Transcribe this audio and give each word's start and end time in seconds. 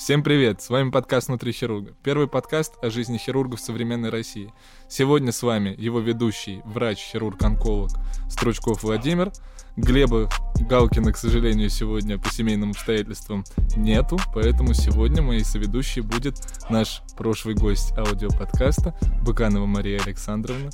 Всем 0.00 0.22
привет! 0.22 0.62
С 0.62 0.70
вами 0.70 0.90
подкаст 0.90 1.28
«Внутри 1.28 1.52
хирурга». 1.52 1.94
Первый 2.02 2.26
подкаст 2.26 2.82
о 2.82 2.88
жизни 2.88 3.18
хирургов 3.18 3.60
современной 3.60 4.08
России. 4.08 4.50
Сегодня 4.88 5.30
с 5.30 5.42
вами 5.42 5.74
его 5.76 6.00
ведущий, 6.00 6.62
врач-хирург-онколог 6.64 7.90
Стручков 8.30 8.82
Владимир. 8.82 9.30
Глеба 9.76 10.30
Галкина, 10.58 11.12
к 11.12 11.18
сожалению, 11.18 11.68
сегодня 11.68 12.18
по 12.18 12.30
семейным 12.30 12.70
обстоятельствам 12.70 13.44
нету, 13.76 14.18
поэтому 14.34 14.72
сегодня 14.72 15.20
моей 15.20 15.44
соведущей 15.44 16.00
будет 16.00 16.38
наш 16.70 17.02
прошлый 17.18 17.54
гость 17.54 17.92
аудиоподкаста 17.98 18.98
Быканова 19.22 19.66
Мария 19.66 20.00
Александровна. 20.00 20.70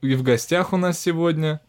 И 0.00 0.14
в 0.14 0.22
гостях 0.22 0.72
у 0.72 0.78
нас 0.78 0.98
сегодня 0.98 1.60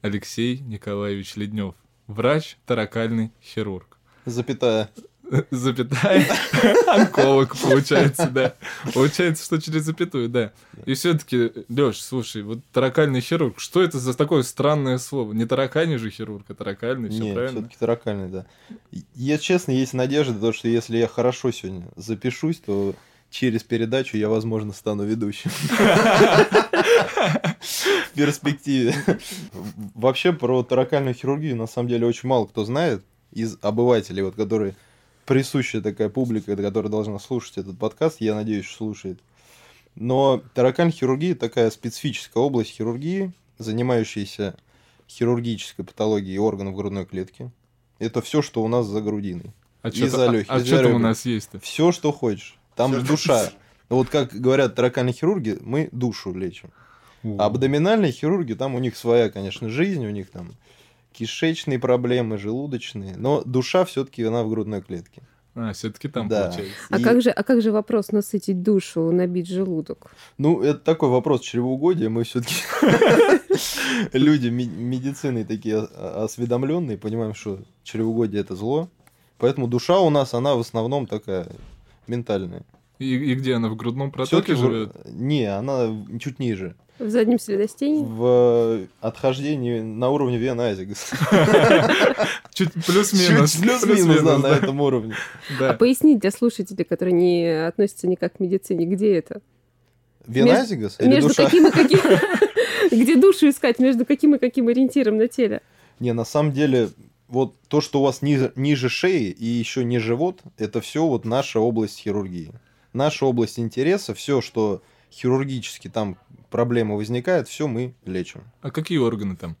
Алексей 0.00 0.60
Николаевич 0.60 1.36
Леднев, 1.36 1.74
врач, 2.06 2.56
таракальный 2.64 3.32
хирург. 3.42 3.98
Запятая. 4.24 4.90
запятая, 5.50 6.26
онколог, 6.88 7.56
получается, 7.56 8.28
да. 8.28 8.54
Получается, 8.92 9.44
что 9.44 9.60
через 9.60 9.84
запятую, 9.84 10.28
да. 10.28 10.52
И 10.86 10.94
все-таки, 10.94 11.52
Леш, 11.68 12.02
слушай, 12.02 12.42
вот 12.42 12.60
таракальный 12.72 13.20
хирург, 13.20 13.60
что 13.60 13.82
это 13.82 13.98
за 13.98 14.14
такое 14.16 14.42
странное 14.42 14.98
слово? 14.98 15.32
Не 15.32 15.46
таракальный 15.46 15.98
же 15.98 16.10
хирург, 16.10 16.46
а 16.48 16.54
таракальный, 16.54 17.10
все 17.10 17.32
правильно? 17.32 17.60
все-таки 17.60 17.76
таракальный, 17.78 18.28
да. 18.28 18.46
Я 19.14 19.38
честно, 19.38 19.72
есть 19.72 19.94
надежда, 19.94 20.38
то, 20.38 20.52
что 20.52 20.68
если 20.68 20.98
я 20.98 21.06
хорошо 21.06 21.52
сегодня 21.52 21.86
запишусь, 21.96 22.58
то 22.58 22.94
через 23.30 23.62
передачу 23.62 24.16
я, 24.16 24.28
возможно, 24.28 24.72
стану 24.72 25.04
ведущим. 25.04 25.50
В 27.60 28.10
перспективе. 28.14 28.94
Вообще 29.94 30.32
про 30.32 30.64
таракальную 30.64 31.14
хирургию 31.14 31.56
на 31.56 31.68
самом 31.68 31.88
деле 31.88 32.06
очень 32.06 32.28
мало 32.28 32.46
кто 32.46 32.64
знает 32.64 33.04
из 33.32 33.56
обывателей, 33.62 34.22
вот 34.22 34.34
которые 34.34 34.74
присущая 35.30 35.80
такая 35.80 36.08
публика, 36.08 36.56
которая 36.56 36.90
должна 36.90 37.20
слушать 37.20 37.58
этот 37.58 37.78
подкаст, 37.78 38.16
я 38.20 38.34
надеюсь, 38.34 38.68
слушает. 38.68 39.20
Но 39.94 40.42
таракальная 40.54 40.92
хирургия 40.92 41.36
такая 41.36 41.70
специфическая 41.70 42.42
область 42.42 42.70
хирургии, 42.70 43.32
занимающаяся 43.56 44.56
хирургической 45.08 45.84
патологией 45.84 46.38
органов 46.38 46.74
грудной 46.74 47.06
клетки. 47.06 47.52
Это 48.00 48.20
все, 48.22 48.42
что 48.42 48.64
у 48.64 48.66
нас 48.66 48.86
за 48.86 49.00
грудиной. 49.02 49.52
А 49.82 49.92
что 49.92 50.10
там, 50.10 50.34
а, 50.48 50.56
а 50.56 50.60
там 50.64 50.94
у 50.96 50.98
нас 50.98 51.24
есть-то? 51.24 51.60
Все, 51.60 51.92
что 51.92 52.10
хочешь. 52.10 52.58
Там 52.74 52.92
же 52.92 53.02
душа. 53.02 53.52
Вот 53.88 54.08
как 54.08 54.32
говорят 54.34 54.74
таракальные 54.74 55.12
хирурги, 55.12 55.58
мы 55.60 55.90
душу 55.92 56.34
лечим. 56.34 56.70
А 57.22 57.46
абдоминальные 57.46 58.10
хирурги, 58.10 58.54
там 58.54 58.74
у 58.74 58.80
них 58.80 58.96
своя, 58.96 59.30
конечно, 59.30 59.68
жизнь, 59.68 60.04
у 60.04 60.10
них 60.10 60.28
там 60.30 60.56
кишечные 61.12 61.78
проблемы, 61.78 62.38
желудочные, 62.38 63.16
но 63.16 63.42
душа 63.44 63.84
все-таки 63.84 64.22
она 64.24 64.42
в 64.42 64.50
грудной 64.50 64.82
клетке. 64.82 65.22
А, 65.54 65.72
все-таки 65.72 66.08
там 66.08 66.28
да. 66.28 66.44
получается. 66.44 66.74
А, 66.90 66.98
И... 66.98 67.02
как 67.02 67.22
же, 67.22 67.30
а 67.30 67.42
как 67.42 67.60
же 67.60 67.72
вопрос 67.72 68.12
насытить 68.12 68.62
душу, 68.62 69.10
набить 69.10 69.48
желудок? 69.48 70.12
Ну, 70.38 70.62
это 70.62 70.78
такой 70.78 71.08
вопрос 71.08 71.40
чревоугодия. 71.40 72.08
Мы 72.08 72.22
все-таки 72.22 72.54
люди 74.12 74.48
медицины 74.48 75.44
такие 75.44 75.78
осведомленные, 75.78 76.98
понимаем, 76.98 77.34
что 77.34 77.60
чревоугодие 77.82 78.42
это 78.42 78.54
зло. 78.54 78.88
Поэтому 79.38 79.66
душа 79.66 79.98
у 79.98 80.10
нас, 80.10 80.34
она 80.34 80.54
в 80.54 80.60
основном 80.60 81.06
такая 81.06 81.48
ментальная. 82.06 82.62
И, 82.98 83.14
и 83.14 83.34
где 83.34 83.54
она 83.54 83.70
в 83.70 83.76
грудном 83.76 84.12
протоке 84.12 84.54
живет? 84.54 84.94
Не, 85.06 85.46
она 85.46 85.88
чуть 86.20 86.38
ниже. 86.38 86.76
В 87.00 87.08
заднем 87.08 87.38
следостении? 87.38 88.04
В 88.06 88.86
отхождении 89.00 89.80
на 89.80 90.10
уровне 90.10 90.36
Вена 90.36 90.66
Айзегас. 90.66 91.10
Чуть 92.52 92.72
плюс-минус. 92.86 93.56
Плюс-минус, 93.56 94.22
да, 94.22 94.38
на 94.38 94.48
этом 94.48 94.80
уровне. 94.80 95.14
А 95.58 95.72
пояснить 95.74 96.18
для 96.18 96.30
слушателей, 96.30 96.84
которые 96.84 97.14
не 97.14 97.66
относятся 97.66 98.06
никак 98.06 98.34
к 98.34 98.40
медицине, 98.40 98.84
где 98.84 99.14
это? 99.16 99.40
Вен 100.26 100.48
Айзегас 100.48 100.98
Между 101.00 101.34
каким 101.34 101.66
и 101.66 101.70
каким... 101.70 101.98
Где 102.90 103.16
душу 103.16 103.48
искать? 103.48 103.78
Между 103.78 104.04
каким 104.04 104.34
и 104.34 104.38
каким 104.38 104.68
ориентиром 104.68 105.16
на 105.16 105.28
теле? 105.28 105.62
Не, 105.98 106.12
на 106.12 106.24
самом 106.24 106.52
деле, 106.52 106.90
вот 107.28 107.54
то, 107.68 107.80
что 107.80 108.00
у 108.00 108.02
вас 108.04 108.22
ниже, 108.22 108.52
ниже 108.56 108.88
шеи 108.88 109.30
и 109.30 109.44
еще 109.44 109.84
не 109.84 109.98
живот, 109.98 110.40
это 110.56 110.80
все 110.80 111.06
вот 111.06 111.24
наша 111.24 111.60
область 111.60 111.98
хирургии. 111.98 112.52
Наша 112.92 113.26
область 113.26 113.58
интереса, 113.58 114.14
все, 114.14 114.40
что 114.40 114.82
хирургически 115.12 115.88
там 115.88 116.16
проблема 116.50 116.96
возникает, 116.96 117.48
все 117.48 117.66
мы 117.66 117.94
лечим. 118.04 118.42
А 118.60 118.70
какие 118.70 118.98
органы 118.98 119.36
там? 119.36 119.56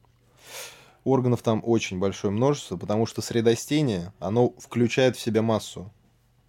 Органов 1.04 1.42
там 1.42 1.62
очень 1.64 1.98
большое 1.98 2.32
множество, 2.32 2.76
потому 2.76 3.06
что 3.06 3.22
средостение, 3.22 4.12
оно 4.18 4.50
включает 4.58 5.16
в 5.16 5.20
себя 5.20 5.40
массу 5.40 5.90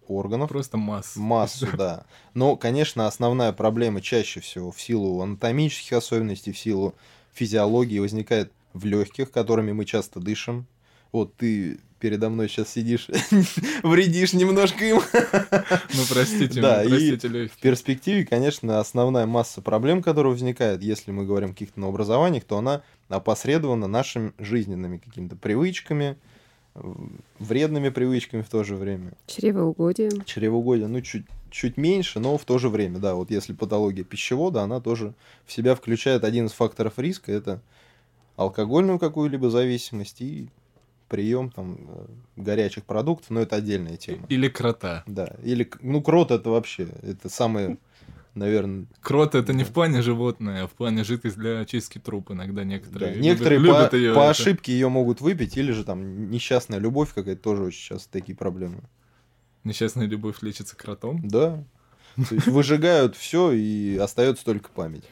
органов. 0.06 0.48
Просто 0.48 0.76
массу. 0.76 1.20
Массу, 1.20 1.66
да. 1.76 2.04
Но, 2.34 2.56
конечно, 2.56 3.06
основная 3.06 3.52
проблема 3.52 4.00
чаще 4.00 4.40
всего 4.40 4.70
в 4.70 4.80
силу 4.80 5.20
анатомических 5.22 5.96
особенностей, 5.96 6.52
в 6.52 6.58
силу 6.58 6.94
физиологии 7.32 7.98
возникает 7.98 8.52
в 8.72 8.84
легких, 8.84 9.30
которыми 9.30 9.72
мы 9.72 9.84
часто 9.84 10.20
дышим. 10.20 10.66
Вот 11.12 11.36
ты 11.36 11.78
передо 12.02 12.30
мной 12.30 12.48
сейчас 12.48 12.70
сидишь, 12.70 13.08
вредишь 13.84 14.32
немножко 14.32 14.84
им. 14.84 15.00
Ну, 15.94 16.02
простите, 16.08 16.60
да, 16.60 16.82
простите, 16.84 17.28
и 17.28 17.46
в 17.46 17.56
перспективе, 17.58 18.26
конечно, 18.26 18.80
основная 18.80 19.26
масса 19.26 19.62
проблем, 19.62 20.02
которые 20.02 20.32
возникает, 20.32 20.82
если 20.82 21.12
мы 21.12 21.24
говорим 21.24 21.50
о 21.50 21.52
каких-то 21.52 21.78
новообразованиях, 21.78 22.44
то 22.44 22.58
она 22.58 22.82
опосредована 23.08 23.86
нашими 23.86 24.32
жизненными 24.38 24.96
какими-то 24.96 25.36
привычками, 25.36 26.16
вредными 27.38 27.90
привычками 27.90 28.42
в 28.42 28.48
то 28.48 28.64
же 28.64 28.74
время. 28.74 29.12
Чревоугодие. 29.26 30.10
Чревоугодие, 30.24 30.88
ну, 30.88 31.02
чуть, 31.02 31.26
чуть 31.50 31.76
меньше, 31.76 32.18
но 32.18 32.36
в 32.38 32.44
то 32.44 32.58
же 32.58 32.68
время, 32.68 32.98
да, 32.98 33.14
вот 33.14 33.30
если 33.30 33.52
патология 33.52 34.02
пищевода, 34.02 34.62
она 34.62 34.80
тоже 34.80 35.14
в 35.46 35.52
себя 35.52 35.74
включает 35.76 36.24
один 36.24 36.46
из 36.46 36.52
факторов 36.52 36.94
риска, 36.98 37.30
это 37.30 37.60
алкогольную 38.36 38.98
какую-либо 38.98 39.50
зависимость 39.50 40.20
и 40.20 40.48
прием 41.12 41.50
там 41.50 41.78
э, 41.88 42.06
горячих 42.36 42.84
продуктов, 42.84 43.28
но 43.28 43.40
это 43.40 43.56
отдельная 43.56 43.98
тема. 43.98 44.24
Или 44.30 44.48
крота. 44.48 45.04
Да, 45.06 45.36
или, 45.44 45.70
ну, 45.82 46.00
крот 46.00 46.30
это 46.30 46.48
вообще, 46.48 46.88
это 47.02 47.28
самое, 47.28 47.76
наверное... 48.34 48.86
Крот 49.02 49.34
это 49.34 49.52
не 49.52 49.62
в 49.62 49.68
плане 49.68 50.00
животное, 50.00 50.64
а 50.64 50.66
в 50.66 50.70
плане 50.70 51.04
жидкость 51.04 51.36
для 51.36 51.60
очистки 51.60 51.98
труп 51.98 52.30
иногда 52.30 52.64
некоторые 52.64 53.12
да, 53.12 53.20
Некоторые 53.20 53.60
любят, 53.60 53.90
по, 53.90 53.94
ее, 53.94 54.14
по 54.14 54.20
это... 54.20 54.30
ошибке 54.30 54.72
ее 54.72 54.88
могут 54.88 55.20
выпить, 55.20 55.58
или 55.58 55.72
же 55.72 55.84
там 55.84 56.30
несчастная 56.30 56.78
любовь 56.78 57.12
какая-то 57.12 57.42
тоже 57.42 57.64
очень 57.64 57.88
часто 57.88 58.10
такие 58.10 58.34
проблемы. 58.34 58.80
Несчастная 59.64 60.06
любовь 60.06 60.36
лечится 60.40 60.74
кротом? 60.74 61.20
Да. 61.28 61.62
То 62.16 62.34
есть 62.34 62.46
выжигают 62.46 63.16
все 63.16 63.52
и 63.52 63.98
остается 63.98 64.46
только 64.46 64.70
память. 64.70 65.04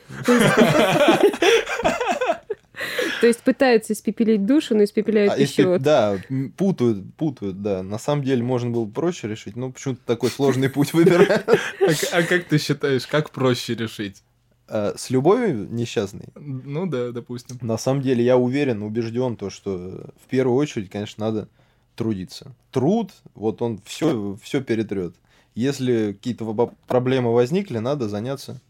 То 3.20 3.26
есть 3.26 3.42
пытаются 3.42 3.92
испепелить 3.92 4.46
душу, 4.46 4.74
но 4.74 4.84
испепеляют 4.84 5.34
а, 5.34 5.36
пищевод. 5.36 5.82
Да, 5.82 6.18
путают, 6.56 7.14
путают, 7.14 7.62
да. 7.62 7.82
На 7.82 7.98
самом 7.98 8.24
деле 8.24 8.42
можно 8.42 8.70
было 8.70 8.86
проще 8.86 9.28
решить, 9.28 9.56
но 9.56 9.70
почему-то 9.70 10.00
такой 10.04 10.30
сложный 10.30 10.70
путь 10.70 10.92
выбирают. 10.92 11.30
А, 11.30 12.18
а 12.18 12.22
как 12.22 12.44
ты 12.44 12.58
считаешь, 12.58 13.06
как 13.06 13.30
проще 13.30 13.74
решить? 13.74 14.22
А, 14.68 14.94
с 14.96 15.10
любовью 15.10 15.68
несчастной? 15.70 16.26
Ну 16.34 16.86
да, 16.86 17.10
допустим. 17.10 17.58
На 17.60 17.78
самом 17.78 18.02
деле 18.02 18.24
я 18.24 18.36
уверен, 18.36 18.82
убежден, 18.82 19.36
то, 19.36 19.50
что 19.50 20.10
в 20.24 20.28
первую 20.28 20.56
очередь, 20.56 20.90
конечно, 20.90 21.26
надо 21.26 21.48
трудиться. 21.96 22.54
Труд, 22.70 23.12
вот 23.34 23.60
он 23.62 23.80
все, 23.84 24.38
все 24.42 24.62
перетрет. 24.62 25.14
Если 25.54 26.12
какие-то 26.12 26.72
проблемы 26.86 27.34
возникли, 27.34 27.78
надо 27.78 28.08
заняться 28.08 28.60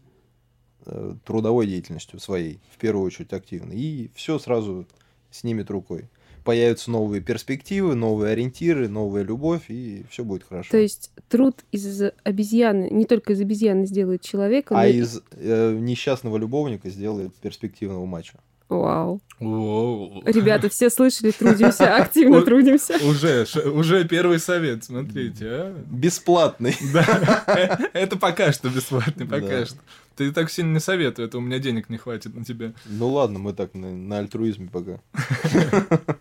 трудовой 1.25 1.67
деятельностью 1.67 2.19
своей, 2.19 2.59
в 2.73 2.77
первую 2.77 3.05
очередь 3.05 3.33
активно, 3.33 3.71
и 3.73 4.09
все 4.15 4.39
сразу 4.39 4.85
снимет 5.31 5.69
рукой. 5.69 6.09
Появятся 6.43 6.89
новые 6.89 7.21
перспективы, 7.21 7.93
новые 7.93 8.31
ориентиры, 8.31 8.87
новая 8.87 9.21
любовь, 9.21 9.69
и 9.69 10.03
все 10.09 10.23
будет 10.23 10.43
хорошо. 10.43 10.71
То 10.71 10.77
есть 10.77 11.11
труд 11.29 11.63
из 11.71 12.01
обезьяны, 12.23 12.89
не 12.89 13.05
только 13.05 13.33
из 13.33 13.41
обезьяны 13.41 13.85
сделает 13.85 14.21
человека, 14.23 14.75
а 14.75 14.83
но... 14.83 14.87
из 14.87 15.21
э, 15.33 15.77
несчастного 15.79 16.37
любовника 16.37 16.89
сделает 16.89 17.35
перспективного 17.35 18.05
мачо. 18.07 18.39
Вау. 18.71 19.21
Воу. 19.39 20.23
Ребята, 20.25 20.69
все 20.69 20.89
слышали, 20.89 21.31
трудимся, 21.37 21.97
активно 21.97 22.41
трудимся. 22.41 22.95
Уже, 23.05 23.45
уже 23.65 24.07
первый 24.07 24.39
совет, 24.39 24.85
смотрите, 24.85 25.45
а. 25.45 25.83
Бесплатный. 25.91 26.75
Да, 26.93 27.89
это 27.93 28.17
пока 28.17 28.53
что 28.53 28.69
бесплатный, 28.69 29.27
пока 29.27 29.65
что. 29.65 29.75
Ты 30.21 30.31
так 30.31 30.51
сильно 30.51 30.73
не 30.73 30.79
советую, 30.79 31.27
это 31.27 31.39
у 31.39 31.41
меня 31.41 31.57
денег 31.57 31.89
не 31.89 31.97
хватит 31.97 32.35
на 32.35 32.45
тебя. 32.45 32.73
Ну 32.85 33.07
ладно, 33.09 33.39
мы 33.39 33.53
так 33.53 33.73
на, 33.73 33.91
на 33.91 34.19
альтруизме 34.19 34.69
пока. 34.69 34.99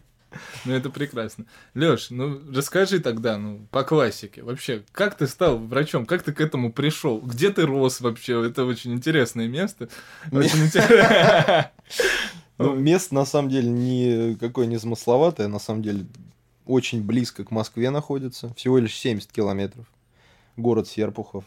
Ну, 0.64 0.72
это 0.72 0.90
прекрасно. 0.90 1.44
Лёш, 1.74 2.10
ну, 2.10 2.40
расскажи 2.54 3.00
тогда, 3.00 3.36
ну, 3.36 3.66
по 3.72 3.82
классике. 3.82 4.42
Вообще, 4.42 4.84
как 4.92 5.16
ты 5.16 5.26
стал 5.26 5.58
врачом? 5.58 6.06
Как 6.06 6.22
ты 6.22 6.32
к 6.32 6.40
этому 6.40 6.72
пришел? 6.72 7.20
Где 7.20 7.50
ты 7.50 7.66
рос 7.66 8.00
вообще? 8.00 8.46
Это 8.46 8.64
очень 8.64 8.92
интересное 8.92 9.48
место. 9.48 9.88
Очень 10.32 10.66
интересно. 10.66 11.70
Ну, 12.58 12.74
место, 12.74 13.14
на 13.14 13.24
самом 13.24 13.48
деле, 13.48 13.68
никакое 13.70 14.66
не 14.66 14.76
замысловатое. 14.76 15.48
На 15.48 15.58
самом 15.58 15.82
деле, 15.82 16.06
очень 16.66 17.02
близко 17.02 17.42
к 17.44 17.50
Москве 17.50 17.90
находится, 17.90 18.52
всего 18.54 18.78
лишь 18.78 18.94
70 18.94 19.32
километров, 19.32 19.86
город 20.56 20.86
Серпухов. 20.86 21.44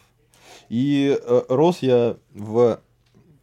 И 0.68 1.18
э, 1.20 1.42
рос 1.48 1.78
я 1.80 2.16
в, 2.32 2.80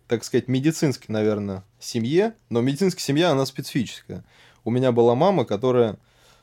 так 0.07 0.23
сказать, 0.23 0.47
медицинской, 0.47 1.07
наверное, 1.13 1.63
семье, 1.79 2.35
но 2.49 2.61
медицинская 2.61 3.01
семья, 3.01 3.31
она 3.31 3.45
специфическая. 3.45 4.23
У 4.63 4.71
меня 4.71 4.91
была 4.91 5.15
мама, 5.15 5.45
которая 5.45 5.97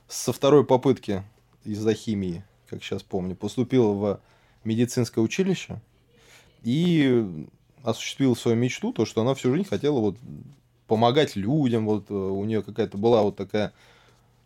со 0.09 0.33
второй 0.33 0.65
попытки 0.65 1.23
из-за 1.65 1.95
химии, 1.95 2.45
как 2.69 2.83
сейчас 2.83 3.03
помню, 3.03 3.37
поступила 3.37 3.93
в 3.93 4.21
медицинское 4.65 5.21
училище 5.21 5.81
и 6.63 7.47
осуществила 7.83 8.35
свою 8.35 8.57
мечту, 8.57 8.93
то, 8.93 9.05
что 9.05 9.21
она 9.21 9.35
всю 9.35 9.55
жизнь 9.55 9.69
хотела 9.69 10.01
вот 10.01 10.17
помогать 10.87 11.37
людям, 11.37 11.87
вот 11.87 12.11
э, 12.11 12.15
у 12.15 12.45
нее 12.45 12.63
какая-то 12.63 12.97
была 12.99 13.23
вот 13.23 13.37
такая 13.37 13.73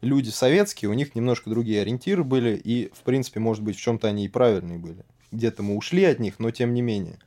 люди 0.00 0.28
советские, 0.28 0.90
у 0.90 0.94
них 0.94 1.14
немножко 1.14 1.48
другие 1.48 1.80
ориентиры 1.80 2.24
были, 2.24 2.56
и, 2.56 2.90
в 2.92 3.02
принципе, 3.02 3.40
может 3.40 3.62
быть, 3.62 3.76
в 3.76 3.80
чем-то 3.80 4.08
они 4.08 4.24
и 4.24 4.28
правильные 4.28 4.78
были. 4.78 5.04
Где-то 5.32 5.62
мы 5.62 5.76
ушли 5.76 6.04
от 6.04 6.20
них, 6.20 6.38
но 6.38 6.50
тем 6.50 6.74
не 6.74 6.82
менее. 6.82 7.18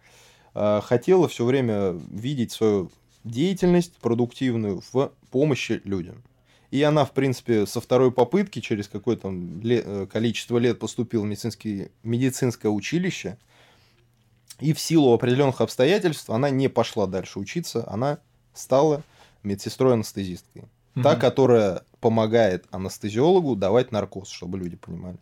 А, 0.53 0.81
хотела 0.81 1.27
все 1.27 1.43
время 1.43 1.99
видеть 2.09 2.51
свою 2.51 2.91
деятельность 3.23 3.97
продуктивную 3.97 4.81
в 4.93 5.11
помощи 5.31 5.81
людям. 5.83 6.23
И 6.71 6.81
она, 6.81 7.05
в 7.05 7.11
принципе, 7.11 7.65
со 7.65 7.81
второй 7.81 8.11
попытки, 8.11 8.59
через 8.59 8.87
какое-то 8.87 9.31
ле- 9.31 10.07
количество 10.07 10.57
лет 10.57 10.79
поступила 10.79 11.23
в 11.23 11.25
медицинский, 11.25 11.89
медицинское 12.03 12.69
училище. 12.69 13.37
И 14.59 14.73
в 14.73 14.79
силу 14.79 15.13
определенных 15.13 15.61
обстоятельств 15.61 16.29
она 16.29 16.49
не 16.49 16.69
пошла 16.69 17.07
дальше 17.07 17.39
учиться, 17.39 17.89
она 17.89 18.19
стала 18.53 19.03
медсестрой-анестезисткой. 19.43 20.63
Угу. 20.95 21.03
Та, 21.03 21.15
которая 21.15 21.83
помогает 21.99 22.65
анестезиологу 22.71 23.55
давать 23.55 23.91
наркоз, 23.91 24.29
чтобы 24.29 24.57
люди 24.57 24.77
понимали. 24.77 25.17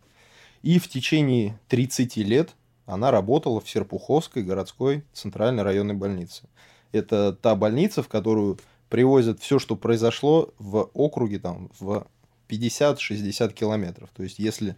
И 0.61 0.79
в 0.79 0.87
течение 0.87 1.59
30 1.67 2.17
лет 2.17 2.55
она 2.85 3.11
работала 3.11 3.59
в 3.59 3.69
Серпуховской 3.69 4.43
городской 4.43 5.03
центральной 5.13 5.63
районной 5.63 5.95
больнице. 5.95 6.43
Это 6.91 7.33
та 7.33 7.55
больница, 7.55 8.03
в 8.03 8.07
которую 8.07 8.59
привозят 8.89 9.39
все, 9.39 9.57
что 9.59 9.75
произошло 9.75 10.53
в 10.59 10.89
округе 10.93 11.39
там, 11.39 11.71
в 11.79 12.05
50-60 12.49 13.53
километров. 13.53 14.09
То 14.15 14.23
есть, 14.23 14.37
если 14.37 14.71
э, 14.71 14.75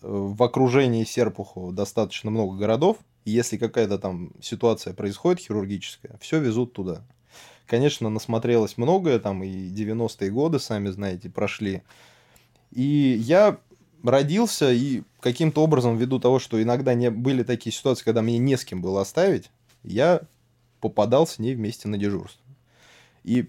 в 0.00 0.42
окружении 0.42 1.04
Серпухова 1.04 1.72
достаточно 1.72 2.30
много 2.30 2.56
городов, 2.56 2.96
и 3.24 3.30
если 3.30 3.56
какая-то 3.56 3.98
там 3.98 4.32
ситуация 4.40 4.94
происходит 4.94 5.40
хирургическая, 5.40 6.16
все 6.20 6.40
везут 6.40 6.72
туда. 6.72 7.04
Конечно, 7.66 8.08
насмотрелось 8.08 8.78
многое, 8.78 9.18
там 9.18 9.42
и 9.42 9.68
90-е 9.68 10.30
годы, 10.30 10.58
сами 10.60 10.88
знаете, 10.88 11.28
прошли. 11.28 11.82
И 12.70 13.16
я 13.20 13.58
родился, 14.08 14.72
и 14.72 15.02
каким-то 15.20 15.62
образом, 15.62 15.96
ввиду 15.96 16.18
того, 16.18 16.38
что 16.38 16.62
иногда 16.62 16.94
не 16.94 17.10
были 17.10 17.42
такие 17.42 17.74
ситуации, 17.74 18.04
когда 18.04 18.22
мне 18.22 18.38
не 18.38 18.56
с 18.56 18.64
кем 18.64 18.82
было 18.82 19.00
оставить, 19.00 19.50
я 19.82 20.20
попадал 20.80 21.26
с 21.26 21.38
ней 21.38 21.54
вместе 21.54 21.88
на 21.88 21.98
дежурство. 21.98 22.42
И 23.24 23.48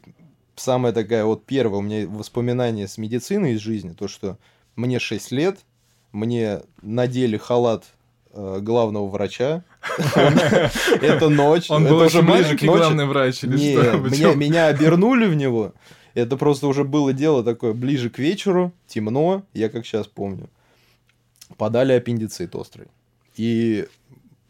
самая 0.56 0.94
такая 0.94 1.26
вот 1.26 1.46
первая 1.46 1.80
у 1.80 1.84
меня 1.84 2.08
воспоминание 2.08 2.88
с 2.88 2.98
медицины 2.98 3.54
из 3.54 3.60
жизни, 3.60 3.94
то, 3.94 4.08
что 4.08 4.38
мне 4.76 5.00
6 5.00 5.32
лет, 5.32 5.60
мне 6.12 6.62
надели 6.82 7.38
халат 7.38 7.86
э, 8.34 8.60
главного 8.62 9.08
врача. 9.08 9.64
Это 11.02 11.30
ночь. 11.30 11.70
Он 11.70 11.86
был 11.86 12.00
уже 12.00 12.22
ближе 12.22 12.58
к 12.58 12.64
главный 12.64 13.06
врач 13.06 13.44
или 13.44 13.56
что? 13.74 14.36
Меня 14.36 14.68
обернули 14.68 15.28
в 15.28 15.36
него. 15.36 15.74
Это 16.18 16.36
просто 16.36 16.66
уже 16.66 16.84
было 16.84 17.14
дело 17.14 17.44
такое 17.44 17.74
ближе 17.74 18.10
к 18.10 18.18
вечеру, 18.18 18.74
темно, 18.88 19.44
я 19.54 19.70
как 19.70 19.86
сейчас 19.86 20.08
помню. 20.08 20.50
Подали 21.58 21.94
аппендицит 21.94 22.56
острый. 22.56 22.88
И 23.36 23.88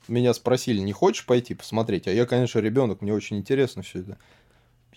меня 0.08 0.34
спросили, 0.34 0.80
не 0.80 0.94
хочешь 0.94 1.26
пойти 1.26 1.56
посмотреть? 1.56 2.08
А 2.08 2.12
я, 2.14 2.26
конечно, 2.26 2.60
ребенок, 2.60 3.02
мне 3.02 3.14
очень 3.14 3.36
интересно 3.36 3.82
все 3.82 4.00
это. 4.00 4.18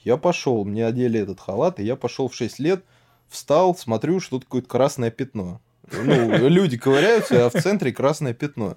Я 0.04 0.16
пошел, 0.16 0.64
мне 0.64 0.86
одели 0.86 1.18
этот 1.18 1.40
халат, 1.40 1.80
и 1.80 1.84
я 1.84 1.96
пошел 1.96 2.28
в 2.28 2.36
6 2.36 2.60
лет, 2.60 2.84
встал, 3.28 3.74
смотрю, 3.74 4.20
что 4.20 4.38
тут 4.38 4.44
какое-то 4.44 4.68
красное 4.68 5.10
пятно. 5.10 5.60
Ну, 5.90 6.48
люди 6.48 6.78
ковыряются, 6.78 7.46
а 7.46 7.50
в 7.50 7.60
центре 7.60 7.90
красное 7.90 8.32
пятно. 8.32 8.76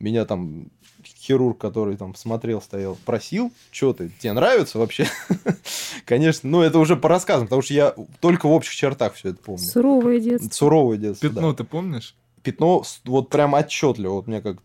Меня 0.00 0.24
там 0.24 0.68
хирург, 1.04 1.58
который 1.58 1.96
там 1.96 2.14
смотрел, 2.14 2.60
стоял, 2.60 2.96
просил, 3.04 3.52
что 3.70 3.92
ты, 3.92 4.10
тебе 4.18 4.32
нравится 4.32 4.78
вообще? 4.78 5.06
Конечно, 6.04 6.48
ну 6.48 6.62
это 6.62 6.78
уже 6.78 6.96
по 6.96 7.08
рассказам, 7.08 7.46
потому 7.46 7.62
что 7.62 7.74
я 7.74 7.94
только 8.20 8.46
в 8.46 8.52
общих 8.52 8.74
чертах 8.74 9.14
все 9.14 9.30
это 9.30 9.38
помню. 9.38 9.64
Суровое 9.64 10.20
детство. 10.20 10.50
Суровое 10.52 10.98
детство, 10.98 11.28
Пятно 11.28 11.52
ты 11.52 11.64
помнишь? 11.64 12.14
пятно 12.42 12.82
вот 13.04 13.28
прям 13.28 13.54
отчетливо. 13.54 14.12
Вот 14.12 14.26
меня 14.26 14.40
как 14.40 14.58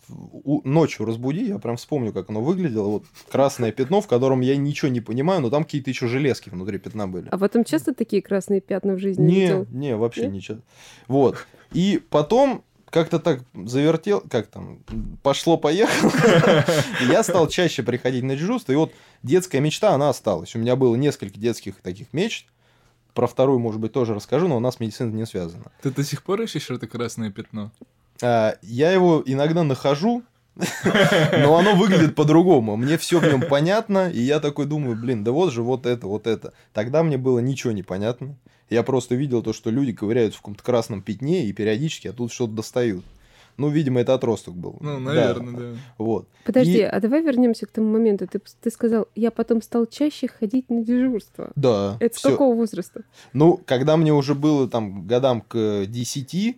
ночью 0.64 1.06
разбуди, 1.06 1.48
я 1.48 1.60
прям 1.60 1.78
вспомню, 1.78 2.14
как 2.14 2.30
оно 2.30 2.42
выглядело. 2.42 2.88
Вот 2.88 3.06
красное 3.30 3.72
пятно, 3.72 4.02
в 4.02 4.08
котором 4.08 4.42
я 4.42 4.56
ничего 4.56 4.90
не 4.90 5.02
понимаю, 5.02 5.42
но 5.42 5.50
там 5.50 5.64
какие-то 5.64 5.90
еще 5.90 6.08
железки 6.08 6.50
внутри 6.50 6.78
пятна 6.78 7.08
были. 7.08 7.28
А 7.30 7.38
потом 7.38 7.64
часто 7.64 7.94
такие 7.94 8.22
красные 8.22 8.62
пятна 8.62 8.94
в 8.94 9.00
жизни 9.00 9.24
не, 9.26 9.42
видел? 9.42 9.68
Не, 9.72 9.96
вообще 9.98 10.24
Нет? 10.24 10.32
ничего. 10.32 10.58
Вот. 11.08 11.46
И 11.74 12.02
потом 12.10 12.64
как-то 12.94 13.18
так 13.18 13.42
завертел, 13.56 14.22
как 14.30 14.48
там, 14.48 14.78
пошло-поехало. 15.24 16.12
Я 17.10 17.24
стал 17.24 17.48
чаще 17.48 17.82
приходить 17.82 18.24
на 18.24 18.36
дежурство, 18.36 18.72
и 18.72 18.76
вот 18.76 18.94
детская 19.24 19.60
мечта, 19.60 19.96
она 19.96 20.10
осталась. 20.10 20.56
У 20.56 20.60
меня 20.60 20.76
было 20.76 20.96
несколько 20.96 21.40
детских 21.40 21.82
таких 21.82 22.14
мечт, 22.14 22.46
про 23.16 23.26
вторую, 23.26 23.58
может 23.58 23.82
быть, 23.82 23.94
тоже 23.94 24.14
расскажу, 24.14 24.48
но 24.48 24.58
у 24.58 24.60
нас 24.60 24.80
медицина 24.80 25.12
не 25.12 25.26
связана. 25.26 25.66
Ты 25.82 25.90
до 25.90 26.04
сих 26.04 26.22
пор 26.22 26.42
ищешь 26.42 26.70
это 26.70 26.86
красное 26.86 27.32
пятно? 27.32 27.72
А, 28.22 28.56
я 28.62 28.92
его 28.92 29.24
иногда 29.26 29.64
нахожу, 29.64 30.22
но 30.86 31.58
оно 31.58 31.76
выглядит 31.76 32.14
по-другому. 32.14 32.76
Мне 32.76 33.00
все 33.00 33.20
в 33.20 33.24
нем 33.24 33.42
понятно, 33.42 34.08
и 34.12 34.22
я 34.22 34.40
такой 34.40 34.68
думаю, 34.68 34.96
блин, 34.96 35.24
да 35.24 35.32
вот 35.32 35.52
же 35.52 35.64
вот 35.64 35.88
это, 35.88 36.06
вот 36.06 36.28
это. 36.28 36.54
Тогда 36.74 37.02
мне 37.02 37.18
было 37.18 37.40
ничего 37.40 37.74
не 37.74 37.82
понятно. 37.82 38.36
Я 38.74 38.84
просто 38.84 39.16
видел 39.16 39.44
то, 39.44 39.54
что 39.54 39.70
люди 39.70 39.94
ковыряют 39.94 40.34
в 40.34 40.38
каком-то 40.38 40.64
красном 40.64 41.02
пятне, 41.02 41.46
и 41.46 41.54
периодически 41.54 42.08
оттуда 42.08 42.34
что-то 42.34 42.54
достают. 42.54 43.06
Ну, 43.58 43.70
видимо, 43.70 44.02
это 44.02 44.16
отросток 44.16 44.56
был. 44.56 44.78
Ну, 44.82 45.00
наверное, 45.00 45.54
да. 45.54 45.60
да. 45.60 45.78
Вот. 46.00 46.28
Подожди, 46.44 46.80
и... 46.80 46.82
а 46.82 47.00
давай 47.00 47.22
вернемся 47.22 47.68
к 47.68 47.72
тому 47.72 47.92
моменту. 47.92 48.28
Ты, 48.28 48.42
ты 48.62 48.72
сказал, 48.72 49.08
я 49.16 49.30
потом 49.30 49.62
стал 49.62 49.86
чаще 49.86 50.28
ходить 50.28 50.70
на 50.70 50.84
дежурство. 50.84 51.52
Да. 51.56 51.98
Это 52.00 52.16
всё. 52.16 52.30
с 52.30 52.32
какого 52.32 52.56
возраста? 52.56 53.04
Ну, 53.32 53.62
когда 53.66 53.96
мне 53.96 54.12
уже 54.12 54.34
было 54.34 54.68
там 54.68 55.06
годам 55.06 55.42
к 55.42 55.86
10, 55.86 56.58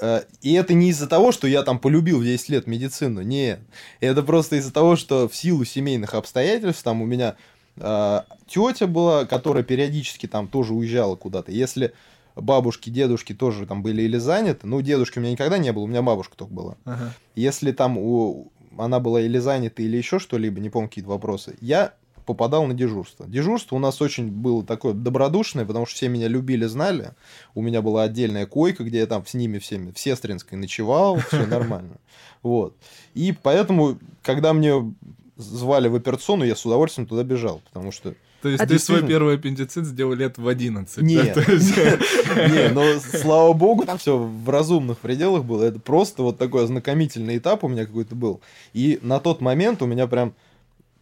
э, 0.00 0.22
и 0.42 0.52
это 0.52 0.74
не 0.74 0.90
из-за 0.90 1.06
того, 1.06 1.32
что 1.32 1.46
я 1.46 1.62
там 1.62 1.78
полюбил 1.78 2.20
в 2.20 2.24
10 2.24 2.50
лет 2.50 2.66
медицину, 2.66 3.22
нет. 3.22 3.60
Это 4.00 4.22
просто 4.22 4.56
из-за 4.56 4.74
того, 4.74 4.96
что 4.96 5.26
в 5.26 5.34
силу 5.34 5.64
семейных 5.64 6.12
обстоятельств 6.12 6.82
там 6.82 7.00
у 7.00 7.06
меня 7.06 7.30
э, 7.30 7.34
тетя 7.76 8.86
была, 8.86 9.24
которая 9.24 9.62
периодически 9.62 10.26
там 10.26 10.48
тоже 10.48 10.74
уезжала 10.74 11.16
куда-то. 11.16 11.52
Если 11.52 11.92
бабушки, 12.36 12.90
дедушки 12.90 13.34
тоже 13.34 13.66
там 13.66 13.82
были 13.82 14.02
или 14.02 14.18
заняты. 14.18 14.66
Ну, 14.66 14.80
дедушки 14.80 15.18
у 15.18 15.22
меня 15.22 15.32
никогда 15.32 15.58
не 15.58 15.72
было, 15.72 15.84
у 15.84 15.86
меня 15.86 16.02
бабушка 16.02 16.36
только 16.36 16.52
была. 16.52 16.76
Ага. 16.84 17.14
Если 17.34 17.72
там 17.72 17.98
у... 17.98 18.52
она 18.76 19.00
была 19.00 19.20
или 19.20 19.38
занята, 19.38 19.82
или 19.82 19.96
еще 19.96 20.18
что-либо, 20.18 20.60
не 20.60 20.70
помню 20.70 20.88
какие-то 20.88 21.10
вопросы, 21.10 21.56
я 21.60 21.94
попадал 22.26 22.66
на 22.66 22.74
дежурство. 22.74 23.26
Дежурство 23.26 23.76
у 23.76 23.78
нас 23.78 24.00
очень 24.00 24.30
было 24.30 24.64
такое 24.64 24.94
добродушное, 24.94 25.64
потому 25.64 25.86
что 25.86 25.96
все 25.96 26.08
меня 26.08 26.28
любили, 26.28 26.66
знали. 26.66 27.12
У 27.54 27.62
меня 27.62 27.82
была 27.82 28.04
отдельная 28.04 28.46
койка, 28.46 28.84
где 28.84 28.98
я 28.98 29.06
там 29.06 29.26
с 29.26 29.34
ними 29.34 29.58
всеми 29.58 29.90
в 29.90 29.98
Сестринской 29.98 30.56
ночевал, 30.56 31.16
все 31.16 31.46
нормально. 31.46 31.96
Вот. 32.42 32.74
И 33.12 33.34
поэтому, 33.42 33.98
когда 34.22 34.54
мне 34.54 34.94
звали 35.40 35.88
в 35.88 35.94
операционную, 35.94 36.48
я 36.48 36.56
с 36.56 36.64
удовольствием 36.64 37.06
туда 37.06 37.22
бежал, 37.22 37.60
потому 37.66 37.92
что 37.92 38.14
то 38.42 38.48
есть 38.48 38.62
а 38.62 38.66
ты 38.66 38.78
свой 38.78 39.06
первый 39.06 39.34
аппендицит 39.34 39.84
сделал 39.84 40.14
лет 40.14 40.38
в 40.38 40.48
11? 40.48 41.02
Нет, 41.02 41.34
да? 41.34 41.42
не, 42.48 42.72
но 42.72 42.98
слава 42.98 43.52
богу, 43.52 43.84
там 43.84 43.98
все 43.98 44.16
в 44.16 44.48
разумных 44.48 44.98
пределах 44.98 45.44
было. 45.44 45.64
Это 45.64 45.78
просто 45.78 46.22
вот 46.22 46.38
такой 46.38 46.64
ознакомительный 46.64 47.36
этап 47.36 47.64
у 47.64 47.68
меня 47.68 47.84
какой-то 47.84 48.14
был. 48.14 48.40
И 48.72 48.98
на 49.02 49.20
тот 49.20 49.42
момент 49.42 49.82
у 49.82 49.86
меня 49.86 50.06
прям 50.06 50.34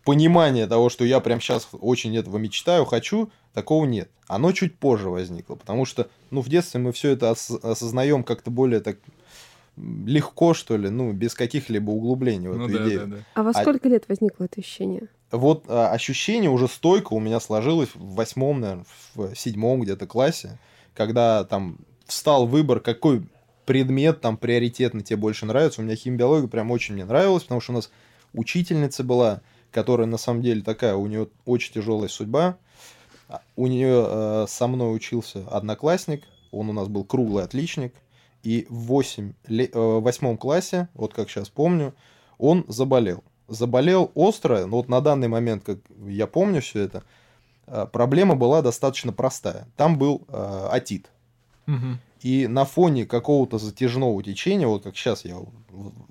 понимание 0.05 0.67
того, 0.67 0.89
что 0.89 1.05
я 1.05 1.21
прям 1.21 1.41
сейчас 1.41 1.69
очень 1.81 2.17
этого 2.17 2.39
мечтаю, 2.39 2.85
хочу, 2.87 3.31
такого 3.55 3.85
нет. 3.85 4.09
Оно 4.27 4.53
чуть 4.53 4.75
позже 4.77 5.09
возникло, 5.09 5.55
потому 5.55 5.85
что, 5.85 6.09
ну, 6.31 6.41
в 6.41 6.49
детстве 6.49 6.81
мы 6.81 6.93
все 6.93 7.11
это 7.11 7.31
ос- 7.31 7.51
осознаем 7.63 8.25
как-то 8.25 8.51
более 8.51 8.81
так 8.81 8.97
легко, 10.07 10.55
что 10.55 10.77
ли, 10.77 10.89
ну, 10.89 11.13
без 11.13 11.35
каких-либо 11.35 11.91
углублений 11.91 12.49
в 12.49 12.57
ну, 12.57 12.67
эту 12.67 12.79
да, 12.79 12.87
идею. 12.87 13.01
Да, 13.01 13.17
да. 13.17 13.23
А 13.35 13.43
во 13.43 13.51
а 13.51 13.55
сколько 13.55 13.89
а... 13.89 13.91
лет 13.91 14.05
возникло 14.09 14.45
это 14.45 14.61
ощущение? 14.61 15.09
вот 15.31 15.65
а, 15.69 15.91
ощущение 15.91 16.51
уже 16.51 16.69
стойко 16.69 17.13
у 17.13 17.21
меня 17.21 17.41
сложилось 17.41 17.91
в 17.95 18.15
восьмом, 18.15 18.61
наверное, 18.61 18.87
в 19.15 19.35
седьмом 19.35 19.81
где-то 19.81 20.07
классе, 20.07 20.59
когда 20.95 21.45
там 21.45 21.79
встал 22.07 22.47
выбор, 22.47 22.81
какой 22.81 23.23
предмет 23.67 24.23
там 24.23 24.39
приоритетно 24.39 25.03
тебе 25.03 25.19
больше 25.19 25.45
нравится. 25.45 25.81
У 25.81 25.85
меня 25.85 25.95
химиология 25.95 26.49
прям 26.49 26.71
очень 26.71 26.95
мне 26.95 27.05
нравилась, 27.05 27.43
потому 27.43 27.61
что 27.61 27.73
у 27.73 27.77
нас 27.77 27.91
учительница 28.33 29.05
была, 29.05 29.43
которая 29.71 30.07
на 30.07 30.17
самом 30.17 30.43
деле 30.43 30.63
такая, 30.63 30.95
у 30.95 31.07
нее 31.07 31.29
очень 31.45 31.75
тяжелая 31.75 32.09
судьба. 32.09 32.57
У 33.57 33.67
нее 33.67 34.07
э, 34.09 34.47
со 34.49 34.67
мной 34.69 34.97
учился 34.97 35.47
одноклассник, 35.49 36.23
он 36.51 36.71
у 36.71 36.73
нас 36.73 36.89
был 36.89 37.05
круглый 37.05 37.45
отличник, 37.45 37.93
и 38.43 38.67
в 38.69 38.87
8, 38.87 39.33
ле- 39.49 39.71
э, 39.73 39.79
в 39.79 40.37
классе, 40.37 40.89
вот 40.95 41.15
как 41.15 41.29
сейчас 41.29 41.49
помню, 41.49 41.95
он 42.39 42.65
заболел. 42.69 43.25
Заболел 43.49 44.11
остро, 44.15 44.67
но 44.67 44.77
вот 44.77 44.89
на 44.89 45.01
данный 45.01 45.29
момент, 45.29 45.65
как 45.65 45.79
я 46.07 46.27
помню 46.27 46.61
все 46.61 46.81
это, 46.81 47.03
э, 47.67 47.87
проблема 47.91 48.37
была 48.37 48.63
достаточно 48.63 49.13
простая. 49.13 49.67
Там 49.77 49.99
был 49.99 50.23
э, 50.29 50.69
отит. 50.71 51.11
Мгм. 51.67 51.99
И 52.23 52.47
на 52.49 52.65
фоне 52.65 53.07
какого-то 53.07 53.59
затяжного 53.59 54.23
течения, 54.23 54.67
вот 54.67 54.83
как 54.83 54.97
сейчас 54.97 55.25
я 55.25 55.37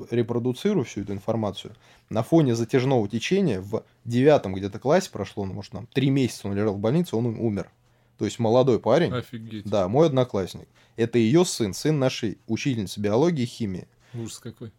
репродуцирую 0.10 0.86
всю 0.86 1.02
эту 1.02 1.14
информацию, 1.14 1.74
на 2.10 2.24
фоне 2.24 2.56
затяжного 2.56 3.08
течения 3.10 3.60
в 3.60 3.84
девятом 4.06 4.54
где-то 4.54 4.80
классе 4.80 5.10
прошло, 5.12 5.46
ну, 5.46 5.54
может, 5.54 5.74
там, 5.74 5.88
три 5.88 6.10
месяца 6.10 6.48
он 6.48 6.56
лежал 6.56 6.76
в 6.76 6.80
больнице, 6.80 7.16
он 7.16 7.26
умер. 7.26 7.70
То 8.18 8.26
есть 8.26 8.40
молодой 8.40 8.80
парень, 8.80 9.14
Офигеть. 9.14 9.66
да, 9.66 9.88
мой 9.88 10.08
одноклассник. 10.08 10.68
Это 10.96 11.20
ее 11.20 11.46
сын, 11.46 11.74
сын 11.74 12.00
нашей 12.00 12.40
учительницы 12.48 13.00
биологии 13.00 13.44
и 13.44 13.46
химии. 13.46 13.88
Ужас 14.14 14.40
какой. 14.40 14.72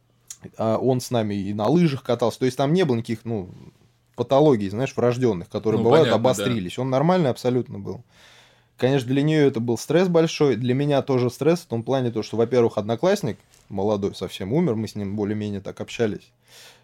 А 0.57 0.77
он 0.79 1.01
с 1.01 1.11
нами 1.11 1.35
и 1.35 1.55
на 1.55 1.67
лыжах 1.69 2.03
катался. 2.03 2.41
То 2.41 2.45
есть 2.47 2.57
там 2.57 2.73
не 2.73 2.85
было 2.85 2.97
никаких, 2.97 3.25
ну, 3.25 3.51
патологий, 4.17 4.69
знаешь, 4.69 4.95
врожденных, 4.97 5.49
которые 5.49 5.79
Ну, 5.79 5.85
бывают, 5.85 6.09
понятно, 6.09 6.23
да. 6.25 6.31
обострились. 6.31 6.79
Он 6.79 6.91
нормальный 6.91 7.31
абсолютно 7.31 7.79
был. 7.79 8.03
Конечно, 8.77 9.09
для 9.09 9.23
нее 9.23 9.47
это 9.47 9.59
был 9.61 9.77
стресс 9.79 10.09
большой, 10.09 10.55
для 10.57 10.75
меня 10.75 11.03
тоже 11.03 11.31
стресс 11.31 11.61
в 11.61 11.67
том 11.67 11.83
плане, 11.83 12.11
то, 12.13 12.23
что, 12.23 12.37
во-первых, 12.37 12.79
одноклассник 12.79 13.37
молодой 13.69 14.15
совсем 14.15 14.53
умер, 14.53 14.77
мы 14.77 14.87
с 14.87 14.95
ним 14.95 15.17
более-менее 15.17 15.61
так 15.61 15.81
общались. 15.81 16.31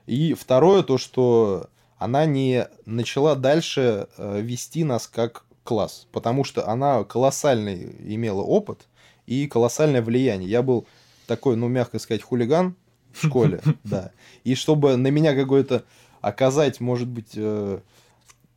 И 0.06 0.34
второе, 0.34 0.82
то, 0.82 0.98
что 0.98 1.68
она 1.98 2.26
не 2.26 2.66
начала 2.84 3.36
дальше 3.36 4.08
э, 4.18 4.40
вести 4.40 4.82
нас 4.82 5.06
как 5.06 5.44
класс, 5.64 6.06
потому 6.12 6.44
что 6.44 6.68
она 6.68 7.02
колоссальный 7.04 7.96
имела 8.00 8.42
опыт 8.42 8.86
и 9.26 9.46
колоссальное 9.48 10.02
влияние. 10.02 10.48
Я 10.48 10.62
был 10.62 10.86
такой, 11.26 11.56
ну, 11.56 11.68
мягко 11.68 11.98
сказать, 11.98 12.22
хулиган 12.22 12.76
в 13.12 13.26
школе, 13.26 13.60
да. 13.84 14.12
И 14.44 14.54
чтобы 14.54 14.96
на 14.96 15.08
меня 15.08 15.34
какое-то 15.34 15.84
оказать, 16.20 16.80
может 16.80 17.08
быть, 17.08 17.32
э, 17.34 17.80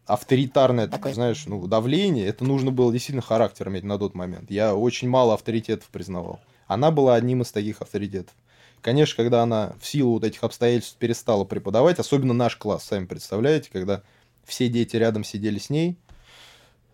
авторитарное, 0.05 0.87
Такое. 0.87 1.13
знаешь, 1.13 1.45
ну, 1.47 1.65
давление, 1.67 2.27
это 2.27 2.43
нужно 2.43 2.71
было 2.71 2.91
действительно 2.91 3.21
характер 3.21 3.69
иметь 3.69 3.83
на 3.83 3.97
тот 3.97 4.13
момент. 4.13 4.51
Я 4.51 4.75
очень 4.75 5.09
мало 5.09 5.33
авторитетов 5.33 5.89
признавал. 5.89 6.39
Она 6.67 6.91
была 6.91 7.15
одним 7.15 7.41
из 7.41 7.51
таких 7.51 7.81
авторитетов. 7.81 8.33
Конечно, 8.81 9.21
когда 9.21 9.43
она 9.43 9.75
в 9.81 9.87
силу 9.87 10.13
вот 10.13 10.23
этих 10.23 10.43
обстоятельств 10.43 10.97
перестала 10.97 11.43
преподавать, 11.45 11.99
особенно 11.99 12.33
наш 12.33 12.55
класс, 12.57 12.85
сами 12.85 13.05
представляете, 13.05 13.69
когда 13.71 14.01
все 14.45 14.69
дети 14.69 14.95
рядом 14.95 15.23
сидели 15.23 15.59
с 15.59 15.69
ней, 15.69 15.97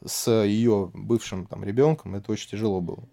с 0.06 0.44
ее 0.44 0.92
бывшим 0.94 1.46
там 1.46 1.64
ребенком, 1.64 2.16
это 2.16 2.32
очень 2.32 2.50
тяжело 2.50 2.82
было. 2.82 3.08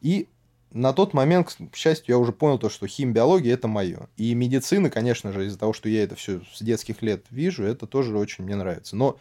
И 0.00 0.28
на 0.70 0.92
тот 0.92 1.14
момент, 1.14 1.56
к 1.70 1.76
счастью, 1.76 2.14
я 2.14 2.18
уже 2.18 2.32
понял 2.32 2.58
то, 2.58 2.68
что 2.68 2.86
химбиология 2.86 3.54
это 3.54 3.68
мое. 3.68 4.08
И 4.16 4.34
медицина, 4.34 4.90
конечно 4.90 5.32
же, 5.32 5.46
из-за 5.46 5.58
того, 5.58 5.72
что 5.72 5.88
я 5.88 6.02
это 6.02 6.16
все 6.16 6.40
с 6.52 6.60
детских 6.62 7.00
лет 7.00 7.24
вижу, 7.30 7.62
это 7.62 7.86
тоже 7.86 8.18
очень 8.18 8.44
мне 8.44 8.56
нравится. 8.56 8.96
Но 8.96 9.16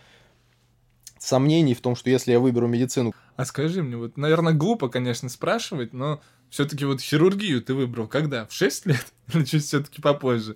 сомнений 1.20 1.76
в 1.76 1.82
том, 1.82 1.96
что 1.96 2.10
если 2.10 2.32
я 2.32 2.40
выберу 2.40 2.68
медицину, 2.68 3.14
А 3.36 3.46
скажи 3.46 3.84
мне, 3.84 3.98
вот, 3.98 4.18
наверное, 4.18 4.54
глупо, 4.54 4.90
конечно, 4.90 5.30
спрашивать, 5.30 5.94
но 5.94 6.22
все-таки 6.50 6.86
вот 6.86 7.02
хирургию 7.02 7.62
ты 7.62 7.76
выбрал 7.76 8.08
когда? 8.08 8.46
В 8.48 8.54
6 8.54 8.88
лет? 8.88 9.06
Или 9.34 9.44
чуть 9.46 9.64
все-таки 9.64 10.02
попозже? 10.02 10.56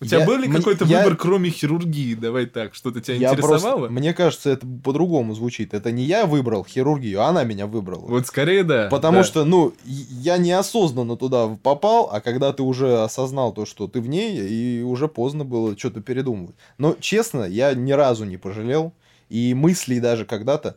У 0.00 0.06
тебя 0.06 0.26
был 0.26 0.38
ли 0.38 0.48
какой-то 0.48 0.84
я- 0.84 0.98
выбор, 0.98 1.16
кроме 1.16 1.50
хирургии? 1.50 2.14
Давай 2.14 2.46
так, 2.46 2.74
что-то 2.74 3.00
тебя 3.00 3.16
я 3.16 3.30
интересовало? 3.30 3.76
просто, 3.78 3.92
мне 3.92 4.12
кажется, 4.12 4.50
это 4.50 4.66
по-другому 4.66 5.34
звучит. 5.34 5.72
Это 5.74 5.92
не 5.92 6.04
я 6.04 6.26
выбрал 6.26 6.64
хирургию, 6.64 7.20
а 7.22 7.28
она 7.28 7.44
меня 7.44 7.66
выбрала. 7.66 8.04
Вот 8.06 8.26
скорее 8.26 8.64
да. 8.64 8.88
Потому 8.90 9.18
да. 9.18 9.24
что, 9.24 9.44
ну, 9.44 9.72
я 9.84 10.36
неосознанно 10.36 11.16
туда 11.16 11.48
попал, 11.62 12.10
а 12.12 12.20
когда 12.20 12.52
ты 12.52 12.62
уже 12.62 13.02
осознал 13.02 13.52
то, 13.52 13.66
что 13.66 13.88
ты 13.88 14.00
в 14.00 14.08
ней, 14.08 14.38
и 14.38 14.82
уже 14.82 15.08
поздно 15.08 15.44
было 15.44 15.76
что-то 15.78 16.00
передумывать. 16.00 16.56
Но, 16.78 16.96
честно, 17.00 17.44
я 17.44 17.74
ни 17.74 17.92
разу 17.92 18.24
не 18.24 18.36
пожалел, 18.36 18.92
и 19.28 19.54
мыслей 19.54 20.00
даже 20.00 20.24
когда-то 20.24 20.76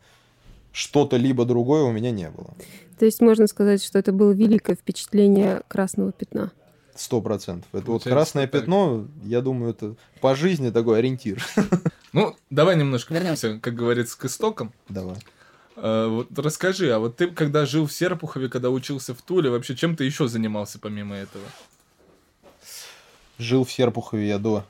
что-то 0.72 1.18
либо 1.18 1.46
другое 1.46 1.84
у 1.84 1.92
меня 1.92 2.12
не 2.12 2.30
было. 2.30 2.54
То 3.00 3.06
есть 3.06 3.22
можно 3.22 3.48
сказать, 3.48 3.84
что 3.84 4.00
это 4.00 4.12
было 4.12 4.32
великое 4.32 4.76
впечатление 4.76 5.62
красного 5.68 6.12
пятна. 6.12 6.52
Сто 6.98 7.22
процентов. 7.22 7.68
Это 7.72 7.78
вот 7.78 7.86
Получается 7.86 8.10
красное 8.10 8.48
так. 8.48 8.62
пятно, 8.62 9.08
я 9.24 9.42
думаю, 9.42 9.72
это 9.72 9.96
по 10.20 10.36
жизни 10.36 10.70
такой 10.72 11.00
ориентир. 11.00 11.44
Ну, 12.14 12.36
давай 12.50 12.78
немножко 12.78 13.14
Вернемся. 13.14 13.60
как 13.60 13.76
говорится, 13.76 14.18
к 14.18 14.26
истокам. 14.26 14.74
Давай. 14.90 15.18
Э, 15.76 16.08
вот 16.08 16.28
расскажи, 16.40 16.92
а 16.92 16.98
вот 17.00 17.18
ты, 17.18 17.28
когда 17.28 17.66
жил 17.66 17.86
в 17.86 17.94
Серпухове, 17.94 18.50
когда 18.50 18.72
учился 18.72 19.14
в 19.14 19.22
Туле, 19.22 19.52
вообще 19.52 19.76
чем 19.76 19.96
ты 19.96 20.06
еще 20.06 20.28
занимался 20.28 20.80
помимо 20.80 21.16
этого? 21.16 21.44
Жил 23.38 23.66
в 23.66 23.72
Серпухове 23.72 24.28
я 24.28 24.40
до 24.40 24.64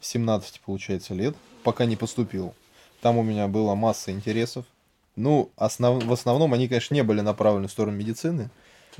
17, 0.00 0.60
получается, 0.64 1.14
лет, 1.14 1.36
пока 1.62 1.84
не 1.84 1.94
поступил. 1.94 2.54
Там 3.00 3.18
у 3.18 3.22
меня 3.22 3.46
была 3.46 3.76
масса 3.76 4.10
интересов. 4.10 4.64
Ну, 5.14 5.50
основ... 5.56 6.02
в 6.02 6.12
основном 6.12 6.52
они, 6.54 6.66
конечно, 6.68 6.94
не 6.94 7.02
были 7.02 7.20
направлены 7.20 7.68
в 7.68 7.70
сторону 7.70 7.96
медицины. 7.96 8.44
Ну, 8.44 8.50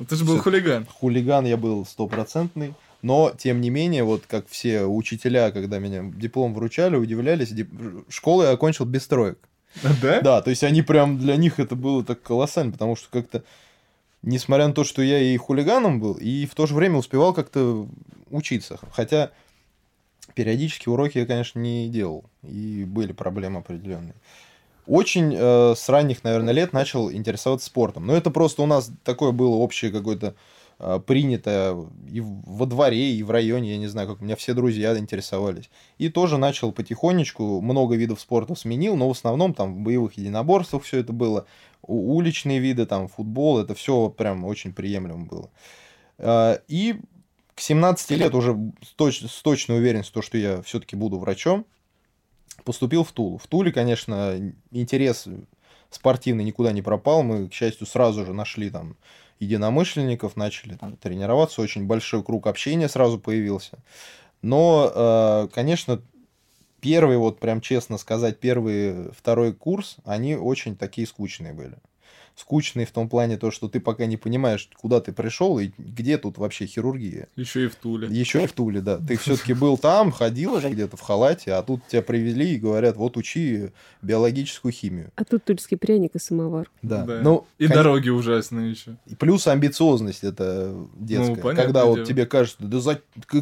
ты 0.06 0.16
же 0.16 0.24
был 0.24 0.34
Всё- 0.34 0.42
хулиган. 0.44 0.86
Хулиган 0.86 1.46
я 1.46 1.56
был 1.56 1.84
стопроцентный. 1.86 2.74
Но, 3.00 3.32
тем 3.38 3.60
не 3.60 3.70
менее, 3.70 4.02
вот 4.02 4.24
как 4.26 4.48
все 4.48 4.82
учителя, 4.84 5.52
когда 5.52 5.78
меня 5.78 6.02
диплом 6.02 6.52
вручали, 6.52 6.96
удивлялись, 6.96 7.50
дип- 7.52 8.04
школу 8.08 8.42
я 8.42 8.50
окончил 8.50 8.84
без 8.86 9.06
троек. 9.06 9.38
Да? 10.02 10.20
Да, 10.20 10.42
то 10.42 10.50
есть 10.50 10.64
они 10.64 10.82
прям 10.82 11.18
для 11.18 11.36
них 11.36 11.60
это 11.60 11.76
было 11.76 12.02
так 12.04 12.20
колоссально, 12.22 12.72
потому 12.72 12.96
что 12.96 13.08
как-то, 13.10 13.44
несмотря 14.22 14.66
на 14.66 14.72
то, 14.74 14.82
что 14.82 15.00
я 15.02 15.20
и 15.20 15.36
хулиганом 15.36 16.00
был, 16.00 16.14
и 16.14 16.46
в 16.46 16.54
то 16.56 16.66
же 16.66 16.74
время 16.74 16.96
успевал 16.98 17.32
как-то 17.34 17.86
учиться. 18.30 18.80
Хотя 18.90 19.30
периодически 20.34 20.88
уроки 20.88 21.18
я, 21.18 21.26
конечно, 21.26 21.60
не 21.60 21.88
делал, 21.88 22.24
и 22.42 22.84
были 22.84 23.12
проблемы 23.12 23.60
определенные. 23.60 24.14
Очень 24.88 25.35
э, 25.37 25.75
с 25.76 25.88
ранних, 25.90 26.25
наверное, 26.25 26.54
лет 26.54 26.73
начал 26.73 27.12
интересоваться 27.12 27.66
спортом. 27.66 28.07
Но 28.07 28.16
это 28.16 28.30
просто 28.30 28.62
у 28.62 28.66
нас 28.66 28.90
такое 29.04 29.33
было 29.33 29.54
общее 29.57 29.90
какое-то 29.90 30.35
э, 30.78 30.99
принятое 31.07 31.76
и 32.11 32.21
во 32.23 32.64
дворе, 32.64 33.12
и 33.12 33.23
в 33.23 33.30
районе, 33.30 33.73
я 33.73 33.76
не 33.76 33.87
знаю, 33.87 34.09
как 34.09 34.23
у 34.23 34.25
меня 34.25 34.35
все 34.35 34.54
друзья 34.54 34.97
интересовались. 34.97 35.68
И 35.99 36.09
тоже 36.09 36.38
начал 36.38 36.73
потихонечку, 36.73 37.61
много 37.61 37.97
видов 37.97 38.18
спорта 38.18 38.54
сменил, 38.54 38.97
но 38.97 39.09
в 39.09 39.12
основном 39.12 39.52
там 39.52 39.75
в 39.75 39.80
боевых 39.80 40.14
единоборствах 40.14 40.83
все 40.85 41.00
это 41.00 41.12
было, 41.12 41.45
уличные 41.83 42.59
виды, 42.59 42.87
там 42.87 43.09
футбол, 43.09 43.59
это 43.59 43.75
все 43.75 44.09
прям 44.09 44.47
очень 44.47 44.73
приемлемо 44.73 45.26
было. 45.26 45.50
Э, 46.16 46.61
И 46.66 46.97
к 47.54 47.61
17 47.61 48.11
лет 48.12 48.35
уже 48.35 48.52
с, 48.83 48.95
точ- 48.99 49.28
с 49.28 49.42
точной 49.42 49.78
уверенностью, 49.78 50.14
то, 50.14 50.23
что 50.23 50.38
я 50.38 50.62
все-таки 50.62 50.97
буду 50.97 51.18
врачом, 51.18 51.66
поступил 52.64 53.04
в 53.04 53.12
Тулу. 53.12 53.38
В 53.38 53.46
Туле, 53.46 53.72
конечно, 53.72 54.54
интерес 54.70 55.26
спортивный 55.90 56.44
никуда 56.44 56.72
не 56.72 56.82
пропал. 56.82 57.22
Мы, 57.22 57.48
к 57.48 57.52
счастью, 57.52 57.86
сразу 57.86 58.24
же 58.24 58.32
нашли 58.32 58.70
там 58.70 58.96
единомышленников, 59.40 60.36
начали 60.36 60.74
там 60.74 60.96
тренироваться. 60.96 61.62
Очень 61.62 61.86
большой 61.86 62.22
круг 62.22 62.46
общения 62.46 62.88
сразу 62.88 63.18
появился. 63.18 63.78
Но, 64.42 64.90
э, 64.94 65.48
конечно, 65.52 66.02
первый, 66.80 67.16
вот 67.16 67.40
прям 67.40 67.60
честно 67.60 67.98
сказать, 67.98 68.38
первый, 68.38 69.10
второй 69.12 69.52
курс, 69.52 69.96
они 70.04 70.36
очень 70.36 70.76
такие 70.76 71.06
скучные 71.06 71.52
были. 71.52 71.76
Скучные 72.38 72.87
в 72.87 72.92
том 72.92 73.09
плане 73.09 73.37
то, 73.37 73.50
что 73.50 73.66
ты 73.68 73.80
пока 73.80 74.07
не 74.07 74.16
понимаешь, 74.16 74.68
куда 74.80 75.00
ты 75.00 75.11
пришел 75.12 75.59
и 75.59 75.71
где 75.76 76.18
тут 76.18 76.38
вообще 76.38 76.66
хирургия. 76.66 77.26
Еще 77.35 77.64
и 77.64 77.68
в 77.68 77.75
Туле. 77.75 78.07
Еще 78.09 78.45
и 78.45 78.47
в 78.47 78.52
Туле, 78.52 78.80
да. 78.80 78.99
Ты 78.99 79.16
все-таки 79.18 79.54
был 79.54 79.76
там, 79.76 80.12
ходил 80.12 80.59
где-то 80.61 80.97
в 80.97 81.00
халате, 81.00 81.52
а 81.54 81.62
тут 81.62 81.80
тебя 81.88 82.00
привели 82.02 82.54
и 82.54 82.59
говорят, 82.59 82.97
вот 82.97 83.16
учи 83.16 83.71
биологическую 84.02 84.71
химию. 84.71 85.11
А 85.16 85.25
тут 85.25 85.45
тульский 85.45 85.76
пряник 85.76 86.14
и 86.14 86.18
самовар. 86.21 86.71
Да. 86.83 87.02
Да. 87.04 87.18
Ну, 87.23 87.45
И 87.59 87.66
кон- 87.66 87.75
дороги 87.76 88.09
ужасные 88.09 88.71
еще. 88.71 88.97
и 89.07 89.14
плюс 89.16 89.47
амбициозность 89.49 90.23
это 90.23 90.75
детская. 90.95 91.35
Ну, 91.35 91.54
Когда 91.57 91.85
вот 91.87 91.95
дело. 91.97 92.07
тебе 92.07 92.25
кажется, 92.26 92.59
да 92.61 92.78
за... 92.78 93.00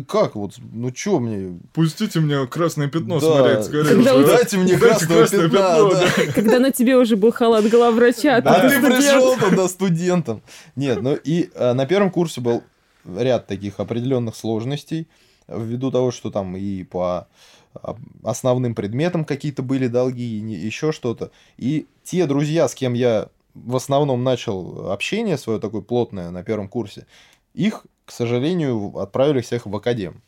как 0.09 0.37
вот, 0.37 0.55
ну 0.73 0.91
что 0.95 1.21
мне... 1.21 1.59
Пустите 1.75 2.21
мне 2.21 2.47
красное 2.47 2.89
пятно 2.89 3.21
Да. 3.21 3.27
смотреть 3.27 3.65
скорее. 3.65 3.85
Когда 4.05 4.23
Дайте 4.27 4.57
мне 4.57 4.79
красного 4.79 5.19
красное 5.19 5.49
пятна, 5.51 5.59
пятно, 5.59 5.91
да. 5.91 6.33
Когда 6.33 6.59
на 6.59 6.71
тебе 6.73 6.97
уже 6.97 7.17
был 7.17 7.33
халат 7.33 7.69
главврача, 7.69 8.37
а 8.37 8.41
ты. 8.41 8.86
Пришел 8.87 9.37
тогда 9.37 9.69
студентом. 9.69 10.43
Нет, 10.75 11.03
ну 11.03 11.15
и 11.15 11.51
э, 11.55 11.73
на 11.73 11.87
первом 11.87 12.11
курсе 12.11 12.41
был 12.41 12.63
ряд 13.05 13.47
таких 13.47 13.81
определенных 13.81 14.37
сложностей, 14.37 15.09
ввиду 15.49 15.91
того, 15.91 16.11
что 16.11 16.31
там 16.31 16.57
и 16.57 16.83
по 16.83 17.29
а, 17.75 17.97
основным 18.25 18.75
предметам 18.75 19.25
какие-то 19.25 19.63
были 19.63 19.87
долги, 19.87 20.39
и 20.39 20.67
еще 20.67 20.93
что-то. 20.93 21.31
И 21.57 21.87
те 22.03 22.27
друзья, 22.27 22.69
с 22.69 22.75
кем 22.75 22.95
я 22.95 23.29
в 23.55 23.77
основном 23.77 24.23
начал 24.23 24.91
общение 24.91 25.39
свое 25.39 25.59
такое 25.61 25.81
плотное 25.81 26.31
на 26.31 26.43
первом 26.43 26.69
курсе, 26.69 27.07
их, 27.55 27.87
к 28.05 28.13
сожалению, 28.13 28.99
отправили 28.99 29.41
всех 29.41 29.67
в 29.67 29.75
академ. 29.75 30.23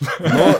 Но 0.00 0.54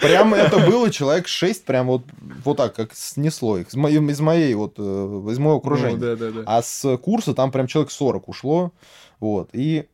Прям 0.00 0.34
это 0.34 0.58
было 0.58 0.90
человек 0.90 1.28
6, 1.28 1.64
прям 1.64 1.86
вот, 1.86 2.04
вот 2.44 2.56
так, 2.56 2.74
как 2.74 2.94
снесло 2.94 3.58
их. 3.58 3.68
Из 3.68 3.74
моей, 3.74 3.98
из 3.98 4.20
моей 4.20 4.54
вот, 4.54 4.74
э, 4.78 4.82
из 5.30 5.38
моего 5.38 5.56
окружения. 5.56 5.96
Ну, 5.96 6.00
да, 6.00 6.16
да, 6.16 6.30
да. 6.30 6.42
А 6.46 6.62
с 6.62 6.96
курса 6.98 7.34
там 7.34 7.50
прям 7.50 7.66
человек 7.66 7.90
40 7.90 8.28
ушло. 8.28 8.72
Вот. 9.20 9.50
И 9.52 9.86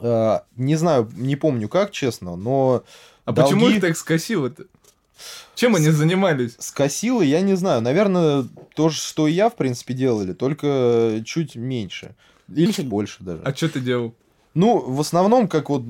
э, 0.00 0.38
не 0.56 0.76
знаю, 0.76 1.10
не 1.14 1.36
помню 1.36 1.68
как, 1.68 1.90
честно, 1.90 2.36
но 2.36 2.84
А 3.24 3.32
долги 3.32 3.54
почему 3.54 3.70
их 3.70 3.80
так 3.80 3.96
скосило-то? 3.96 4.64
Чем 5.54 5.76
они 5.76 5.90
занимались? 5.90 6.56
скосило, 6.58 7.22
я 7.22 7.40
не 7.40 7.54
знаю. 7.54 7.80
Наверное, 7.82 8.46
то 8.74 8.88
же, 8.88 8.98
что 8.98 9.28
и 9.28 9.32
я, 9.32 9.48
в 9.48 9.56
принципе, 9.56 9.94
делали, 9.94 10.32
только 10.32 11.22
чуть 11.24 11.56
меньше. 11.56 12.14
Или 12.48 12.72
чуть 12.72 12.88
больше 12.88 13.22
даже. 13.22 13.42
А 13.44 13.54
что 13.54 13.68
ты 13.68 13.80
делал? 13.80 14.14
Ну, 14.54 14.78
в 14.80 15.00
основном, 15.00 15.48
как 15.48 15.70
вот 15.70 15.82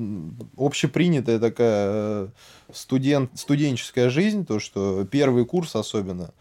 общепринятая 0.57 1.39
такая 1.39 1.87
э, 1.89 2.27
студент, 2.71 3.31
студенческая 3.35 4.09
жизнь, 4.09 4.45
то, 4.45 4.59
что 4.59 5.05
первый 5.05 5.45
курс 5.45 5.75
особенно, 5.75 6.31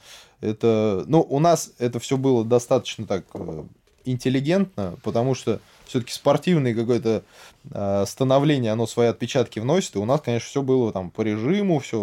это, 0.41 1.05
ну, 1.07 1.21
у 1.29 1.39
нас 1.41 1.73
это 1.79 1.99
все 1.99 2.17
было 2.17 2.45
достаточно 2.45 3.07
так 3.07 3.25
э, 3.35 3.65
интеллигентно, 4.05 4.97
потому 5.03 5.35
что 5.35 5.61
все-таки 5.85 6.13
спортивное 6.13 6.75
какое-то 6.75 7.23
э, 7.71 8.05
становление, 8.07 8.73
оно 8.73 8.87
свои 8.87 9.09
отпечатки 9.09 9.59
вносит, 9.59 9.97
и 9.97 9.99
у 9.99 10.05
нас, 10.05 10.21
конечно, 10.21 10.49
все 10.49 10.63
было 10.63 10.93
там 10.93 11.11
по 11.11 11.23
режиму, 11.23 11.81
все. 11.81 11.99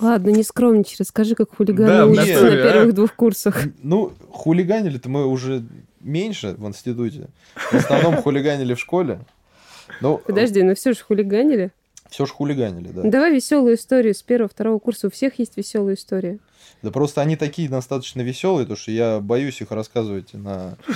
Ладно, 0.00 0.30
не 0.30 0.42
скромничай, 0.42 0.96
расскажи, 1.00 1.34
как 1.34 1.50
Да, 1.50 1.56
хулиганы 1.56 2.06
в 2.06 2.10
учатся 2.12 2.34
на 2.34 2.42
натуре, 2.42 2.62
а? 2.62 2.72
первых 2.72 2.94
двух 2.94 3.14
курсах. 3.14 3.64
Ну, 3.82 4.12
хулиганили-то 4.30 5.08
мы 5.08 5.26
уже 5.26 5.64
меньше 6.00 6.54
в 6.56 6.66
институте. 6.66 7.28
В 7.54 7.74
основном 7.74 8.16
хулиганили 8.16 8.74
в 8.74 8.80
школе. 8.80 9.20
Ну, 10.00 10.18
Подожди, 10.18 10.62
ну 10.62 10.74
все 10.74 10.92
же 10.92 11.00
хулиганили. 11.02 11.70
все 12.10 12.26
же 12.26 12.32
хулиганили, 12.32 12.88
да. 12.88 13.02
Давай 13.02 13.32
веселую 13.32 13.74
историю 13.76 14.14
с 14.14 14.22
первого, 14.22 14.48
второго 14.48 14.78
курса. 14.78 15.06
У 15.06 15.10
всех 15.10 15.38
есть 15.38 15.56
веселая 15.56 15.94
история. 15.94 16.38
Да 16.82 16.90
просто 16.90 17.20
они 17.22 17.36
такие 17.36 17.68
достаточно 17.68 18.20
веселые, 18.20 18.66
то 18.66 18.76
что 18.76 18.90
я 18.92 19.18
боюсь 19.20 19.60
их 19.60 19.70
рассказывать 19.70 20.34
на 20.34 20.76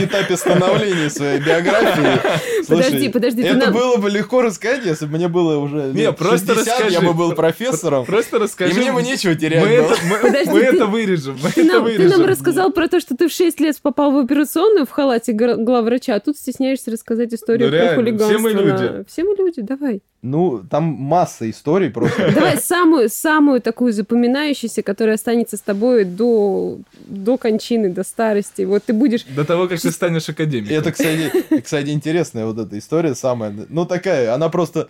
этапе 0.00 0.36
становления 0.36 1.10
своей 1.10 1.40
биографии. 1.40 2.20
Подожди, 2.68 3.08
подожди, 3.08 3.42
Это 3.42 3.70
было 3.70 3.96
бы 3.96 4.10
легко 4.10 4.42
рассказать, 4.42 4.84
если 4.84 5.06
бы 5.06 5.16
мне 5.16 5.28
было 5.28 5.56
уже 5.58 5.92
Не, 5.94 6.12
просто 6.12 6.54
60, 6.54 6.66
я 6.66 6.84
расскажи. 6.86 7.06
бы 7.06 7.14
был 7.14 7.32
профессором. 7.32 8.04
Просто 8.04 8.36
И 8.36 8.40
расскажи. 8.40 8.78
мне 8.78 8.92
бы 8.92 9.02
нечего 9.02 9.34
терять. 9.34 9.64
мы, 9.64 10.58
это 10.60 10.86
вырежем. 10.86 11.36
Ты 11.54 11.64
нам, 11.64 12.24
рассказал 12.26 12.70
про 12.72 12.88
то, 12.88 13.00
что 13.00 13.16
ты 13.16 13.28
в 13.28 13.32
6 13.32 13.58
лет 13.60 13.76
попал 13.80 14.12
в 14.12 14.18
операционную 14.18 14.86
в 14.86 14.90
халате 14.90 15.32
главврача, 15.32 16.14
а 16.14 16.20
тут 16.20 16.36
стесняешься 16.36 16.90
рассказать 16.90 17.32
историю 17.32 17.70
Ну, 17.70 17.76
про 17.78 17.94
хулиганство. 17.94 18.28
все 18.28 18.38
мы 18.38 18.52
люди. 18.52 19.04
Все 19.08 19.24
мы 19.24 19.34
люди, 19.36 19.60
давай. 19.62 20.02
Ну, 20.22 20.62
там 20.68 20.84
масса 20.84 21.48
историй 21.48 21.90
просто. 21.90 22.32
Давай 22.32 22.56
самую, 22.58 23.08
самую 23.08 23.60
такую 23.60 23.92
запоминающуюся, 23.92 24.82
которая 24.86 25.16
останется 25.16 25.56
с 25.56 25.60
тобой 25.60 26.04
до, 26.04 26.78
до 27.06 27.36
кончины, 27.36 27.90
до 27.90 28.04
старости. 28.04 28.62
Вот 28.62 28.84
ты 28.84 28.92
будешь... 28.92 29.24
До 29.24 29.44
того, 29.44 29.66
как 29.66 29.80
ты 29.80 29.90
станешь 29.90 30.28
академиком. 30.28 30.76
Это, 30.76 30.92
кстати, 30.92 31.60
кстати, 31.60 31.90
интересная 31.90 32.46
вот 32.46 32.58
эта 32.58 32.78
история 32.78 33.16
самая. 33.16 33.52
Ну, 33.68 33.84
такая, 33.84 34.32
она 34.32 34.48
просто... 34.48 34.88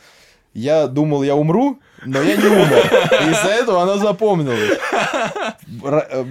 Я 0.52 0.86
думал, 0.86 1.22
я 1.22 1.34
умру, 1.34 1.80
но 2.04 2.22
я 2.22 2.36
не 2.36 2.46
умер. 2.46 2.90
И 3.26 3.30
из-за 3.30 3.48
этого 3.48 3.82
она 3.82 3.98
запомнилась. 3.98 4.78
Э, 5.82 6.24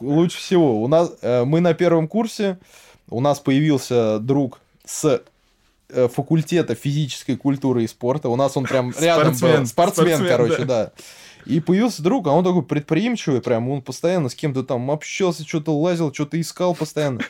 Лучше 0.00 0.38
всего. 0.38 0.82
У 0.82 0.88
нас, 0.88 1.12
э, 1.22 1.44
мы 1.44 1.60
на 1.60 1.74
первом 1.74 2.08
курсе, 2.08 2.58
у 3.08 3.20
нас 3.20 3.40
появился 3.40 4.18
друг 4.18 4.60
с 4.84 5.22
э, 5.88 6.08
факультета 6.08 6.74
физической 6.74 7.36
культуры 7.36 7.84
и 7.84 7.86
спорта. 7.86 8.28
У 8.28 8.36
нас 8.36 8.56
он 8.56 8.64
прям 8.64 8.92
рядом 8.98 9.34
Спортсмен, 9.34 9.60
был. 9.60 9.66
Спортсмен, 9.66 10.16
спортсмен, 10.16 10.28
короче, 10.28 10.64
да. 10.64 10.92
И 11.46 11.60
появился 11.60 12.02
друг, 12.02 12.26
а 12.26 12.30
он 12.30 12.44
такой 12.44 12.62
предприимчивый, 12.62 13.40
прям 13.40 13.68
он 13.68 13.82
постоянно 13.82 14.28
с 14.28 14.34
кем-то 14.34 14.62
там 14.62 14.90
общался, 14.90 15.46
что-то 15.46 15.76
лазил, 15.76 16.12
что-то 16.12 16.40
искал 16.40 16.74
постоянно. 16.74 17.20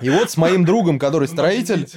И 0.00 0.10
вот 0.10 0.30
с 0.30 0.36
моим 0.36 0.64
другом, 0.64 0.98
который 0.98 1.28
строитель, 1.28 1.88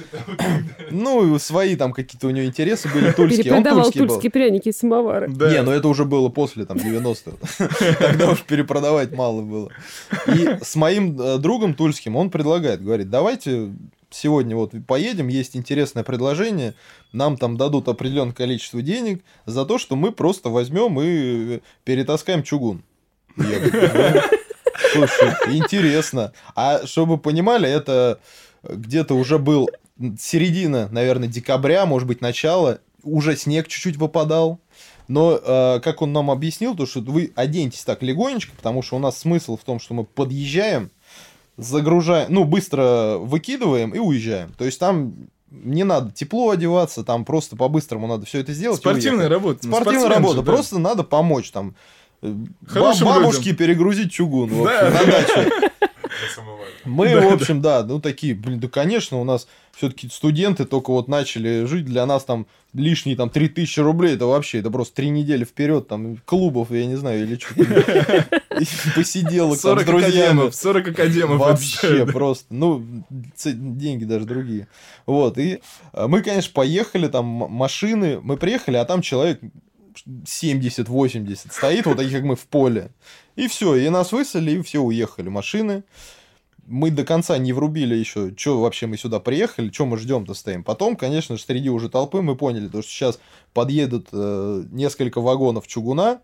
ну, 0.90 1.38
свои 1.38 1.74
там 1.74 1.92
какие-то 1.92 2.28
у 2.28 2.30
него 2.30 2.46
интересы 2.46 2.88
были 2.88 3.10
тульские. 3.10 3.52
Он 3.52 3.62
Перепродавал 3.62 3.84
тульский 3.90 4.06
тульские 4.06 4.30
пряники 4.30 4.68
и 4.68 4.72
самовары. 4.72 5.28
Да. 5.28 5.50
Не, 5.50 5.62
ну 5.62 5.72
это 5.72 5.88
уже 5.88 6.04
было 6.04 6.28
после 6.28 6.64
там 6.64 6.76
90-х. 6.76 7.68
Тогда 7.98 8.30
уж 8.30 8.42
перепродавать 8.42 9.12
мало 9.12 9.42
было. 9.42 9.70
И 10.28 10.58
с 10.62 10.76
моим 10.76 11.20
э, 11.20 11.38
другом 11.38 11.74
тульским 11.74 12.16
он 12.16 12.30
предлагает, 12.30 12.82
говорит, 12.82 13.10
давайте 13.10 13.72
сегодня 14.16 14.56
вот 14.56 14.72
поедем, 14.86 15.28
есть 15.28 15.56
интересное 15.56 16.02
предложение, 16.02 16.74
нам 17.12 17.36
там 17.36 17.56
дадут 17.56 17.88
определенное 17.88 18.34
количество 18.34 18.82
денег 18.82 19.22
за 19.44 19.64
то, 19.64 19.78
что 19.78 19.96
мы 19.96 20.12
просто 20.12 20.48
возьмем 20.48 21.00
и 21.00 21.60
перетаскаем 21.84 22.42
чугун. 22.42 22.82
И 23.36 23.42
я 23.42 23.60
говорю, 23.60 23.90
«Ну, 23.94 24.20
Слушай, 24.92 25.34
интересно. 25.56 26.32
А 26.54 26.86
чтобы 26.86 27.18
понимали, 27.18 27.68
это 27.68 28.20
где-то 28.62 29.14
уже 29.14 29.38
был 29.38 29.68
середина, 30.18 30.88
наверное, 30.90 31.28
декабря, 31.28 31.86
может 31.86 32.08
быть, 32.08 32.20
начало. 32.20 32.80
Уже 33.02 33.36
снег 33.36 33.68
чуть-чуть 33.68 33.96
выпадал. 33.96 34.60
Но, 35.08 35.38
э, 35.40 35.80
как 35.80 36.02
он 36.02 36.12
нам 36.12 36.30
объяснил, 36.30 36.74
то, 36.74 36.84
что 36.84 37.00
вы 37.00 37.32
оденьтесь 37.36 37.84
так 37.84 38.02
легонечко, 38.02 38.52
потому 38.56 38.82
что 38.82 38.96
у 38.96 38.98
нас 38.98 39.18
смысл 39.18 39.56
в 39.56 39.62
том, 39.62 39.78
что 39.78 39.94
мы 39.94 40.04
подъезжаем, 40.04 40.90
загружаем, 41.56 42.26
ну, 42.32 42.44
быстро 42.44 43.16
выкидываем 43.18 43.90
и 43.94 43.98
уезжаем. 43.98 44.52
То 44.58 44.64
есть 44.64 44.78
там 44.78 45.14
не 45.50 45.84
надо 45.84 46.10
тепло 46.12 46.50
одеваться, 46.50 47.02
там 47.04 47.24
просто 47.24 47.56
по-быстрому 47.56 48.06
надо 48.06 48.26
все 48.26 48.40
это 48.40 48.52
сделать. 48.52 48.78
Спортивная 48.78 49.28
работа. 49.28 49.60
ну, 49.66 49.70
Спортивная 49.72 50.00
спортсмен 50.00 50.22
работа. 50.22 50.36
же, 50.40 50.42
да. 50.44 50.52
Просто 50.52 50.78
надо 50.78 51.02
помочь 51.04 51.50
там. 51.50 51.74
э, 52.22 52.34
Хорошим 52.66 53.06
бабушке 53.06 53.50
людям. 53.50 53.56
перегрузить 53.56 54.12
чугун 54.12 54.50
Да. 54.64 54.80
общем, 54.80 54.94
на 54.94 55.12
даче. 55.12 55.50
Мы, 56.84 57.08
Да, 57.08 57.20
в 57.20 57.32
общем, 57.32 57.60
да, 57.60 57.84
ну 57.84 58.00
такие, 58.00 58.34
блин, 58.34 58.60
да, 58.60 58.68
конечно, 58.68 59.20
у 59.20 59.24
нас 59.24 59.46
все-таки 59.76 60.08
студенты 60.08 60.64
только 60.64 60.90
вот 60.90 61.08
начали 61.08 61.64
жить, 61.64 61.84
для 61.84 62.06
нас 62.06 62.24
там 62.24 62.46
лишние 62.72 63.16
там 63.16 63.30
3000 63.30 63.80
рублей, 63.80 64.14
это 64.14 64.26
вообще, 64.26 64.58
это 64.58 64.70
просто 64.70 64.96
три 64.96 65.10
недели 65.10 65.44
вперед, 65.44 65.88
там, 65.88 66.16
клубов, 66.24 66.70
я 66.70 66.86
не 66.86 66.96
знаю, 66.96 67.22
или 67.22 67.36
что-то. 67.36 68.26
Посиделок 68.94 69.60
там 69.60 69.78
с 69.78 69.82
40 69.82 69.84
друзьями. 69.84 70.14
академов, 70.14 70.54
40 70.54 70.88
академов. 70.88 71.38
Вообще 71.38 72.06
просто, 72.06 72.46
ну, 72.50 72.84
деньги 73.44 74.04
даже 74.04 74.24
другие. 74.24 74.68
Вот, 75.04 75.38
и 75.38 75.60
э, 75.92 76.06
мы, 76.06 76.22
конечно, 76.22 76.52
поехали, 76.54 77.08
там 77.08 77.26
машины, 77.26 78.20
мы 78.22 78.36
приехали, 78.36 78.76
а 78.76 78.84
там 78.84 79.02
человек 79.02 79.40
70-80 80.04 81.52
стоит, 81.52 81.86
вот 81.86 81.96
таких, 81.96 82.12
как 82.12 82.22
мы, 82.24 82.36
в 82.36 82.46
поле. 82.46 82.90
И 83.36 83.48
все, 83.48 83.74
и 83.76 83.88
нас 83.88 84.12
выселили, 84.12 84.58
и 84.58 84.62
все, 84.62 84.80
уехали 84.80 85.28
машины. 85.28 85.84
Мы 86.66 86.90
до 86.90 87.04
конца 87.04 87.38
не 87.38 87.52
врубили 87.52 87.94
еще, 87.94 88.32
что 88.36 88.60
вообще 88.60 88.86
мы 88.86 88.96
сюда 88.96 89.20
приехали, 89.20 89.70
что 89.70 89.86
мы 89.86 89.98
ждем-то 89.98 90.34
стоим. 90.34 90.64
Потом, 90.64 90.96
конечно 90.96 91.36
же, 91.36 91.42
среди 91.42 91.70
уже 91.70 91.88
толпы 91.88 92.22
мы 92.22 92.34
поняли, 92.34 92.66
то, 92.66 92.82
что 92.82 92.90
сейчас 92.90 93.20
подъедут 93.52 94.08
э, 94.12 94.64
несколько 94.72 95.20
вагонов 95.20 95.68
чугуна, 95.68 96.20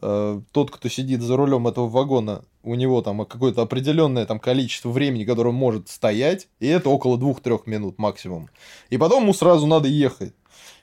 э, 0.00 0.40
тот, 0.52 0.70
кто 0.70 0.88
сидит 0.88 1.20
за 1.20 1.36
рулем 1.36 1.68
этого 1.68 1.88
вагона, 1.88 2.44
у 2.62 2.74
него 2.76 3.02
там 3.02 3.26
какое-то 3.26 3.62
определенное 3.62 4.24
там 4.24 4.40
количество 4.40 4.88
времени, 4.90 5.24
которое 5.24 5.50
он 5.50 5.56
может 5.56 5.88
стоять, 5.88 6.48
и 6.60 6.66
это 6.66 6.88
около 6.88 7.18
2-3 7.18 7.62
минут 7.66 7.98
максимум. 7.98 8.48
И 8.88 8.96
потом 8.96 9.24
ему 9.24 9.34
сразу 9.34 9.66
надо 9.66 9.88
ехать. 9.88 10.32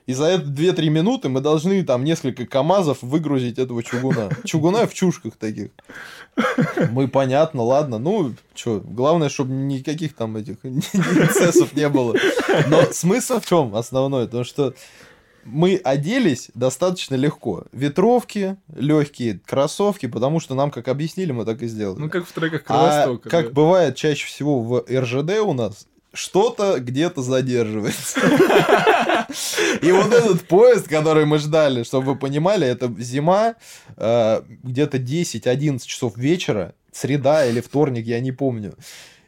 И 0.06 0.14
за 0.14 0.24
это 0.26 0.46
2-3 0.46 0.88
минуты 0.88 1.28
мы 1.28 1.40
должны 1.40 1.82
там 1.84 2.04
несколько 2.04 2.44
КАМАЗов 2.44 3.02
выгрузить 3.02 3.58
этого 3.58 3.82
чугуна. 3.82 4.30
Чугуна 4.44 4.86
в 4.86 4.94
чушках 4.94 5.36
таких. 5.36 5.70
Мы, 6.90 7.08
понятно, 7.08 7.62
ладно. 7.62 7.98
Ну, 7.98 8.34
что, 8.54 8.80
главное, 8.80 9.28
чтобы 9.28 9.52
никаких 9.52 10.14
там 10.14 10.36
этих 10.36 10.56
эксцессов 10.64 11.74
не 11.74 11.88
было. 11.88 12.16
Но 12.68 12.82
смысл 12.92 13.40
в 13.40 13.46
чем 13.46 13.74
основной? 13.76 14.26
Потому 14.26 14.44
что 14.44 14.74
мы 15.44 15.76
оделись 15.82 16.50
достаточно 16.54 17.14
легко. 17.14 17.64
Ветровки, 17.72 18.56
легкие 18.74 19.40
кроссовки, 19.44 20.06
потому 20.06 20.40
что 20.40 20.54
нам, 20.54 20.70
как 20.70 20.88
объяснили, 20.88 21.32
мы 21.32 21.44
так 21.44 21.62
и 21.62 21.66
сделали. 21.66 21.98
Ну, 21.98 22.08
как 22.10 22.26
в 22.26 22.32
треках 22.32 22.62
А 22.66 23.04
Кровостока. 23.04 23.28
как 23.28 23.46
да. 23.46 23.52
бывает 23.52 23.96
чаще 23.96 24.26
всего 24.26 24.62
в 24.62 24.84
РЖД 24.88 25.40
у 25.40 25.52
нас, 25.52 25.86
что-то 26.12 26.78
где-то 26.78 27.22
задерживается. 27.22 28.20
И 29.80 29.90
вот 29.92 30.12
этот 30.12 30.46
поезд, 30.46 30.88
который 30.88 31.24
мы 31.24 31.38
ждали, 31.38 31.82
чтобы 31.82 32.12
вы 32.12 32.16
понимали, 32.16 32.66
это 32.66 32.92
зима, 32.98 33.54
э, 33.96 34.42
где-то 34.62 34.98
10-11 34.98 35.86
часов 35.86 36.16
вечера, 36.16 36.74
среда 36.92 37.46
или 37.46 37.60
вторник, 37.60 38.06
я 38.06 38.20
не 38.20 38.32
помню. 38.32 38.74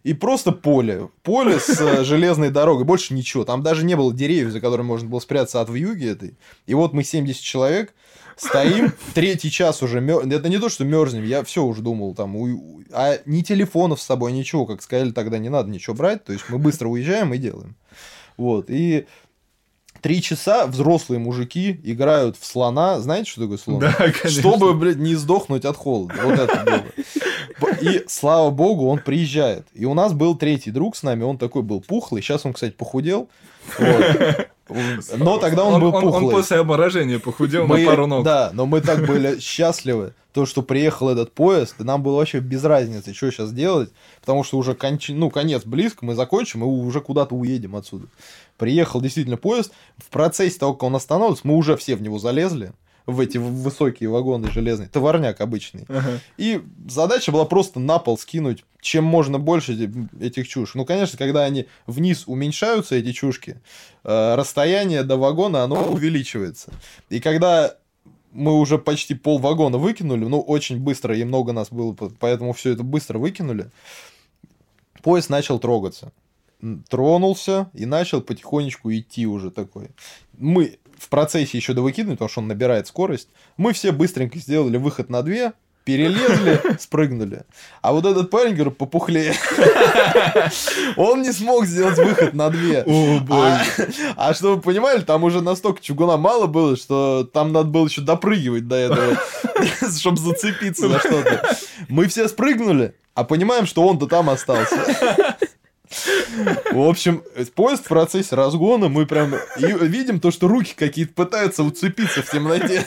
И 0.02 0.12
просто 0.12 0.52
поле. 0.52 1.08
Поле 1.22 1.58
с 1.58 1.80
э, 1.80 2.04
железной 2.04 2.50
дорогой. 2.50 2.84
Больше 2.84 3.14
ничего. 3.14 3.44
Там 3.44 3.62
даже 3.62 3.84
не 3.86 3.96
было 3.96 4.12
деревьев, 4.12 4.52
за 4.52 4.60
которыми 4.60 4.86
можно 4.86 5.08
было 5.08 5.20
спрятаться 5.20 5.62
от 5.62 5.70
вьюги 5.70 6.06
этой. 6.06 6.36
И 6.66 6.74
вот 6.74 6.92
мы 6.92 7.04
70 7.04 7.42
человек 7.42 7.94
стоим, 8.36 8.92
третий 9.14 9.50
час 9.50 9.82
уже 9.82 10.00
мер... 10.00 10.26
Это 10.26 10.48
не 10.48 10.58
то, 10.58 10.68
что 10.68 10.84
мерзнем, 10.84 11.24
я 11.24 11.42
все 11.44 11.64
уже 11.64 11.82
думал 11.82 12.14
там. 12.14 12.36
у- 12.36 12.82
А 12.92 13.18
ни 13.26 13.42
телефонов 13.42 14.00
с 14.00 14.04
собой, 14.04 14.32
ничего. 14.32 14.66
Как 14.66 14.82
сказали, 14.82 15.10
тогда 15.10 15.38
не 15.38 15.48
надо 15.48 15.70
ничего 15.70 15.94
брать. 15.94 16.24
То 16.24 16.32
есть 16.32 16.44
мы 16.48 16.58
быстро 16.58 16.88
уезжаем 16.88 17.32
и 17.34 17.38
делаем. 17.38 17.76
Вот. 18.36 18.66
И 18.68 19.06
Три 20.00 20.20
часа 20.20 20.66
взрослые 20.66 21.18
мужики 21.18 21.80
играют 21.82 22.36
в 22.36 22.44
слона. 22.44 23.00
Знаете, 23.00 23.30
что 23.30 23.40
такое 23.42 23.56
слон? 23.56 23.78
Да, 23.80 23.90
конечно. 23.94 24.28
Чтобы, 24.28 24.74
блядь, 24.74 24.98
не 24.98 25.14
сдохнуть 25.14 25.64
от 25.64 25.78
холода. 25.78 26.14
Вот 26.22 26.38
это 26.38 26.62
было. 26.62 26.84
И, 27.80 28.04
слава 28.08 28.50
богу, 28.50 28.88
он 28.88 28.98
приезжает. 28.98 29.66
И 29.74 29.84
у 29.84 29.94
нас 29.94 30.12
был 30.12 30.36
третий 30.36 30.70
друг 30.70 30.96
с 30.96 31.02
нами, 31.02 31.22
он 31.22 31.38
такой 31.38 31.62
был 31.62 31.80
пухлый. 31.80 32.22
Сейчас 32.22 32.44
он, 32.46 32.52
кстати, 32.52 32.72
похудел. 32.72 33.28
Вот. 33.78 34.48
Но 35.16 35.38
тогда 35.38 35.64
он, 35.64 35.80
был 35.80 35.92
пухлый. 35.92 36.24
Он 36.26 36.30
после 36.30 36.58
обморожения 36.58 37.18
похудел 37.18 37.66
Мы- 37.66 37.80
на 37.80 37.86
пару 37.86 38.06
ног. 38.06 38.24
Да, 38.24 38.50
но 38.52 38.66
мы 38.66 38.80
так 38.80 39.06
были 39.06 39.38
счастливы, 39.38 40.14
то, 40.32 40.46
что 40.46 40.62
приехал 40.62 41.10
этот 41.10 41.32
поезд, 41.32 41.76
и 41.78 41.84
нам 41.84 42.02
было 42.02 42.16
вообще 42.16 42.40
без 42.40 42.64
разницы, 42.64 43.14
что 43.14 43.30
сейчас 43.30 43.52
делать, 43.52 43.90
потому 44.20 44.42
что 44.42 44.58
уже 44.58 44.74
конч... 44.74 45.10
ну, 45.10 45.30
конец 45.30 45.64
близко, 45.64 46.04
мы 46.04 46.14
закончим, 46.14 46.62
и 46.62 46.66
уже 46.66 47.00
куда-то 47.00 47.34
уедем 47.34 47.76
отсюда. 47.76 48.06
Приехал 48.56 49.00
действительно 49.00 49.36
поезд, 49.36 49.72
в 49.98 50.08
процессе 50.08 50.58
того, 50.58 50.72
как 50.72 50.84
он 50.84 50.96
остановится, 50.96 51.46
мы 51.46 51.54
уже 51.54 51.76
все 51.76 51.94
в 51.94 52.02
него 52.02 52.18
залезли, 52.18 52.72
в 53.06 53.20
эти 53.20 53.38
высокие 53.38 54.08
вагоны 54.08 54.50
железные, 54.50 54.88
товарняк 54.88 55.40
обычный. 55.40 55.84
Ага. 55.88 56.20
И 56.38 56.62
задача 56.88 57.32
была 57.32 57.44
просто 57.44 57.80
на 57.80 57.98
пол 57.98 58.16
скинуть 58.18 58.64
чем 58.80 59.04
можно 59.04 59.38
больше 59.38 59.72
эти- 59.72 59.90
этих 60.22 60.46
чуш. 60.46 60.74
Ну, 60.74 60.84
конечно, 60.84 61.16
когда 61.16 61.44
они 61.44 61.64
вниз 61.86 62.24
уменьшаются, 62.26 62.96
эти 62.96 63.12
чушки, 63.12 63.58
э, 64.04 64.34
расстояние 64.34 65.04
до 65.04 65.16
вагона, 65.16 65.62
оно 65.64 65.82
увеличивается. 65.90 66.70
И 67.08 67.18
когда 67.18 67.76
мы 68.32 68.52
уже 68.60 68.76
почти 68.76 69.14
пол 69.14 69.38
вагона 69.38 69.78
выкинули, 69.78 70.26
ну, 70.26 70.38
очень 70.38 70.78
быстро, 70.78 71.16
и 71.16 71.24
много 71.24 71.52
нас 71.52 71.68
было, 71.70 71.94
по- 71.94 72.10
поэтому 72.10 72.52
все 72.52 72.72
это 72.72 72.82
быстро 72.82 73.18
выкинули, 73.18 73.70
поезд 75.02 75.30
начал 75.30 75.58
трогаться. 75.58 76.12
Тронулся 76.90 77.70
и 77.74 77.86
начал 77.86 78.20
потихонечку 78.20 78.90
идти 78.92 79.26
уже 79.26 79.50
такой. 79.50 79.88
Мы 80.36 80.78
в 80.98 81.08
процессе 81.08 81.56
еще 81.56 81.72
до 81.72 81.82
выкидывания, 81.82 82.16
потому 82.16 82.28
что 82.28 82.40
он 82.40 82.48
набирает 82.48 82.86
скорость, 82.86 83.28
мы 83.56 83.72
все 83.72 83.92
быстренько 83.92 84.38
сделали 84.38 84.76
выход 84.76 85.10
на 85.10 85.22
две, 85.22 85.52
перелезли, 85.84 86.60
спрыгнули. 86.80 87.42
А 87.82 87.92
вот 87.92 88.06
этот 88.06 88.30
парень, 88.30 88.54
говорю, 88.54 88.70
попухлее. 88.70 89.34
Он 90.96 91.22
не 91.22 91.32
смог 91.32 91.66
сделать 91.66 91.98
выход 91.98 92.34
на 92.34 92.50
две. 92.50 92.82
О. 92.86 93.20
А, 93.30 93.62
а 94.16 94.34
чтобы 94.34 94.56
вы 94.56 94.60
понимали, 94.62 95.02
там 95.02 95.24
уже 95.24 95.42
настолько 95.42 95.82
чугуна 95.82 96.16
мало 96.16 96.46
было, 96.46 96.76
что 96.76 97.28
там 97.30 97.52
надо 97.52 97.68
было 97.68 97.86
еще 97.86 98.00
допрыгивать 98.00 98.66
до 98.66 98.76
этого, 98.76 99.18
чтобы 99.98 100.16
зацепиться 100.16 100.88
за 100.88 100.98
что-то. 100.98 101.56
Мы 101.88 102.06
все 102.08 102.28
спрыгнули, 102.28 102.94
а 103.14 103.24
понимаем, 103.24 103.66
что 103.66 103.86
он-то 103.86 104.06
там 104.06 104.30
остался. 104.30 105.36
В 105.90 106.80
общем, 106.80 107.22
поезд 107.54 107.84
в 107.84 107.88
процессе 107.88 108.34
разгона, 108.34 108.88
мы 108.88 109.06
прям 109.06 109.34
видим 109.56 110.18
то, 110.18 110.30
что 110.30 110.48
руки 110.48 110.74
какие-то 110.74 111.12
пытаются 111.14 111.62
уцепиться 111.62 112.22
в 112.22 112.30
темноте. 112.30 112.86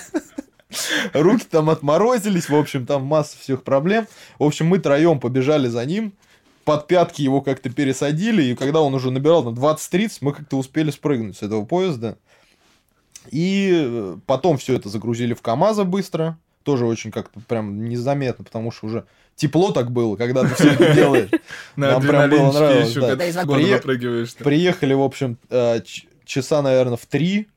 Руки 1.14 1.46
там 1.50 1.70
отморозились, 1.70 2.50
в 2.50 2.56
общем, 2.56 2.86
там 2.86 3.04
масса 3.04 3.38
всех 3.40 3.64
проблем. 3.64 4.08
В 4.38 4.44
общем, 4.44 4.68
мы 4.68 4.80
троем 4.80 5.20
побежали 5.20 5.68
за 5.68 5.86
ним, 5.86 6.14
под 6.66 6.88
пятки 6.88 7.22
его 7.22 7.40
как-то 7.40 7.70
пересадили, 7.70 8.44
и 8.44 8.56
когда 8.56 8.82
он 8.82 8.94
уже 8.94 9.10
набирал 9.10 9.42
на 9.44 9.58
20-30, 9.58 10.18
мы 10.20 10.34
как-то 10.34 10.58
успели 10.58 10.92
спрыгнуть 10.92 11.38
с 11.38 11.44
этого 11.44 11.64
поезда. 11.64 12.18
И 13.32 13.72
э, 13.74 14.18
потом 14.26 14.58
все 14.58 14.76
это 14.76 14.90
загрузили 14.90 15.34
в 15.34 15.42
КАМАЗа 15.42 15.86
быстро, 15.86 16.38
тоже 16.64 16.86
очень 16.86 17.12
как-то 17.12 17.40
прям 17.40 17.88
незаметно, 17.88 18.44
потому 18.44 18.72
что 18.72 18.88
уже 18.88 19.06
тепло 19.38 19.72
так 19.72 19.92
было, 19.92 20.18
когда 20.18 20.42
ты 20.42 20.54
все 20.56 20.72
это 20.72 20.94
делаешь. 20.94 21.30
Нам 21.78 22.02
прям 22.02 22.30
было 22.30 22.52
нравилось. 22.52 22.94
Приехали, 24.44 24.94
в 24.94 25.02
общем, 25.02 25.38
э, 25.50 25.80
часа, 26.26 26.62
наверное, 26.62 26.98
в 26.98 27.06
три 27.06 27.48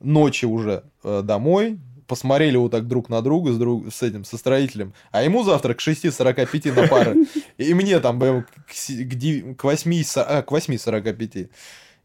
ночи 0.00 0.46
уже 0.46 0.82
э, 1.04 1.22
домой, 1.22 1.78
посмотрели 2.06 2.56
вот 2.56 2.72
так 2.72 2.88
друг 2.88 3.08
на 3.08 3.22
друга 3.22 3.52
с, 3.52 3.58
друг, 3.58 3.92
с 3.92 4.02
этим, 4.02 4.24
со 4.24 4.36
строителем, 4.38 4.92
а 5.12 5.22
ему 5.22 5.44
завтра 5.44 5.74
к 5.74 5.80
6.45 5.80 6.72
на 6.72 6.88
пары, 6.88 7.26
и 7.58 7.74
мне 7.74 8.00
там 8.00 8.18
к 8.18 8.70
8.45. 8.70 11.48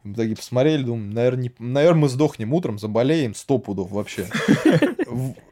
И 0.03 0.07
мы 0.07 0.15
такие 0.15 0.35
посмотрели, 0.35 0.83
думаем, 0.83 1.11
наверное, 1.11 1.43
не... 1.43 1.51
наверное, 1.59 2.01
мы 2.01 2.09
сдохнем 2.09 2.53
утром, 2.53 2.79
заболеем, 2.79 3.35
сто 3.35 3.57
пудов 3.57 3.91
вообще. 3.91 4.27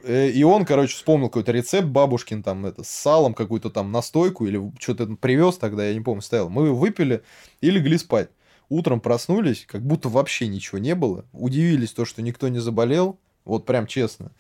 Э, 0.04 0.30
и 0.30 0.42
он, 0.44 0.64
короче, 0.64 0.96
вспомнил 0.96 1.28
какой-то 1.28 1.52
рецепт 1.52 1.88
бабушкин, 1.90 2.44
там, 2.44 2.66
это, 2.66 2.82
с 2.84 2.90
салом 2.90 3.34
какую-то 3.34 3.70
там 3.70 3.92
настойку 3.92 4.48
или 4.48 4.72
что-то 4.80 5.06
привез 5.18 5.58
тогда, 5.58 5.86
я 5.86 5.94
не 5.94 6.00
помню, 6.00 6.22
стоял. 6.22 6.50
Мы 6.50 6.74
выпили 6.74 7.24
и 7.60 7.70
легли 7.70 7.98
спать. 7.98 8.30
Утром 8.70 9.02
проснулись, 9.02 9.66
как 9.68 9.82
будто 9.86 10.08
вообще 10.08 10.48
ничего 10.48 10.78
не 10.78 10.96
было. 10.96 11.26
Удивились 11.34 11.92
то, 11.92 12.06
что 12.06 12.22
никто 12.22 12.48
не 12.48 12.60
заболел. 12.60 13.20
Вот 13.44 13.66
прям 13.66 13.86
честно. 13.86 14.32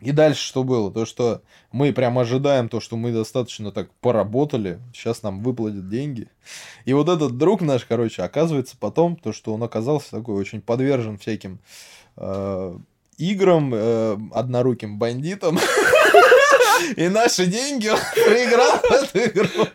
И 0.00 0.12
дальше 0.12 0.42
что 0.42 0.64
было? 0.64 0.90
То, 0.90 1.04
что 1.04 1.42
мы 1.72 1.92
прям 1.92 2.18
ожидаем 2.18 2.68
то, 2.68 2.80
что 2.80 2.96
мы 2.96 3.12
достаточно 3.12 3.70
так 3.70 3.92
поработали, 4.00 4.80
сейчас 4.94 5.22
нам 5.22 5.42
выплатят 5.42 5.88
деньги. 5.88 6.28
И 6.86 6.92
вот 6.94 7.08
этот 7.08 7.36
друг 7.36 7.60
наш, 7.60 7.84
короче, 7.84 8.22
оказывается 8.22 8.76
потом, 8.78 9.16
то, 9.16 9.32
что 9.32 9.52
он 9.52 9.62
оказался 9.62 10.10
такой 10.10 10.36
очень 10.36 10.62
подвержен 10.62 11.18
всяким 11.18 11.60
э, 12.16 12.78
играм, 13.18 13.72
э, 13.74 14.16
одноруким 14.32 14.98
бандитам. 14.98 15.58
И 16.96 17.08
наши 17.08 17.44
деньги 17.46 17.88
он 17.88 17.98
проиграл 18.14 18.76
эту 18.90 19.18
игру. 19.18 19.66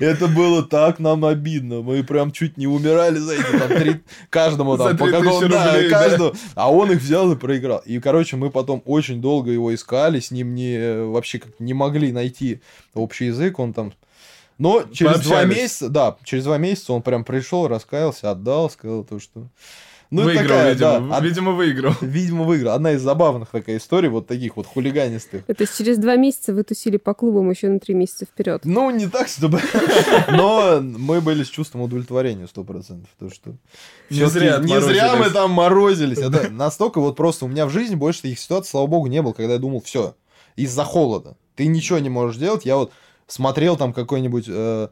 Это 0.00 0.28
было 0.28 0.62
так 0.62 0.98
нам 0.98 1.24
обидно. 1.24 1.82
Мы 1.82 2.02
прям 2.02 2.32
чуть 2.32 2.56
не 2.56 2.66
умирали 2.66 3.18
за 3.18 3.34
эти 3.34 3.58
там 3.58 3.68
три... 3.68 4.00
Каждому 4.30 4.76
там 4.76 4.96
по 4.96 5.06
3000 5.06 5.24
какому... 5.24 5.48
Да, 5.48 5.88
каждому. 5.88 6.32
А 6.54 6.72
он 6.72 6.92
их 6.92 7.00
взял 7.00 7.30
и 7.32 7.36
проиграл. 7.36 7.78
И, 7.84 7.98
короче, 8.00 8.36
мы 8.36 8.50
потом 8.50 8.82
очень 8.84 9.20
долго 9.20 9.50
его 9.50 9.74
искали, 9.74 10.20
с 10.20 10.30
ним 10.30 10.54
не... 10.54 11.04
вообще 11.04 11.38
как 11.38 11.58
не 11.58 11.74
могли 11.74 12.12
найти 12.12 12.60
общий 12.94 13.26
язык. 13.26 13.58
Он 13.58 13.72
там... 13.72 13.92
Но 14.58 14.82
через 14.92 15.20
два 15.20 15.38
Пообщались. 15.38 15.56
месяца, 15.56 15.88
да, 15.88 16.16
через 16.24 16.44
два 16.44 16.58
месяца 16.58 16.92
он 16.92 17.02
прям 17.02 17.24
пришел, 17.24 17.66
раскаялся, 17.68 18.30
отдал, 18.30 18.70
сказал 18.70 19.04
то, 19.04 19.18
что... 19.18 19.48
Ну, 20.12 20.24
выиграл, 20.24 20.42
такая, 20.42 20.74
видимо. 20.74 21.08
да, 21.08 21.20
Видимо, 21.24 21.52
выиграл. 21.52 21.94
Видимо, 22.02 22.44
выиграл. 22.44 22.74
Одна 22.74 22.92
из 22.92 23.00
забавных 23.00 23.48
такая 23.48 23.78
история, 23.78 24.10
вот 24.10 24.26
таких 24.26 24.58
вот 24.58 24.66
хулиганистых. 24.66 25.42
Это 25.46 25.62
есть 25.62 25.78
через 25.78 25.96
два 25.96 26.16
месяца 26.16 26.52
вы 26.52 26.64
тусили 26.64 26.98
по 26.98 27.14
клубам 27.14 27.48
еще 27.48 27.70
на 27.70 27.80
три 27.80 27.94
месяца 27.94 28.26
вперед. 28.26 28.60
Ну, 28.64 28.90
не 28.90 29.06
так, 29.08 29.28
чтобы... 29.28 29.58
Но 30.30 30.82
мы 30.82 31.22
были 31.22 31.44
с 31.44 31.48
чувством 31.48 31.80
удовлетворения, 31.80 32.46
сто 32.46 32.62
процентов. 32.62 33.08
То, 33.18 33.30
что... 33.30 33.54
Не 34.10 34.28
зря 34.28 34.58
не 34.58 34.78
зря 34.82 35.16
мы 35.16 35.30
там 35.30 35.50
морозились. 35.52 36.18
Это 36.18 36.50
настолько 36.50 37.00
вот 37.00 37.16
просто 37.16 37.46
у 37.46 37.48
меня 37.48 37.64
в 37.64 37.70
жизни 37.70 37.94
больше 37.94 38.20
таких 38.20 38.38
ситуаций, 38.38 38.68
слава 38.70 38.86
богу, 38.88 39.06
не 39.06 39.22
было, 39.22 39.32
когда 39.32 39.54
я 39.54 39.58
думал, 39.58 39.80
все, 39.80 40.14
из-за 40.56 40.84
холода. 40.84 41.38
Ты 41.56 41.66
ничего 41.66 41.98
не 42.00 42.10
можешь 42.10 42.36
делать. 42.36 42.66
Я 42.66 42.76
вот 42.76 42.92
смотрел 43.28 43.78
там 43.78 43.94
какой-нибудь 43.94 44.44
э, 44.46 44.88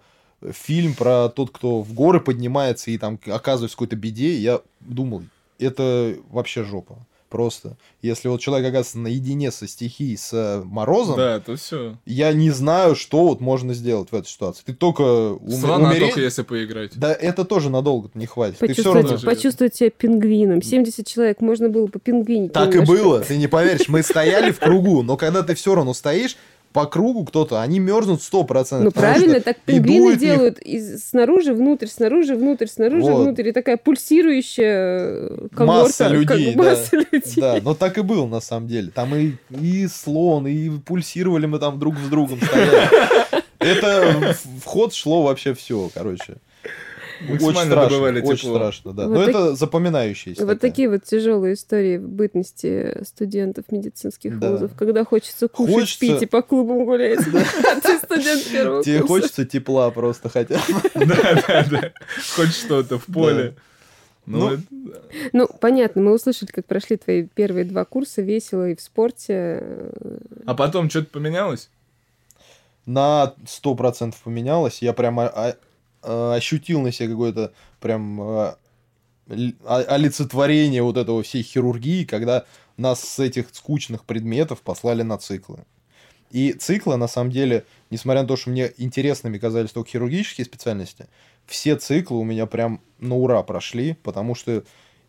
фильм 0.53 0.95
про 0.95 1.29
тот, 1.29 1.51
кто 1.51 1.83
в 1.83 1.93
горы 1.93 2.21
поднимается 2.21 2.91
и 2.91 2.99
там 2.99 3.19
оказывается 3.27 3.75
в 3.75 3.79
какой-то 3.79 3.97
беде. 3.97 4.35
Я 4.37 4.61
думал, 4.81 5.23
это 5.59 6.17
вообще 6.31 6.65
жопа. 6.65 6.99
Просто. 7.29 7.77
Если 8.03 8.27
вот 8.27 8.41
человек 8.41 8.67
оказывается 8.67 8.99
наедине 8.99 9.53
со 9.53 9.69
стихией, 9.69 10.17
с 10.17 10.33
э, 10.33 10.63
морозом, 10.65 11.17
Да, 11.17 11.39
то 11.39 11.55
все. 11.55 11.97
я 12.05 12.33
не 12.33 12.51
знаю, 12.51 12.97
что 12.97 13.29
вот 13.29 13.41
можно 13.41 13.73
сделать 13.73 14.11
в 14.11 14.17
этой 14.17 14.27
ситуации. 14.27 14.65
Ты 14.67 14.75
только 14.75 15.35
ум- 15.35 15.49
Слона 15.49 15.91
умереть... 15.91 16.09
только 16.09 16.23
если 16.23 16.43
поиграть. 16.43 16.91
Да 16.99 17.13
это 17.13 17.45
тоже 17.45 17.71
надолго 17.71 18.11
не 18.15 18.27
хватит. 18.27 18.59
Ты 18.59 18.73
все 18.73 18.83
Почувствовать, 18.83 19.11
равно... 19.23 19.31
почувствовать 19.31 19.77
себя 19.77 19.91
пингвином. 19.91 20.61
70 20.61 21.07
человек, 21.07 21.41
можно 21.41 21.69
было 21.69 21.87
по 21.87 22.01
пингвинить. 22.01 22.53
Так 22.53 22.75
и 22.75 22.81
было, 22.81 23.21
ты 23.21 23.37
не 23.37 23.47
поверишь. 23.47 23.87
Мы 23.87 24.03
стояли 24.03 24.51
в 24.51 24.59
кругу, 24.59 25.05
но 25.05 25.17
когда 25.17 25.45
ты 25.45 25.55
все 25.55 25.77
равно 25.77 25.95
стоишь, 25.95 26.37
по 26.73 26.87
кругу 26.87 27.25
кто-то, 27.25 27.61
они 27.61 27.81
мерзнут 27.81 28.21
100%. 28.21 28.81
Ну 28.81 28.91
правильно, 28.93 29.41
так 29.41 29.59
пингвины 29.61 30.17
делают 30.17 30.59
из, 30.61 31.09
снаружи 31.09 31.53
внутрь, 31.53 31.87
снаружи 31.87 32.37
внутрь, 32.37 32.67
снаружи 32.67 33.11
Вот. 33.11 33.25
внутрь. 33.25 33.49
И 33.49 33.53
такая 33.53 33.77
пульсирующая 33.77 35.29
когорта. 35.55 35.65
Масса 35.65 36.05
как 36.05 36.13
людей, 36.13 36.55
да. 36.55 36.63
масса 36.63 36.97
людей. 37.13 37.35
Да, 37.37 37.59
но 37.63 37.75
так 37.75 37.99
и 37.99 38.03
было 38.03 38.27
на 38.27 38.41
самом 38.41 38.69
деле. 38.69 38.91
Там 38.91 39.15
и, 39.15 39.33
и 39.51 39.89
слон, 39.89 40.47
и 40.47 40.71
пульсировали 40.79 41.47
мы 41.47 41.59
там 41.59 41.79
друг 41.79 41.97
с 41.99 42.09
другом. 42.09 42.39
Это 43.59 44.35
в 44.63 44.65
ход 44.65 44.95
шло 44.95 45.23
вообще 45.23 45.55
все, 45.55 45.91
короче. 45.93 46.37
Очень 47.29 47.51
страшно, 47.51 47.77
добывали 47.77 48.21
очень 48.23 48.37
тепло. 48.39 48.55
страшно, 48.57 48.93
да. 48.93 49.07
Вот 49.07 49.13
Но 49.15 49.21
так- 49.27 49.29
это 49.31 49.55
запоминающиеся. 49.57 50.47
Вот 50.47 50.55
такая. 50.55 50.71
такие 50.71 50.89
вот 50.89 51.05
тяжелые 51.05 51.55
истории 51.55 51.99
в 51.99 52.09
бытности 52.09 53.03
студентов 53.05 53.67
медицинских 53.71 54.39
Да. 54.39 54.53
вузов, 54.53 54.73
когда 54.75 55.05
хочется 55.05 55.49
кушать, 55.49 55.75
Хочется- 55.75 56.01
пить 56.01 56.23
и 56.23 56.27
по 56.27 56.43
клубам 56.43 56.85
гулять. 56.85 57.21
А 57.21 57.81
ты 57.81 57.99
студент 57.99 58.45
первого 58.53 58.83
Тебе 58.85 59.01
хочется 59.01 59.45
тепла 59.45 59.91
просто 59.91 60.29
хотя 60.29 60.57
бы. 60.57 60.91
Да, 61.07 61.43
да, 61.47 61.67
да. 61.71 61.93
Хоть 62.37 62.55
что-то 62.55 62.99
в 62.99 63.05
поле. 63.07 63.55
Ну, 64.27 64.39
Ну, 64.39 64.55
это-. 64.55 64.63
Ну, 65.33 65.49
понятно, 65.61 66.03
мы 66.03 66.13
услышали, 66.15 66.51
как 66.51 66.65
прошли 66.67 66.97
твои 66.97 67.25
первые 67.27 67.65
два 67.65 67.85
курса, 67.85 68.23
весело 68.23 68.69
и 68.69 68.77
в 68.77 68.81
спорте. 68.81 69.63
А 70.47 70.55
потом 70.55 70.89
что-то 70.89 71.09
поменялось? 71.11 71.69
на 72.87 73.35
100% 73.47 74.15
поменялось. 74.25 74.83
Я 74.83 74.93
прям 74.95 75.21
а- 75.21 75.29
а- 75.33 75.57
ощутил 76.03 76.81
на 76.81 76.93
себе 76.93 77.09
какое-то 77.11 77.53
прям 77.81 78.21
о- 78.21 78.57
олицетворение 79.29 80.83
вот 80.83 80.97
этого 80.97 81.23
всей 81.23 81.43
хирургии, 81.43 82.05
когда 82.05 82.45
нас 82.77 83.01
с 83.01 83.19
этих 83.19 83.49
скучных 83.53 84.05
предметов 84.05 84.63
послали 84.63 85.03
на 85.03 85.19
циклы. 85.19 85.65
И 86.31 86.53
циклы, 86.53 86.97
на 86.97 87.09
самом 87.09 87.31
деле, 87.31 87.65
несмотря 87.91 88.23
на 88.23 88.29
то, 88.29 88.37
что 88.37 88.51
мне 88.51 88.73
интересными 88.77 89.39
казались 89.39 89.73
только 89.73 89.91
хирургические 89.91 90.45
специальности, 90.45 91.07
все 91.47 91.77
циклы 91.77 92.19
у 92.19 92.25
меня 92.25 92.47
прям 92.47 92.81
на 92.99 93.17
ура 93.17 93.43
прошли, 93.43 93.95
потому 94.03 94.35
что 94.35 94.63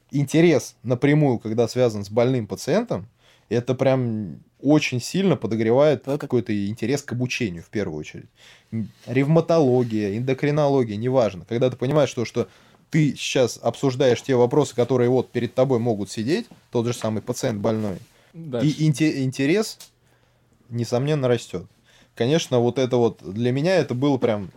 интерес 0.09 0.75
напрямую, 0.83 1.39
когда 1.39 1.67
связан 1.67 2.03
с 2.03 2.09
больным 2.09 2.47
пациентом, 2.47 3.07
это 3.51 3.75
прям 3.75 4.39
очень 4.61 5.01
сильно 5.01 5.35
подогревает 5.35 6.03
твой 6.03 6.17
какой-то 6.17 6.67
интерес 6.67 7.01
к 7.01 7.11
обучению 7.11 7.63
в 7.63 7.69
первую 7.69 7.99
очередь. 7.99 8.29
Ревматология, 9.05 10.17
эндокринология, 10.17 10.95
неважно. 10.95 11.45
Когда 11.47 11.69
ты 11.69 11.75
понимаешь, 11.75 12.09
что, 12.09 12.23
что 12.25 12.47
ты 12.89 13.15
сейчас 13.17 13.59
обсуждаешь 13.61 14.21
те 14.21 14.35
вопросы, 14.35 14.75
которые 14.75 15.09
вот 15.09 15.31
перед 15.31 15.53
тобой 15.53 15.79
могут 15.79 16.09
сидеть, 16.09 16.47
тот 16.71 16.85
же 16.85 16.93
самый 16.93 17.21
пациент 17.21 17.59
больной, 17.59 17.97
Дальше. 18.33 18.69
и 18.69 18.89
инте- 18.89 19.23
интерес, 19.23 19.77
несомненно, 20.69 21.27
растет. 21.27 21.65
Конечно, 22.15 22.59
вот 22.59 22.77
это 22.77 22.97
вот 22.97 23.19
для 23.21 23.51
меня 23.51 23.75
это 23.75 23.93
было 23.93 24.17
прям 24.17 24.51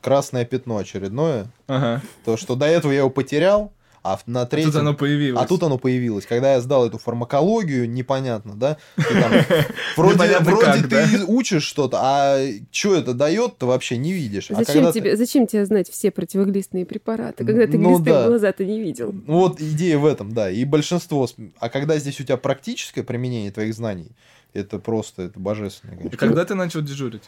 красное 0.00 0.44
пятно 0.44 0.78
очередное. 0.78 1.46
Ага. 1.68 2.02
То, 2.24 2.36
что 2.36 2.56
до 2.56 2.66
этого 2.66 2.90
я 2.90 2.98
его 2.98 3.10
потерял, 3.10 3.72
а 4.04 4.18
на 4.26 4.42
А 4.42 4.46
третьем... 4.46 4.72
Тут 4.72 4.80
оно 4.80 4.94
появилось. 4.94 5.42
А 5.42 5.46
тут 5.46 5.62
оно 5.62 5.78
появилось. 5.78 6.26
Когда 6.26 6.54
я 6.54 6.60
сдал 6.60 6.86
эту 6.86 6.98
фармакологию, 6.98 7.88
непонятно, 7.88 8.54
да? 8.54 8.76
Ты 8.96 9.02
там 9.20 9.32
вроде 9.96 10.14
Непонятно 10.14 10.50
вроде 10.50 10.64
как, 10.66 10.82
ты 10.88 11.18
да? 11.18 11.24
учишь 11.26 11.62
что-то, 11.62 11.98
а 12.00 12.44
что 12.70 12.94
это 12.96 13.14
дает, 13.14 13.58
ты 13.58 13.66
вообще 13.66 13.96
не 13.96 14.12
видишь. 14.12 14.50
А 14.50 14.54
Зачем 14.64 14.86
ты- 14.86 14.92
тебе, 14.92 15.16
зачем 15.16 15.46
тебе 15.46 15.64
знать 15.66 15.88
все 15.88 16.10
противоглистные 16.10 16.84
препараты, 16.84 17.44
когда 17.44 17.66
ты 17.66 17.78
Ну 17.78 17.90
глисты 17.90 18.10
да. 18.10 18.24
в 18.24 18.28
глаза-то 18.28 18.64
не 18.64 18.80
видел? 18.80 19.12
Ну, 19.26 19.38
Вот 19.38 19.60
идея 19.60 19.98
в 19.98 20.06
этом, 20.06 20.32
да. 20.34 20.50
И 20.50 20.64
большинство... 20.64 21.28
А 21.58 21.68
когда 21.68 21.96
здесь 21.98 22.20
у 22.20 22.24
тебя 22.24 22.36
практическое 22.36 23.02
применение 23.04 23.50
твоих 23.52 23.72
знаний, 23.74 24.08
это 24.52 24.78
просто, 24.78 25.22
это 25.22 25.38
божественно, 25.38 25.92
И 25.92 25.96
конечно. 25.96 26.18
когда 26.18 26.44
ты 26.44 26.54
начал 26.54 26.80
дежурить 26.82 27.22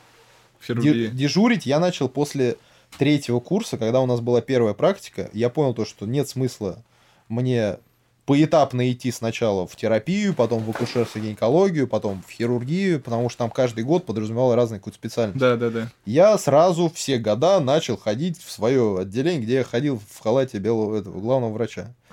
в 0.59 0.67
Де- 0.67 0.75
хирургии? 0.75 1.07
Дежурить 1.09 1.67
я 1.67 1.79
начал 1.79 2.09
после 2.09 2.57
третьего 2.99 3.41
курса, 3.41 3.79
когда 3.79 4.01
у 4.01 4.07
нас 4.07 4.21
была 4.21 4.41
первая 4.41 4.75
практика. 4.75 5.31
Я 5.33 5.51
понял 5.51 5.75
то, 5.75 5.85
что 5.85 6.07
нет 6.07 6.29
смысла 6.29 6.83
мне 7.29 7.79
поэтапно 8.27 8.91
идти 8.91 9.11
сначала 9.11 9.67
в 9.67 9.77
терапию, 9.77 10.35
потом 10.35 10.65
в 10.65 10.71
акушерство-гинекологию, 10.71 11.87
потом 11.87 12.23
в 12.27 12.31
хирургию, 12.31 13.01
потому 13.01 13.29
что 13.29 13.39
там 13.39 13.51
каждый 13.51 13.85
год 13.85 14.07
подразумевал 14.07 14.55
разные 14.55 14.79
какую-то 14.79 14.99
специальность. 14.99 15.39
Да, 15.39 15.57
да, 15.57 15.69
да. 15.69 15.89
Я 16.07 16.39
сразу 16.39 16.91
все 16.95 17.19
года 17.19 17.61
начал 17.61 17.99
ходить 17.99 18.43
в 18.43 18.51
свое 18.51 18.99
отделение, 19.01 19.43
где 19.43 19.55
я 19.57 19.65
ходил 19.65 20.01
в 20.09 20.23
халате 20.23 20.59
белого 20.59 20.97
этого, 20.97 21.21
главного 21.21 21.53
врача. 21.53 21.95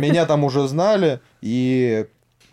Меня 0.00 0.26
там 0.26 0.42
уже 0.42 0.66
знали, 0.66 1.20
и 1.40 2.06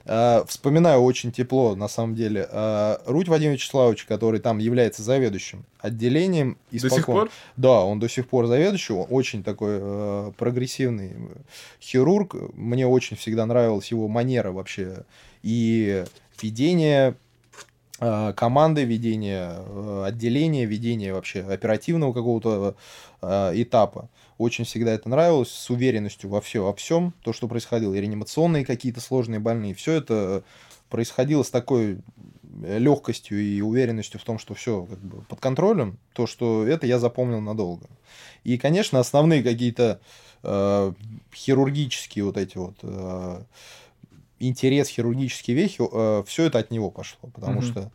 э, 0.08 0.44
вспоминаю 0.48 1.02
очень 1.02 1.32
тепло, 1.32 1.76
на 1.76 1.88
самом 1.88 2.16
деле, 2.16 2.48
э, 2.50 2.98
Руть 3.06 3.28
Вадим 3.28 3.52
Вячеславович, 3.52 4.06
который 4.06 4.40
там 4.40 4.58
является 4.58 5.04
заведующим 5.04 5.66
отделением. 5.80 6.58
До 6.72 6.90
сих 6.90 7.06
пор? 7.06 7.30
Да, 7.56 7.82
он 7.84 8.00
до 8.00 8.08
сих 8.08 8.28
пор 8.28 8.48
заведующий, 8.48 8.94
он 8.94 9.08
очень 9.10 9.44
такой 9.44 9.78
э, 9.80 10.32
прогрессивный 10.38 11.14
хирург. 11.82 12.36
Мне 12.54 12.88
очень 12.88 13.18
всегда 13.18 13.46
нравилась 13.46 13.92
его 13.92 14.08
манера 14.08 14.52
вообще 14.52 15.06
и 15.44 16.04
ведение 16.42 17.16
э, 18.00 18.34
команды, 18.36 18.84
ведение 18.84 19.56
э, 19.58 20.04
отделения, 20.08 20.66
ведение 20.66 21.14
вообще 21.14 21.42
оперативного 21.42 22.14
какого-то 22.14 22.76
э, 23.22 23.52
этапа. 23.56 24.10
Очень 24.38 24.66
всегда 24.66 24.92
это 24.92 25.10
нравилось, 25.10 25.50
с 25.50 25.70
уверенностью 25.70 26.30
во 26.30 26.42
все, 26.42 26.64
во 26.64 26.74
всем, 26.74 27.14
то, 27.22 27.34
что 27.34 27.48
происходило, 27.48 27.94
и 27.94 28.00
реанимационные 28.00 28.66
какие-то 28.66 29.02
сложные 29.02 29.40
больные, 29.40 29.74
все 29.74 29.94
это 29.94 30.44
происходило 30.90 31.44
с 31.44 31.50
такой 31.50 32.00
легкостью 32.64 33.40
и 33.42 33.62
уверенностью 33.62 34.20
в 34.20 34.24
том, 34.24 34.40
что 34.40 34.54
все 34.54 34.84
как 34.84 35.00
бы 35.00 35.22
под 35.24 35.40
контролем, 35.40 35.98
то, 36.14 36.28
что 36.28 36.66
это 36.66 36.88
я 36.88 37.00
запомнил 37.00 37.42
надолго. 37.42 37.88
И, 38.44 38.58
конечно, 38.58 39.00
основные 39.00 39.44
какие-то 39.44 40.00
э, 40.44 40.94
хирургические 41.34 42.26
вот 42.26 42.38
эти 42.38 42.58
вот 42.58 42.76
э, 42.82 43.42
интерес, 44.40 44.88
хирургические 44.90 45.58
вехи, 45.58 46.24
все 46.26 46.44
это 46.44 46.60
от 46.60 46.72
него 46.72 46.90
пошло, 46.90 47.30
потому 47.34 47.62
Мгм. 47.62 47.64
что 47.64 47.92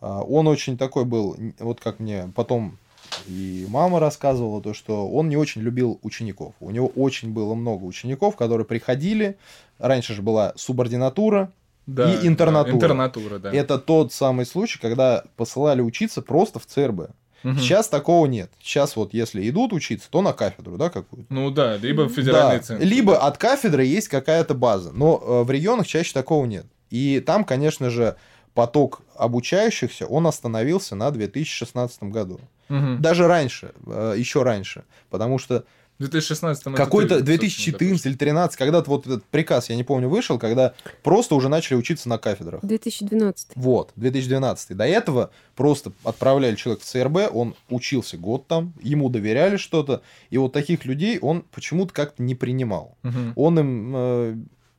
э, 0.00 0.22
он 0.28 0.46
очень 0.46 0.78
такой 0.78 1.04
был, 1.04 1.36
вот 1.58 1.80
как 1.80 1.98
мне 2.00 2.30
потом 2.34 2.78
и 3.26 3.66
мама 3.68 4.00
рассказывала, 4.00 4.60
то, 4.62 4.74
что 4.74 5.08
он 5.08 5.28
не 5.28 5.36
очень 5.36 5.62
любил 5.62 5.98
учеников. 6.02 6.54
У 6.60 6.70
него 6.70 6.88
очень 6.88 7.30
было 7.32 7.54
много 7.54 7.84
учеников, 7.84 8.36
которые 8.36 8.64
приходили, 8.66 9.36
раньше 9.78 10.14
же 10.14 10.22
была 10.22 10.52
субординатура, 10.56 11.50
Да, 11.86 12.12
И 12.14 12.26
интернатура. 12.26 12.72
да, 12.72 12.76
интернатура, 12.76 13.38
да. 13.38 13.52
это 13.52 13.78
тот 13.78 14.12
самый 14.12 14.44
случай, 14.46 14.78
когда 14.80 15.22
посылали 15.36 15.80
учиться 15.80 16.20
просто 16.22 16.58
в 16.58 16.66
ЦРБ. 16.66 17.10
Мгм. 17.44 17.58
Сейчас 17.58 17.88
такого 17.88 18.26
нет. 18.26 18.50
Сейчас 18.60 18.96
вот 18.96 19.14
если 19.14 19.48
идут 19.48 19.72
учиться, 19.72 20.08
то 20.10 20.20
на 20.20 20.32
кафедру, 20.32 20.76
да, 20.78 20.90
какую-то. 20.90 21.32
Ну 21.32 21.50
да, 21.50 21.76
либо 21.76 22.08
в 22.08 22.12
федеральный 22.12 22.56
Да, 22.56 22.62
центр. 22.62 22.84
Либо 22.84 23.18
от 23.18 23.38
кафедры 23.38 23.84
есть 23.84 24.08
какая-то 24.08 24.54
база, 24.54 24.90
но 24.92 25.22
э, 25.22 25.42
в 25.44 25.50
регионах 25.50 25.86
чаще 25.86 26.12
такого 26.12 26.44
нет. 26.46 26.66
И 26.90 27.20
там, 27.20 27.44
конечно 27.44 27.90
же, 27.90 28.16
поток 28.54 29.02
обучающихся, 29.14 30.06
он 30.06 30.26
остановился 30.26 30.96
на 30.96 31.10
2016 31.10 32.02
году. 32.04 32.40
Мгм. 32.68 33.00
Даже 33.00 33.26
раньше, 33.26 33.72
э, 33.86 34.14
еще 34.16 34.42
раньше. 34.42 34.84
Потому 35.10 35.38
что 35.38 35.64
В 35.98 36.00
2016 36.00 36.66
это 36.66 36.76
какой-то 36.76 37.08
ты, 37.08 37.20
собственно, 37.20 37.38
2014 37.38 38.06
или 38.06 38.12
2013, 38.12 38.56
когда-то 38.58 38.90
вот 38.90 39.06
этот 39.06 39.24
приказ, 39.24 39.70
я 39.70 39.76
не 39.76 39.84
помню, 39.84 40.08
вышел, 40.10 40.38
когда 40.38 40.74
просто 41.02 41.34
уже 41.34 41.48
начали 41.48 41.76
учиться 41.76 42.08
на 42.08 42.18
кафедрах. 42.18 42.62
2012. 42.62 43.52
Вот, 43.54 43.92
2012. 43.96 44.76
До 44.76 44.84
этого 44.84 45.30
просто 45.54 45.92
отправляли 46.04 46.54
человека 46.56 46.84
в 46.84 46.86
ЦРБ, 46.86 47.34
он 47.34 47.54
учился 47.70 48.18
год 48.18 48.46
там, 48.46 48.74
ему 48.82 49.08
доверяли 49.08 49.56
что-то, 49.56 50.02
и 50.28 50.36
вот 50.36 50.52
таких 50.52 50.84
людей 50.84 51.18
он 51.18 51.44
почему-то 51.50 51.94
как-то 51.94 52.22
не 52.22 52.34
принимал. 52.34 52.98
Мгм. 53.02 53.32
Он 53.34 53.58
им 53.58 53.92
э, 53.96 54.36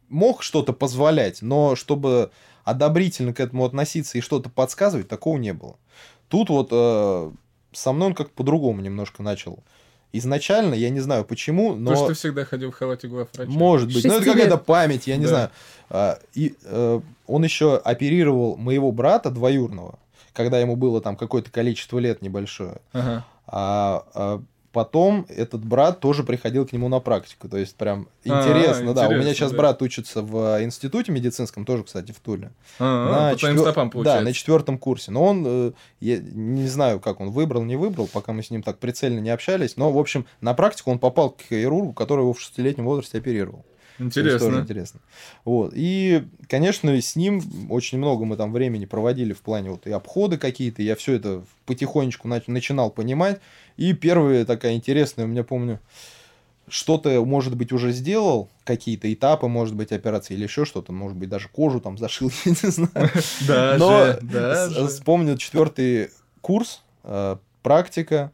мог 0.10 0.44
что-то 0.44 0.72
позволять, 0.74 1.42
но 1.42 1.76
чтобы 1.76 2.30
одобрительно 2.64 3.34
к 3.34 3.40
этому 3.40 3.66
относиться 3.66 4.18
и 4.18 4.22
что-то 4.22 4.50
подсказывать, 4.50 5.08
такого 5.08 5.38
не 5.38 5.54
было. 5.54 5.78
Тут 6.28 6.50
вот 6.50 6.70
э, 6.72 7.32
со 7.78 7.92
мной 7.94 8.10
он 8.10 8.16
как-то 8.16 8.34
по-другому 8.34 8.82
немножко 8.82 9.22
начал. 9.22 9.60
Изначально, 10.14 10.74
я 10.74 10.90
не 10.90 11.00
знаю 11.00 11.26
почему, 11.26 11.76
но... 11.76 11.92
Потому 11.92 11.96
что 11.98 12.08
ты 12.08 12.14
всегда 12.14 12.46
ходил 12.46 12.72
в 12.72 12.76
халате 12.76 13.08
главврача. 13.08 13.50
Может 13.52 13.94
быть. 13.94 14.04
Ну, 14.06 14.14
это 14.16 14.26
какая-то 14.26 14.58
память, 14.58 15.06
я 15.06 15.18
не 15.18 15.26
Да. 15.26 15.30
знаю. 15.30 15.50
А, 15.90 16.20
И 16.34 16.56
э, 16.64 17.02
он 17.28 17.44
еще 17.44 17.78
оперировал 17.78 18.56
моего 18.58 18.92
брата 18.92 19.30
двоюрного, 19.30 20.00
когда 20.34 20.60
ему 20.60 20.76
было 20.76 21.02
там 21.02 21.16
какое-то 21.18 21.52
количество 21.52 22.00
лет 22.00 22.22
небольшое. 22.22 22.78
Ага. 22.94 23.26
А, 23.46 24.04
а 24.14 24.44
потом 24.78 25.26
этот 25.28 25.66
брат 25.66 26.00
тоже 26.02 26.24
приходил 26.24 26.68
к 26.68 26.72
нему 26.72 26.88
на 26.88 27.00
практику. 27.00 27.50
То 27.50 27.58
есть 27.58 27.76
прям 27.76 28.08
А, 28.30 28.44
интересно, 28.44 28.94
да. 28.94 29.08
У 29.08 29.10
меня 29.10 29.22
интересно, 29.22 29.34
сейчас 29.34 29.52
да. 29.54 29.58
брат 29.58 29.82
учится 29.82 30.22
в 30.22 30.64
институте 30.64 31.12
медицинском, 31.12 31.66
тоже, 31.66 31.84
кстати, 31.84 32.12
в 32.12 32.20
Туле. 32.20 32.52
А, 32.78 33.32
по 33.32 33.40
твоим 33.40 33.56
четвер- 33.56 33.64
стопам, 33.72 33.88
Да, 33.88 33.92
получается. 33.94 34.24
на 34.24 34.34
четвертом 34.34 34.78
курсе. 34.78 35.12
Но 35.12 35.24
он, 35.24 35.44
э, 35.48 35.72
я 36.00 36.20
не 36.20 36.68
знаю, 36.68 37.00
как 37.00 37.20
он 37.22 37.32
выбрал, 37.32 37.64
не 37.64 37.76
выбрал, 37.76 38.08
пока 38.08 38.34
мы 38.34 38.44
с 38.44 38.52
ним 38.52 38.62
так 38.62 38.78
прицельно 38.78 39.20
не 39.20 39.32
общались. 39.32 39.78
Но, 39.78 39.92
в 39.92 39.98
общем, 39.98 40.28
на 40.42 40.54
практику 40.54 40.92
он 40.92 41.00
попал 41.00 41.32
к 41.32 41.42
хирургу, 41.50 41.94
который 41.94 42.22
его 42.22 42.34
в 42.34 42.40
шестилетнем 42.40 42.86
возрасте 42.86 43.18
оперировал. 43.18 43.66
То 43.98 44.04
есть 44.04 44.14
тоже 44.14 44.28
Интересно. 44.30 44.60
интересно. 44.60 45.00
Вот. 45.44 45.74
И, 45.76 46.24
конечно, 46.48 47.00
с 47.00 47.16
ним 47.16 47.42
очень 47.70 47.98
много 47.98 48.26
мы 48.26 48.38
там 48.38 48.54
времени 48.54 48.86
проводили 48.86 49.34
в 49.34 49.42
плане 49.42 49.72
вот 49.72 49.88
и 49.88 49.92
обходы 49.92 50.38
какие-то. 50.38 50.84
Я 50.84 50.96
все 50.96 51.14
это 51.14 51.44
потихонечку 51.66 52.28
нач- 52.28 52.44
начинал 52.48 52.92
понимать. 52.92 53.40
И 53.76 53.94
первая 53.94 54.46
такая 54.46 54.76
интересная, 54.76 55.26
у 55.26 55.28
меня 55.28 55.44
помню, 55.44 55.80
что-то, 56.68 57.24
может 57.26 57.56
быть, 57.56 57.72
уже 57.72 57.92
сделал, 57.92 58.50
какие-то 58.66 59.12
этапы, 59.12 59.48
может 59.48 59.76
быть, 59.76 59.92
операции 59.92 60.34
или 60.34 60.44
еще 60.44 60.66
что-то, 60.66 60.92
может 60.92 61.18
быть, 61.18 61.30
даже 61.30 61.48
кожу 61.48 61.80
там 61.80 61.98
зашил, 61.98 62.32
я 62.46 62.52
не 62.52 62.70
знаю. 62.70 63.12
Даже, 63.48 63.80
Но 64.82 64.88
вспомнил 64.88 65.38
четвертый 65.38 66.10
курс, 66.42 66.84
э, 67.04 67.38
практика, 67.64 68.32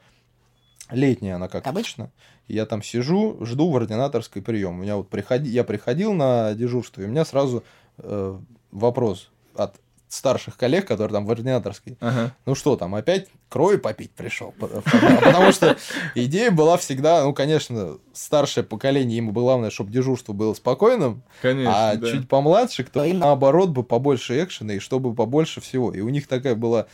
летняя 0.89 1.35
она, 1.35 1.47
как 1.47 1.67
обычно. 1.67 2.11
Я 2.47 2.65
там 2.65 2.83
сижу, 2.83 3.37
жду 3.41 3.69
в 3.69 3.75
ординаторской 3.77 4.41
прием. 4.41 4.79
У 4.79 4.83
меня 4.83 4.97
вот 4.97 5.09
приходи, 5.09 5.49
я 5.49 5.63
приходил 5.63 6.13
на 6.13 6.53
дежурство, 6.53 7.01
и 7.01 7.05
у 7.05 7.07
меня 7.07 7.25
сразу 7.25 7.63
э, 7.97 8.37
вопрос 8.71 9.29
от 9.55 9.79
старших 10.13 10.57
коллег, 10.57 10.87
которые 10.87 11.13
там 11.13 11.25
в 11.25 11.31
ординаторской. 11.31 11.97
Ага. 11.99 12.35
Ну 12.45 12.55
что 12.55 12.75
там, 12.75 12.93
опять 12.95 13.27
крови 13.49 13.77
попить 13.77 14.11
пришел? 14.11 14.53
Потому 14.59 15.51
что 15.51 15.75
идея 16.15 16.51
была 16.51 16.77
всегда, 16.77 17.23
ну, 17.23 17.33
конечно, 17.33 17.97
старшее 18.13 18.63
поколение, 18.63 19.17
ему 19.17 19.31
было 19.31 19.43
главное, 19.43 19.69
чтобы 19.69 19.91
дежурство 19.91 20.33
было 20.33 20.53
спокойным, 20.53 21.23
Конечно, 21.41 21.91
а 21.91 21.95
да. 21.95 22.11
чуть 22.11 22.29
помладше, 22.29 22.83
кто 22.83 23.03
наоборот 23.03 23.69
бы 23.69 23.83
побольше 23.83 24.41
экшена 24.43 24.73
и 24.73 24.79
чтобы 24.79 25.13
побольше 25.15 25.61
всего. 25.61 25.91
И 25.91 26.01
у 26.01 26.09
них 26.09 26.27
такая 26.27 26.55
была 26.55 26.85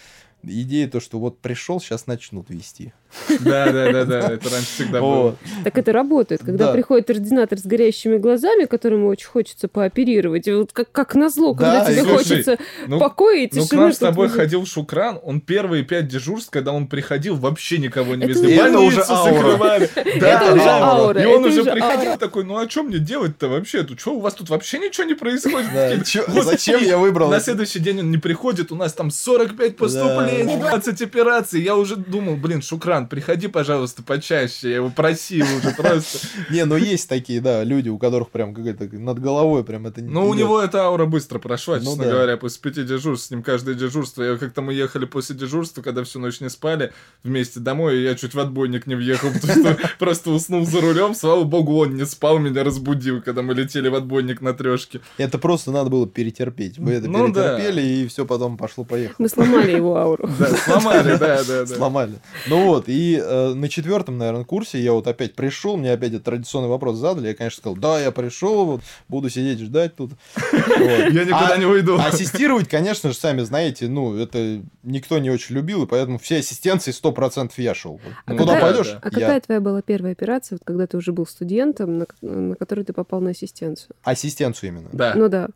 идея, 0.43 0.87
то, 0.87 0.99
что 0.99 1.19
вот 1.19 1.39
пришел, 1.39 1.79
сейчас 1.81 2.07
начнут 2.07 2.49
вести. 2.49 2.93
Да, 3.39 3.71
да, 3.71 3.91
да, 3.91 4.05
да, 4.05 4.19
это 4.33 4.49
раньше 4.49 4.67
всегда 4.75 5.01
было. 5.01 5.35
Так 5.63 5.77
это 5.77 5.91
работает. 5.91 6.41
Когда 6.43 6.67
Да. 6.67 6.73
приходит 6.73 7.09
ординатор 7.09 7.57
с 7.57 7.63
горящими 7.63 8.17
глазами, 8.17 8.65
которому 8.65 9.07
очень 9.07 9.27
хочется 9.27 9.67
пооперировать, 9.67 10.47
и 10.47 10.53
вот 10.53 10.71
как, 10.73 10.91
как 10.91 11.15
назло, 11.15 11.53
когда 11.55 11.85
тебе 11.85 12.03
хочется 12.03 12.57
Ну, 12.87 12.99
покоя 12.99 13.37
и 13.45 13.49
ну, 13.51 13.61
тишины. 13.63 13.67
к 13.67 13.73
нам 13.73 13.93
с 13.93 13.97
тобой 13.97 14.29
ходил 14.29 14.65
Шукран, 14.65 15.19
он 15.23 15.41
первые 15.41 15.83
пять 15.83 16.07
дежурств, 16.07 16.49
когда 16.51 16.71
он 16.71 16.87
приходил, 16.87 17.35
вообще 17.35 17.77
никого 17.79 18.15
не 18.15 18.25
везли. 18.27 18.53
Это 18.55 18.79
уже 18.79 19.03
аура. 19.07 19.79
Это 19.95 20.19
Да, 20.19 20.53
уже 20.53 20.69
аура, 20.69 21.21
И 21.21 21.25
он 21.25 21.45
уже 21.45 21.63
приходил 21.63 22.17
такой, 22.17 22.43
ну 22.43 22.57
а 22.57 22.69
что 22.69 22.83
мне 22.83 22.99
делать-то 22.99 23.47
вообще? 23.47 23.83
Тут 23.83 23.99
что, 23.99 24.15
у 24.15 24.19
вас 24.19 24.33
тут 24.35 24.49
вообще 24.49 24.79
ничего 24.79 25.05
не 25.07 25.15
происходит? 25.15 25.69
Да, 25.73 25.89
Такие, 25.89 26.05
чё- 26.05 26.25
«Вот 26.27 26.45
зачем 26.45 26.81
я 26.83 26.97
выбрал 26.97 27.29
На 27.29 27.35
это?» 27.35 27.45
следующий 27.45 27.79
день 27.79 27.99
он 27.99 28.11
не 28.11 28.17
приходит, 28.17 28.71
у 28.71 28.75
нас 28.75 28.93
там 28.93 29.09
45 29.11 29.77
поступлений, 29.77 30.57
20 30.57 31.01
операций. 31.01 31.61
Я 31.61 31.75
уже 31.75 31.95
думал, 31.95 32.35
блин, 32.35 32.61
Шукран, 32.61 32.98
приходи, 33.07 33.47
пожалуйста, 33.47 34.03
почаще. 34.03 34.69
Я 34.69 34.75
его 34.77 34.89
просил 34.89 35.45
уже 35.57 35.73
просто. 35.75 36.19
Не, 36.49 36.65
ну 36.65 36.75
есть 36.75 37.07
такие, 37.07 37.41
да, 37.41 37.63
люди, 37.63 37.89
у 37.89 37.97
которых 37.97 38.29
прям 38.29 38.53
какая-то 38.53 38.85
над 38.97 39.19
головой 39.19 39.63
прям 39.63 39.87
это 39.87 40.01
Ну, 40.01 40.27
у 40.27 40.33
него 40.33 40.61
эта 40.61 40.83
аура 40.83 41.05
быстро 41.05 41.39
прошла, 41.39 41.77
Ну 41.77 41.85
честно 41.85 42.05
говоря, 42.05 42.37
после 42.37 42.61
пяти 42.61 42.83
дежурств, 42.83 43.27
с 43.27 43.31
ним 43.31 43.43
каждое 43.43 43.75
дежурство. 43.75 44.23
Я 44.23 44.37
как-то 44.37 44.61
мы 44.61 44.73
ехали 44.73 45.05
после 45.05 45.35
дежурства, 45.35 45.81
когда 45.81 46.03
всю 46.03 46.19
ночь 46.19 46.41
не 46.41 46.49
спали, 46.49 46.91
вместе 47.23 47.59
домой, 47.59 47.97
и 47.99 48.03
я 48.03 48.15
чуть 48.15 48.33
в 48.33 48.39
отбойник 48.39 48.87
не 48.87 48.95
въехал, 48.95 49.29
потому 49.33 49.53
что 49.53 49.77
просто 49.97 50.31
уснул 50.31 50.65
за 50.65 50.81
рулем. 50.81 51.15
Слава 51.15 51.43
богу, 51.43 51.77
он 51.77 51.95
не 51.95 52.05
спал, 52.05 52.39
меня 52.39 52.63
разбудил, 52.63 53.21
когда 53.21 53.41
мы 53.41 53.53
летели 53.53 53.87
в 53.87 53.95
отбойник 53.95 54.41
на 54.41 54.53
трешке. 54.53 55.01
Это 55.17 55.37
просто 55.37 55.71
надо 55.71 55.89
было 55.89 56.07
перетерпеть. 56.07 56.77
Вы 56.77 56.93
это 56.93 57.07
Ну 57.07 57.31
да. 57.31 57.55
перетерпели, 57.55 57.81
и 57.81 58.07
все 58.07 58.25
потом 58.25 58.57
пошло-поехало. 58.57 59.15
Мы 59.19 59.29
сломали 59.29 59.71
его 59.71 59.97
ауру. 59.97 60.29
Да, 60.39 60.47
сломали, 60.57 61.17
да, 61.17 61.43
да, 61.43 61.65
да. 61.65 61.67
Сломали. 61.67 62.15
Ну 62.47 62.65
вот, 62.65 62.88
и 62.89 63.21
э, 63.23 63.53
на 63.53 63.69
четвертом, 63.69 64.17
наверное, 64.17 64.43
курсе 64.43 64.79
я 64.79 64.93
вот 64.93 65.07
опять 65.07 65.35
пришел, 65.35 65.77
мне 65.77 65.91
опять 65.91 66.09
этот 66.13 66.23
традиционный 66.23 66.67
вопрос 66.67 66.97
задали, 66.97 67.27
я, 67.27 67.35
конечно, 67.35 67.59
сказал, 67.59 67.77
да, 67.77 67.99
я 68.01 68.11
пришел, 68.11 68.65
вот, 68.65 68.81
буду 69.07 69.29
сидеть 69.29 69.59
ждать 69.59 69.95
тут. 69.95 70.11
Я 70.79 71.09
никуда 71.09 71.53
А- 71.53 71.57
не 71.57 71.65
уйду. 71.65 71.97
Ассистировать, 71.99 72.67
конечно 72.67 73.09
же, 73.11 73.15
сами 73.15 73.41
знаете, 73.41 73.87
ну, 73.87 74.15
это 74.15 74.61
никто 74.83 75.19
не 75.19 75.29
очень 75.29 75.55
любил, 75.55 75.83
и 75.83 75.87
поэтому 75.87 76.17
все 76.19 76.37
ассистенции 76.37 76.91
100% 76.91 77.51
я 77.57 77.73
шел. 77.73 77.99
А 78.25 78.35
Куда 78.35 78.59
пойдешь? 78.59 78.97
А 79.01 79.09
какая 79.09 79.39
твоя 79.39 79.61
была 79.61 79.81
первая 79.81 80.13
операция, 80.13 80.57
вот 80.57 80.61
когда 80.65 80.87
ты 80.87 80.97
уже 80.97 81.11
был 81.11 81.25
студентом, 81.27 81.99
на, 81.99 82.07
на 82.21 82.55
которой 82.55 82.83
ты 82.83 82.93
попал 82.93 83.21
на 83.21 83.31
ассистенцию? 83.31 83.95
Ассистенцию 84.03 84.69
именно. 84.69 84.89
Да. 84.91 85.13
Ну 85.15 85.29
да. 85.29 85.49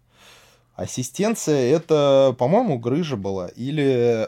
Ассистенция 0.75 1.75
это, 1.75 2.35
по-моему, 2.37 2.79
грыжа 2.79 3.15
была. 3.15 3.47
Или 3.49 4.27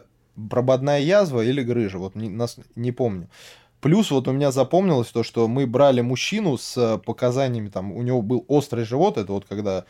прободная 0.49 1.01
язва, 1.01 1.41
или 1.41 1.61
грыжа. 1.61 1.97
Вот 1.97 2.15
не, 2.15 2.29
нас, 2.29 2.57
не 2.75 2.91
помню. 2.91 3.29
Плюс 3.81 4.09
вот 4.09 4.27
у 4.27 4.31
меня 4.31 4.51
запомнилось 4.51 5.09
то, 5.09 5.21
что 5.23 5.47
мы 5.47 5.67
брали 5.67 6.01
мужчину 6.01 6.57
с 6.57 6.75
э, 6.75 6.97
показаниями, 6.97 7.69
там, 7.69 7.91
у 7.91 8.01
него 8.01 8.21
был 8.21 8.43
острый 8.47 8.83
живот, 8.83 9.17
это 9.17 9.31
вот 9.31 9.45
когда 9.47 9.85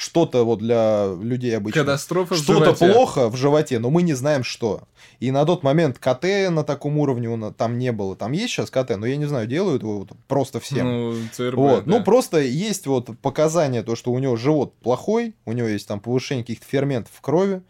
что-то 0.00 0.44
вот 0.44 0.60
для 0.60 1.12
людей 1.20 1.56
обычно. 1.56 1.82
Катастрофа 1.82 2.34
Что-то 2.34 2.74
плохо 2.74 3.28
в 3.28 3.36
животе, 3.36 3.78
но 3.78 3.90
мы 3.90 4.02
не 4.02 4.14
знаем 4.14 4.44
что. 4.44 4.82
И 5.18 5.30
на 5.30 5.44
тот 5.44 5.62
момент 5.62 5.98
КТ 5.98 6.50
на 6.50 6.64
таком 6.64 6.98
уровне 6.98 7.52
там 7.52 7.78
не 7.78 7.92
было. 7.92 8.16
Там 8.16 8.32
есть 8.32 8.52
сейчас 8.52 8.70
КТ, 8.70 8.96
но 8.96 9.06
я 9.06 9.16
не 9.16 9.26
знаю, 9.26 9.46
делают 9.46 9.82
его 9.82 10.06
просто 10.26 10.60
всем. 10.60 10.86
Ну, 10.86 11.14
ЦРБ, 11.32 11.56
Вот. 11.56 11.84
да. 11.84 11.90
Ну, 11.90 12.04
просто 12.04 12.40
есть 12.40 12.86
вот 12.86 13.10
показания, 13.20 13.82
то, 13.82 13.96
что 13.96 14.12
у 14.12 14.18
него 14.18 14.36
живот 14.36 14.74
плохой, 14.80 15.34
у 15.44 15.52
него 15.52 15.68
есть 15.68 15.86
там 15.86 16.00
повышение 16.00 16.44
каких-то 16.44 16.66
ферментов 16.66 17.12
в 17.14 17.20
крови. 17.20 17.62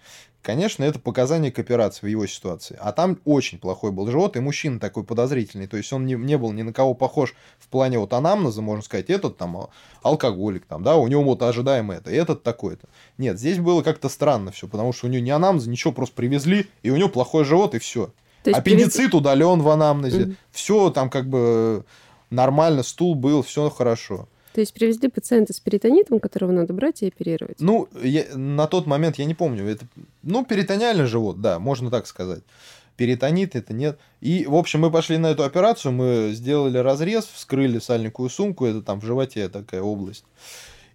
Конечно, 0.42 0.84
это 0.84 0.98
показание 0.98 1.52
к 1.52 1.58
операции 1.58 2.06
в 2.06 2.08
его 2.08 2.26
ситуации. 2.26 2.78
А 2.80 2.92
там 2.92 3.18
очень 3.26 3.58
плохой 3.58 3.92
был 3.92 4.10
живот, 4.10 4.36
и 4.36 4.40
мужчина 4.40 4.80
такой 4.80 5.04
подозрительный. 5.04 5.66
То 5.66 5.76
есть 5.76 5.92
он 5.92 6.06
не, 6.06 6.14
не 6.14 6.38
был 6.38 6.52
ни 6.52 6.62
на 6.62 6.72
кого 6.72 6.94
похож 6.94 7.34
в 7.58 7.68
плане 7.68 7.98
вот 7.98 8.14
анамнеза, 8.14 8.62
можно 8.62 8.82
сказать, 8.82 9.10
этот 9.10 9.36
там 9.36 9.56
а, 9.58 9.68
алкоголик, 10.02 10.64
там, 10.64 10.82
да, 10.82 10.96
у 10.96 11.06
него 11.08 11.22
вот 11.24 11.42
ожидаемо 11.42 11.94
это, 11.94 12.10
этот 12.10 12.42
такой-то. 12.42 12.88
Нет, 13.18 13.38
здесь 13.38 13.58
было 13.58 13.82
как-то 13.82 14.08
странно 14.08 14.50
все, 14.50 14.66
потому 14.66 14.94
что 14.94 15.08
у 15.08 15.10
него 15.10 15.22
не 15.22 15.30
анамнез, 15.30 15.66
ничего, 15.66 15.92
просто 15.92 16.14
привезли, 16.14 16.66
и 16.82 16.90
у 16.90 16.96
него 16.96 17.10
плохой 17.10 17.44
живот, 17.44 17.74
и 17.74 17.78
все. 17.78 18.10
Есть 18.46 18.58
Аппендицит 18.58 19.14
удален 19.14 19.60
в 19.60 19.68
анамнезе. 19.68 20.20
Мгм. 20.20 20.36
Все 20.50 20.88
там 20.88 21.10
как 21.10 21.28
бы 21.28 21.84
нормально, 22.30 22.82
стул 22.82 23.14
был, 23.14 23.42
все 23.42 23.68
хорошо. 23.68 24.26
То 24.52 24.60
есть 24.60 24.74
привезли 24.74 25.08
пациента 25.08 25.52
с 25.52 25.60
перитонитом, 25.60 26.18
которого 26.18 26.50
надо 26.52 26.72
брать 26.72 27.02
и 27.02 27.08
оперировать. 27.08 27.60
Ну, 27.60 27.88
я- 28.02 28.26
на 28.34 28.66
тот 28.66 28.86
момент 28.86 29.16
я 29.16 29.24
не 29.24 29.34
помню. 29.34 29.64
Это, 29.66 29.86
ну, 30.22 30.44
перитониальный 30.44 31.06
живот, 31.06 31.40
да, 31.40 31.58
можно 31.58 31.90
так 31.90 32.06
сказать. 32.06 32.42
Перитонит 32.96 33.54
это 33.56 33.72
нет. 33.72 33.98
И, 34.20 34.44
в 34.46 34.54
общем, 34.54 34.80
мы 34.80 34.90
пошли 34.90 35.16
на 35.18 35.28
эту 35.28 35.44
операцию, 35.44 35.92
мы 35.92 36.32
сделали 36.34 36.78
разрез, 36.78 37.24
вскрыли 37.32 37.78
сальниковую 37.78 38.28
сумку, 38.28 38.66
это 38.66 38.82
там 38.82 39.00
в 39.00 39.04
животе 39.04 39.48
такая 39.48 39.80
область. 39.82 40.24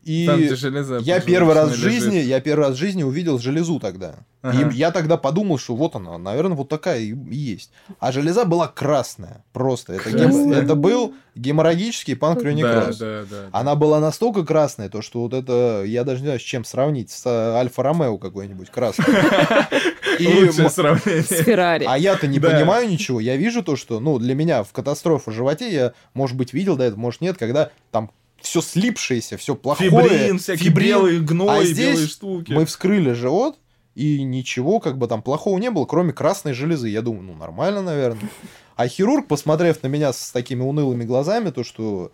И 0.05 0.27
Там, 0.27 0.37
где 0.39 0.55
железо 0.55 0.97
я 1.01 1.19
первый 1.19 1.55
раз 1.55 1.71
в 1.71 1.75
жизни, 1.75 2.17
лежит. 2.17 2.29
я 2.29 2.39
первый 2.39 2.67
раз 2.67 2.75
в 2.75 2.79
жизни 2.79 3.01
увидел 3.01 3.39
железу 3.39 3.79
тогда. 3.79 4.17
Ага. 4.43 4.69
И 4.69 4.75
я 4.75 4.91
тогда 4.91 5.17
подумал, 5.17 5.57
что 5.57 5.75
вот 5.75 5.95
она, 5.95 6.19
наверное, 6.19 6.55
вот 6.55 6.69
такая 6.69 6.99
и 6.99 7.15
есть. 7.35 7.71
А 7.99 8.11
железа 8.11 8.45
была 8.45 8.67
красная, 8.67 9.43
просто. 9.51 9.93
Это, 9.93 10.11
гем- 10.11 10.29
Красная. 10.29 10.61
это 10.61 10.75
был 10.75 11.15
геморрагический 11.33 12.15
панкреонекроз. 12.15 12.97
Да, 12.97 13.23
да, 13.23 13.25
да. 13.29 13.49
Она 13.51 13.73
была 13.73 13.99
настолько 13.99 14.45
красная, 14.45 14.89
то 14.89 15.01
что 15.01 15.21
вот 15.21 15.33
это, 15.33 15.83
я 15.87 16.03
даже 16.03 16.19
не 16.21 16.27
знаю, 16.27 16.39
с 16.39 16.43
чем 16.43 16.63
сравнить, 16.65 17.09
с 17.09 17.25
э, 17.25 17.29
Альфа-Ромео 17.55 18.19
какой-нибудь 18.19 18.69
красный. 18.69 19.05
Лучшее 20.19 20.65
м- 20.65 20.69
С 20.69 20.73
сравнение. 20.75 21.23
Феррари. 21.23 21.85
а 21.89 21.97
я-то 21.97 22.27
не 22.27 22.39
Да. 22.39 22.51
понимаю 22.51 22.87
ничего. 22.89 23.19
Я 23.19 23.35
вижу 23.37 23.63
то, 23.63 23.75
что, 23.75 23.99
ну, 23.99 24.19
для 24.19 24.35
меня 24.35 24.63
в 24.63 24.71
катастрофе 24.71 25.31
в 25.31 25.33
животе 25.33 25.73
я, 25.73 25.93
может 26.13 26.37
быть, 26.37 26.53
видел 26.53 26.75
до 26.77 26.83
этого, 26.83 26.99
может, 26.99 27.21
нет, 27.21 27.37
когда 27.37 27.69
там 27.91 28.11
все 28.45 28.61
слипшееся, 28.61 29.37
все 29.37 29.55
плохое. 29.55 29.89
Фибрин, 29.89 30.39
всякие 30.39 30.69
фибрин. 30.69 30.87
белые 30.87 31.19
гной, 31.19 31.59
А 31.59 31.63
здесь 31.63 31.93
белые 31.93 32.07
штуки. 32.07 32.51
Мы 32.51 32.65
вскрыли 32.65 33.13
живот, 33.13 33.57
и 33.95 34.23
ничего 34.23 34.79
как 34.79 34.97
бы 34.97 35.07
там 35.07 35.21
плохого 35.21 35.57
не 35.57 35.71
было, 35.71 35.85
кроме 35.85 36.13
красной 36.13 36.53
железы. 36.53 36.89
Я 36.89 37.01
думаю, 37.01 37.23
ну, 37.23 37.33
нормально, 37.33 37.81
наверное. 37.81 38.29
А 38.75 38.87
хирург, 38.87 39.27
посмотрев 39.27 39.81
на 39.83 39.87
меня 39.87 40.11
с 40.11 40.31
такими 40.31 40.61
унылыми 40.61 41.05
глазами, 41.05 41.49
то, 41.49 41.63
что 41.63 42.11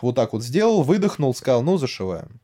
вот 0.00 0.14
так 0.14 0.32
вот 0.32 0.42
сделал, 0.42 0.82
выдохнул, 0.82 1.34
сказал, 1.34 1.62
ну, 1.62 1.76
зашиваем. 1.76 2.40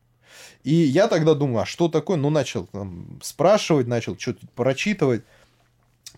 И 0.63 0.73
я 0.73 1.07
тогда 1.07 1.33
думаю, 1.33 1.63
а 1.63 1.65
что 1.65 1.89
такое? 1.89 2.17
Ну, 2.17 2.29
начал 2.29 2.67
там, 2.67 3.19
спрашивать, 3.21 3.87
начал 3.87 4.17
что-то 4.17 4.45
прочитывать. 4.55 5.23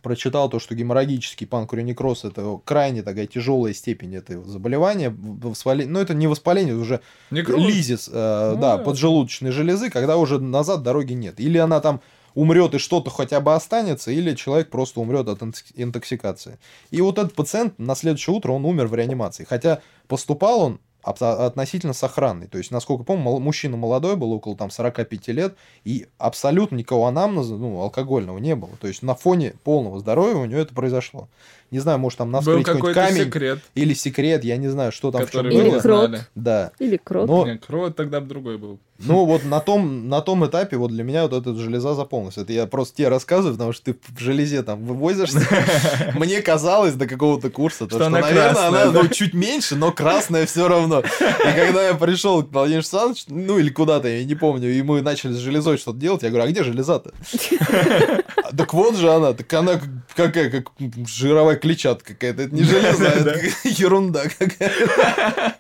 Прочитал 0.09 0.49
то, 0.51 0.59
что 0.59 0.75
геморрагический 0.75 1.47
панкреонекроз– 1.47 2.23
это 2.25 2.59
крайне 2.63 3.01
такая 3.01 3.25
тяжелая 3.25 3.73
степень 3.73 4.15
этого 4.15 4.45
заболевания. 4.47 5.09
воспаление- 5.09 5.91
Ну, 5.91 5.99
это 5.99 6.13
не 6.13 6.27
воспаление, 6.27 6.73
это 6.75 6.81
уже 6.83 6.99
Некроз. 7.31 7.59
лизис, 7.59 8.07
э, 8.13 8.51
Ну 8.53 8.61
да, 8.61 8.77
да. 8.77 8.83
поджелудочной 8.83 9.49
железы, 9.49 9.89
когда 9.89 10.17
уже 10.17 10.37
назад 10.39 10.83
дороги 10.83 11.13
нет. 11.13 11.39
Или 11.39 11.57
она 11.57 11.79
там 11.79 12.01
умрет 12.35 12.75
и 12.75 12.77
что-то 12.77 13.09
хотя 13.09 13.39
бы 13.39 13.55
останется, 13.55 14.11
или 14.11 14.35
человек 14.35 14.69
просто 14.69 14.99
умрет 14.99 15.27
от 15.27 15.41
интокс- 15.41 15.73
интоксикации. 15.73 16.59
И 16.91 17.01
вот 17.01 17.17
этот 17.17 17.33
пациент 17.33 17.79
на 17.79 17.95
следующее 17.95 18.35
утро 18.35 18.51
он 18.51 18.63
умер 18.63 18.85
в 18.85 18.93
реанимации. 18.93 19.43
Хотя 19.49 19.79
поступал 20.07 20.59
он 20.59 20.79
относительно 21.05 21.93
сохранный. 21.93 22.47
То 22.47 22.57
есть, 22.57 22.71
насколько 22.71 23.03
помню, 23.03 23.23
мол- 23.23 23.39
мужчина 23.39 23.77
молодой 23.77 24.15
был, 24.15 24.31
около 24.33 24.55
там 24.55 24.69
45 24.69 25.27
лет, 25.29 25.55
и 25.83 26.07
абсолютно 26.17 26.75
никакого 26.75 27.07
анамнеза, 27.07 27.55
ну, 27.55 27.79
алкогольного 27.81 28.37
не 28.39 28.55
было. 28.55 28.71
То 28.81 28.87
есть, 28.87 29.03
на 29.03 29.15
фоне 29.15 29.53
полного 29.63 29.99
здоровья 29.99 30.35
у 30.35 30.45
него 30.45 30.59
это 30.59 30.73
произошло. 30.73 31.27
Не 31.75 31.81
знаю, 31.81 31.99
может, 31.99 32.19
там 32.19 32.31
на 32.31 32.39
Был 32.39 32.63
какой-то 32.63 33.01
камень 33.01 33.25
секрет, 33.25 33.59
или 33.75 33.93
секрет, 33.93 34.45
я 34.45 34.55
не 34.55 34.69
знаю, 34.69 34.93
что 34.93 35.11
там 35.11 35.25
в 35.25 35.29
чем 35.29 35.43
который 35.43 35.71
было. 35.71 35.79
крот. 35.81 36.11
Да. 36.33 36.71
Или 36.79 36.95
крот. 36.95 37.27
Но- 37.27 37.45
Не, 37.45 37.57
крот 37.57 37.97
тогда 37.97 38.21
бы 38.21 38.27
другой 38.27 38.57
был. 38.57 38.79
Ну, 38.99 39.25
вот 39.25 39.43
на 39.43 39.59
том, 39.59 40.07
на 40.07 40.21
том 40.21 40.45
этапе 40.45 40.77
вот 40.77 40.89
для 40.89 41.03
меня 41.03 41.23
вот 41.27 41.33
эта 41.33 41.53
железа 41.53 41.95
заполнилась. 41.95 42.38
Это 42.38 42.53
я 42.53 42.65
просто 42.65 42.95
тебе 42.95 43.09
рассказываю, 43.09 43.55
потому 43.55 43.73
что 43.73 43.91
ты 43.91 43.99
в 44.15 44.17
железе 44.17 44.63
там 44.63 44.85
вывозишься. 44.85 45.41
Мне 46.15 46.41
казалось 46.41 46.93
до 46.93 47.05
какого-то 47.05 47.49
курса, 47.49 47.88
то, 47.88 47.97
Что 47.99 48.07
наверное, 48.07 48.67
она 48.67 48.85
ну, 48.85 49.05
чуть 49.09 49.33
меньше, 49.33 49.75
но 49.75 49.91
красная 49.91 50.45
все 50.45 50.69
равно. 50.69 51.01
И 51.01 51.55
когда 51.59 51.85
я 51.85 51.93
пришел 51.95 52.41
к 52.41 52.53
Владимиру 52.53 52.79
Александровичу, 52.79 53.25
ну 53.27 53.59
или 53.59 53.67
куда-то, 53.67 54.07
я 54.07 54.23
не 54.23 54.35
помню, 54.35 54.73
и 54.73 54.81
мы 54.81 55.01
начали 55.01 55.33
с 55.33 55.39
железой 55.39 55.77
что-то 55.77 55.97
делать, 55.99 56.23
я 56.23 56.29
говорю, 56.29 56.45
а 56.45 56.51
где 56.51 56.63
железа-то? 56.63 57.11
Так 58.55 58.73
вот 58.73 58.95
же 58.95 59.11
она, 59.11 59.33
так 59.33 59.51
она 59.53 59.73
как- 59.73 59.89
какая, 60.15 60.49
как 60.49 60.67
жировая 61.08 61.56
клетчатка 61.65 62.13
какая-то. 62.13 62.43
Это 62.43 62.55
не 62.55 62.63
железо, 62.63 63.07
а 63.09 63.15
это 63.19 63.39
ерунда 63.63 64.23
какая-то. 64.29 65.55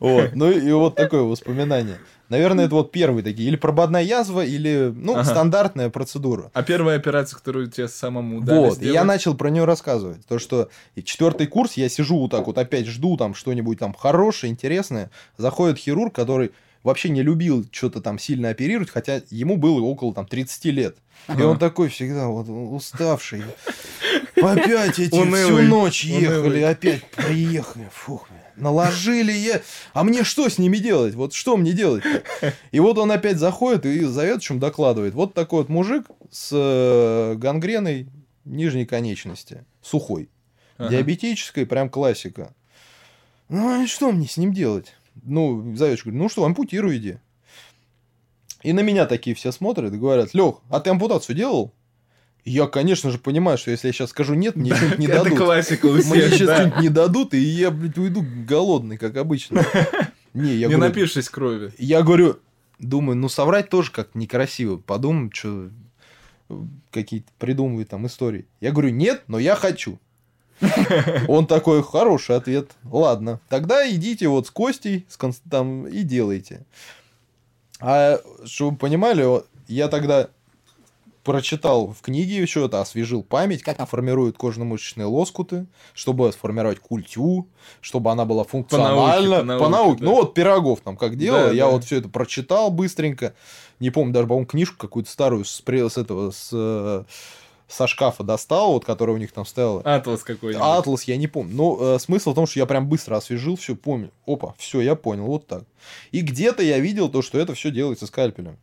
Вот, 0.00 0.30
ну 0.34 0.50
и 0.50 0.72
вот 0.72 0.96
такое 0.96 1.22
воспоминание. 1.22 1.98
Наверное, 2.28 2.66
это 2.66 2.74
вот 2.76 2.92
первые 2.92 3.24
такие. 3.24 3.48
Или 3.48 3.56
прободная 3.56 4.02
язва, 4.02 4.44
или, 4.44 4.92
ну, 4.94 5.14
Ага. 5.14 5.24
стандартная 5.24 5.90
процедура. 5.90 6.50
А 6.54 6.62
первая 6.62 6.96
операция, 6.96 7.36
которую 7.36 7.68
тебе 7.70 7.88
самому 7.88 8.40
дали 8.40 8.58
Вот, 8.58 8.78
и 8.80 8.84
я 8.86 8.90
сделать? 8.92 9.06
начал 9.08 9.34
про 9.34 9.50
нее 9.50 9.64
рассказывать. 9.64 10.24
То, 10.26 10.38
что 10.38 10.68
и 10.94 11.02
четвертый 11.02 11.48
курс, 11.48 11.72
я 11.74 11.88
сижу 11.88 12.18
вот 12.20 12.30
так 12.30 12.46
вот, 12.46 12.56
опять 12.56 12.86
жду 12.86 13.16
там 13.16 13.34
что-нибудь 13.34 13.78
там 13.80 13.92
хорошее, 13.94 14.52
интересное. 14.52 15.10
Заходит 15.38 15.78
хирург, 15.78 16.14
который 16.14 16.52
вообще 16.84 17.08
не 17.10 17.22
любил 17.22 17.66
что-то 17.72 18.00
там 18.00 18.18
сильно 18.18 18.50
оперировать, 18.50 18.90
хотя 18.90 19.22
ему 19.30 19.56
было 19.56 19.80
около 19.80 20.14
там 20.14 20.24
30 20.26 20.64
лет. 20.66 20.96
И 21.28 21.32
Ага. 21.32 21.42
он 21.46 21.58
такой 21.58 21.88
всегда 21.88 22.28
вот 22.28 22.46
уставший. 22.48 23.42
Опять 24.42 24.98
эти 24.98 25.10
всю 25.10 25.62
ночь 25.62 26.04
ехали, 26.04 26.60
опять 26.62 27.04
приехали. 27.10 27.88
Фух, 27.92 28.28
наложили 28.56 29.32
я. 29.32 29.60
А 29.92 30.04
мне 30.04 30.24
что 30.24 30.48
с 30.48 30.58
ними 30.58 30.78
делать? 30.78 31.14
Вот 31.14 31.32
что 31.32 31.56
мне 31.56 31.72
делать? 31.72 32.04
И 32.70 32.80
вот 32.80 32.98
он 32.98 33.10
опять 33.10 33.38
заходит 33.38 33.86
и 33.86 34.04
заведующим 34.04 34.58
докладывает. 34.58 35.14
Вот 35.14 35.34
такой 35.34 35.60
вот 35.60 35.68
мужик 35.68 36.06
с 36.30 36.50
э, 36.52 37.34
гангреной 37.36 38.08
нижней 38.44 38.86
конечности. 38.86 39.64
Сухой. 39.82 40.28
Ага. 40.78 40.90
Диабетической, 40.90 41.66
прям 41.66 41.90
классика. 41.90 42.54
Ну, 43.48 43.82
а 43.82 43.86
что 43.86 44.12
мне 44.12 44.26
с 44.26 44.36
ним 44.36 44.52
делать? 44.52 44.94
Ну, 45.22 45.74
заведующий 45.76 46.04
говорит, 46.04 46.22
ну 46.22 46.28
что, 46.28 46.44
ампутируй 46.44 46.96
иди. 46.98 47.18
И 48.62 48.72
на 48.72 48.80
меня 48.80 49.06
такие 49.06 49.34
все 49.34 49.52
смотрят 49.52 49.92
и 49.92 49.98
говорят, 49.98 50.34
Лех, 50.34 50.56
а 50.68 50.80
ты 50.80 50.90
ампутацию 50.90 51.34
делал? 51.34 51.72
Я, 52.44 52.66
конечно 52.66 53.10
же, 53.10 53.18
понимаю, 53.18 53.58
что 53.58 53.70
если 53.70 53.88
я 53.88 53.92
сейчас 53.92 54.10
скажу 54.10 54.34
нет, 54.34 54.56
мне 54.56 54.74
что-нибудь 54.74 54.98
не 54.98 55.06
Это 55.06 55.24
дадут. 55.24 55.38
классика 55.38 55.86
у 55.86 55.92
Мне 55.92 56.02
всех, 56.02 56.30
сейчас 56.32 56.46
да. 56.48 56.56
что-нибудь 56.56 56.80
не 56.80 56.88
дадут, 56.88 57.34
и 57.34 57.38
я, 57.38 57.70
блядь, 57.70 57.98
уйду 57.98 58.24
голодный, 58.46 58.96
как 58.96 59.16
обычно. 59.16 59.64
Не, 60.32 60.54
я 60.54 60.68
Не 60.68 60.74
говорю, 60.76 60.78
напишись 60.78 61.28
крови. 61.28 61.72
я 61.76 62.02
говорю, 62.02 62.38
думаю, 62.78 63.16
ну 63.16 63.28
соврать 63.28 63.68
тоже 63.68 63.90
как 63.90 64.14
некрасиво. 64.14 64.76
Подумаем, 64.76 65.32
что 65.32 65.70
какие-то 66.92 67.28
придумывают 67.38 67.88
там 67.88 68.06
истории. 68.06 68.46
Я 68.60 68.70
говорю, 68.70 68.90
нет, 68.90 69.22
но 69.26 69.38
я 69.38 69.56
хочу. 69.56 69.98
Он 71.28 71.46
такой, 71.46 71.82
хороший 71.82 72.36
ответ. 72.36 72.70
Ладно, 72.84 73.40
тогда 73.48 73.88
идите 73.90 74.28
вот 74.28 74.46
с 74.46 74.50
Костей 74.50 75.06
с 75.08 75.18
там, 75.50 75.86
и 75.88 76.02
делайте. 76.02 76.64
А 77.80 78.20
чтобы 78.44 78.72
вы 78.72 78.76
понимали, 78.76 79.26
я 79.68 79.88
тогда 79.88 80.28
прочитал 81.30 81.88
в 81.88 82.00
книге 82.02 82.36
еще 82.36 82.64
это, 82.66 82.80
освежил 82.80 83.22
память, 83.22 83.62
как 83.62 83.78
формируют 83.88 84.36
кожно-мышечные 84.36 85.06
лоскуты, 85.06 85.66
чтобы 85.94 86.32
сформировать 86.32 86.80
культю, 86.80 87.46
чтобы 87.80 88.10
она 88.10 88.24
была 88.24 88.44
функциональна. 88.44 89.38
по 89.38 89.44
науке, 89.44 89.58
По 89.64 89.68
науке. 89.68 90.00
да. 90.00 90.04
Ну 90.06 90.14
вот 90.16 90.34
пирогов 90.34 90.80
там 90.80 90.96
как 90.96 91.16
делал, 91.16 91.48
Да, 91.48 91.52
я 91.52 91.66
да. 91.66 91.70
вот 91.70 91.84
все 91.84 91.96
это 91.98 92.08
прочитал 92.08 92.70
быстренько. 92.70 93.34
Не 93.78 93.90
помню, 93.90 94.12
даже, 94.12 94.26
по-моему, 94.26 94.46
книжку 94.46 94.76
какую-то 94.78 95.10
старую 95.10 95.44
с, 95.44 95.62
с 95.64 95.96
этого, 95.98 96.30
с, 96.32 96.50
э, 96.52 97.04
со 97.68 97.86
шкафа 97.86 98.24
достал, 98.24 98.72
вот, 98.72 98.84
которая 98.84 99.14
у 99.16 99.18
них 99.18 99.32
там 99.32 99.46
стояла. 99.46 99.80
Атлас 99.82 100.22
какой-нибудь. 100.22 100.62
Атлас, 100.62 101.04
я 101.04 101.16
не 101.16 101.28
помню. 101.28 101.54
Но 101.54 101.78
э, 101.80 101.98
смысл 102.00 102.32
в 102.32 102.34
том, 102.34 102.46
что 102.46 102.58
я 102.58 102.66
прям 102.66 102.88
быстро 102.88 103.16
освежил 103.16 103.56
все, 103.56 103.76
помню. 103.76 104.10
Опа, 104.26 104.54
все, 104.58 104.80
я 104.80 104.96
понял, 104.96 105.26
вот 105.26 105.46
так. 105.46 105.62
И 106.10 106.20
где-то 106.20 106.62
я 106.62 106.78
видел 106.80 107.08
то, 107.08 107.22
что 107.22 107.38
это 107.38 107.54
все 107.54 107.70
делается 107.70 108.06
скальпелем. 108.06 108.58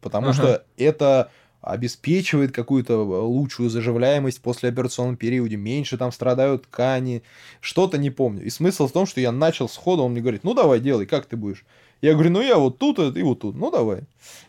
Потому 0.00 0.28
Ага. 0.28 0.32
что 0.34 0.64
это 0.76 1.30
обеспечивает 1.60 2.52
какую-то 2.52 2.96
лучшую 3.26 3.70
заживляемость 3.70 4.38
в 4.38 4.42
послеоперационном 4.42 5.16
периоде, 5.16 5.56
меньше 5.56 5.98
там 5.98 6.12
страдают 6.12 6.64
ткани, 6.64 7.22
что-то 7.60 7.98
не 7.98 8.10
помню. 8.10 8.44
И 8.44 8.50
смысл 8.50 8.86
в 8.86 8.92
том, 8.92 9.06
что 9.06 9.20
я 9.20 9.32
начал 9.32 9.68
сходу, 9.68 10.02
он 10.04 10.12
мне 10.12 10.20
говорит, 10.20 10.44
ну 10.44 10.54
давай, 10.54 10.80
делай, 10.80 11.06
как 11.06 11.26
ты 11.26 11.36
будешь? 11.36 11.64
Я 12.00 12.14
говорю, 12.14 12.30
ну 12.30 12.40
я 12.40 12.58
вот 12.58 12.78
тут 12.78 12.98
и 12.98 13.22
вот 13.22 13.40
тут, 13.40 13.56
ну 13.56 13.70
давай. 13.70 14.02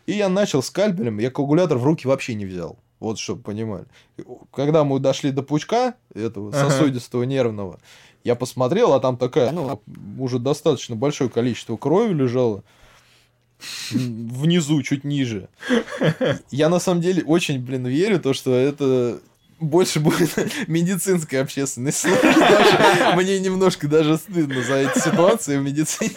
И 0.06 0.12
я 0.12 0.28
начал 0.28 0.62
скальпелем, 0.62 1.18
я 1.18 1.30
коагулятор 1.30 1.78
в 1.78 1.84
руки 1.84 2.06
вообще 2.06 2.34
не 2.34 2.46
взял. 2.46 2.78
Вот, 3.00 3.18
чтобы 3.18 3.42
понимали. 3.42 3.86
Когда 4.52 4.84
мы 4.84 5.00
дошли 5.00 5.30
до 5.30 5.42
пучка, 5.42 5.94
этого 6.14 6.50
Ага. 6.50 6.70
сосудистого 6.70 7.22
нервного, 7.22 7.80
я 8.24 8.34
посмотрел, 8.34 8.92
а 8.92 9.00
там 9.00 9.16
такая, 9.16 9.50
ну, 9.52 9.80
уже 10.18 10.38
достаточно 10.38 10.94
большое 10.96 11.30
количество 11.30 11.76
крови 11.78 12.12
лежало. 12.12 12.62
Внизу, 13.90 14.82
чуть 14.82 15.04
ниже. 15.04 15.48
Я 16.50 16.68
на 16.68 16.78
самом 16.80 17.00
деле 17.00 17.22
очень, 17.24 17.58
блин, 17.60 17.86
верю, 17.86 18.20
то, 18.20 18.32
что 18.34 18.54
это 18.54 19.18
больше 19.58 20.00
будет 20.00 20.30
медицинская 20.68 21.42
общественность. 21.42 21.98
что 22.00 23.12
Мне 23.16 23.38
немножко 23.40 23.88
даже 23.88 24.16
стыдно 24.16 24.62
за 24.62 24.76
эти 24.76 24.98
ситуации 24.98 25.58
в 25.58 25.62
медицине. 25.62 26.12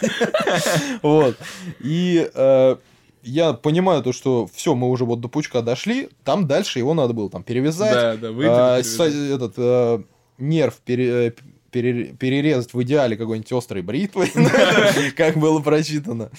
Вот. 1.02 1.36
И 1.80 2.30
э, 2.34 2.76
я 3.22 3.52
понимаю 3.52 4.02
то, 4.02 4.12
что 4.12 4.48
все, 4.54 4.74
мы 4.74 4.88
уже 4.88 5.04
вот 5.04 5.20
до 5.20 5.28
пучка 5.28 5.60
дошли, 5.62 6.08
там 6.24 6.46
дальше 6.46 6.78
его 6.78 6.94
надо 6.94 7.12
было 7.12 7.28
там 7.30 7.42
перевязать, 7.42 7.92
Да, 7.92 8.16
да, 8.16 8.32
выйти. 8.32 8.86
со- 8.86 9.04
этот 9.04 9.54
э, 9.58 10.02
нерв 10.38 10.74
пере- 10.84 11.26
э, 11.26 11.30
пере- 11.30 11.50
перерезать 11.82 12.72
в 12.72 12.82
идеале 12.82 13.16
какой-нибудь 13.16 13.52
острой 13.52 13.82
бритвой, 13.82 14.30
как 15.16 15.36
было 15.36 15.60
прочитано. 15.60 16.30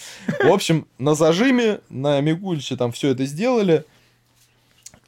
В 0.44 0.52
общем, 0.52 0.88
на 0.98 1.14
зажиме, 1.16 1.82
на 1.90 2.22
Мигуличе 2.22 2.76
там 2.78 2.92
все 2.92 3.10
это 3.10 3.26
сделали. 3.26 3.84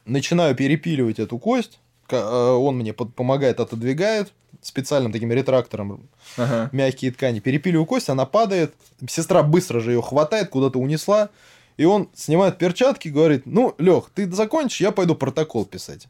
Начинаю 0.04 0.54
перепиливать 0.54 1.18
эту 1.18 1.38
кость. 1.38 1.78
Э, 2.10 2.16
Он 2.16 2.76
мне 2.76 2.92
помогает, 2.92 3.60
отодвигает 3.60 4.32
специальным 4.62 5.12
таким 5.12 5.30
ретрактором 5.32 6.08
Ага. 6.36 6.68
мягкие 6.72 7.12
ткани. 7.12 7.40
Перепиливаю 7.40 7.86
кость, 7.86 8.08
она 8.08 8.24
падает. 8.26 8.74
Сестра 9.08 9.42
быстро 9.42 9.80
же 9.80 9.92
ее 9.92 10.02
хватает, 10.02 10.48
куда-то 10.48 10.78
унесла. 10.78 11.28
И 11.76 11.84
он 11.84 12.08
снимает 12.14 12.58
перчатки, 12.58 13.08
говорит, 13.08 13.42
ну, 13.46 13.74
Лех, 13.78 14.10
ты 14.14 14.30
закончишь, 14.32 14.80
я 14.80 14.90
пойду 14.90 15.14
протокол 15.14 15.64
писать. 15.64 16.08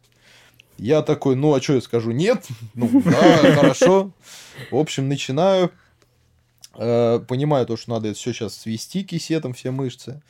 Я 0.79 1.03
такой, 1.03 1.35
ну, 1.37 1.53
а 1.55 1.61
что 1.61 1.75
я 1.75 1.81
скажу? 1.81 2.13
Нет? 2.13 2.47
Ну, 2.75 3.03
да, 3.05 3.55
хорошо. 3.55 4.11
В 4.71 4.77
общем, 4.77 5.09
начинаю. 5.09 5.71
Э, 6.77 7.21
Понимаю 7.27 7.67
то, 7.67 7.77
что 7.77 7.91
надо 7.91 8.09
это 8.09 8.19
все 8.19 8.33
сейчас 8.33 8.57
свести 8.57 9.03
кисетом, 9.03 9.53
все 9.55 9.71
мышцы. 9.73 10.23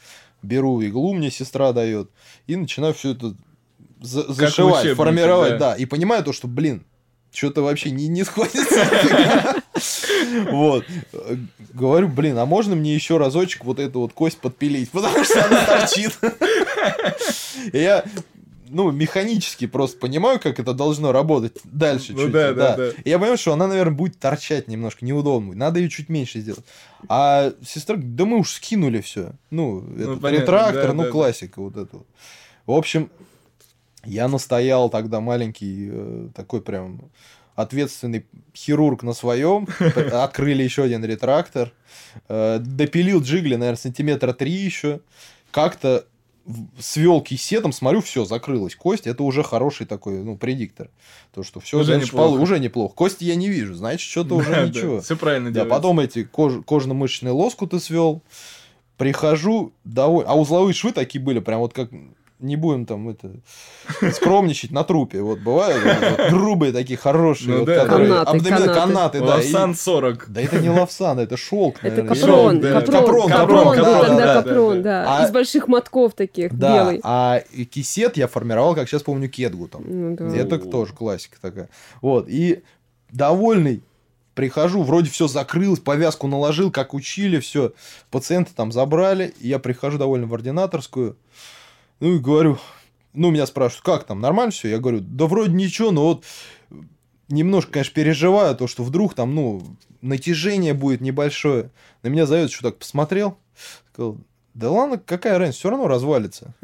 Беру 0.42 0.80
иглу, 0.80 1.12
мне 1.14 1.30
сестра 1.30 1.72
дает. 1.72 2.11
И 2.46 2.57
начинаю 2.57 2.94
все 2.94 3.12
это 3.12 3.34
за- 4.01 4.32
зашивать, 4.32 4.94
формировать, 4.96 5.59
да. 5.59 5.70
да. 5.72 5.74
И 5.76 5.84
понимаю 5.84 6.24
то, 6.24 6.32
что, 6.32 6.46
блин, 6.49 6.84
что-то 7.32 7.62
вообще 7.62 7.90
не, 7.90 8.09
не 8.09 8.24
сходится. 8.24 9.61
Вот. 10.51 10.84
Говорю, 11.72 12.09
блин, 12.09 12.36
а 12.38 12.46
можно 12.46 12.74
мне 12.74 12.92
еще 12.94 13.16
разочек 13.16 13.64
вот 13.64 13.78
эту 13.78 14.01
вот 14.01 14.12
кость 14.12 14.38
подпилить? 14.38 14.90
Потому 14.90 15.22
что 15.22 15.44
она 15.44 15.64
торчит. 15.64 16.18
Я, 17.72 18.05
ну, 18.69 18.91
механически 18.91 19.66
просто 19.66 19.99
понимаю, 19.99 20.39
как 20.41 20.59
это 20.61 20.73
должно 20.75 21.12
работать 21.12 21.59
дальше 21.64 22.12
Ну 22.12 22.25
чуть. 22.25 22.33
да, 22.33 22.53
да, 22.53 22.77
да. 22.77 22.89
И 23.05 23.09
я 23.11 23.19
понимаю, 23.19 23.39
что 23.39 23.53
она, 23.53 23.66
наверное, 23.66 23.95
будет 23.95 24.19
торчать 24.19 24.69
немножко, 24.69 25.05
неудобно. 25.05 25.55
Надо 25.55 25.81
ее 25.81 25.89
чуть 25.89 26.09
меньше 26.09 26.41
сделать. 26.41 26.64
А 27.09 27.53
сестра 27.66 27.97
да 27.99 28.25
мы 28.25 28.39
уж 28.39 28.53
скинули 28.53 29.01
все. 29.01 29.33
Ну, 29.51 29.81
этот 29.97 30.21
понятно, 30.21 30.43
ретрактор, 30.43 30.87
да, 30.89 30.93
ну, 30.93 30.99
да, 31.03 31.05
да. 31.07 31.12
классика 31.12 31.61
вот 31.61 31.77
это 31.77 31.97
вот. 31.97 32.07
В 32.66 32.73
общем, 32.73 33.11
я 34.05 34.29
настоял 34.29 34.91
тогда 34.91 35.21
маленький, 35.21 35.89
э, 35.91 36.29
такой 36.35 36.61
прям 36.61 37.01
ответственный 37.55 38.25
хирург 38.55 39.03
на 39.03 39.12
своем. 39.14 39.66
Открыли 40.12 40.62
еще 40.62 40.85
один 40.85 41.05
ретрактор. 41.05 41.73
э, 42.29 42.59
Допилил 42.61 43.21
джигли, 43.21 43.57
наверное, 43.57 43.79
сантиметра 43.79 44.33
три 44.33 44.53
еще. 44.53 45.01
Как-то 45.51 46.05
свел 46.78 47.20
кисетом, 47.20 47.72
смотрю, 47.72 48.01
все, 48.01 48.24
закрылась 48.24 48.74
кость. 48.74 49.07
Это 49.07 49.22
уже 49.22 49.42
хороший 49.42 49.86
такой, 49.86 50.22
ну, 50.24 50.36
предиктор. 50.36 50.90
То, 51.34 51.42
что 51.42 51.61
все 51.61 51.78
Уже 51.78 51.96
неплохо. 51.99 52.40
уже 52.40 52.59
неплохо. 52.59 52.94
Кости 52.94 53.24
я 53.24 53.34
не 53.36 53.49
вижу, 53.49 53.74
значит, 53.74 54.01
что-то 54.09 54.34
уже 54.36 54.66
ничего. 54.68 55.01
Все 55.01 55.16
правильно 55.16 55.49
Да, 55.51 55.55
делается. 55.55 55.74
потом 55.76 56.01
эти 56.01 56.24
кож- 56.24 56.62
кожно-мышечные 56.64 57.32
лоскуты 57.32 57.80
свел. 57.80 58.22
Прихожу, 58.96 59.72
довольно. 59.84 60.30
А 60.30 60.34
узловые 60.36 60.74
швы 60.74 60.92
такие 60.92 61.22
были, 61.22 61.38
прям 61.38 61.61
вот 61.61 61.72
как 61.72 61.90
не 62.41 62.57
будем 62.57 62.86
там 62.86 63.09
это 63.09 63.30
скромничать 64.12 64.70
на 64.70 64.84
трупе. 64.84 65.20
Вот 65.22 65.41
бывают 65.41 65.82
вот, 65.84 66.11
вот 66.18 66.30
грубые 66.30 66.72
такие 66.72 66.97
хорошие, 66.97 67.51
Ну 67.51 67.59
вот, 67.61 67.66
да, 67.66 67.84
которые 67.84 68.09
Канаты, 68.09 68.30
абдомен- 68.39 68.49
канаты. 68.59 68.74
канаты, 68.80 69.18
да. 69.20 69.24
и- 69.24 69.28
Лавсан 69.28 69.74
40. 69.74 70.28
Да 70.28 70.41
это 70.41 70.59
не 70.61 70.70
лавсан, 70.70 71.18
это 71.18 71.36
шелк, 71.36 71.78
Это 71.82 72.03
наверное. 72.03 72.14
капрон, 72.14 72.61
да. 72.61 72.80
капрон, 72.80 73.28
Капрон, 73.30 73.76
да, 73.76 74.01
тогда 74.01 74.16
да, 74.26 74.43
капрон, 74.43 74.82
да, 74.82 75.05
да, 75.05 75.18
А- 75.18 75.24
из 75.26 75.30
больших 75.32 75.68
мотков 75.68 76.14
таких, 76.14 76.55
Да, 76.57 76.74
белый. 76.74 77.01
а 77.03 77.41
кисет 77.70 78.16
я 78.16 78.28
формировал, 78.28 78.74
как 78.74 78.89
сейчас 78.89 79.03
помню, 79.03 79.28
кедгу 79.28 79.66
там. 79.68 79.82
Ну 79.86 80.16
да. 80.16 80.36
Это 80.36 80.59
тоже 80.59 80.93
классика 80.93 81.36
такая. 81.41 81.68
Вот, 82.03 82.28
и 82.28 82.62
довольный 83.11 83.82
прихожу, 84.34 84.82
вроде 84.84 85.11
все 85.11 85.26
закрылось, 85.26 85.80
повязку 85.80 86.28
наложил, 86.28 86.70
как 86.70 86.95
учили, 86.95 87.41
все. 87.41 87.72
Пациента 88.11 88.53
там 88.55 88.70
забрали, 88.70 89.34
я 89.41 89.59
прихожу 89.59 89.99
довольно 89.99 90.28
в 90.28 90.34
ординаторскую, 90.34 91.16
ну 92.01 92.14
и 92.14 92.18
говорю, 92.18 92.59
ну, 93.14 93.30
меня 93.30 93.46
спрашивают, 93.46 93.84
как 93.84 94.05
там, 94.05 94.20
нормально 94.20 94.53
все? 94.53 94.68
Я 94.68 94.78
говорю, 94.78 95.01
да 95.01 95.26
вроде 95.26 95.53
ничего, 95.53 95.90
но 95.90 96.05
вот 96.05 96.24
немножко, 97.28 97.72
конечно, 97.72 97.94
переживаю, 97.94 98.55
то, 98.57 98.66
что 98.66 98.82
вдруг 98.84 99.14
там, 99.14 99.34
ну, 99.34 99.62
натяжение 100.01 100.74
будет 100.74 101.01
небольшое. 101.01 101.70
На 102.03 102.09
меня 102.09 102.26
зовет, 102.26 102.51
что 102.53 102.62
так 102.70 102.78
посмотрел, 102.78 103.36
сказал, 103.92 104.16
да 104.55 104.70
ладно, 104.70 105.01
какая 105.05 105.38
разница, 105.38 105.59
все 105.61 105.70
равно 105.70 105.88
развалится. 105.88 106.55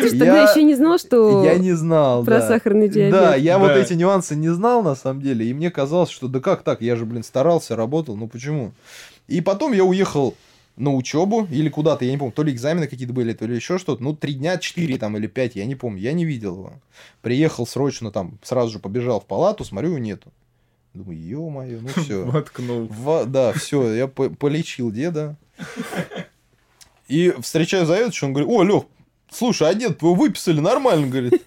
Ты 0.00 0.08
же 0.08 0.10
тогда 0.18 0.42
Я- 0.44 0.50
еще 0.50 0.62
не 0.62 0.74
знал, 0.74 0.98
что 0.98 1.44
Я 1.44 1.58
не 1.58 1.72
знал, 1.72 2.24
про 2.24 2.38
да. 2.38 2.48
сахарный 2.48 2.88
диабет. 2.88 3.12
Да, 3.12 3.34
я 3.34 3.58
вот 3.58 3.72
эти 3.72 3.92
нюансы 3.92 4.34
не 4.34 4.48
знал 4.48 4.82
на 4.82 4.94
самом 4.94 5.20
деле, 5.20 5.44
и 5.46 5.52
мне 5.52 5.70
казалось, 5.70 6.08
что 6.10 6.26
да 6.28 6.40
как 6.40 6.62
так, 6.62 6.80
я 6.80 6.96
же, 6.96 7.04
блин, 7.04 7.22
старался, 7.22 7.76
работал, 7.76 8.16
ну 8.16 8.26
почему? 8.28 8.72
И 9.28 9.40
потом 9.42 9.72
я 9.72 9.84
уехал 9.84 10.34
на 10.76 10.94
учебу 10.94 11.46
или 11.50 11.68
куда-то, 11.68 12.04
я 12.04 12.10
не 12.12 12.16
помню, 12.18 12.32
то 12.32 12.42
ли 12.42 12.52
экзамены 12.52 12.86
какие-то 12.86 13.12
были, 13.12 13.32
то 13.34 13.44
ли 13.46 13.54
еще 13.54 13.76
что-то, 13.78 14.02
ну, 14.02 14.14
три 14.16 14.34
дня, 14.34 14.56
четыре 14.58 14.96
там 14.98 15.16
или 15.16 15.26
пять, 15.26 15.56
я 15.56 15.66
не 15.66 15.74
помню, 15.74 16.00
я 16.00 16.12
не 16.12 16.24
видел 16.24 16.56
его. 16.56 16.72
Приехал 17.22 17.66
срочно 17.66 18.10
там, 18.10 18.38
сразу 18.42 18.72
же 18.72 18.78
побежал 18.78 19.20
в 19.20 19.26
палату, 19.26 19.64
смотрю, 19.64 19.90
его 19.90 19.98
нету. 19.98 20.32
Думаю, 20.94 21.18
ё-моё, 21.20 21.80
ну 21.82 21.88
все. 22.02 22.24
Воткнул. 22.30 22.86
Во- 22.88 23.24
да, 23.24 23.52
все, 23.52 23.92
я 23.92 24.06
по- 24.08 24.30
полечил 24.30 24.90
деда. 24.90 25.36
И 27.08 27.34
встречаю 27.40 27.86
заведующего, 27.86 28.28
он 28.28 28.32
говорит, 28.34 28.50
о, 28.52 28.62
Лех, 28.62 28.82
слушай, 29.30 29.68
а 29.68 29.74
дед 29.74 29.98
твоего 29.98 30.14
выписали 30.16 30.60
нормально, 30.60 31.08
говорит. 31.08 31.42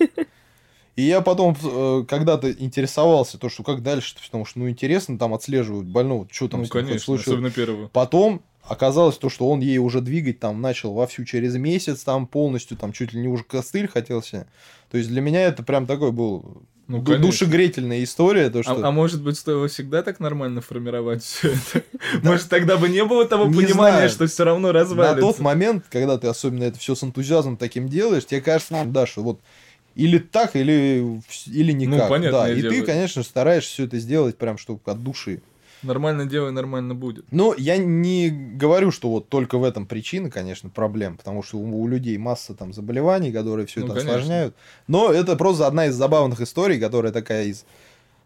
И 0.95 1.01
я 1.01 1.21
потом 1.21 1.57
э, 1.63 2.05
когда-то 2.07 2.51
интересовался, 2.51 3.39
то, 3.39 3.49
что 3.49 3.63
как 3.63 3.81
дальше, 3.81 4.13
потому 4.23 4.45
что, 4.45 4.59
ну, 4.59 4.69
интересно 4.69 5.17
там 5.17 5.33
отслеживать 5.33 5.87
больного, 5.87 6.27
что 6.31 6.47
там 6.49 6.59
Ну, 6.59 6.65
с 6.67 6.69
ним 6.73 6.83
конечно, 6.83 6.99
случилось. 6.99 7.27
особенно 7.27 7.49
первого. 7.49 7.87
Потом 7.87 8.43
оказалось 8.67 9.17
то, 9.17 9.29
что 9.29 9.49
он 9.49 9.59
ей 9.59 9.77
уже 9.77 10.01
двигать 10.01 10.39
там 10.39 10.61
начал 10.61 10.93
вовсю 10.93 11.25
через 11.25 11.55
месяц, 11.55 12.03
там 12.03 12.27
полностью, 12.27 12.77
там 12.77 12.93
чуть 12.93 13.13
ли 13.13 13.19
не 13.21 13.27
уже 13.27 13.43
костыль 13.43 13.87
хотелся. 13.87 14.47
То 14.89 14.97
есть 14.97 15.09
для 15.09 15.21
меня 15.21 15.41
это 15.41 15.63
прям 15.63 15.85
такой 15.85 16.11
был 16.11 16.63
Ну, 16.87 17.01
конечно. 17.01 17.25
душегретельная 17.25 18.03
история, 18.03 18.49
то, 18.49 18.63
что... 18.63 18.73
А, 18.73 18.87
а 18.87 18.91
может 18.91 19.21
быть, 19.21 19.37
стоило 19.37 19.67
всегда 19.67 20.03
так 20.03 20.19
нормально 20.19 20.61
формировать 20.61 21.23
все 21.23 21.51
это? 21.53 21.83
Может, 22.21 22.49
тогда 22.49 22.77
бы 22.77 22.89
не 22.89 23.03
было 23.03 23.25
того 23.25 23.45
понимания, 23.45 24.07
что 24.09 24.27
все 24.27 24.43
равно 24.43 24.67
На 24.67 24.73
развалится? 24.73 25.21
тот 25.21 25.39
момент, 25.39 25.85
когда 25.89 26.17
ты 26.17 26.27
особенно 26.27 26.63
это 26.63 26.77
все 26.79 26.95
с 26.95 27.03
энтузиазмом 27.03 27.57
таким 27.57 27.87
делаешь, 27.89 28.25
тебе 28.25 28.41
кажется, 28.41 28.73
ну, 28.73 28.91
да, 28.91 29.05
что 29.05 29.23
вот 29.23 29.39
или 29.95 30.17
так, 30.17 30.55
или, 30.55 31.21
или 31.47 31.71
никак. 31.71 31.99
Ну, 31.99 32.09
понятное 32.09 32.31
да. 32.31 32.53
И 32.53 32.61
ты, 32.61 32.83
конечно, 32.83 33.23
стараешься 33.23 33.71
все 33.71 33.83
это 33.85 33.99
сделать 33.99 34.37
прям, 34.37 34.57
чтобы 34.57 34.79
от 34.85 35.03
души. 35.03 35.41
Нормально 35.83 36.25
делай, 36.25 36.51
нормально 36.51 36.95
будет. 36.95 37.25
Но 37.31 37.53
я 37.57 37.77
не 37.77 38.29
говорю, 38.29 38.91
что 38.91 39.09
вот 39.09 39.29
только 39.29 39.57
в 39.57 39.63
этом 39.63 39.85
причина, 39.85 40.29
конечно, 40.29 40.69
проблем, 40.69 41.17
потому 41.17 41.43
что 41.43 41.57
у, 41.57 41.81
у 41.81 41.87
людей 41.87 42.17
масса 42.17 42.53
там 42.53 42.73
заболеваний, 42.73 43.31
которые 43.31 43.67
все 43.67 43.81
Ну, 43.81 43.87
это 43.87 43.95
конечно. 43.95 44.11
осложняют. 44.13 44.55
Но 44.87 45.11
это 45.11 45.35
просто 45.35 45.67
одна 45.67 45.87
из 45.87 45.95
забавных 45.95 46.41
историй, 46.41 46.79
которая 46.79 47.11
такая 47.11 47.45
из 47.45 47.65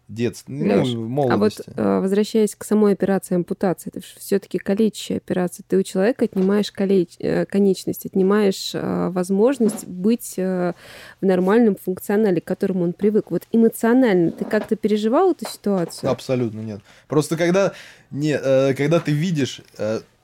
детства, 0.08 0.50
ну, 0.50 0.64
Лёш, 0.64 0.88
А 0.88 0.96
вот 0.96 1.08
молодости. 1.08 1.62
э, 1.76 2.00
возвращаясь 2.00 2.54
к 2.54 2.64
самой 2.64 2.94
операции 2.94 3.34
ампутации, 3.34 3.90
это 3.94 4.00
все-таки 4.18 4.58
калечащая 4.58 5.18
операция. 5.18 5.64
Ты 5.68 5.76
у 5.76 5.82
человека 5.82 6.24
отнимаешь 6.24 6.72
калеч... 6.72 7.16
э, 7.18 7.44
конечность, 7.44 8.06
отнимаешь 8.06 8.70
э, 8.74 9.10
возможность 9.10 9.86
быть 9.86 10.36
в 10.36 10.74
нормальном 11.20 11.76
функционале, 11.76 12.40
к 12.40 12.44
которому 12.44 12.84
он 12.84 12.92
привык. 12.92 13.30
Вот 13.30 13.44
эмоционально 13.52 14.30
ты 14.30 14.44
как-то 14.44 14.76
переживал 14.76 15.32
эту 15.32 15.46
ситуацию? 15.48 16.10
Абсолютно 16.10 16.60
нет. 16.60 16.80
Просто 17.06 17.36
когда, 17.36 17.72
не, 18.10 18.38
когда 18.74 19.00
ты 19.00 19.12
видишь, 19.12 19.62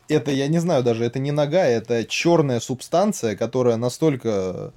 это, 0.08 0.30
я 0.30 0.48
не 0.48 0.58
знаю 0.58 0.82
даже, 0.82 1.04
это 1.04 1.18
не 1.18 1.32
нога, 1.32 1.64
это 1.64 2.04
черная 2.04 2.60
субстанция, 2.60 3.36
которая 3.36 3.76
настолько... 3.76 4.72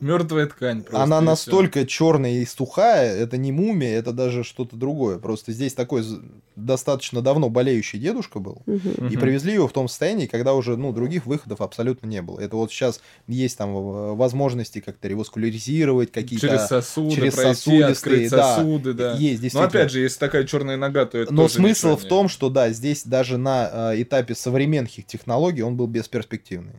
Мертвая 0.00 0.46
ткань. 0.46 0.82
просто, 0.82 1.02
она 1.02 1.20
настолько 1.20 1.84
черная 1.84 2.38
и 2.40 2.46
сухая, 2.46 3.14
это 3.14 3.36
не 3.36 3.52
мумия, 3.52 3.98
это 3.98 4.12
даже 4.12 4.42
что-то 4.42 4.76
другое. 4.76 5.18
Просто 5.18 5.52
здесь 5.52 5.74
такой 5.74 6.04
достаточно 6.56 7.20
давно 7.20 7.50
болеющий 7.50 7.98
дедушка 7.98 8.38
был. 8.38 8.62
Мгм. 8.64 9.08
И 9.08 9.16
привезли 9.18 9.54
его 9.54 9.68
в 9.68 9.72
том 9.72 9.88
состоянии, 9.88 10.26
когда 10.26 10.54
уже 10.54 10.76
ну, 10.76 10.92
других 10.92 11.26
выходов 11.26 11.60
абсолютно 11.60 12.06
не 12.06 12.22
было. 12.22 12.40
Это 12.40 12.56
вот 12.56 12.72
сейчас 12.72 13.00
есть 13.26 13.58
там 13.58 13.70
э, 13.70 14.14
возможности 14.14 14.80
как-то 14.80 15.06
реваскуляризировать 15.06 16.12
какие-то... 16.12 16.46
Через 16.46 16.66
сосуды 16.66 17.14
через 17.14 17.34
пройти, 17.34 17.54
сосудистые, 17.54 17.92
открыть 17.92 18.30
да. 18.30 18.56
сосуды, 18.56 18.92
да. 18.94 19.14
Есть, 19.14 19.54
Но 19.54 19.62
опять 19.62 19.90
же, 19.90 20.00
если 20.00 20.18
такая 20.18 20.44
черная 20.44 20.78
нога, 20.78 21.04
то 21.04 21.18
это 21.18 21.32
Но 21.32 21.42
тоже 21.42 21.54
смысл 21.54 21.96
в 21.96 22.04
том, 22.04 22.28
что 22.28 22.48
да, 22.48 22.70
здесь 22.70 23.04
даже 23.04 23.36
на 23.36 23.92
э, 23.92 24.02
этапе 24.02 24.34
современных 24.34 25.04
технологий 25.04 25.60
он 25.60 25.76
был 25.76 25.86
бесперспективный. 25.86 26.72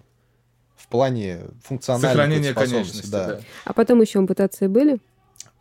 В 0.89 0.91
плане 0.91 1.41
функциональной 1.63 2.07
Сохранение 2.09 2.51
способности, 2.51 2.73
конечности, 2.93 3.11
да. 3.11 3.27
да. 3.27 3.39
А 3.65 3.73
потом 3.73 4.01
еще 4.01 4.17
ампутации 4.17 4.65
были? 4.65 4.97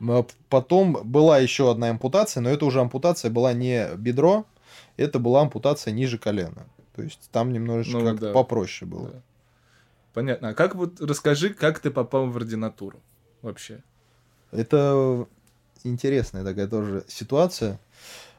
М, 0.01 0.27
Потом 0.49 0.99
была 1.05 1.39
еще 1.39 1.71
одна 1.71 1.91
ампутация, 1.91 2.41
но 2.41 2.49
это 2.49 2.65
уже 2.65 2.81
ампутация 2.81 3.31
была 3.31 3.53
не 3.53 3.95
бедро, 3.97 4.47
это 4.97 5.19
была 5.19 5.43
ампутация 5.43 5.93
ниже 5.93 6.17
колена. 6.17 6.67
То 6.97 7.03
есть 7.03 7.29
там 7.31 7.53
немножечко 7.53 7.99
Ну, 7.99 8.05
как-то 8.07 8.29
да. 8.29 8.33
попроще 8.33 8.91
было. 8.91 9.09
Да. 9.11 9.21
Понятно. 10.15 10.49
А 10.49 10.55
как 10.55 10.75
вот 10.75 10.99
расскажи, 10.99 11.51
как 11.51 11.79
ты 11.81 11.91
попал 11.91 12.27
в 12.31 12.37
ординатуру 12.39 12.99
вообще? 13.43 13.83
Это 14.51 15.27
интересная 15.85 16.43
такая 16.43 16.69
тоже 16.69 17.05
ситуация. 17.07 17.79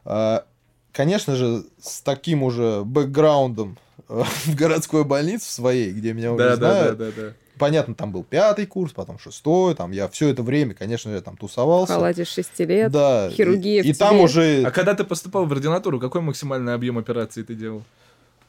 А, 0.06 0.44
Конечно 0.92 1.36
же, 1.36 1.66
с 1.80 2.02
таким 2.02 2.42
уже 2.42 2.82
бэкграундом 2.84 3.78
в 4.10 4.56
городской 4.56 5.04
больнице 5.06 5.52
своей, 5.52 5.92
где 5.94 6.14
меня 6.14 6.34
уже 6.34 6.44
Да, 6.44 6.58
да, 6.58 6.58
да, 6.58 6.74
знают, 6.80 6.98
да, 6.98 7.12
да. 7.16 7.34
понятно, 7.60 7.94
там 7.94 8.12
был 8.12 8.24
пятый 8.24 8.66
курс, 8.66 8.92
потом 8.92 9.20
шестой, 9.20 9.76
там 9.76 9.92
я 9.92 10.08
все 10.10 10.30
это 10.30 10.42
время, 10.42 10.74
конечно, 10.74 11.12
я 11.12 11.22
там 11.22 11.36
В 11.36 11.40
тусовался. 11.40 11.94
халате 11.94 12.26
6 12.26 12.60
лет. 12.62 12.92
Да, 12.92 13.30
хирургия 13.30 13.82
и, 13.84 13.84
в 13.84 13.86
и 13.86 13.94
там 13.94 14.20
уже 14.20 14.64
А 14.66 14.72
когда 14.72 14.96
ты 14.96 15.04
поступал 15.04 15.46
в 15.46 15.52
ординатуру, 15.52 16.00
какой 16.00 16.22
максимальный 16.22 16.74
объем 16.74 16.98
операции 16.98 17.44
ты 17.44 17.54
делал? 17.54 17.84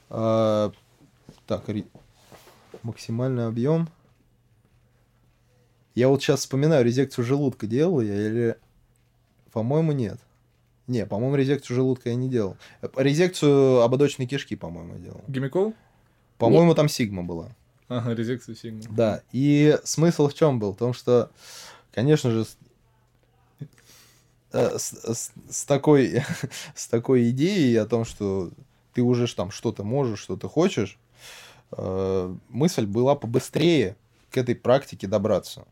а, 0.09 0.73
так 1.47 1.65
максимальный 2.83 3.47
объем. 3.47 3.89
Я 5.95 6.09
вот 6.09 6.23
сейчас 6.23 6.41
вспоминаю, 6.41 6.85
резекцию 6.85 7.25
желудка 7.25 7.67
делал 7.67 8.01
я 8.01 8.15
или, 8.15 8.57
по-моему, 9.53 9.93
нет. 9.93 10.19
Не, 10.91 11.07
по-моему, 11.07 11.37
резекцию 11.37 11.77
желудка 11.77 12.09
я 12.09 12.17
не 12.17 12.29
делал. 12.29 12.57
Э, 12.83 12.89
Резекцию 12.97 13.81
ободочной 13.83 14.27
кишки, 14.27 14.57
по-моему, 14.57 14.99
делал. 14.99 15.23
Гемикол? 15.29 15.73
По-моему, 16.37 16.75
там 16.75 16.89
сигма 16.89 17.23
была. 17.23 17.55
Ага, 17.89 18.13
резекцию 18.15 18.57
сигма. 18.57 18.83
Да, 18.91 19.23
и 19.31 19.79
смысл 19.85 20.27
в 20.29 20.35
чем 20.35 20.59
был? 20.59 20.73
В 20.73 20.77
том, 20.77 20.93
что, 20.93 21.31
конечно 21.93 22.31
же, 22.31 22.45
с, 22.45 22.57
э, 24.53 24.79
с- 24.79 25.31
с- 25.51 25.65
такой, 25.65 26.23
с 26.75 26.89
такой 26.89 27.31
идеей 27.31 27.77
о 27.77 27.87
том, 27.87 28.05
что 28.05 28.51
ты 28.95 29.03
уже 29.03 29.33
там 29.35 29.51
что-то 29.51 29.85
можешь, 29.85 30.19
что-то 30.21 30.49
хочешь, 30.49 30.99
э, 31.73 32.35
мысль 32.49 32.87
была 32.87 33.15
побыстрее 33.15 33.97
к 34.31 34.37
этой 34.39 34.55
практике 34.57 35.07
добраться. 35.07 35.67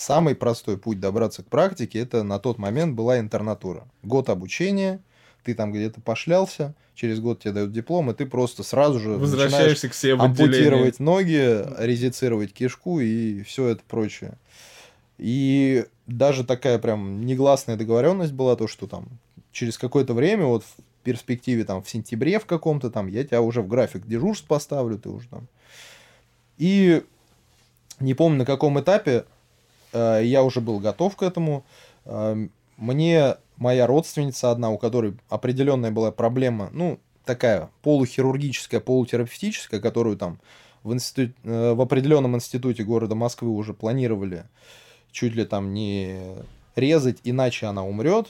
Самый 0.00 0.34
простой 0.34 0.78
путь 0.78 0.98
добраться 0.98 1.42
к 1.42 1.48
практике, 1.48 1.98
это 1.98 2.22
на 2.22 2.38
тот 2.38 2.56
момент 2.56 2.94
была 2.94 3.18
интернатура. 3.18 3.86
Год 4.02 4.30
обучения, 4.30 4.98
ты 5.44 5.52
там 5.52 5.72
где-то 5.72 6.00
пошлялся, 6.00 6.74
через 6.94 7.20
год 7.20 7.40
тебе 7.40 7.52
дают 7.52 7.72
диплом, 7.72 8.10
и 8.10 8.14
ты 8.14 8.24
просто 8.24 8.62
сразу 8.62 8.98
же 8.98 9.10
Возвращаешься 9.10 9.90
к 9.90 9.94
себе 9.94 10.14
в 10.14 10.22
ампутировать 10.22 11.00
ноги, 11.00 11.62
резицировать 11.76 12.54
кишку 12.54 13.00
и 13.00 13.42
все 13.42 13.68
это 13.68 13.82
прочее. 13.86 14.38
И 15.18 15.84
даже 16.06 16.44
такая 16.44 16.78
прям 16.78 17.26
негласная 17.26 17.76
договоренность 17.76 18.32
была, 18.32 18.56
то, 18.56 18.68
что 18.68 18.86
там 18.86 19.06
через 19.52 19.76
какое-то 19.76 20.14
время, 20.14 20.46
вот 20.46 20.64
в 20.64 21.04
перспективе 21.04 21.64
там 21.64 21.82
в 21.82 21.90
сентябре 21.90 22.38
в 22.38 22.46
каком-то 22.46 22.90
там, 22.90 23.06
я 23.06 23.22
тебя 23.22 23.42
уже 23.42 23.60
в 23.60 23.68
график 23.68 24.06
дежурств 24.06 24.46
поставлю, 24.46 24.96
ты 24.96 25.10
уже 25.10 25.28
там. 25.28 25.46
И 26.56 27.02
не 27.98 28.14
помню 28.14 28.38
на 28.38 28.46
каком 28.46 28.80
этапе 28.80 29.26
я 29.92 30.42
уже 30.42 30.60
был 30.60 30.78
готов 30.78 31.16
к 31.16 31.22
этому. 31.22 31.64
Э, 32.04 32.36
мне 32.76 33.36
моя 33.56 33.86
родственница 33.86 34.50
одна, 34.50 34.70
у 34.70 34.78
которой 34.78 35.14
определенная 35.28 35.90
была 35.90 36.10
проблема, 36.10 36.70
ну, 36.72 36.98
такая 37.24 37.70
полухирургическая, 37.82 38.80
полутерапевтическая, 38.80 39.80
которую 39.80 40.16
там 40.16 40.40
в, 40.82 40.92
институт, 40.92 41.36
э, 41.44 41.72
в 41.74 41.80
определенном 41.80 42.36
институте 42.36 42.84
города 42.84 43.14
Москвы 43.14 43.50
уже 43.50 43.74
планировали 43.74 44.44
чуть 45.12 45.34
ли 45.34 45.44
там 45.44 45.74
не 45.74 46.18
резать, 46.76 47.18
иначе 47.24 47.66
она 47.66 47.84
умрет. 47.84 48.28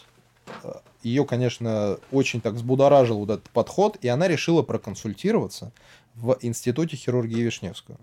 Ее, 1.02 1.24
конечно, 1.24 1.98
очень 2.10 2.40
так 2.40 2.54
взбудоражил 2.54 3.18
вот 3.18 3.30
этот 3.30 3.50
подход, 3.50 3.96
и 4.02 4.08
она 4.08 4.28
решила 4.28 4.62
проконсультироваться 4.62 5.72
в 6.14 6.36
Институте 6.40 6.96
хирургии 6.96 7.42
Вишневского. 7.42 7.98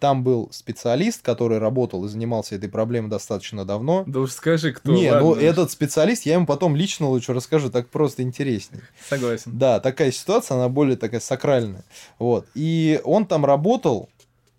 Там 0.00 0.22
был 0.22 0.48
специалист, 0.52 1.22
который 1.22 1.58
работал 1.58 2.04
и 2.04 2.08
занимался 2.08 2.54
этой 2.54 2.68
проблемой 2.68 3.10
достаточно 3.10 3.64
давно. 3.64 4.04
Да 4.06 4.20
уж 4.20 4.32
скажи, 4.32 4.72
кто. 4.72 4.92
Не, 4.92 5.10
ладно 5.10 5.28
ну 5.28 5.34
этот 5.34 5.70
специалист, 5.70 6.24
я 6.26 6.34
ему 6.34 6.46
потом 6.46 6.76
лично 6.76 7.08
лучше 7.08 7.32
расскажу, 7.32 7.70
так 7.70 7.88
просто 7.88 8.22
интереснее. 8.22 8.82
Согласен. 9.08 9.52
Да, 9.58 9.80
такая 9.80 10.12
ситуация, 10.12 10.56
она 10.56 10.68
более 10.68 10.96
такая 10.96 11.20
сакральная. 11.20 11.84
Вот. 12.18 12.46
И 12.54 13.00
он 13.04 13.26
там 13.26 13.44
работал, 13.44 14.08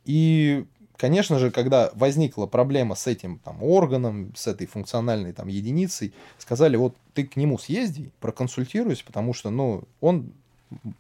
и, 0.06 0.66
конечно 0.98 1.40
же, 1.40 1.52
когда 1.52 1.92
возникла 1.94 2.46
проблема 2.46 2.96
с 2.96 3.08
этим 3.08 3.40
там 3.40 3.64
органом, 3.64 4.34
с 4.36 4.48
этой 4.48 4.68
функциональной 4.68 5.34
там 5.34 5.48
единицей, 5.48 6.14
сказали, 6.38 6.76
вот 6.76 6.96
ты 7.14 7.26
к 7.26 7.36
нему 7.36 7.58
съезди, 7.58 8.12
проконсультируйся, 8.20 9.04
потому 9.06 9.34
что, 9.34 9.50
ну, 9.50 9.84
он 10.02 10.32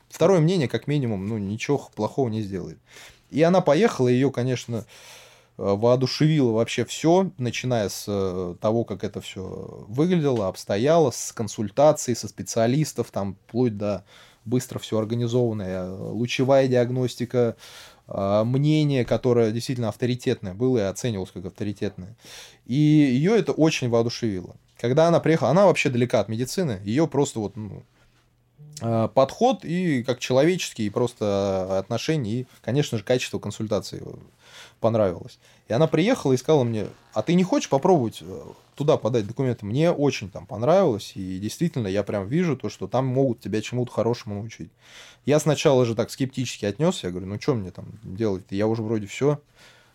второе 0.10 0.40
мнение, 0.40 0.68
как 0.68 0.88
минимум, 0.88 1.28
ну, 1.28 1.38
ничего 1.38 1.90
плохого 1.96 2.30
не 2.30 2.42
сделает. 2.42 2.78
И 3.32 3.42
она 3.42 3.62
поехала, 3.62 4.08
ее, 4.08 4.32
конечно, 4.32 4.78
э, 4.78 4.84
воодушевило 5.58 6.52
вообще 6.52 6.86
все, 6.86 7.32
начиная 7.38 7.90
с 7.90 8.06
э, 8.08 8.56
того, 8.60 8.84
как 8.84 9.04
это 9.04 9.22
все 9.22 9.86
выглядело, 9.88 10.48
обстояло, 10.48 11.12
с 11.12 11.32
консультацией 11.32 12.16
со 12.16 12.28
специалистов, 12.28 13.12
там, 13.12 13.36
вплоть 13.48 13.78
до 13.78 14.04
быстро 14.46 14.80
все 14.80 14.98
организованное, 14.98 15.90
лучевая 15.92 16.68
диагностика, 16.68 17.56
а, 18.08 18.44
мнение, 18.44 19.06
которое 19.06 19.52
действительно 19.52 19.90
авторитетное 19.90 20.54
было 20.54 20.80
и 20.80 20.82
оценивалось 20.82 21.32
как 21.32 21.46
авторитетное. 21.46 22.16
И 22.66 22.76
ее 22.76 23.38
это 23.38 23.52
очень 23.52 23.90
воодушевило. 23.90 24.56
Когда 24.80 25.08
она 25.08 25.20
приехала, 25.20 25.52
она 25.52 25.66
вообще 25.66 25.90
далека 25.90 26.20
от 26.20 26.30
медицины, 26.30 26.80
ее 26.84 27.08
просто 27.08 27.40
вот 27.40 27.56
ну, 27.56 27.84
подход 29.14 29.64
и 29.64 30.04
как 30.04 30.20
человеческий, 30.20 30.86
и 30.86 30.90
просто 30.90 31.80
отношения, 31.80 32.32
и, 32.32 32.48
конечно 32.62 32.98
же, 32.98 33.04
качество 33.04 33.40
консультации 33.40 34.04
понравилось. 34.80 35.40
И 35.68 35.74
она 35.74 35.88
приехала 35.88 36.34
и 36.34 36.38
сказала 36.38 36.64
мне, 36.64 36.88
а 37.14 37.22
ты 37.22 37.34
не 37.34 37.44
хочешь 37.44 37.70
попробовать 37.70 38.20
э, 38.22 38.42
туда 38.76 38.98
подать 38.98 39.28
документы? 39.28 39.66
Мне 39.66 39.92
очень 39.92 40.30
там 40.30 40.46
понравилось, 40.46 41.12
и 41.16 41.38
действительно 41.38 41.88
я 41.88 42.04
прям 42.04 42.28
вижу 42.28 42.58
то, 42.58 42.70
что 42.70 42.88
там 42.88 43.06
могут 43.06 43.40
тебя 43.42 43.62
чему-то 43.62 43.92
хорошему 43.92 44.36
научить. 44.36 44.72
Я 45.26 45.40
сначала 45.40 45.86
же 45.86 45.96
так 45.96 46.10
скептически 46.10 46.66
отнесся, 46.66 47.08
я 47.08 47.12
говорю, 47.12 47.28
ну 47.28 47.40
что 47.40 47.54
мне 47.56 47.72
там 47.72 47.86
делать? 48.04 48.46
Я 48.50 48.68
уже 48.68 48.82
вроде 48.82 49.08
все 49.08 49.40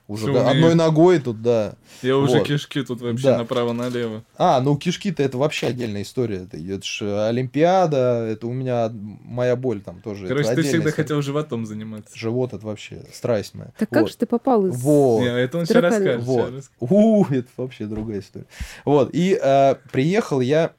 уже 0.07 0.33
да, 0.33 0.51
одной 0.51 0.75
ногой 0.75 1.19
тут, 1.19 1.41
да. 1.41 1.77
Я 2.03 2.17
вот. 2.17 2.29
уже 2.29 2.43
кишки 2.43 2.83
тут 2.83 3.01
вообще 3.01 3.29
да. 3.29 3.39
направо-налево. 3.39 4.23
А, 4.37 4.61
ну 4.61 4.77
кишки-то 4.77 5.23
это 5.23 5.39
вообще 5.39 5.69
отдельная 5.69 6.03
история. 6.03 6.43
Это, 6.43 6.59
это 6.59 6.85
же 6.85 7.27
Олимпиада, 7.27 8.27
это 8.29 8.47
у 8.47 8.53
меня 8.53 8.91
моя 8.93 9.57
боль 9.57 9.81
там 9.81 10.03
тоже. 10.03 10.29
Короче, 10.29 10.55
ты 10.55 10.63
всегда 10.63 10.79
история. 10.79 10.93
хотел 10.93 11.23
животом 11.23 11.65
заниматься. 11.65 12.19
Живот 12.19 12.53
это 12.53 12.67
вообще 12.67 13.03
страсть 13.13 13.55
моя. 13.55 13.71
Так 13.79 13.91
вот. 13.91 13.99
как 13.99 14.09
же 14.09 14.17
ты 14.19 14.27
попал 14.27 14.67
из... 14.67 14.77
Вот. 14.77 15.21
Не, 15.21 15.41
это 15.41 15.59
он 15.59 15.67
сейчас 15.67 15.83
расскажет. 15.83 16.23
Вот. 16.23 16.65
У, 16.81 17.25
это 17.25 17.49
вообще 17.57 17.87
другая 17.87 18.21
история. 18.21 18.47
Вот, 18.85 19.11
и 19.15 19.39
э, 19.41 19.77
приехал 19.91 20.41
я 20.41 20.73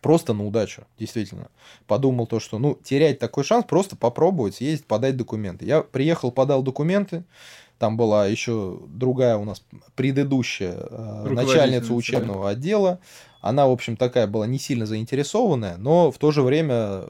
просто 0.00 0.34
на 0.34 0.46
удачу, 0.46 0.84
действительно. 0.98 1.48
Подумал 1.88 2.26
то, 2.26 2.38
что, 2.38 2.58
ну, 2.58 2.78
терять 2.82 3.18
такой 3.18 3.42
шанс, 3.42 3.64
просто 3.64 3.96
попробовать 3.96 4.56
съездить, 4.56 4.86
подать 4.86 5.16
документы. 5.16 5.64
Я 5.64 5.82
приехал, 5.82 6.30
подал 6.30 6.62
документы, 6.62 7.24
там 7.78 7.96
была 7.96 8.26
еще 8.26 8.80
другая 8.88 9.36
у 9.36 9.44
нас 9.44 9.62
предыдущая 9.94 10.76
э, 10.78 11.28
начальница 11.30 11.92
учебного 11.92 12.50
отдела. 12.50 13.00
Она, 13.40 13.66
в 13.66 13.70
общем, 13.70 13.96
такая 13.96 14.26
была 14.26 14.46
не 14.46 14.58
сильно 14.58 14.86
заинтересованная, 14.86 15.76
но 15.76 16.10
в 16.10 16.18
то 16.18 16.30
же 16.30 16.42
время 16.42 17.04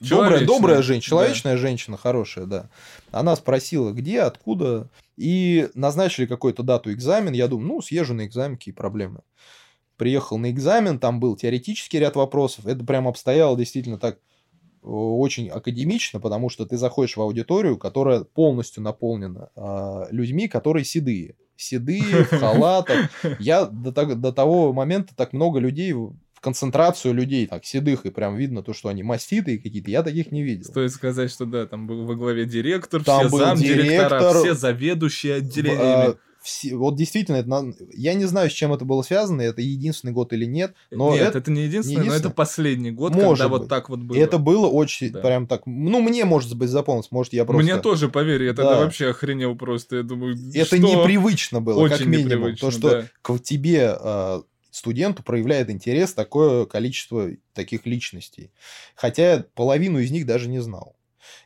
добрая, 0.00 0.44
добрая 0.44 0.82
женщина, 0.82 1.10
человечная 1.10 1.52
да. 1.54 1.58
женщина, 1.58 1.96
хорошая, 1.96 2.46
да. 2.46 2.68
Она 3.10 3.36
спросила, 3.36 3.92
где, 3.92 4.22
откуда, 4.22 4.88
и 5.16 5.68
назначили 5.74 6.26
какую-то 6.26 6.62
дату 6.62 6.92
экзамен. 6.92 7.32
Я 7.32 7.48
думаю, 7.48 7.68
ну, 7.68 7.82
съезжу 7.82 8.14
на 8.14 8.26
экзамен, 8.26 8.56
какие 8.56 8.74
проблемы. 8.74 9.20
Приехал 9.96 10.36
на 10.36 10.50
экзамен, 10.50 10.98
там 10.98 11.20
был 11.20 11.36
теоретический 11.36 12.00
ряд 12.00 12.16
вопросов. 12.16 12.66
Это 12.66 12.84
прям 12.84 13.06
обстояло 13.06 13.56
действительно 13.56 13.98
так 13.98 14.18
очень 14.82 15.48
академично, 15.48 16.20
потому 16.20 16.48
что 16.48 16.66
ты 16.66 16.76
заходишь 16.76 17.16
в 17.16 17.22
аудиторию, 17.22 17.78
которая 17.78 18.24
полностью 18.24 18.82
наполнена 18.82 19.50
э, 19.54 20.06
людьми, 20.10 20.48
которые 20.48 20.84
седые. 20.84 21.36
Седые, 21.56 22.24
в 22.24 22.30
халатах. 22.38 23.10
Я 23.38 23.66
до, 23.66 23.92
до 23.92 24.32
того 24.32 24.72
момента 24.72 25.14
так 25.16 25.32
много 25.32 25.60
людей 25.60 25.92
в 25.92 26.16
концентрацию 26.40 27.14
людей, 27.14 27.46
так, 27.46 27.64
седых, 27.64 28.04
и 28.04 28.10
прям 28.10 28.34
видно 28.34 28.64
то, 28.64 28.74
что 28.74 28.88
они 28.88 29.04
маститые 29.04 29.58
какие-то, 29.58 29.90
я 29.90 30.02
таких 30.02 30.32
не 30.32 30.42
видел. 30.42 30.64
Стоит 30.64 30.90
сказать, 30.90 31.30
что 31.30 31.46
да, 31.46 31.66
там 31.66 31.86
был 31.86 32.04
во 32.04 32.16
главе 32.16 32.46
директор, 32.46 33.04
там 33.04 33.28
все 33.28 33.38
замдиректора, 33.38 34.34
все 34.34 34.54
заведующие 34.54 35.36
отделениями. 35.36 36.16
Все, 36.42 36.74
вот 36.74 36.96
действительно, 36.96 37.36
это, 37.36 37.72
я 37.92 38.14
не 38.14 38.24
знаю, 38.24 38.50
с 38.50 38.52
чем 38.52 38.72
это 38.72 38.84
было 38.84 39.02
связано, 39.02 39.42
это 39.42 39.60
единственный 39.60 40.12
год 40.12 40.32
или 40.32 40.44
нет. 40.44 40.74
Но 40.90 41.12
нет, 41.12 41.28
это, 41.28 41.38
это 41.38 41.50
не 41.50 41.62
единственный, 41.62 41.92
не 41.92 42.00
единственный, 42.00 42.22
но 42.22 42.28
это 42.28 42.30
последний 42.30 42.90
год, 42.90 43.14
может 43.14 43.38
когда 43.38 43.48
быть. 43.48 43.60
вот 43.60 43.68
так 43.68 43.88
вот 43.88 44.00
было. 44.00 44.16
Это 44.16 44.38
было 44.38 44.66
очень, 44.66 45.10
да. 45.10 45.20
прям 45.20 45.46
так, 45.46 45.62
ну, 45.66 46.00
мне, 46.00 46.24
может 46.24 46.56
быть, 46.56 46.68
запомнилось, 46.68 47.10
может, 47.10 47.32
я 47.32 47.44
просто... 47.44 47.62
Мне 47.62 47.80
тоже, 47.80 48.08
поверь, 48.08 48.42
я 48.42 48.54
тогда 48.54 48.74
да. 48.74 48.80
вообще 48.80 49.10
охренел 49.10 49.54
просто, 49.54 49.96
я 49.96 50.02
думаю, 50.02 50.36
Это 50.54 50.66
что? 50.66 50.78
непривычно 50.78 51.60
было, 51.60 51.78
очень 51.78 51.98
как 51.98 52.06
минимум. 52.06 52.56
То, 52.56 52.70
что 52.70 52.90
да. 52.90 53.06
к 53.22 53.38
тебе 53.38 53.96
а, 53.98 54.42
студенту 54.72 55.22
проявляет 55.22 55.70
интерес 55.70 56.14
такое 56.14 56.64
количество 56.66 57.30
таких 57.52 57.86
личностей. 57.86 58.50
Хотя 58.96 59.44
половину 59.54 59.98
из 59.98 60.10
них 60.10 60.26
даже 60.26 60.48
не 60.48 60.60
знал. 60.60 60.96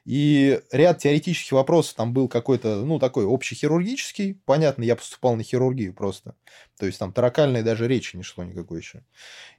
И 0.04 0.60
ряд 0.72 0.98
теоретических 0.98 1.52
вопросов 1.52 1.94
там 1.94 2.12
был 2.12 2.28
какой-то, 2.28 2.84
ну, 2.84 2.98
такой 2.98 3.26
общехирургический. 3.26 4.40
Понятно, 4.44 4.82
я 4.82 4.96
поступал 4.96 5.36
на 5.36 5.42
хирургию 5.42 5.94
просто. 5.94 6.34
То 6.78 6.86
есть 6.86 6.98
там 6.98 7.12
таракальной 7.12 7.62
даже 7.62 7.88
речи 7.88 8.16
не 8.16 8.22
шло 8.22 8.44
никакой 8.44 8.80
еще. 8.80 9.02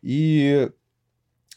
И 0.01 0.69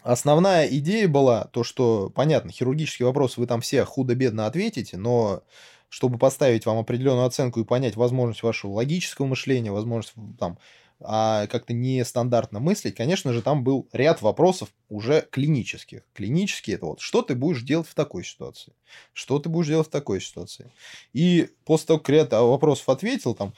основная 0.02 0.66
идея 0.66 1.08
была 1.08 1.44
то, 1.44 1.64
что, 1.64 2.10
понятно, 2.10 2.50
хирургические 2.50 3.06
вопросы 3.06 3.40
вы 3.40 3.46
там 3.46 3.60
все 3.60 3.84
худо-бедно 3.84 4.46
ответите, 4.46 4.96
но 4.96 5.42
чтобы 5.88 6.18
поставить 6.18 6.66
вам 6.66 6.78
определенную 6.78 7.26
оценку 7.26 7.60
и 7.60 7.64
понять 7.64 7.96
возможность 7.96 8.42
вашего 8.42 8.72
логического 8.72 9.26
мышления, 9.26 9.72
возможность 9.72 10.14
там 10.38 10.58
а 11.00 11.46
как-то 11.46 11.72
нестандартно 11.72 12.60
мыслить, 12.60 12.94
конечно 12.94 13.32
же, 13.32 13.42
там 13.42 13.64
был 13.64 13.88
ряд 13.92 14.22
вопросов 14.22 14.68
уже 14.88 15.26
клинических. 15.30 16.02
Клинические 16.14 16.76
это 16.76 16.86
вот, 16.86 17.00
что 17.00 17.22
ты 17.22 17.34
будешь 17.34 17.62
делать 17.62 17.88
в 17.88 17.94
такой 17.94 18.24
ситуации? 18.24 18.72
Что 19.12 19.38
ты 19.38 19.48
будешь 19.48 19.68
делать 19.68 19.88
в 19.88 19.90
такой 19.90 20.20
ситуации? 20.20 20.72
И 21.12 21.50
после 21.64 21.86
того, 21.88 21.98
как 22.00 22.08
ряд 22.10 22.32
вопросов 22.32 22.88
ответил, 22.88 23.34
там, 23.34 23.54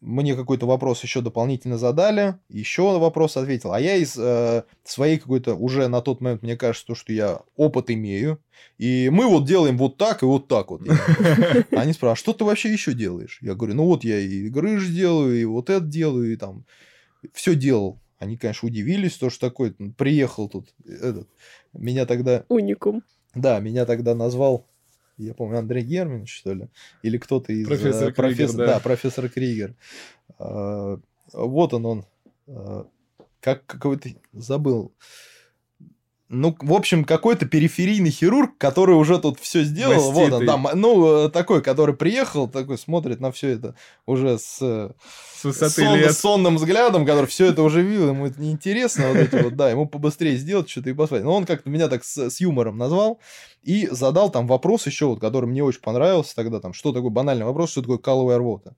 мне 0.00 0.34
какой-то 0.36 0.66
вопрос 0.66 1.02
еще 1.02 1.20
дополнительно 1.20 1.78
задали, 1.78 2.36
еще 2.48 2.98
вопрос 2.98 3.36
ответил. 3.36 3.72
А 3.72 3.80
я 3.80 3.96
из 3.96 4.16
э, 4.16 4.64
своей 4.84 5.18
какой-то 5.18 5.54
уже 5.54 5.88
на 5.88 6.00
тот 6.00 6.20
момент, 6.20 6.42
мне 6.42 6.56
кажется, 6.56 6.86
то, 6.86 6.94
что 6.94 7.12
я 7.12 7.40
опыт 7.56 7.90
имею, 7.90 8.40
и 8.78 9.08
мы 9.10 9.26
вот 9.26 9.46
делаем 9.46 9.78
вот 9.78 9.96
так 9.96 10.22
и 10.22 10.26
вот 10.26 10.48
так 10.48 10.70
вот. 10.70 10.82
Они 11.70 11.92
спрашивают, 11.92 12.02
а 12.02 12.16
что 12.16 12.32
ты 12.32 12.44
вообще 12.44 12.72
еще 12.72 12.92
делаешь? 12.92 13.38
Я 13.40 13.54
говорю, 13.54 13.74
ну 13.74 13.86
вот 13.86 14.04
я 14.04 14.18
и 14.18 14.48
грыж 14.48 14.86
делаю, 14.88 15.40
и 15.40 15.44
вот 15.44 15.70
это 15.70 15.84
делаю, 15.84 16.32
и 16.32 16.36
там 16.36 16.64
все 17.32 17.54
делал. 17.54 18.00
Они, 18.18 18.36
конечно, 18.36 18.66
удивились, 18.66 19.16
то, 19.16 19.30
что 19.30 19.48
такой 19.48 19.72
приехал 19.72 20.48
тут 20.48 20.74
этот. 20.84 21.28
Меня 21.72 22.06
тогда... 22.06 22.44
Уникум. 22.48 23.02
Да, 23.34 23.60
меня 23.60 23.84
тогда 23.84 24.14
назвал 24.14 24.66
я 25.16 25.34
помню, 25.34 25.58
Андрей 25.58 25.82
Герман, 25.82 26.26
что 26.26 26.52
ли, 26.52 26.68
или 27.02 27.18
кто-то 27.18 27.52
из... 27.52 27.66
Профессор, 27.66 28.12
профессор 28.12 28.52
Кригер, 28.52 28.56
да. 28.56 28.66
да, 28.66 28.80
профессор 28.80 29.28
Кригер. 29.28 29.74
А, 30.38 30.98
вот 31.32 31.74
он, 31.74 31.86
он. 31.86 32.04
А, 32.48 32.86
как 33.40 33.64
какой-то... 33.66 34.10
Забыл. 34.32 34.92
Ну, 36.28 36.56
в 36.60 36.72
общем, 36.72 37.04
какой-то 37.04 37.46
периферийный 37.46 38.10
хирург, 38.10 38.58
который 38.58 38.96
уже 38.96 39.20
тут 39.20 39.38
все 39.38 39.62
сделал. 39.62 40.10
Маститый. 40.10 40.30
Вот 40.30 40.32
он, 40.32 40.46
да, 40.46 40.74
ну, 40.74 41.30
такой, 41.30 41.62
который 41.62 41.94
приехал, 41.94 42.48
такой 42.48 42.78
смотрит 42.78 43.20
на 43.20 43.30
все 43.30 43.50
это 43.50 43.76
уже 44.06 44.36
с, 44.38 44.58
с 44.58 45.44
высоты 45.44 45.84
сон, 45.84 45.94
лет. 45.96 46.16
сонным 46.16 46.56
взглядом, 46.56 47.06
который 47.06 47.26
все 47.26 47.46
это 47.46 47.62
уже 47.62 47.82
видел, 47.82 48.08
ему 48.08 48.26
это 48.26 48.40
неинтересно, 48.40 49.08
вот 49.08 49.18
эти 49.18 49.36
вот, 49.36 49.54
да, 49.54 49.70
ему 49.70 49.86
побыстрее 49.86 50.36
сделать 50.36 50.68
что-то 50.68 50.90
и 50.90 50.94
посмотреть. 50.94 51.26
Но 51.26 51.36
он 51.36 51.46
как-то 51.46 51.70
меня 51.70 51.86
так 51.86 52.02
с, 52.02 52.30
с 52.30 52.40
юмором 52.40 52.76
назвал 52.76 53.20
и 53.62 53.86
задал 53.92 54.28
там 54.28 54.48
вопрос 54.48 54.86
еще, 54.86 55.06
вот, 55.06 55.20
который 55.20 55.46
мне 55.46 55.62
очень 55.62 55.80
понравился 55.80 56.34
тогда, 56.34 56.58
там, 56.58 56.72
что 56.72 56.92
такое 56.92 57.10
банальный 57.10 57.44
вопрос, 57.44 57.70
что 57.70 57.82
такое 57.82 57.98
каловая 57.98 58.38
рвота. 58.38 58.74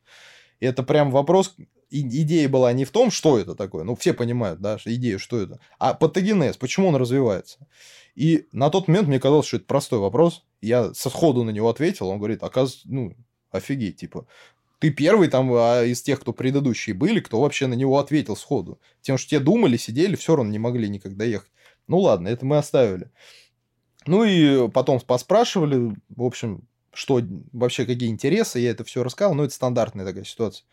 И 0.60 0.66
это 0.66 0.82
прям 0.82 1.10
вопрос, 1.10 1.56
идея 1.90 2.48
была 2.48 2.72
не 2.72 2.84
в 2.84 2.90
том, 2.90 3.10
что 3.10 3.38
это 3.38 3.54
такое, 3.54 3.84
ну, 3.84 3.94
все 3.96 4.12
понимают, 4.12 4.60
да, 4.60 4.78
идею, 4.84 5.18
что 5.18 5.40
это, 5.40 5.60
а 5.78 5.94
патогенез, 5.94 6.56
почему 6.56 6.88
он 6.88 6.96
развивается. 6.96 7.66
И 8.14 8.46
на 8.52 8.70
тот 8.70 8.88
момент 8.88 9.08
мне 9.08 9.20
казалось, 9.20 9.46
что 9.46 9.58
это 9.58 9.66
простой 9.66 10.00
вопрос. 10.00 10.44
Я 10.60 10.92
со 10.92 11.08
сходу 11.08 11.44
на 11.44 11.50
него 11.50 11.68
ответил, 11.68 12.08
он 12.08 12.18
говорит, 12.18 12.42
оказывается, 12.42 12.88
ну, 12.90 13.14
офигеть, 13.50 14.00
типа, 14.00 14.26
ты 14.78 14.90
первый 14.90 15.28
там 15.28 15.52
а 15.54 15.84
из 15.84 16.02
тех, 16.02 16.20
кто 16.20 16.32
предыдущие 16.32 16.94
были, 16.94 17.20
кто 17.20 17.40
вообще 17.40 17.66
на 17.66 17.74
него 17.74 17.98
ответил 17.98 18.36
сходу. 18.36 18.80
Тем, 19.00 19.18
что 19.18 19.30
те 19.30 19.40
думали, 19.40 19.76
сидели, 19.76 20.16
все 20.16 20.36
равно 20.36 20.50
не 20.52 20.58
могли 20.58 20.88
никогда 20.88 21.24
ехать. 21.24 21.50
Ну 21.86 21.98
ладно, 21.98 22.28
это 22.28 22.46
мы 22.46 22.58
оставили. 22.58 23.10
Ну 24.06 24.24
и 24.24 24.68
потом 24.70 25.00
поспрашивали, 25.00 25.96
в 26.08 26.22
общем, 26.22 26.67
что 26.92 27.20
вообще 27.52 27.84
какие 27.86 28.08
интересы, 28.08 28.58
я 28.58 28.70
это 28.70 28.84
все 28.84 29.02
рассказал, 29.02 29.34
но 29.34 29.44
это 29.44 29.54
стандартная 29.54 30.04
такая 30.04 30.24
ситуация. 30.24 30.64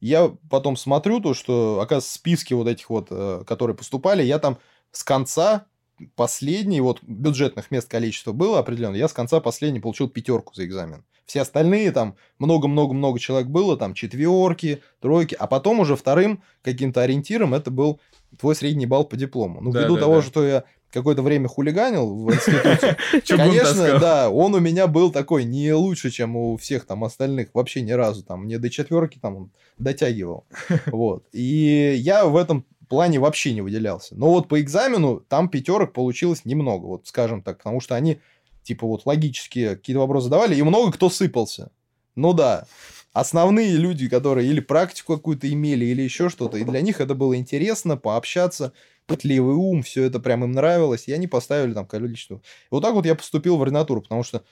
Я 0.00 0.34
потом 0.48 0.76
смотрю 0.76 1.20
то, 1.20 1.34
что, 1.34 1.80
оказывается, 1.80 2.14
списки 2.14 2.54
вот 2.54 2.68
этих 2.68 2.88
вот, 2.88 3.08
э, 3.10 3.44
которые 3.46 3.76
поступали, 3.76 4.22
я 4.22 4.38
там 4.38 4.58
с 4.92 5.04
конца 5.04 5.66
последний, 6.14 6.80
вот 6.80 7.02
бюджетных 7.02 7.70
мест 7.70 7.88
количество 7.88 8.32
было 8.32 8.58
определенно, 8.58 8.96
я 8.96 9.08
с 9.08 9.12
конца 9.12 9.40
последний 9.40 9.80
получил 9.80 10.08
пятерку 10.08 10.54
за 10.54 10.64
экзамен. 10.64 11.04
Все 11.26 11.42
остальные 11.42 11.92
там 11.92 12.16
много-много-много 12.38 13.18
человек 13.20 13.48
было, 13.48 13.76
там 13.76 13.94
четверки, 13.94 14.82
тройки, 15.00 15.36
а 15.38 15.46
потом 15.46 15.80
уже 15.80 15.94
вторым 15.94 16.42
каким-то 16.62 17.02
ориентиром 17.02 17.54
это 17.54 17.70
был 17.70 18.00
твой 18.38 18.56
средний 18.56 18.86
балл 18.86 19.04
по 19.04 19.16
диплому. 19.16 19.60
Ну, 19.60 19.70
да, 19.70 19.82
ввиду 19.82 19.94
да, 19.94 20.00
того, 20.00 20.16
да. 20.16 20.22
что 20.22 20.44
я 20.44 20.64
какое-то 20.90 21.22
время 21.22 21.48
хулиганил 21.48 22.14
в 22.14 22.32
институте. 22.32 22.96
Конечно, 23.28 23.98
да, 23.98 24.30
он 24.30 24.54
у 24.54 24.60
меня 24.60 24.86
был 24.86 25.10
такой 25.12 25.44
не 25.44 25.72
лучше, 25.72 26.10
чем 26.10 26.36
у 26.36 26.56
всех 26.56 26.86
там 26.86 27.04
остальных, 27.04 27.48
вообще 27.54 27.82
ни 27.82 27.92
разу. 27.92 28.22
Там 28.22 28.44
мне 28.44 28.58
до 28.58 28.70
четверки 28.70 29.18
там 29.18 29.36
он 29.36 29.50
дотягивал. 29.78 30.46
Вот. 30.86 31.24
И 31.32 31.94
я 31.98 32.26
в 32.26 32.36
этом 32.36 32.64
плане 32.88 33.20
вообще 33.20 33.54
не 33.54 33.60
выделялся. 33.60 34.14
Но 34.16 34.30
вот 34.30 34.48
по 34.48 34.60
экзамену 34.60 35.20
там 35.28 35.48
пятерок 35.48 35.92
получилось 35.92 36.44
немного, 36.44 36.86
вот 36.86 37.06
скажем 37.06 37.42
так, 37.42 37.58
потому 37.58 37.80
что 37.80 37.94
они 37.94 38.20
типа 38.62 38.86
вот 38.86 39.06
логические 39.06 39.76
какие-то 39.76 40.00
вопросы 40.00 40.24
задавали, 40.24 40.56
и 40.56 40.62
много 40.62 40.92
кто 40.92 41.08
сыпался. 41.08 41.70
Ну 42.16 42.32
да, 42.32 42.66
основные 43.12 43.72
люди, 43.76 44.08
которые 44.08 44.48
или 44.48 44.60
практику 44.60 45.16
какую-то 45.16 45.52
имели, 45.52 45.84
или 45.84 46.02
еще 46.02 46.28
что-то, 46.28 46.56
и 46.56 46.64
для 46.64 46.80
них 46.80 47.00
это 47.00 47.14
было 47.14 47.36
интересно 47.36 47.96
пообщаться, 47.96 48.72
пытливый 49.06 49.54
ум, 49.54 49.82
все 49.82 50.04
это 50.04 50.20
прям 50.20 50.44
им 50.44 50.52
нравилось, 50.52 51.08
и 51.08 51.12
они 51.12 51.26
поставили 51.26 51.72
там 51.72 51.86
количество. 51.86 52.36
И 52.36 52.68
вот 52.70 52.82
так 52.82 52.94
вот 52.94 53.06
я 53.06 53.14
поступил 53.14 53.56
в 53.56 53.62
ординатуру, 53.62 54.02
потому 54.02 54.22
что 54.22 54.44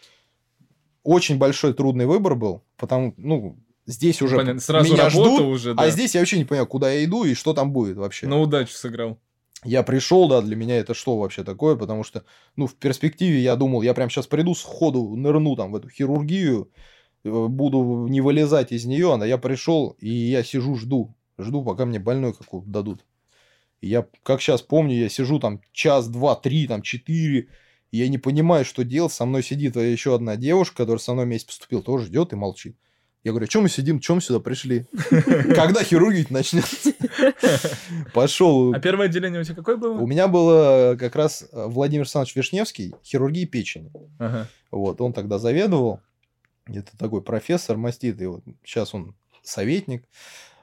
очень 1.05 1.39
большой 1.39 1.75
трудный 1.75 2.07
выбор 2.07 2.35
был, 2.35 2.65
потому, 2.77 3.15
ну, 3.17 3.59
здесь 3.87 4.21
уже 4.21 4.37
Понятно, 4.37 4.61
сразу 4.61 4.93
меня 4.93 5.09
ждут, 5.09 5.41
уже, 5.41 5.75
да. 5.75 5.85
а 5.85 5.91
здесь 5.91 6.15
я 6.15 6.21
вообще 6.21 6.39
не 6.39 6.45
понимаю, 6.45 6.67
куда 6.67 6.91
я 6.91 7.05
иду 7.05 7.25
и 7.25 7.35
что 7.35 7.55
там 7.55 7.73
будет 7.73 7.97
вообще. 7.97 8.27
На 8.27 8.41
удачу 8.41 8.73
сыграл. 8.73 9.19
Я 9.65 9.83
пришел, 9.83 10.29
да, 10.29 10.41
для 10.41 10.55
меня 10.55 10.77
это 10.77 10.95
что 10.95 11.19
вообще 11.19 11.43
такое, 11.43 11.75
потому 11.75 12.05
что, 12.05 12.25
ну, 12.55 12.67
в 12.67 12.75
перспективе 12.77 13.41
я 13.41 13.57
думал, 13.57 13.83
я 13.83 13.93
прям 13.93 14.09
сейчас 14.09 14.27
приду 14.29 14.55
с 14.55 14.63
ходу, 14.63 15.17
нырну 15.17 15.57
там 15.57 15.73
в 15.73 15.77
эту 15.77 15.89
хирургию, 15.89 16.71
буду 17.25 18.07
не 18.09 18.21
вылезать 18.21 18.73
из 18.73 18.85
нее, 18.85 19.15
а 19.15 19.27
я 19.27 19.39
пришел, 19.39 19.97
и 20.01 20.09
я 20.09 20.43
сижу, 20.43 20.77
жду, 20.77 21.15
жду, 21.39 21.65
пока 21.65 21.85
мне 21.85 21.99
больной 21.99 22.33
какого-то 22.33 22.69
дадут. 22.69 23.05
И 23.81 23.89
я, 23.89 24.07
как 24.23 24.41
сейчас 24.41 24.63
помню, 24.63 24.97
я 24.97 25.09
сижу 25.09 25.39
там 25.39 25.61
час, 25.73 26.09
два, 26.09 26.35
три, 26.35 26.67
там, 26.67 26.83
четыре, 26.83 27.49
и 27.91 27.99
я 27.99 28.09
не 28.09 28.19
понимаю, 28.19 28.65
что 28.65 28.85
делать. 28.85 29.13
Со 29.13 29.25
мной 29.25 29.43
сидит 29.43 29.77
еще 29.77 30.15
одна 30.15 30.37
девушка, 30.37 30.79
которая 30.79 30.99
со 30.99 31.15
мной 31.15 31.27
вместе 31.27 31.47
поступила, 31.47 31.83
тоже 31.83 32.07
ждет 32.07 32.33
и 32.33 32.37
молчит. 32.37 32.77
Я 33.25 33.33
говорю, 33.33 33.47
чем 33.49 33.63
мы 33.63 33.69
сидим, 33.69 33.99
чем 33.99 34.21
сюда 34.21 34.39
пришли? 34.41 34.87
Когда 35.55 35.83
хирургить 35.83 36.31
начнется? 36.31 36.93
Пошел. 38.15 38.73
А 38.73 38.79
первое 38.79 39.07
отделение 39.07 39.41
у 39.41 39.45
тебя 39.45 39.57
какое 39.57 39.77
У 39.77 39.81
было? 39.81 40.07
меня 40.07 40.29
было 40.29 40.97
как 40.99 41.17
раз 41.17 41.47
э, 41.51 41.67
Владимир 41.67 42.03
Александрович 42.03 42.37
Вишневский, 42.37 42.95
хирургии 43.05 43.45
печени. 43.45 43.91
Ага. 44.19 44.49
Вот, 44.71 45.01
он 45.01 45.13
тогда 45.13 45.39
заведовал. 45.39 46.01
Это 46.69 46.97
такой 46.99 47.23
профессор 47.23 47.77
маститый. 47.77 48.27
Вот, 48.29 48.43
сейчас 48.65 48.95
он 48.95 49.15
советник. 49.43 50.05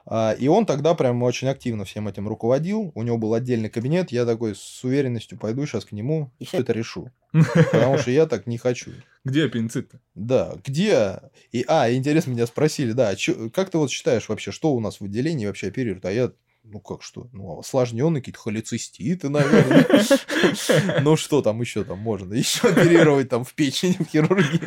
А, 0.07 0.33
И 0.33 0.47
он 0.47 0.65
тогда 0.67 0.93
прям 0.93 1.23
очень 1.23 1.47
активно 1.47 1.83
всем 1.85 2.07
этим 2.07 2.27
руководил. 2.27 2.91
У 2.93 3.01
него 3.01 3.17
был 3.17 3.33
отдельный 3.33 3.69
кабинет. 3.69 4.11
Я 4.11 4.25
такой 4.25 4.53
с 4.55 4.83
уверенностью 4.83 5.37
пойду 5.39 5.65
сейчас 5.65 5.85
к 5.85 5.91
нему 5.93 6.31
и 6.37 6.45
все 6.45 6.59
это 6.59 6.73
решу. 6.73 7.09
Потому 7.71 7.97
что 7.97 8.11
я 8.11 8.27
так 8.27 8.45
не 8.47 8.57
хочу. 8.59 8.91
Где 9.23 9.45
аппендицит-то? 9.45 9.99
Да, 10.13 10.55
где? 10.63 11.21
И, 11.51 11.65
а, 11.67 11.91
интересно, 11.91 12.31
меня 12.31 12.45
спросили, 12.45 12.91
да, 12.91 13.09
а 13.09 13.15
чё- 13.15 13.49
как 13.49 13.71
ты 13.71 13.79
вот 13.79 13.89
считаешь 13.89 14.29
вообще, 14.29 14.51
что 14.51 14.73
у 14.73 14.79
нас 14.79 14.99
в 15.01 15.05
отделении 15.05 15.47
вообще 15.47 15.67
оперируют? 15.67 16.05
А 16.05 16.11
я, 16.11 16.31
ну 16.67 16.79
как 16.79 17.03
что, 17.03 17.27
ну 17.31 17.59
осложненные 17.59 18.21
какие-то 18.21 18.39
холециститы, 18.39 19.29
наверное. 19.29 19.85
Ну 21.01 21.15
что 21.15 21.41
там 21.41 21.61
еще 21.61 21.83
там 21.83 21.99
можно? 21.99 22.33
Еще 22.33 22.67
оперировать 22.67 23.29
там 23.29 23.43
в 23.43 23.53
печени, 23.53 23.97
в 23.99 24.09
хирургии. 24.09 24.61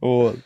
Вот. 0.00 0.38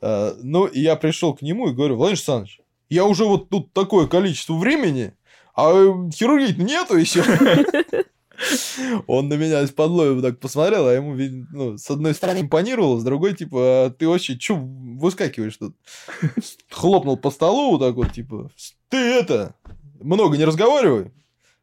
А, 0.00 0.36
Ну, 0.42 0.66
и 0.66 0.80
я 0.80 0.96
пришел 0.96 1.34
к 1.34 1.42
нему 1.42 1.68
и 1.68 1.74
говорю, 1.74 1.96
Владимир 1.96 2.18
Александрович, 2.18 2.60
я 2.88 3.04
уже 3.04 3.24
вот 3.24 3.48
тут 3.48 3.72
такое 3.72 4.06
количество 4.06 4.54
времени, 4.54 5.14
а 5.54 5.72
хирургии 6.10 6.60
нету 6.60 6.96
еще. 6.96 7.22
Он 9.06 9.28
на 9.28 9.34
меня 9.34 9.62
из-под 9.62 9.90
лоя 9.90 10.20
так 10.20 10.40
посмотрел, 10.40 10.88
а 10.88 10.92
ему, 10.92 11.14
ну, 11.52 11.78
с 11.78 11.88
одной 11.90 12.14
стороны 12.14 12.40
импонировало, 12.40 12.98
с 12.98 13.04
другой, 13.04 13.34
типа, 13.34 13.86
а 13.86 13.90
ты 13.90 14.08
вообще 14.08 14.36
чё 14.36 14.56
выскакиваешь 14.56 15.56
тут? 15.56 15.76
Хлопнул 16.70 17.16
по 17.16 17.30
столу 17.30 17.72
вот 17.72 17.80
так 17.80 17.94
вот, 17.94 18.12
типа, 18.12 18.50
ты 18.88 18.96
это, 18.96 19.54
много 20.02 20.36
не 20.36 20.44
разговаривай, 20.44 21.12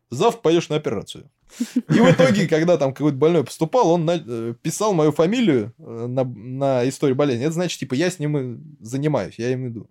завтра 0.09 0.41
пойдешь 0.41 0.69
на 0.69 0.75
операцию. 0.75 1.29
И 1.59 1.99
в 1.99 2.11
итоге, 2.11 2.47
когда 2.47 2.77
там 2.77 2.93
какой-то 2.93 3.17
больной 3.17 3.43
поступал, 3.43 3.89
он 3.89 4.05
на- 4.05 4.23
э, 4.25 4.53
писал 4.61 4.93
мою 4.93 5.11
фамилию 5.11 5.73
э, 5.79 6.05
на, 6.07 6.23
на 6.23 6.87
историю 6.87 7.15
болезни. 7.15 7.43
Это 7.45 7.53
значит, 7.53 7.79
типа, 7.79 7.95
я 7.95 8.11
с 8.11 8.19
ним 8.19 8.37
и 8.37 8.59
занимаюсь, 8.81 9.35
я 9.39 9.51
им 9.51 9.67
иду. 9.67 9.89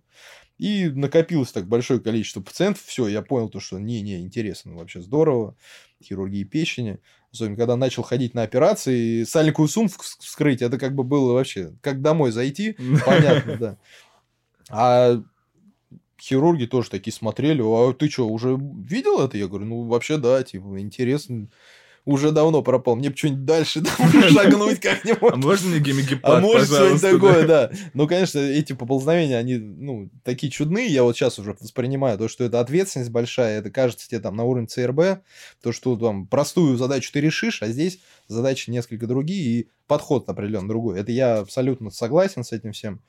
И 0.57 0.87
накопилось 0.87 1.51
так 1.51 1.67
большое 1.67 1.99
количество 1.99 2.41
пациентов. 2.41 2.83
Все, 2.85 3.07
я 3.07 3.21
понял 3.21 3.49
то, 3.49 3.59
что 3.59 3.77
не-не, 3.79 4.19
интересно, 4.21 4.75
вообще 4.75 5.01
здорово. 5.01 5.55
Хирургии 6.03 6.43
печени. 6.43 6.99
Особенно, 7.31 7.57
когда 7.57 7.75
начал 7.75 8.03
ходить 8.03 8.33
на 8.33 8.41
операции, 8.43 9.23
сальниковую 9.23 9.69
сумку 9.69 9.95
вс- 10.03 10.17
вскрыть, 10.19 10.61
это 10.61 10.77
как 10.77 10.95
бы 10.95 11.03
было 11.03 11.33
вообще, 11.33 11.73
как 11.81 12.01
домой 12.01 12.31
зайти, 12.31 12.75
понятно, 13.05 13.57
да. 13.57 13.77
А 14.69 15.21
хирурги 16.21 16.65
тоже 16.65 16.89
такие 16.89 17.13
смотрели, 17.13 17.61
а 17.63 17.93
ты 17.93 18.09
что, 18.09 18.27
уже 18.27 18.57
видел 18.59 19.19
это? 19.21 19.37
Я 19.37 19.47
говорю, 19.47 19.65
ну, 19.65 19.83
вообще, 19.83 20.17
да, 20.17 20.43
типа, 20.43 20.79
интересно. 20.79 21.47
Уже 22.05 22.31
давно 22.31 22.63
пропал. 22.63 22.95
Мне 22.95 23.09
бы 23.09 23.17
что-нибудь 23.17 23.45
дальше 23.45 23.83
шагнуть 24.31 24.79
А 24.79 24.81
как-нибудь. 24.81 25.35
можно 25.35 25.69
мне 25.69 25.79
гемигепат, 25.79 26.37
А 26.37 26.39
может 26.39 26.67
что-нибудь 26.67 27.01
такое, 27.01 27.45
да? 27.45 27.67
да. 27.67 27.77
Ну, 27.93 28.07
конечно, 28.07 28.39
эти 28.39 28.73
поползновения, 28.73 29.37
они, 29.37 29.57
ну, 29.57 30.09
такие 30.23 30.49
чудные. 30.51 30.87
Я 30.87 31.03
вот 31.03 31.15
сейчас 31.15 31.37
уже 31.37 31.55
воспринимаю 31.59 32.17
то, 32.17 32.27
что 32.27 32.45
это 32.45 32.61
ответственность 32.61 33.11
большая. 33.11 33.59
Это 33.59 33.69
кажется 33.69 34.07
тебе 34.09 34.21
там 34.21 34.35
на 34.35 34.43
уровне 34.45 34.67
ЦРБ. 34.67 35.21
То, 35.61 35.71
что 35.71 35.97
там 35.97 36.25
простую 36.25 36.77
задачу 36.77 37.11
ты 37.13 37.19
решишь, 37.21 37.61
а 37.61 37.67
здесь 37.67 37.99
задачи 38.27 38.69
несколько 38.71 39.05
другие 39.05 39.43
и 39.43 39.69
подход 39.85 40.27
определенно 40.29 40.67
другой. 40.69 40.99
Это 40.99 41.11
я 41.11 41.39
абсолютно 41.39 41.91
согласен 41.91 42.43
с 42.43 42.53
этим 42.53 42.71
всем. 42.71 43.01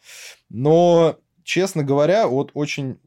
Но, 0.51 1.17
честно 1.45 1.83
говоря, 1.83 2.27
вот 2.29 2.51
очень 2.55 2.99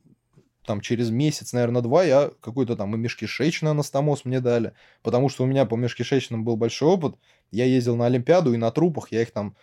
там 0.65 0.81
через 0.81 1.09
месяц, 1.09 1.53
наверное, 1.53 1.81
два 1.81 2.03
я 2.03 2.31
какой-то 2.39 2.75
там 2.75 2.95
и 2.95 2.97
межкишечный 2.97 3.71
анастомоз 3.71 4.25
мне 4.25 4.39
дали, 4.39 4.73
потому 5.01 5.29
что 5.29 5.43
у 5.43 5.45
меня 5.45 5.65
по 5.65 5.75
межкишечным 5.75 6.45
был 6.45 6.55
большой 6.55 6.89
опыт. 6.89 7.15
Я 7.51 7.65
ездил 7.65 7.95
на 7.95 8.05
Олимпиаду 8.05 8.53
и 8.53 8.57
на 8.57 8.71
трупах 8.71 9.11
я 9.11 9.21
их 9.21 9.31
там 9.31 9.55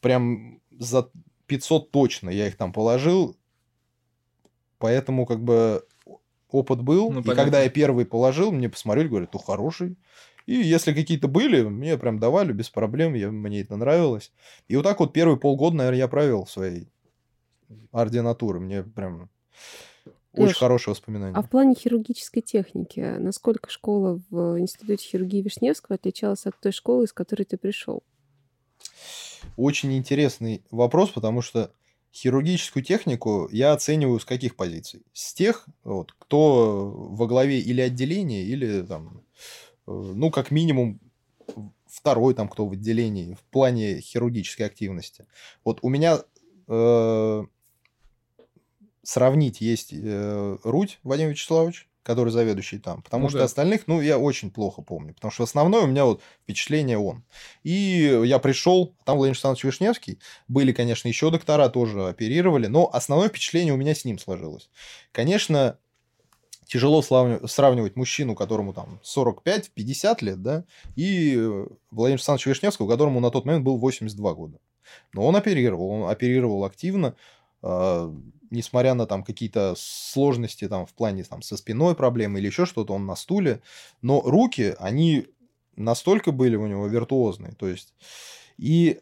прям 0.00 0.60
за 0.70 1.10
500 1.46 1.90
точно 1.90 2.30
я 2.30 2.46
их 2.46 2.56
там 2.56 2.72
положил. 2.72 3.36
Поэтому 4.78 5.26
как 5.26 5.42
бы 5.42 5.84
опыт 6.50 6.80
был. 6.80 7.10
Ну, 7.10 7.20
и 7.20 7.22
понятно. 7.22 7.42
когда 7.42 7.62
я 7.62 7.68
первый 7.68 8.06
положил, 8.06 8.52
мне 8.52 8.68
посмотрели, 8.68 9.08
говорят, 9.08 9.32
ну 9.32 9.38
хороший. 9.38 9.96
И 10.46 10.54
если 10.54 10.94
какие-то 10.94 11.28
были, 11.28 11.62
мне 11.62 11.98
прям 11.98 12.18
давали 12.18 12.52
без 12.52 12.70
проблем, 12.70 13.14
я, 13.14 13.30
мне 13.30 13.60
это 13.60 13.76
нравилось. 13.76 14.32
И 14.68 14.76
вот 14.76 14.82
так 14.82 15.00
вот 15.00 15.12
первые 15.12 15.38
полгода, 15.38 15.76
наверное, 15.76 15.98
я 15.98 16.08
провел 16.08 16.44
в 16.44 16.50
своей 16.50 16.88
ординатуры. 17.92 18.60
Мне 18.60 18.82
прям 18.82 19.30
очень 20.32 20.48
Лёш, 20.48 20.58
хорошие 20.58 20.92
воспоминания. 20.92 21.34
А 21.34 21.42
в 21.42 21.50
плане 21.50 21.74
хирургической 21.74 22.42
техники, 22.42 23.00
насколько 23.18 23.68
школа 23.68 24.20
в 24.30 24.58
Институте 24.60 25.04
хирургии 25.04 25.42
Вишневского 25.42 25.96
отличалась 25.96 26.46
от 26.46 26.58
той 26.60 26.72
школы, 26.72 27.04
из 27.04 27.12
которой 27.12 27.44
ты 27.44 27.56
пришел? 27.56 28.04
Очень 29.56 29.96
интересный 29.96 30.62
вопрос, 30.70 31.10
потому 31.10 31.42
что 31.42 31.72
хирургическую 32.12 32.84
технику 32.84 33.48
я 33.50 33.72
оцениваю 33.72 34.20
с 34.20 34.24
каких 34.24 34.54
позиций? 34.54 35.02
С 35.12 35.34
тех, 35.34 35.66
вот, 35.82 36.14
кто 36.18 36.90
во 37.10 37.26
главе 37.26 37.58
или 37.58 37.80
отделения, 37.80 38.44
или 38.44 38.82
там, 38.82 39.24
э, 39.86 39.90
ну, 39.90 40.30
как 40.30 40.52
минимум, 40.52 41.00
второй 41.86 42.34
там, 42.34 42.48
кто 42.48 42.66
в 42.66 42.72
отделении 42.72 43.34
в 43.34 43.42
плане 43.50 44.00
хирургической 44.00 44.66
активности. 44.66 45.26
Вот 45.64 45.80
у 45.82 45.88
меня 45.88 46.20
э, 46.68 47.44
сравнить 49.02 49.60
есть 49.60 49.92
э, 49.92 50.56
Рудь 50.62 50.98
Вадим 51.02 51.28
Вячеславович, 51.28 51.88
который 52.02 52.30
заведующий 52.30 52.78
там, 52.78 53.02
потому 53.02 53.24
Ну 53.24 53.28
что 53.28 53.38
да. 53.38 53.44
остальных, 53.44 53.86
ну, 53.86 54.00
я 54.00 54.18
очень 54.18 54.50
плохо 54.50 54.82
помню, 54.82 55.14
потому 55.14 55.30
что 55.30 55.44
основное 55.44 55.82
у 55.82 55.86
меня 55.86 56.04
вот 56.06 56.22
впечатление 56.42 56.98
он. 56.98 57.24
И 57.62 58.20
я 58.24 58.38
пришел, 58.38 58.94
там 59.04 59.16
Владимир 59.16 59.34
Александрович 59.34 59.64
Вишневский, 59.64 60.18
были, 60.48 60.72
конечно, 60.72 61.08
еще 61.08 61.30
доктора, 61.30 61.68
тоже 61.68 62.08
оперировали, 62.08 62.66
но 62.66 62.88
основное 62.92 63.28
впечатление 63.28 63.74
у 63.74 63.76
меня 63.76 63.94
с 63.94 64.04
ним 64.04 64.18
сложилось. 64.18 64.70
Конечно, 65.12 65.78
тяжело 66.66 67.02
сравнивать 67.02 67.96
мужчину, 67.96 68.34
которому 68.34 68.72
там 68.72 69.00
45-50 69.04 70.24
лет, 70.24 70.42
да, 70.42 70.64
и 70.94 71.36
Владимира 71.90 72.14
Александровича 72.14 72.50
Вишневского, 72.50 72.88
которому 72.88 73.20
на 73.20 73.30
тот 73.30 73.44
момент 73.44 73.64
был 73.64 73.76
82 73.76 74.34
года. 74.34 74.58
Но 75.12 75.26
он 75.26 75.36
оперировал, 75.36 75.90
он 75.90 76.10
оперировал 76.10 76.64
активно, 76.64 77.14
а, 77.62 78.14
несмотря 78.50 78.94
на 78.94 79.06
там 79.06 79.22
какие-то 79.22 79.74
сложности 79.76 80.68
там 80.68 80.86
в 80.86 80.92
плане 80.92 81.24
там 81.24 81.42
со 81.42 81.56
спиной 81.56 81.94
проблемы 81.94 82.38
или 82.38 82.46
еще 82.46 82.66
что-то, 82.66 82.94
он 82.94 83.06
на 83.06 83.16
стуле, 83.16 83.62
но 84.02 84.20
руки, 84.20 84.74
они 84.78 85.26
настолько 85.76 86.32
были 86.32 86.56
у 86.56 86.66
него 86.66 86.86
виртуозные, 86.86 87.52
то 87.52 87.68
есть 87.68 87.94
и 88.58 89.00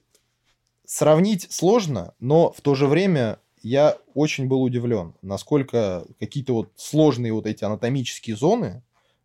сравнить 0.84 1.46
сложно, 1.50 2.14
но 2.20 2.52
в 2.52 2.60
то 2.60 2.74
же 2.74 2.86
время 2.86 3.40
я 3.62 3.98
очень 4.14 4.46
был 4.46 4.62
удивлен, 4.62 5.14
насколько 5.22 6.06
какие-то 6.18 6.54
вот 6.54 6.72
сложные 6.76 7.32
вот 7.32 7.46
эти 7.46 7.64
анатомические 7.64 8.36
зоны 8.36 8.82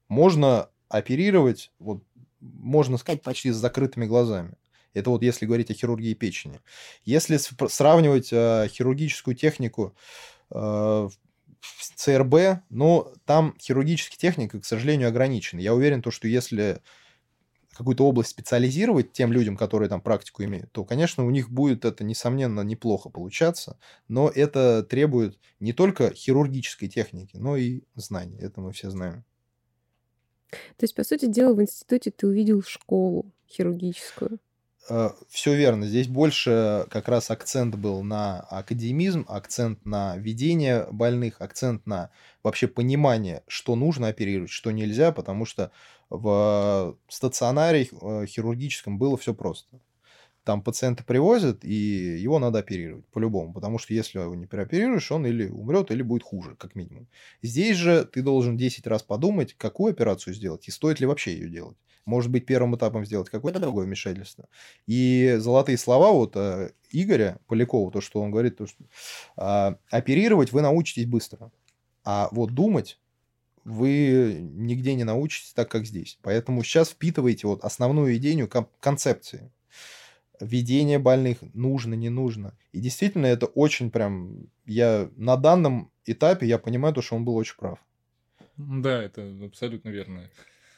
можно 0.08 0.70
оперировать, 0.90 1.72
вот, 1.80 2.04
можно 2.40 2.98
сказать, 2.98 3.22
почти 3.22 3.52
с 3.52 3.56
закрытыми 3.56 4.06
глазами. 4.06 4.56
Это 4.94 5.10
вот 5.10 5.24
если 5.24 5.46
говорить 5.46 5.72
о 5.72 5.74
хирургии 5.74 6.14
печени. 6.14 6.60
Если 7.04 7.38
сравнивать 7.68 8.30
э, 8.32 8.68
хирургическую 8.70 9.36
технику 9.36 9.96
э, 10.52 11.10
ЦРБ, 11.96 12.64
но 12.70 13.14
там 13.26 13.56
хирургическая 13.60 14.18
техника, 14.18 14.60
к 14.60 14.66
сожалению, 14.66 15.08
ограничена. 15.08 15.60
Я 15.60 15.74
уверен, 15.74 16.02
то, 16.02 16.12
что 16.12 16.28
если 16.28 16.82
какую-то 17.74 18.06
область 18.06 18.30
специализировать 18.30 19.14
тем 19.14 19.32
людям, 19.34 19.58
которые 19.58 19.90
там 19.90 20.02
практику 20.02 20.44
имеют, 20.44 20.72
то, 20.72 20.86
конечно, 20.86 21.26
у 21.26 21.32
них 21.32 21.50
будет 21.50 21.86
это, 21.86 22.04
несомненно, 22.04 22.62
неплохо 22.62 23.10
получаться, 23.10 23.80
но 24.08 24.30
это 24.30 24.84
требует 24.84 25.40
не 25.60 25.74
только 25.74 26.14
хирургической 26.14 26.88
техники, 26.88 27.36
но 27.38 27.58
и 27.58 27.82
знаний. 27.96 28.38
Это 28.40 28.62
мы 28.62 28.72
все 28.74 28.90
знаем. 28.90 29.24
То 30.78 30.84
есть, 30.84 30.94
по 30.94 31.04
сути 31.04 31.26
дела, 31.26 31.54
в 31.56 31.62
институте 31.62 32.12
ты 32.12 32.28
увидел 32.28 32.62
школу 32.62 33.32
хирургическую. 33.50 34.40
Э, 34.90 35.12
Все 35.30 35.56
верно. 35.56 35.88
Здесь 35.88 36.08
больше 36.08 36.86
как 36.90 37.08
раз 37.08 37.32
акцент 37.32 37.76
был 37.76 38.04
на 38.04 38.40
академизм, 38.42 39.26
акцент 39.28 39.86
на 39.86 40.18
ведение 40.18 40.88
больных, 40.92 41.42
акцент 41.42 41.86
на 41.86 42.10
вообще 42.44 42.68
понимание, 42.68 43.44
что 43.48 43.76
нужно 43.76 44.08
оперировать, 44.10 44.50
что 44.52 44.72
нельзя, 44.72 45.12
потому 45.12 45.46
что 45.46 45.72
в 46.10 46.98
стационаре 47.08 47.88
э, 47.90 48.26
хирургическом 48.28 48.98
было 49.00 49.18
все 49.18 49.34
просто. 49.34 49.80
Там 50.44 50.62
пациента 50.64 51.04
привозят, 51.06 51.64
и 51.66 51.74
его 51.74 52.40
надо 52.40 52.60
оперировать 52.60 53.06
по-любому, 53.08 53.54
потому 53.54 53.78
что 53.80 53.94
если 53.94 54.20
его 54.20 54.36
не 54.36 54.48
переоперируешь, 54.48 55.12
он 55.12 55.26
или 55.26 55.48
умрет, 55.50 55.92
или 55.92 56.02
будет 56.02 56.24
хуже, 56.24 56.56
как 56.58 56.76
минимум. 56.76 57.08
Здесь 57.42 57.78
же 57.78 58.06
ты 58.06 58.22
должен 58.22 58.58
10 58.58 58.88
раз 58.88 59.04
подумать, 59.04 59.54
какую 59.56 59.92
операцию 59.94 60.34
сделать, 60.34 60.68
и 60.68 60.72
стоит 60.72 61.00
ли 61.00 61.06
вообще 61.08 61.34
ее 61.34 61.50
делать. 61.50 61.78
Может 62.06 62.32
быть, 62.32 62.46
первым 62.46 62.76
этапом 62.76 63.06
сделать 63.06 63.30
какое-то 63.30 63.60
другое 63.60 63.86
вмешательство. 63.86 64.50
И 64.88 65.36
золотые 65.38 65.78
слова 65.78 66.12
вот 66.12 66.36
э, 66.36 66.72
Игоря 66.92 67.40
Полякова, 67.48 67.92
то, 67.92 68.02
что 68.02 68.22
он 68.22 68.32
говорит, 68.32 68.58
то, 68.58 68.68
что 68.68 68.84
э, 69.38 69.76
оперировать 69.90 70.52
вы 70.52 70.62
научитесь 70.62 71.06
быстро, 71.06 71.52
а 72.04 72.30
вот 72.32 72.52
думать 72.52 73.00
вы 73.64 74.40
нигде 74.42 74.94
не 74.94 75.04
научитесь 75.04 75.54
так, 75.54 75.70
как 75.70 75.86
здесь. 75.86 76.20
Поэтому 76.22 76.64
сейчас 76.64 76.90
впитывайте 76.90 77.48
вот 77.48 77.64
основную 77.64 78.16
идею 78.18 78.50
концепции. 78.80 79.52
Ведение 80.40 81.00
больных 81.00 81.38
нужно, 81.54 81.94
не 81.94 82.10
нужно. 82.10 82.58
И 82.74 82.80
действительно, 82.80 83.26
это 83.28 83.46
очень 83.46 83.92
прям... 83.92 84.48
Я 84.66 85.10
на 85.16 85.38
данном 85.38 85.92
этапе, 86.06 86.48
я 86.48 86.58
понимаю, 86.58 86.94
то, 86.94 87.02
что 87.02 87.16
он 87.16 87.24
был 87.24 87.36
очень 87.36 87.56
прав. 87.56 87.80
Да, 88.58 89.02
это 89.02 89.32
абсолютно 89.46 89.90
верно. 89.90 90.30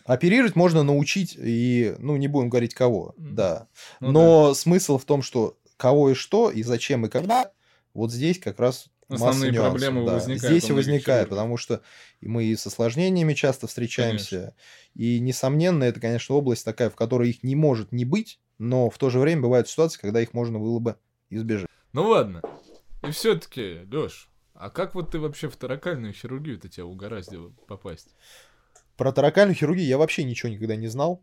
Оперировать 0.05 0.55
можно 0.55 0.83
научить, 0.83 1.35
и, 1.37 1.95
ну, 1.97 2.15
не 2.15 2.27
будем 2.27 2.49
говорить 2.49 2.73
кого, 2.73 3.13
да. 3.17 3.67
Ну, 3.99 4.11
Но 4.11 4.47
да. 4.49 4.53
смысл 4.53 4.97
в 4.97 5.05
том, 5.05 5.21
что 5.21 5.57
кого 5.77 6.11
и 6.11 6.13
что, 6.13 6.51
и 6.51 6.63
зачем, 6.63 7.05
и 7.05 7.09
когда, 7.09 7.51
вот 7.93 8.11
здесь 8.11 8.39
как 8.39 8.59
раз 8.59 8.87
Основные 9.07 9.51
масса 9.51 9.69
проблемы 9.69 10.05
да. 10.05 10.13
возникают. 10.13 10.41
Здесь 10.41 10.69
и 10.69 10.73
возникает, 10.73 11.29
потому 11.29 11.57
что 11.57 11.81
мы 12.21 12.45
и 12.45 12.55
с 12.55 12.65
осложнениями 12.65 13.33
часто 13.33 13.67
встречаемся. 13.67 14.37
Конечно. 14.37 14.55
И, 14.95 15.19
несомненно, 15.19 15.83
это, 15.83 15.99
конечно, 15.99 16.35
область 16.35 16.65
такая, 16.65 16.89
в 16.89 16.95
которой 16.95 17.29
их 17.29 17.43
не 17.43 17.55
может 17.55 17.91
не 17.91 18.05
быть, 18.05 18.39
но 18.57 18.89
в 18.89 18.97
то 18.97 19.09
же 19.09 19.19
время 19.19 19.43
бывают 19.43 19.67
ситуации, 19.69 19.99
когда 19.99 20.21
их 20.21 20.33
можно 20.33 20.57
было 20.59 20.79
бы 20.79 20.95
избежать. 21.29 21.67
Ну 21.93 22.09
ладно. 22.09 22.41
И 23.07 23.11
все-таки, 23.11 23.81
Леш, 23.91 24.29
а 24.53 24.69
как 24.69 24.95
вот 24.95 25.11
ты 25.11 25.19
вообще 25.19 25.49
в 25.49 25.55
таракальную 25.55 26.13
хирургию-то 26.13 26.69
тебя 26.69 26.85
угораздило 26.85 27.51
попасть? 27.67 28.15
Про 28.97 29.11
таракальную 29.11 29.55
хирургию 29.55 29.87
я 29.87 29.97
вообще 29.97 30.23
ничего 30.23 30.49
никогда 30.49 30.75
не 30.75 30.87
знал. 30.87 31.21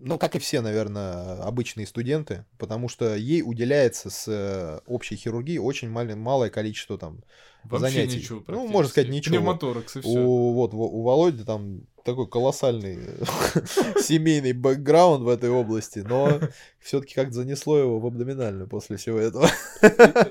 Ну, 0.00 0.18
как 0.18 0.34
и 0.34 0.38
все, 0.40 0.60
наверное, 0.60 1.40
обычные 1.42 1.86
студенты, 1.86 2.44
потому 2.58 2.88
что 2.88 3.14
ей 3.14 3.42
уделяется 3.42 4.10
с 4.10 4.24
э, 4.26 4.80
общей 4.86 5.14
хирургией 5.14 5.58
очень 5.58 5.88
мал- 5.88 6.16
малое 6.16 6.50
количество 6.50 6.98
там 6.98 7.22
Вообще 7.62 7.90
занятий. 7.90 8.16
Ничего, 8.18 8.42
ну, 8.48 8.66
можно 8.66 8.90
сказать, 8.90 9.08
ничего. 9.10 9.36
Пневмоторакс 9.36 9.96
и 9.96 10.00
все. 10.00 10.10
У, 10.10 10.52
вот, 10.54 10.74
у 10.74 11.02
Володи 11.02 11.44
там 11.44 11.82
такой 12.04 12.28
колоссальный 12.28 12.98
семейный 14.00 14.52
бэкграунд 14.52 15.24
в 15.24 15.28
этой 15.28 15.48
области, 15.48 16.00
но 16.00 16.38
все-таки 16.78 17.14
как-то 17.14 17.32
занесло 17.32 17.78
его 17.78 17.98
в 17.98 18.06
абдоминальную 18.06 18.68
после 18.68 18.98
всего 18.98 19.18
этого. 19.18 19.48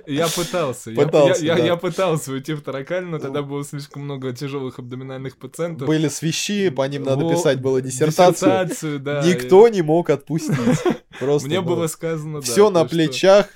Я 0.06 0.28
пытался. 0.28 0.92
пытался 0.92 1.44
я, 1.44 1.54
я, 1.54 1.58
да. 1.58 1.66
я 1.66 1.76
пытался 1.76 2.32
уйти 2.32 2.54
в 2.54 2.62
таракальную, 2.62 3.14
но 3.14 3.20
тогда 3.20 3.42
было 3.42 3.64
слишком 3.66 4.04
много 4.04 4.34
тяжелых 4.34 4.78
абдоминальных 4.78 5.38
пациентов. 5.38 5.88
Были 5.88 6.08
свищи, 6.10 6.70
по 6.70 6.88
ним 6.88 7.04
надо 7.04 7.28
писать 7.28 7.60
было 7.60 7.82
диссертацию. 7.82 8.52
диссертацию 8.52 9.00
да, 9.00 9.24
Никто 9.26 9.68
не 9.68 9.82
мог 9.82 10.12
отпустить. 10.12 10.54
Просто, 11.20 11.48
Мне 11.48 11.62
ну, 11.62 11.68
было 11.68 11.88
сказано, 11.88 12.42
да. 12.42 12.46
Все 12.46 12.70
на 12.70 12.86
плечах. 12.86 13.48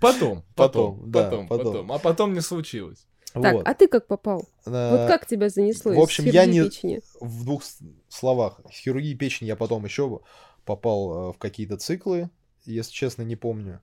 Потом, 0.00 0.44
потом, 0.54 1.10
потом, 1.10 1.48
потом, 1.48 1.64
потом. 1.64 1.92
А 1.92 1.98
потом 1.98 2.32
не 2.32 2.40
случилось. 2.40 3.06
Так, 3.42 3.54
вот. 3.54 3.68
а 3.68 3.74
ты 3.74 3.88
как 3.88 4.06
попал? 4.06 4.48
А, 4.64 4.96
вот 4.96 5.08
как 5.08 5.26
тебя 5.26 5.48
занесло 5.48 5.92
В 5.92 6.00
общем, 6.00 6.24
я 6.24 6.46
не... 6.46 6.62
Печени? 6.62 7.00
В 7.20 7.44
двух 7.44 7.62
словах. 8.08 8.60
С 8.72 8.78
хирургии 8.78 9.14
печени 9.14 9.48
я 9.48 9.56
потом 9.56 9.84
еще 9.84 10.20
попал 10.64 11.30
э, 11.30 11.32
в 11.32 11.38
какие-то 11.38 11.76
циклы, 11.76 12.30
если 12.64 12.92
честно, 12.92 13.22
не 13.22 13.36
помню. 13.36 13.80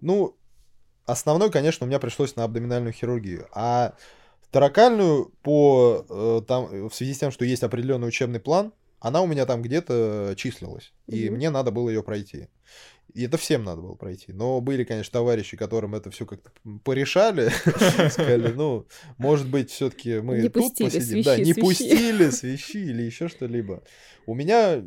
Ну, 0.00 0.36
основной, 1.06 1.50
конечно, 1.50 1.84
у 1.84 1.88
меня 1.88 1.98
пришлось 1.98 2.36
на 2.36 2.44
абдоминальную 2.44 2.92
хирургию. 2.92 3.48
А 3.52 3.94
таракальную 4.50 5.32
по 5.42 6.04
э, 6.08 6.40
там, 6.46 6.88
в 6.88 6.94
связи 6.94 7.14
с 7.14 7.18
тем, 7.18 7.30
что 7.30 7.44
есть 7.44 7.62
определенный 7.62 8.08
учебный 8.08 8.40
план, 8.40 8.72
она 9.00 9.20
у 9.20 9.26
меня 9.26 9.44
там 9.44 9.60
где-то 9.60 10.34
числилась. 10.36 10.92
И 11.06 11.26
mm-hmm. 11.26 11.30
мне 11.30 11.50
надо 11.50 11.70
было 11.70 11.90
ее 11.90 12.02
пройти. 12.02 12.48
И 13.12 13.24
это 13.24 13.36
всем 13.36 13.62
надо 13.62 13.80
было 13.82 13.94
пройти. 13.94 14.32
Но 14.32 14.60
были, 14.60 14.84
конечно, 14.84 15.12
товарищи, 15.12 15.56
которым 15.56 15.94
это 15.94 16.10
все 16.10 16.26
как-то 16.26 16.50
порешали. 16.82 17.48
Сказали, 18.10 18.52
ну, 18.52 18.86
может 19.18 19.48
быть, 19.48 19.70
все-таки 19.70 20.20
мы 20.20 20.40
не 20.40 20.48
тут 20.48 20.76
посидим. 20.76 21.22
да, 21.22 21.36
не 21.36 21.54
пустили 21.54 22.30
свищи 22.30 22.78
или 22.78 23.02
еще 23.02 23.28
что-либо. 23.28 23.82
У 24.26 24.34
меня 24.34 24.82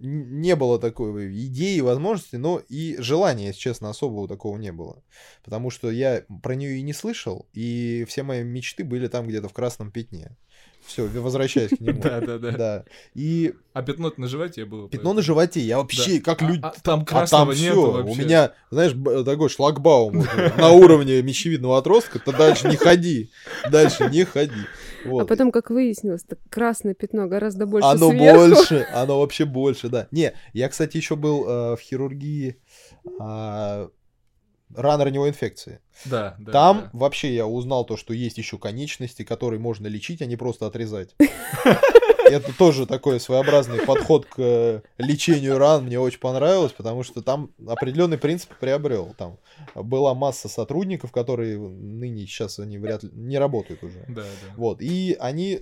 не 0.00 0.56
было 0.56 0.78
такой 0.78 1.34
идеи, 1.46 1.80
возможности, 1.80 2.36
но 2.36 2.60
и 2.68 2.96
желания, 2.98 3.48
если 3.48 3.60
честно, 3.60 3.90
особого 3.90 4.28
такого 4.28 4.58
не 4.58 4.72
было. 4.72 5.02
Потому 5.44 5.70
что 5.70 5.90
я 5.90 6.24
про 6.42 6.54
нее 6.54 6.78
и 6.78 6.82
не 6.82 6.92
слышал, 6.92 7.48
и 7.52 8.04
все 8.08 8.22
мои 8.22 8.42
мечты 8.42 8.84
были 8.84 9.08
там 9.08 9.26
где-то 9.26 9.48
в 9.48 9.52
красном 9.52 9.90
пятне. 9.90 10.36
Все, 10.86 11.06
возвращаясь 11.06 11.70
к 11.70 11.80
нему. 11.80 12.00
Да, 12.06 12.20
да, 12.20 12.38
да. 12.38 12.50
Да. 12.52 12.84
И... 13.14 13.54
А 13.72 13.82
пятно 13.82 14.12
на 14.16 14.28
животе 14.28 14.64
было? 14.64 14.88
Пятно 14.88 15.12
на 15.12 15.22
животе. 15.22 15.60
Я 15.60 15.78
вообще, 15.78 16.20
как 16.20 16.40
люди... 16.42 16.60
А, 16.62 16.72
там 16.82 17.04
красного 17.04 17.52
а 17.52 17.54
нету 17.54 18.04
У 18.06 18.14
меня, 18.14 18.52
знаешь, 18.70 18.92
такой 19.24 19.48
шлагбаум 19.48 20.24
на 20.56 20.70
уровне 20.70 21.22
мечевидного 21.22 21.78
отростка, 21.78 22.18
ты 22.18 22.32
дальше 22.32 22.68
не 22.68 22.76
ходи. 22.76 23.30
Дальше 23.70 24.08
не 24.10 24.24
ходи. 24.24 24.52
Вот. 25.04 25.22
А 25.22 25.26
потом, 25.26 25.52
как 25.52 25.70
выяснилось, 25.70 26.22
так 26.22 26.38
красное 26.48 26.94
пятно 26.94 27.26
гораздо 27.26 27.66
больше 27.66 27.88
Оно 27.88 28.10
сверху. 28.10 28.38
больше, 28.38 28.86
оно 28.92 29.20
вообще 29.20 29.44
больше, 29.44 29.88
да. 29.88 30.08
Не, 30.10 30.32
я, 30.52 30.68
кстати, 30.68 30.96
еще 30.96 31.16
был 31.16 31.46
э, 31.46 31.76
в 31.76 31.80
хирургии 31.80 32.56
э, 33.20 33.88
рано-раневой 34.74 35.30
инфекции. 35.30 35.80
Да, 36.04 36.34
да. 36.38 36.52
Там 36.52 36.80
да. 36.80 36.90
вообще 36.92 37.34
я 37.34 37.46
узнал 37.46 37.84
то, 37.84 37.96
что 37.96 38.12
есть 38.12 38.38
еще 38.38 38.58
конечности, 38.58 39.22
которые 39.22 39.60
можно 39.60 39.86
лечить, 39.86 40.22
а 40.22 40.26
не 40.26 40.36
просто 40.36 40.66
отрезать. 40.66 41.14
Это 42.24 42.52
тоже 42.56 42.86
такой 42.86 43.20
своеобразный 43.20 43.86
подход 43.86 44.26
к 44.26 44.34
э, 44.38 44.80
лечению 44.98 45.58
ран 45.58 45.84
мне 45.84 46.00
очень 46.00 46.18
понравилось, 46.18 46.72
потому 46.72 47.04
что 47.04 47.22
там 47.22 47.52
определенный 47.66 48.18
принцип 48.18 48.50
приобрел. 48.58 49.14
Там 49.16 49.38
была 49.74 50.12
масса 50.14 50.48
сотрудников, 50.48 51.12
которые 51.12 51.56
ныне 51.58 52.26
сейчас 52.26 52.58
они 52.58 52.78
вряд 52.78 53.04
ли 53.04 53.10
не 53.12 53.38
работают 53.38 53.84
уже. 53.84 54.04
Да, 54.08 54.22
да. 54.22 54.54
Вот. 54.56 54.82
И 54.82 55.16
они 55.20 55.60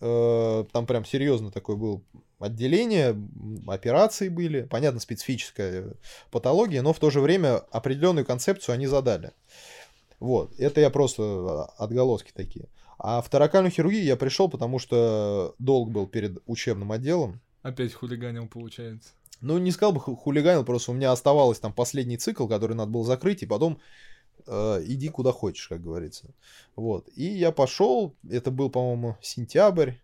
э, 0.00 0.64
там 0.72 0.86
прям 0.86 1.04
серьезно 1.04 1.50
такой 1.50 1.76
был 1.76 2.02
отделение, 2.42 3.16
операции 3.66 4.28
были, 4.28 4.62
понятно, 4.62 5.00
специфическая 5.00 5.94
патология, 6.30 6.82
но 6.82 6.92
в 6.92 6.98
то 6.98 7.10
же 7.10 7.20
время 7.20 7.56
определенную 7.70 8.24
концепцию 8.24 8.74
они 8.74 8.86
задали. 8.86 9.32
Вот, 10.20 10.52
это 10.58 10.80
я 10.80 10.90
просто 10.90 11.22
а, 11.22 11.64
отголоски 11.78 12.30
такие. 12.32 12.66
А 12.98 13.20
в 13.20 13.28
таракальную 13.28 13.72
хирургию 13.72 14.04
я 14.04 14.16
пришел, 14.16 14.48
потому 14.48 14.78
что 14.78 15.56
долг 15.58 15.90
был 15.90 16.06
перед 16.06 16.38
учебным 16.46 16.92
отделом. 16.92 17.40
Опять 17.62 17.92
хулиганил, 17.92 18.46
получается. 18.46 19.10
Ну, 19.40 19.58
не 19.58 19.72
сказал 19.72 19.92
бы 19.92 20.00
хулиганил, 20.00 20.64
просто 20.64 20.92
у 20.92 20.94
меня 20.94 21.10
оставалось 21.10 21.58
там 21.58 21.72
последний 21.72 22.16
цикл, 22.16 22.46
который 22.46 22.76
надо 22.76 22.92
было 22.92 23.04
закрыть, 23.04 23.42
и 23.42 23.46
потом 23.46 23.80
э, 24.46 24.82
иди 24.86 25.08
куда 25.08 25.32
хочешь, 25.32 25.66
как 25.66 25.82
говорится. 25.82 26.30
Вот. 26.76 27.08
И 27.16 27.24
я 27.24 27.50
пошел, 27.50 28.14
это 28.30 28.52
был, 28.52 28.70
по-моему, 28.70 29.16
сентябрь, 29.20 29.94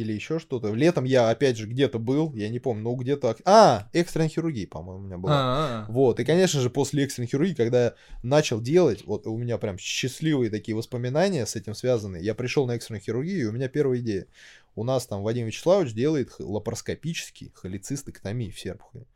или 0.00 0.12
еще 0.12 0.38
что-то. 0.38 0.72
Летом 0.72 1.04
я, 1.04 1.30
опять 1.30 1.56
же, 1.56 1.66
где-то 1.66 1.98
был, 1.98 2.32
я 2.34 2.48
не 2.48 2.58
помню, 2.58 2.82
но 2.82 2.94
где-то... 2.94 3.36
А, 3.44 3.88
экстренная 3.92 4.28
хирургия, 4.28 4.66
по-моему, 4.66 5.02
у 5.02 5.06
меня 5.06 5.18
была. 5.18 5.32
А-а-а. 5.34 5.92
Вот, 5.92 6.20
и, 6.20 6.24
конечно 6.24 6.60
же, 6.60 6.70
после 6.70 7.04
экстренной 7.04 7.28
хирургии, 7.28 7.54
когда 7.54 7.84
я 7.84 7.94
начал 8.22 8.60
делать, 8.60 9.04
вот 9.06 9.26
у 9.26 9.36
меня 9.36 9.58
прям 9.58 9.78
счастливые 9.78 10.50
такие 10.50 10.76
воспоминания 10.76 11.46
с 11.46 11.56
этим 11.56 11.74
связаны. 11.74 12.18
Я 12.18 12.34
пришел 12.34 12.66
на 12.66 12.72
экстренную 12.72 13.02
хирургию, 13.02 13.40
и 13.40 13.44
у 13.44 13.52
меня 13.52 13.68
первая 13.68 13.98
идея. 14.00 14.26
У 14.74 14.84
нас 14.84 15.06
там 15.06 15.22
Вадим 15.22 15.46
Вячеславович 15.46 15.94
делает 15.94 16.34
лапароскопический 16.38 17.50
холецистектомию 17.54 18.52
в 18.52 18.58
Серпухове. 18.60 19.06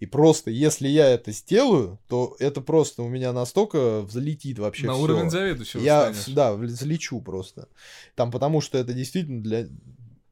И 0.00 0.06
просто, 0.06 0.52
если 0.52 0.86
я 0.86 1.08
это 1.08 1.32
сделаю, 1.32 1.98
то 2.08 2.36
это 2.38 2.60
просто 2.60 3.02
у 3.02 3.08
меня 3.08 3.32
настолько 3.32 4.02
взлетит 4.02 4.58
вообще 4.60 4.86
На 4.86 4.92
всё. 4.94 5.02
уровень 5.02 5.28
заведующего 5.28 5.80
Я, 5.80 6.12
станешь. 6.14 6.36
да, 6.36 6.54
взлечу 6.54 7.20
просто. 7.20 7.68
Там, 8.14 8.30
потому 8.30 8.60
что 8.60 8.78
это 8.78 8.92
действительно 8.92 9.42
для 9.42 9.66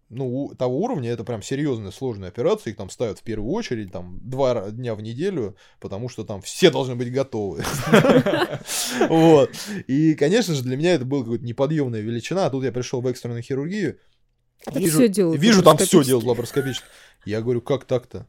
ну, 0.09 0.52
того 0.57 0.80
уровня 0.80 1.11
это 1.11 1.24
прям 1.24 1.42
серьезная 1.42 1.90
сложная 1.90 2.28
операция, 2.28 2.70
их 2.70 2.76
там 2.76 2.90
ставят 2.90 3.18
в 3.18 3.22
первую 3.22 3.52
очередь, 3.52 3.90
там, 3.90 4.20
два 4.22 4.70
дня 4.70 4.94
в 4.94 5.02
неделю, 5.02 5.57
потому 5.80 6.09
что 6.09 6.24
там 6.24 6.40
все 6.42 6.70
должны 6.70 6.94
быть 6.94 7.12
готовы. 7.12 7.64
Вот. 9.09 9.50
И, 9.86 10.14
конечно 10.14 10.54
же, 10.54 10.62
для 10.62 10.76
меня 10.76 10.94
это 10.94 11.04
была 11.04 11.22
какая-то 11.22 11.44
неподъемная 11.44 12.00
величина, 12.00 12.46
а 12.46 12.50
тут 12.50 12.64
я 12.64 12.72
пришел 12.72 13.00
в 13.00 13.07
экстренную 13.07 13.42
хирургию, 13.42 13.98
вижу, 14.72 15.32
вижу 15.32 15.62
там 15.62 15.76
все 15.76 16.02
делают 16.04 16.26
лапароскопически. 16.26 16.86
Я 17.24 17.40
говорю, 17.42 17.61
как 17.61 17.84
так-то? 17.84 18.26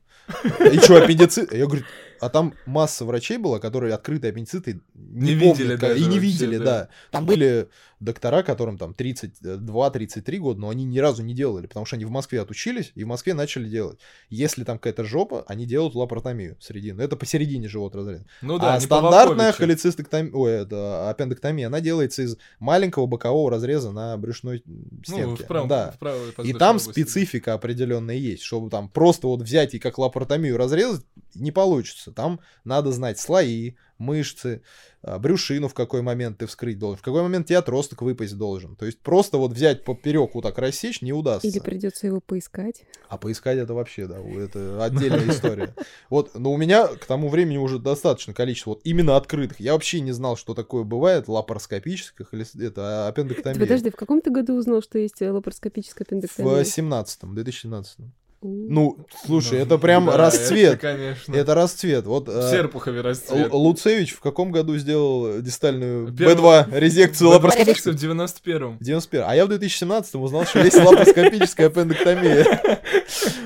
И 0.71 0.77
что, 0.79 1.01
аппендицит? 1.01 1.53
Я 1.53 1.65
говорю, 1.65 1.83
а 2.19 2.29
там 2.29 2.53
масса 2.65 3.05
врачей 3.05 3.37
была, 3.37 3.59
которые 3.59 3.93
открытые 3.93 4.31
аппендициты 4.31 4.81
не, 4.95 5.33
Не 5.35 5.39
помнят, 5.39 5.57
видели 5.59 5.71
как- 5.77 5.79
даже 5.81 6.03
и 6.03 6.05
не 6.05 6.19
видели, 6.19 6.57
да. 6.57 6.63
да. 6.63 6.89
Там 7.11 7.25
были 7.25 7.67
доктора, 7.99 8.43
которым 8.43 8.77
там 8.77 8.91
32-33 8.91 10.37
года, 10.37 10.59
но 10.59 10.69
они 10.69 10.83
ни 10.85 10.99
разу 10.99 11.23
не 11.23 11.33
делали, 11.33 11.67
потому 11.67 11.85
что 11.85 11.95
они 11.95 12.05
в 12.05 12.11
Москве 12.11 12.41
отучились 12.41 12.91
и 12.95 13.03
в 13.03 13.07
Москве 13.07 13.33
начали 13.33 13.67
делать. 13.69 13.99
Если 14.29 14.63
там 14.63 14.77
какая-то 14.77 15.03
жопа, 15.03 15.43
они 15.47 15.65
делают 15.65 15.95
лапаротомию 15.95 16.57
средину. 16.59 17.01
Это 17.01 17.15
посередине 17.15 17.67
живот 17.67 17.95
разрез. 17.95 18.21
Ну 18.41 18.59
да, 18.59 18.75
а 18.75 18.79
стандартная 18.79 19.51
холецистектомия, 19.51 20.31
ой, 20.33 20.51
это 20.51 21.09
аппендэктомия, 21.09 21.67
она 21.67 21.81
делается 21.81 22.23
из 22.23 22.37
маленького 22.59 23.05
бокового 23.07 23.49
разреза 23.51 23.91
на 23.91 24.17
брюшной 24.17 24.61
Ну, 24.65 25.01
стенке. 25.03 25.43
в 25.43 25.47
правом- 25.47 25.67
да. 25.67 25.91
в 25.91 25.99
правой 25.99 26.29
И 26.43 26.53
там 26.53 26.75
области. 26.77 26.91
специфика 26.91 27.53
определенная 27.53 28.15
есть, 28.15 28.43
чтобы 28.43 28.69
там 28.69 28.89
просто 28.89 29.27
вот 29.27 29.41
взять 29.41 29.73
и 29.73 29.79
как 29.79 29.97
лапаротомию 29.97 30.57
разрезать, 30.57 31.03
не 31.35 31.51
получится. 31.51 32.06
Там 32.11 32.39
надо 32.63 32.91
знать 32.91 33.19
слои, 33.19 33.73
мышцы, 33.97 34.61
а, 35.01 35.19
брюшину 35.19 35.67
в 35.67 35.73
какой 35.73 36.01
момент 36.01 36.37
ты 36.39 36.45
вскрыть 36.47 36.79
должен, 36.79 36.99
в 36.99 37.01
какой 37.01 37.21
момент 37.21 37.47
тебе 37.47 37.57
отросток 37.57 38.01
выпасть 38.01 38.37
должен. 38.37 38.75
То 38.75 38.85
есть 38.85 38.99
просто 38.99 39.37
вот 39.37 39.51
взять 39.53 39.83
поперек 39.83 40.35
вот 40.35 40.41
так 40.41 40.57
рассечь 40.57 41.01
не 41.01 41.13
удастся. 41.13 41.47
Или 41.47 41.59
придется 41.59 42.07
его 42.07 42.19
поискать. 42.19 42.83
А 43.09 43.17
поискать 43.17 43.57
это 43.57 43.73
вообще, 43.73 44.07
да, 44.07 44.19
это 44.19 44.83
отдельная 44.83 45.29
история. 45.29 45.73
Вот, 46.09 46.35
но 46.35 46.51
у 46.51 46.57
меня 46.57 46.87
к 46.87 47.05
тому 47.05 47.29
времени 47.29 47.57
уже 47.57 47.79
достаточно 47.79 48.33
количество 48.33 48.71
вот 48.71 48.81
именно 48.83 49.17
открытых. 49.17 49.59
Я 49.59 49.73
вообще 49.73 49.99
не 49.99 50.11
знал, 50.11 50.37
что 50.37 50.53
такое 50.53 50.83
бывает 50.83 51.27
лапароскопических 51.27 52.33
или 52.33 52.43
это 52.65 53.11
Ты 53.13 53.21
аппендэктомия. 53.21 53.59
подожди, 53.59 53.89
в 53.89 53.95
каком 53.95 54.21
ты 54.21 54.29
году 54.31 54.55
узнал, 54.55 54.81
что 54.81 54.99
есть 54.99 55.21
э, 55.21 55.31
лапароскопическая 55.31 56.05
В 56.05 56.07
аппендэктомия? 56.07 56.63
17 56.63 57.33
2017 57.33 57.99
У. 57.99 58.03
Ну, 58.43 58.97
слушай, 59.25 59.57
Ну, 59.57 59.65
это 59.65 59.77
прям 59.79 60.05
да, 60.05 60.15
расцвет. 60.15 60.73
Это, 60.75 60.77
конечно. 60.77 61.35
Это 61.35 61.55
расцвет. 61.55 62.05
Вот 62.05 62.27
В 62.27 62.37
э, 62.37 62.51
Серпухове 62.51 63.01
расцвет. 63.01 63.51
Л- 63.51 63.57
Луцевич 63.59 64.13
в 64.13 64.19
каком 64.19 64.51
году 64.51 64.77
сделал 64.77 65.41
дистальную 65.41 66.13
Первый- 66.13 66.35
B2 66.35 66.67
резекцию 66.79 67.29
лапароскопическую? 67.31 67.97
в 67.97 67.99
91-м. 68.01 68.77
В 68.77 68.83
91 68.83 69.25
А 69.27 69.35
я 69.35 69.45
в 69.45 69.49
2017 69.49 70.15
узнал, 70.15 70.45
что 70.45 70.59
есть 70.59 70.75
лапароскопическая 70.77 71.67
аппендэктомия. 71.67 72.61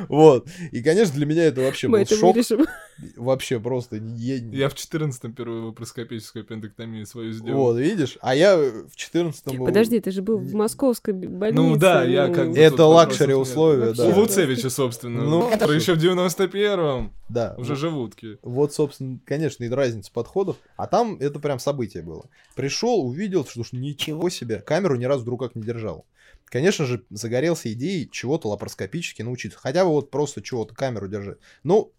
Вот. 0.09 0.47
И, 0.71 0.81
конечно, 0.83 1.13
для 1.15 1.25
меня 1.25 1.45
это 1.45 1.61
вообще 1.61 1.87
был 1.87 2.05
шок. 2.05 2.35
Вообще 3.16 3.60
просто... 3.60 3.95
я- 3.97 4.36
Я 4.36 4.70
в 4.70 4.74
14-м 4.76 5.34
первую 5.34 5.68
лапароскопическую 5.68 6.43
аппендэктомию 6.43 7.06
свою 7.06 7.32
сделал. 7.34 7.58
Вот, 7.58 7.78
видишь? 7.78 8.18
А 8.22 8.36
я 8.36 8.58
в 8.58 8.95
14 8.95 9.58
Подожди, 9.58 9.99
ты 9.99 10.12
же 10.12 10.22
был 10.22 10.38
в 10.38 10.54
московской 10.54 11.14
б- 11.14 11.28
больнице. 11.28 11.62
Ну 11.62 11.76
да, 11.78 12.04
я 12.04 12.28
ну, 12.28 12.34
как 12.34 12.52
бы- 12.52 12.58
Это 12.58 12.86
luxury 12.86 13.34
условия, 13.34 13.88
Вообще. 13.88 14.04
да. 14.04 14.10
У 14.16 14.20
Луцевича, 14.20 14.70
собственно. 14.70 15.24
Ну, 15.24 15.30
Ну, 15.41 15.49
это- 15.49 15.72
еще 15.72 15.93
в 15.95 15.97
91-м. 15.97 17.12
Да. 17.30 17.56
Уже 17.58 17.76
живутки. 17.76 18.38
Вот, 18.41 18.74
собственно, 18.74 19.20
конечно, 19.26 19.64
и 19.64 19.70
разница 19.70 20.12
подходов. 20.12 20.58
А 20.78 20.88
там 20.88 21.18
это 21.20 21.39
прям 21.39 21.60
событие 21.60 22.04
было. 22.04 22.26
Пришел, 22.56 23.06
увидел, 23.06 23.45
что 23.45 23.62
уж 23.62 23.72
ничего 23.74 24.30
себе, 24.30 24.60
камеру 24.60 24.95
ни 24.95 25.06
разу 25.06 25.26
в 25.26 25.30
руках 25.30 25.56
не 25.56 25.62
держал. 25.64 26.06
Конечно 26.45 26.86
же, 26.86 27.04
загорелся 27.10 27.72
идеей 27.72 28.10
чего-то 28.12 28.49
лапароскопически 28.49 29.22
научиться. 29.22 29.58
Хотя 29.58 29.86
бы 29.86 29.91
вот 29.91 30.12
просто 30.12 30.41
чего-то 30.41 30.76
камеру 30.76 31.08
держать. 31.08 31.38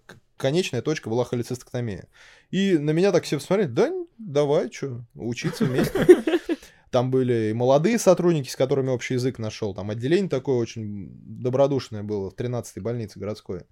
К- 0.05 0.17
конечная 0.37 0.83
точка 0.83 1.09
была 1.09 1.25
холецистектомия. 1.25 2.09
И 2.51 2.79
на 2.79 2.91
меня 2.91 3.13
так 3.13 3.25
все 3.25 3.39
посмотрели, 3.39 3.69
да 3.69 3.93
давай, 4.19 4.71
что, 4.71 5.05
учиться 5.15 5.65
вместе. 5.65 6.07
Там 6.91 7.11
были 7.11 7.51
и 7.51 7.53
молодые 7.55 7.99
сотрудники, 7.99 8.51
с 8.51 8.57
которыми 8.57 8.91
общий 8.91 9.15
язык 9.15 9.39
нашел. 9.39 9.75
Там 9.75 9.91
отделение 9.91 10.29
такое 10.29 10.57
очень 10.57 11.11
добродушное 11.25 12.03
было 12.03 12.31
в 12.31 12.35
13-й 12.35 12.81
больнице 12.81 13.19
городской. 13.19 13.63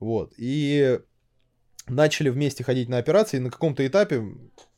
Вот. 0.00 0.32
И 0.36 0.98
начали 1.86 2.28
вместе 2.28 2.64
ходить 2.64 2.88
на 2.88 2.98
операции. 2.98 3.36
И 3.36 3.40
на 3.40 3.50
каком-то 3.50 3.86
этапе 3.86 4.24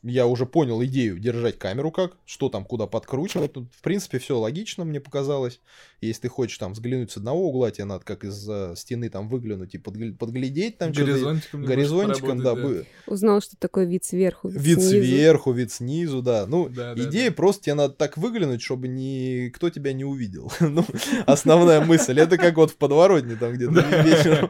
я 0.03 0.27
уже 0.27 0.47
понял 0.47 0.83
идею 0.85 1.19
держать 1.19 1.59
камеру 1.59 1.91
как, 1.91 2.17
что 2.25 2.49
там 2.49 2.65
куда 2.65 2.87
подкручивать. 2.87 3.53
Тут, 3.55 3.69
в 3.75 3.83
принципе, 3.83 4.19
все 4.19 4.39
логично, 4.39 4.85
мне 4.85 5.01
показалось. 5.01 5.61
Если 6.01 6.23
ты 6.23 6.29
хочешь 6.29 6.57
там 6.59 6.73
взглянуть 6.75 7.11
с 7.11 7.17
одного 7.17 7.49
угла, 7.49 7.71
тебе 7.73 7.85
надо 7.87 8.05
как 8.05 8.23
из 8.25 8.49
стены 8.79 9.09
там 9.11 9.29
выглянуть 9.29 9.75
и 9.75 9.79
подгля- 9.79 10.17
подглядеть 10.17 10.79
там. 10.79 10.93
Горизонтиком 10.93 11.65
Горизонтиком, 11.65 12.43
да, 12.43 12.55
бы- 12.55 12.87
Узнал, 13.07 13.41
что 13.41 13.57
такое 13.57 13.87
вид 13.87 14.05
сверху. 14.05 14.49
вид 14.49 14.79
снизу. 14.81 14.91
сверху, 14.91 15.53
вид 15.53 15.73
снизу, 15.73 16.23
да. 16.23 16.47
Ну, 16.47 16.69
Да, 16.69 16.95
да, 16.95 17.03
идея 17.05 17.33
просто 17.33 17.65
тебе 17.65 17.75
надо 17.75 17.95
так 17.95 18.17
выглянуть, 18.17 18.63
чтобы 18.63 18.87
никто 18.87 19.69
тебя 19.71 19.93
не 19.93 20.05
увидел. 20.05 20.53
ну, 20.61 20.85
основная 21.27 21.85
мысль. 21.85 22.21
Это 22.21 22.37
как 22.39 22.57
вот 22.57 22.71
в 22.71 22.77
подворотне 22.77 23.35
там 23.35 23.53
где-то 23.55 23.73
вечером. 24.03 24.49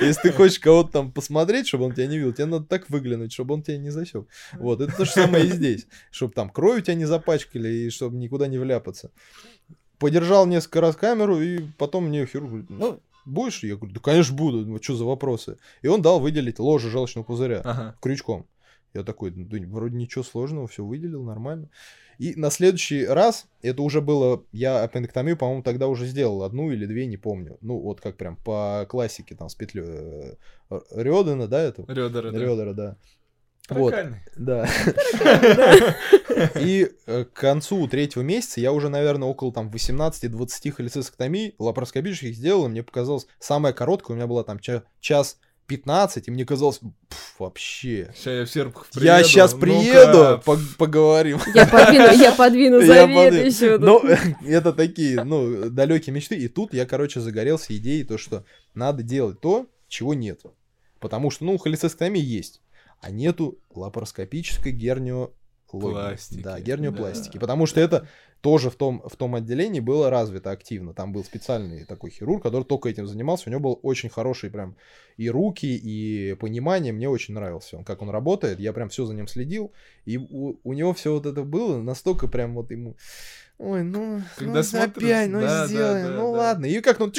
Если 0.00 0.20
ты 0.28 0.32
хочешь 0.32 0.58
кого-то 0.58 0.92
там 0.92 1.12
посмотреть, 1.12 1.66
чтобы 1.68 1.84
он 1.84 1.94
тебя 1.94 2.06
не 2.06 2.18
видел, 2.18 2.32
тебе 2.32 2.46
надо 2.46 2.66
так 2.66 2.90
выглянуть, 2.90 3.32
чтобы 3.32 3.54
он 3.54 3.62
тебя 3.62 3.78
не 3.78 3.90
засек. 3.90 4.26
Вот, 4.52 4.80
это 4.90 4.96
то 4.98 5.04
же 5.04 5.12
самое 5.12 5.46
и 5.46 5.50
здесь. 5.50 5.86
Чтобы 6.10 6.32
там 6.32 6.50
кровью 6.50 6.82
тебя 6.82 6.94
не 6.94 7.04
запачкали 7.06 7.68
и 7.68 7.90
чтобы 7.90 8.16
никуда 8.16 8.46
не 8.46 8.58
вляпаться. 8.58 9.10
Подержал 9.98 10.46
несколько 10.46 10.80
раз 10.80 10.96
камеру, 10.96 11.40
и 11.40 11.60
потом 11.78 12.06
мне 12.06 12.26
хирург 12.26 12.48
говорит, 12.48 12.70
ну, 12.70 13.00
будешь? 13.24 13.62
Я 13.62 13.76
говорю, 13.76 13.94
да, 13.94 14.00
конечно, 14.00 14.34
буду. 14.34 14.66
Ну, 14.66 14.82
что 14.82 14.96
за 14.96 15.04
вопросы? 15.04 15.58
И 15.82 15.88
он 15.88 16.02
дал 16.02 16.20
выделить 16.20 16.58
ложе 16.58 16.90
желчного 16.90 17.24
пузыря 17.24 17.60
Ага. 17.64 17.96
крючком. 18.00 18.46
Я 18.92 19.04
такой, 19.04 19.30
да 19.30 19.58
вроде 19.68 19.96
ничего 19.96 20.24
сложного, 20.24 20.66
все 20.66 20.84
выделил 20.84 21.22
нормально. 21.22 21.70
И 22.18 22.34
на 22.34 22.50
следующий 22.50 23.06
раз, 23.06 23.46
это 23.62 23.82
уже 23.82 24.00
было, 24.00 24.44
я 24.52 24.82
аппендэктомию, 24.82 25.38
по-моему, 25.38 25.62
тогда 25.62 25.86
уже 25.86 26.06
сделал 26.06 26.42
одну 26.42 26.70
или 26.70 26.84
две, 26.84 27.06
не 27.06 27.16
помню. 27.16 27.56
Ну, 27.60 27.78
вот 27.78 28.00
как 28.00 28.16
прям 28.16 28.36
по 28.36 28.84
классике, 28.90 29.36
там, 29.36 29.48
с 29.48 29.54
петлей 29.54 30.36
Рёдена, 30.68 31.46
да, 31.46 31.62
это? 31.62 31.84
Рёдера, 31.88 32.30
да. 32.30 32.38
Рёдера, 32.38 32.74
да. 32.74 32.88
Вот, 32.90 32.98
Таракальный. 33.74 34.18
да. 34.36 34.68
И 36.60 36.90
э, 37.06 37.24
к 37.24 37.32
концу 37.32 37.86
третьего 37.88 38.22
месяца 38.22 38.60
я 38.60 38.72
уже, 38.72 38.88
наверное, 38.88 39.28
около 39.28 39.52
там 39.52 39.68
18-20 39.70 40.70
холецистектомий 40.70 41.54
лапароскопических 41.58 42.34
сделал, 42.34 42.66
и 42.66 42.68
мне 42.68 42.82
показалось, 42.82 43.26
самая 43.38 43.72
короткая 43.72 44.14
у 44.14 44.16
меня 44.16 44.26
была 44.26 44.42
там 44.44 44.58
ча- 44.58 44.82
час 45.00 45.38
15, 45.66 46.26
и 46.26 46.30
мне 46.32 46.44
казалось, 46.44 46.78
«Пф, 47.08 47.34
вообще. 47.38 48.12
Сейчас 48.16 48.26
я 48.26 48.44
в 48.44 48.50
Серпухов 48.50 48.88
приеду. 48.90 49.06
Я 49.06 49.22
сейчас 49.22 49.54
приеду, 49.54 50.42
пог- 50.44 50.76
поговорим. 50.76 51.38
Я 51.54 51.66
подвину, 51.66 52.10
я 52.12 52.32
подвину 52.36 52.80
завет 52.80 53.34
еще. 53.46 53.78
Ну, 53.78 54.02
это 54.46 54.72
такие, 54.72 55.22
ну, 55.22 55.70
далекие 55.70 56.12
мечты. 56.14 56.34
И 56.36 56.48
тут 56.48 56.74
я, 56.74 56.86
короче, 56.86 57.20
загорелся 57.20 57.76
идеей, 57.76 58.02
то, 58.04 58.18
что 58.18 58.44
надо 58.74 59.02
делать 59.04 59.40
то, 59.40 59.66
чего 59.86 60.14
нет. 60.14 60.40
Потому 60.98 61.30
что, 61.30 61.44
ну, 61.44 61.56
холецистектомия 61.56 62.22
есть, 62.22 62.60
а 63.00 63.10
нету 63.10 63.58
лапароскопической 63.70 64.72
гернио 64.72 65.30
Пластики, 65.70 66.42
Да, 66.42 66.58
герниопластики. 66.60 67.34
да. 67.34 67.40
Потому 67.40 67.66
что 67.66 67.80
это 67.80 68.08
тоже 68.40 68.70
в 68.70 68.74
том, 68.74 69.02
в 69.06 69.16
том 69.16 69.34
отделении 69.34 69.80
было 69.80 70.10
развито 70.10 70.50
активно. 70.50 70.94
Там 70.94 71.12
был 71.12 71.22
специальный 71.24 71.84
такой 71.84 72.10
хирург, 72.10 72.42
который 72.42 72.64
только 72.64 72.88
этим 72.88 73.06
занимался. 73.06 73.48
У 73.48 73.50
него 73.50 73.60
был 73.60 73.80
очень 73.82 74.08
хороший 74.08 74.50
прям 74.50 74.76
и 75.16 75.28
руки, 75.30 75.66
и 75.66 76.34
понимание. 76.34 76.92
Мне 76.92 77.08
очень 77.08 77.34
нравился 77.34 77.76
он, 77.76 77.84
как 77.84 78.02
он 78.02 78.10
работает. 78.10 78.58
Я 78.58 78.72
прям 78.72 78.88
все 78.88 79.04
за 79.04 79.14
ним 79.14 79.28
следил. 79.28 79.72
И 80.06 80.16
у, 80.16 80.58
у 80.62 80.72
него 80.72 80.92
все 80.94 81.12
вот 81.12 81.26
это 81.26 81.42
было 81.44 81.80
настолько 81.80 82.26
прям 82.28 82.54
вот 82.54 82.70
ему... 82.70 82.96
Ой, 83.58 83.82
ну, 83.82 84.22
Когда 84.36 84.54
ну 84.54 84.62
смотришь, 84.62 85.04
опять, 85.04 85.30
ну 85.30 85.40
да, 85.40 85.46
да, 85.46 85.66
сделаем, 85.66 86.06
да, 86.06 86.14
ну 86.14 86.32
да. 86.32 86.38
ладно. 86.38 86.64
И 86.64 86.80
как, 86.80 86.98
ну, 86.98 87.12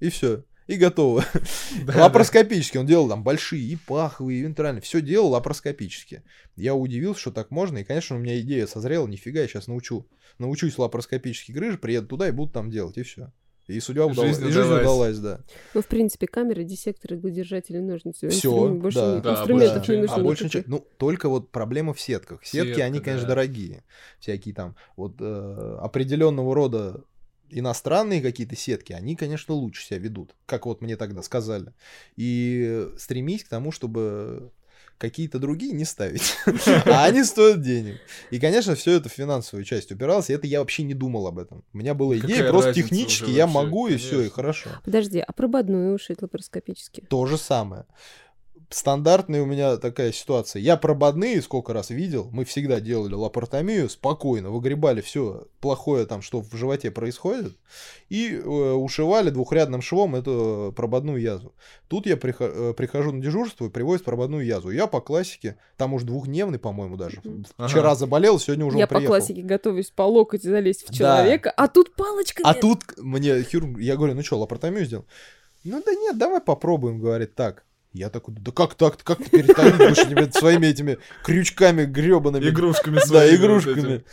и 0.00 0.08
все. 0.10 0.42
И 0.70 0.76
готово. 0.76 1.24
Да, 1.86 1.92
да. 1.92 2.02
Лапароскопически 2.04 2.76
он 2.78 2.86
делал 2.86 3.08
там 3.08 3.22
большие 3.22 3.62
и 3.62 3.76
паховые, 3.76 4.40
и 4.40 4.42
вентральные. 4.42 4.82
Все 4.82 5.00
делал 5.00 5.30
лапароскопически. 5.30 6.22
Я 6.56 6.74
удивился, 6.74 7.20
что 7.20 7.30
так 7.32 7.50
можно. 7.50 7.78
И, 7.78 7.84
конечно, 7.84 8.16
у 8.16 8.18
меня 8.18 8.40
идея 8.40 8.66
созрела. 8.66 9.06
Нифига, 9.06 9.40
я 9.40 9.48
сейчас 9.48 9.66
научу. 9.66 10.06
Научусь 10.38 10.78
лапароскопически 10.78 11.52
грыжи, 11.52 11.78
приеду 11.78 12.06
туда 12.08 12.28
и 12.28 12.32
буду 12.32 12.52
там 12.52 12.70
делать. 12.70 12.98
И 12.98 13.02
все. 13.02 13.32
И 13.66 13.78
судьба 13.78 14.06
удалась. 14.06 14.36
Жизнь 14.36 14.48
И 14.48 14.50
жизнь 14.50 14.68
удалась. 14.68 15.18
да. 15.18 15.40
Ну, 15.74 15.82
в 15.82 15.86
принципе, 15.86 16.26
камеры, 16.26 16.64
диссекторы, 16.64 17.16
гладержатели, 17.16 17.78
ножницы. 17.78 18.26
Больше 18.26 18.98
да. 18.98 19.16
ни- 19.16 19.20
Да, 19.20 19.32
инструментов 19.32 19.76
больше 19.76 19.90
не 19.92 19.96
не 19.96 20.00
нужно. 20.02 20.16
А 20.16 20.20
больше 20.20 20.44
ничего. 20.44 20.62
Ну, 20.66 20.86
только 20.98 21.28
вот 21.28 21.50
проблема 21.52 21.94
в 21.94 22.00
сетках. 22.00 22.44
Сетки, 22.44 22.68
Сетка, 22.70 22.84
они, 22.84 22.98
конечно, 23.00 23.28
да. 23.28 23.34
дорогие. 23.34 23.84
Всякие 24.18 24.54
там 24.54 24.74
вот 24.96 25.16
э, 25.20 25.78
определенного 25.80 26.54
рода 26.54 27.04
иностранные 27.50 28.20
какие-то 28.20 28.56
сетки, 28.56 28.92
они, 28.92 29.16
конечно, 29.16 29.54
лучше 29.54 29.84
себя 29.84 29.98
ведут, 29.98 30.34
как 30.46 30.66
вот 30.66 30.80
мне 30.80 30.96
тогда 30.96 31.22
сказали. 31.22 31.72
И 32.16 32.88
стремись 32.98 33.44
к 33.44 33.48
тому, 33.48 33.72
чтобы 33.72 34.52
какие-то 35.00 35.38
другие 35.38 35.72
не 35.72 35.84
ставить. 35.84 36.36
А 36.84 37.06
они 37.06 37.24
стоят 37.24 37.62
денег. 37.62 37.98
И, 38.30 38.38
конечно, 38.38 38.74
все 38.74 38.92
это 38.92 39.08
в 39.08 39.12
финансовую 39.12 39.64
часть 39.64 39.90
упиралось, 39.90 40.28
и 40.30 40.34
это 40.34 40.46
я 40.46 40.60
вообще 40.60 40.82
не 40.82 40.94
думал 40.94 41.26
об 41.26 41.38
этом. 41.38 41.64
У 41.72 41.78
меня 41.78 41.94
была 41.94 42.16
идея, 42.18 42.36
Какая 42.36 42.50
просто 42.50 42.74
технически 42.74 43.30
я 43.30 43.46
вообще? 43.46 43.58
могу, 43.58 43.88
и 43.88 43.96
все, 43.96 44.20
и 44.20 44.28
хорошо. 44.28 44.70
Подожди, 44.84 45.18
а 45.18 45.32
прободную 45.32 45.94
ушить 45.94 46.20
лапароскопически? 46.20 47.04
То 47.08 47.24
же 47.26 47.38
самое. 47.38 47.86
Стандартная 48.72 49.42
у 49.42 49.46
меня 49.46 49.78
такая 49.78 50.12
ситуация. 50.12 50.62
Я 50.62 50.76
прободные 50.76 51.42
сколько 51.42 51.72
раз 51.72 51.90
видел. 51.90 52.28
Мы 52.32 52.44
всегда 52.44 52.78
делали 52.78 53.14
лапаротомию 53.14 53.90
спокойно, 53.90 54.50
выгребали 54.50 55.00
все 55.00 55.48
плохое 55.60 56.06
там, 56.06 56.22
что 56.22 56.40
в 56.40 56.54
животе 56.54 56.92
происходит, 56.92 57.56
и 58.10 58.32
э, 58.32 58.38
ушивали 58.40 59.30
двухрядным 59.30 59.82
швом 59.82 60.14
эту 60.14 60.72
прободную 60.76 61.20
язву. 61.20 61.52
Тут 61.88 62.06
я 62.06 62.16
прихо- 62.16 62.70
э, 62.70 62.74
прихожу 62.74 63.10
на 63.10 63.20
дежурство 63.20 63.66
и 63.66 63.70
привозят 63.70 64.04
прободную 64.04 64.46
язву. 64.46 64.70
Я 64.70 64.86
по 64.86 65.00
классике, 65.00 65.56
там 65.76 65.92
уж 65.92 66.04
двухдневный, 66.04 66.60
по-моему, 66.60 66.96
даже. 66.96 67.20
Вчера 67.58 67.88
Ага. 67.90 67.94
заболел, 67.96 68.38
сегодня 68.38 68.64
уже 68.66 68.78
Я 68.78 68.84
он 68.84 68.88
по 68.88 68.94
приехал. 68.94 69.14
классике 69.16 69.42
готовлюсь 69.42 69.90
по 69.90 70.02
локоть 70.02 70.44
залезть 70.44 70.84
в 70.84 70.90
Да. 70.90 70.94
человека, 70.96 71.50
а 71.56 71.66
тут 71.66 71.96
палочка. 71.96 72.44
А 72.46 72.54
тут 72.54 72.84
мне 72.98 73.42
хирург, 73.42 73.80
я 73.80 73.96
говорю, 73.96 74.14
ну 74.14 74.22
что, 74.22 74.38
лапаротомию 74.38 74.84
сделал? 74.84 75.06
Ну 75.64 75.82
да 75.84 75.92
нет, 75.92 76.16
давай 76.16 76.40
попробуем, 76.40 77.00
говорит, 77.00 77.34
так. 77.34 77.64
Я 77.92 78.08
такой, 78.08 78.34
да 78.38 78.52
как 78.52 78.74
так, 78.74 79.02
как 79.02 79.18
ты 79.18 79.30
перетомить 79.30 79.76
будешь 79.76 80.32
своими 80.34 80.66
этими 80.66 80.98
крючками 81.24 81.84
гребаными? 81.84 82.48
Игрушками 82.48 82.96
Да, 82.96 83.06
своими 83.06 83.36
вот 83.36 83.44
игрушками. 83.44 84.04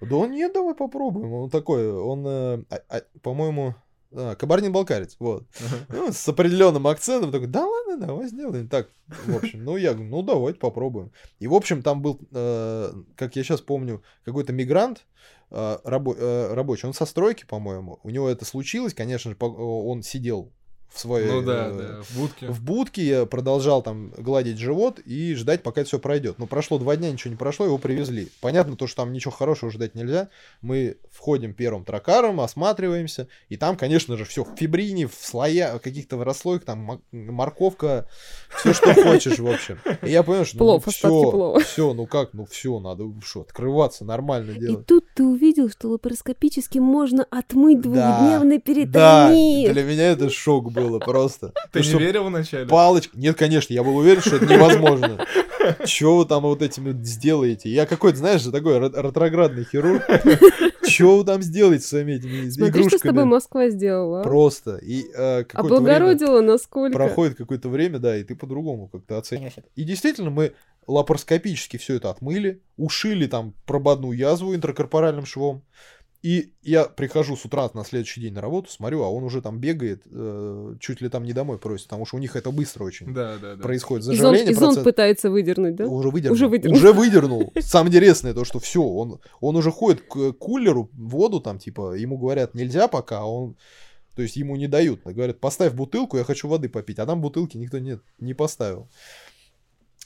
Да 0.00 0.16
он, 0.16 0.30
нет, 0.32 0.52
давай 0.52 0.74
попробуем. 0.74 1.32
Он 1.32 1.50
такой, 1.50 1.90
он, 1.90 2.24
э, 2.26 2.64
а- 2.70 2.82
а, 2.88 3.02
по-моему, 3.22 3.74
а, 4.12 4.34
кабардин-балкарец, 4.36 5.16
вот. 5.18 5.46
Ага. 5.58 5.76
Ну, 5.88 6.12
с 6.12 6.28
определенным 6.28 6.86
акцентом 6.86 7.32
такой, 7.32 7.46
да 7.48 7.64
ладно, 7.66 8.06
давай 8.06 8.28
сделаем. 8.28 8.68
Так, 8.68 8.88
в 9.26 9.36
общем, 9.36 9.64
ну 9.64 9.76
я 9.76 9.94
говорю, 9.94 10.10
ну 10.10 10.22
давайте 10.22 10.58
попробуем. 10.60 11.10
И, 11.40 11.46
в 11.48 11.54
общем, 11.54 11.82
там 11.82 12.02
был, 12.02 12.20
э, 12.32 12.92
как 13.16 13.34
я 13.34 13.42
сейчас 13.42 13.60
помню, 13.60 14.02
какой-то 14.24 14.52
мигрант, 14.52 15.06
э, 15.50 15.78
рабо- 15.84 16.16
э, 16.16 16.54
рабочий, 16.54 16.86
он 16.86 16.92
со 16.92 17.06
стройки, 17.06 17.44
по-моему. 17.46 17.98
У 18.04 18.10
него 18.10 18.28
это 18.28 18.44
случилось, 18.44 18.94
конечно 18.94 19.30
же, 19.30 19.36
он 19.40 20.02
сидел 20.02 20.52
в 20.94 20.98
своей... 21.00 21.28
Ну 21.28 21.42
да, 21.42 21.68
э, 21.68 21.72
да, 21.78 22.02
в 22.02 22.16
будке. 22.16 22.46
в 22.46 22.62
будке 22.62 23.02
я 23.04 23.26
продолжал 23.26 23.82
там 23.82 24.10
гладить 24.16 24.58
живот 24.58 25.00
и 25.00 25.34
ждать, 25.34 25.62
пока 25.64 25.80
это 25.80 25.88
все 25.88 25.98
пройдет. 25.98 26.38
Но 26.38 26.46
прошло 26.46 26.78
два 26.78 26.96
дня, 26.96 27.10
ничего 27.10 27.32
не 27.32 27.36
прошло, 27.36 27.66
его 27.66 27.78
привезли. 27.78 28.28
Понятно, 28.40 28.76
то, 28.76 28.86
что 28.86 29.02
там 29.02 29.12
ничего 29.12 29.32
хорошего 29.32 29.70
ждать 29.72 29.94
нельзя. 29.96 30.28
Мы 30.62 30.96
входим 31.10 31.52
первым 31.52 31.84
тракаром, 31.84 32.40
осматриваемся, 32.40 33.26
и 33.48 33.56
там, 33.56 33.76
конечно 33.76 34.16
же, 34.16 34.24
все 34.24 34.44
в 34.44 34.56
фибрине, 34.56 35.08
в 35.08 35.14
слоя, 35.20 35.78
каких-то 35.78 36.16
в 36.16 36.22
расслоях, 36.22 36.64
там 36.64 36.78
мо- 36.78 37.00
морковка, 37.12 38.08
все, 38.58 38.72
что 38.72 38.94
хочешь, 39.02 39.38
в 39.38 39.46
общем. 39.48 39.78
И 40.02 40.10
я 40.10 40.22
понял, 40.22 40.44
что 40.44 40.58
Плов, 40.58 40.84
ну, 40.86 40.92
все, 40.92 41.58
все, 41.64 41.92
ну 41.94 42.06
как, 42.06 42.34
ну 42.34 42.46
все, 42.46 42.78
надо 42.78 43.04
что, 43.24 43.40
открываться, 43.40 44.04
нормально 44.04 44.52
И 44.52 44.58
делать. 44.60 44.86
тут 44.86 45.04
ты 45.14 45.24
увидел, 45.24 45.68
что 45.70 45.88
лапароскопически 45.88 46.78
можно 46.78 47.26
отмыть 47.30 47.80
Да, 47.80 47.88
двухдневный 47.88 48.58
Да, 48.58 48.62
перитонит. 48.62 49.72
для 49.72 49.82
меня 49.82 50.10
это 50.12 50.30
шок 50.30 50.70
было 50.88 50.98
просто. 50.98 51.52
Ты 51.72 51.80
Ну, 51.80 51.98
не 51.98 52.04
верил 52.04 52.24
вначале? 52.24 52.66
Палочка. 52.66 53.16
Нет, 53.18 53.36
конечно, 53.36 53.72
я 53.72 53.82
был 53.82 53.96
уверен, 53.96 54.20
что 54.20 54.36
это 54.36 54.46
невозможно. 54.46 55.24
Чего 55.86 56.18
вы 56.18 56.26
там 56.26 56.42
вот 56.42 56.60
этим 56.62 57.02
сделаете? 57.04 57.70
Я 57.70 57.86
какой-то, 57.86 58.18
знаешь, 58.18 58.42
такой 58.42 58.78
ре- 58.78 58.92
ретроградный 58.94 59.64
хирург. 59.64 60.02
Чего 60.86 61.18
вы 61.18 61.24
там 61.24 61.40
сделаете 61.42 61.86
своими 61.86 62.12
этими 62.12 62.48
Смотри, 62.50 62.82
что 62.82 62.98
с 62.98 63.00
тобой 63.00 63.22
игрушками? 63.22 63.24
Москва 63.30 63.68
сделала. 63.70 64.20
а? 64.20 64.22
Просто. 64.22 64.76
И 64.76 65.04
э, 65.16 65.44
время 65.44 65.46
Облагородила 65.54 66.40
насколько. 66.42 66.92
проходит 66.96 67.36
какое-то 67.38 67.68
время, 67.70 67.98
да, 67.98 68.16
и 68.16 68.22
ты 68.24 68.36
по-другому 68.36 68.88
как-то 68.88 69.16
оцениваешь. 69.18 69.54
это. 69.56 69.66
И 69.74 69.84
действительно, 69.84 70.28
мы 70.30 70.52
лапароскопически 70.86 71.78
все 71.78 71.94
это 71.96 72.10
отмыли, 72.10 72.60
ушили 72.76 73.26
там 73.26 73.54
прободную 73.66 74.16
язву 74.16 74.54
интракорпоральным 74.54 75.24
швом. 75.26 75.62
И 76.24 76.54
я 76.62 76.84
прихожу 76.84 77.36
с 77.36 77.44
утра 77.44 77.68
на 77.74 77.84
следующий 77.84 78.22
день 78.22 78.32
на 78.32 78.40
работу, 78.40 78.70
смотрю, 78.70 79.02
а 79.02 79.10
он 79.10 79.24
уже 79.24 79.42
там 79.42 79.58
бегает, 79.58 80.04
э, 80.10 80.74
чуть 80.80 81.02
ли 81.02 81.10
там 81.10 81.22
не 81.22 81.34
домой 81.34 81.58
просит, 81.58 81.84
потому 81.84 82.06
что 82.06 82.16
у 82.16 82.18
них 82.18 82.34
это 82.34 82.50
быстро 82.50 82.84
очень 82.84 83.12
Да, 83.12 83.36
да, 83.36 83.56
да. 83.56 83.62
происходит. 83.62 84.04
Заживление 84.06 84.52
и 84.52 84.54
зонт 84.54 84.76
процесс- 84.78 84.84
пытается 84.84 85.28
выдернуть, 85.28 85.76
да? 85.76 85.84
Уже 85.84 86.08
выдернул. 86.08 86.34
Уже 86.34 86.48
выдернул. 86.48 86.78
Уже 86.78 86.92
выдернул. 86.94 87.52
Самое 87.60 87.90
интересное 87.90 88.32
то, 88.32 88.46
что 88.46 88.58
все, 88.58 88.82
он, 88.82 89.20
он 89.42 89.56
уже 89.56 89.70
ходит 89.70 90.00
к 90.00 90.32
кулеру, 90.32 90.88
воду 90.94 91.42
там, 91.42 91.58
типа, 91.58 91.92
ему 91.92 92.16
говорят, 92.16 92.54
нельзя 92.54 92.88
пока, 92.88 93.18
а 93.18 93.26
он, 93.26 93.56
то 94.16 94.22
есть 94.22 94.36
ему 94.36 94.56
не 94.56 94.66
дают. 94.66 95.02
Говорят, 95.04 95.40
поставь 95.40 95.74
бутылку, 95.74 96.16
я 96.16 96.24
хочу 96.24 96.48
воды 96.48 96.70
попить, 96.70 96.98
а 97.00 97.04
там 97.04 97.20
бутылки 97.20 97.58
никто 97.58 97.78
нет, 97.78 98.00
не 98.18 98.32
поставил. 98.32 98.88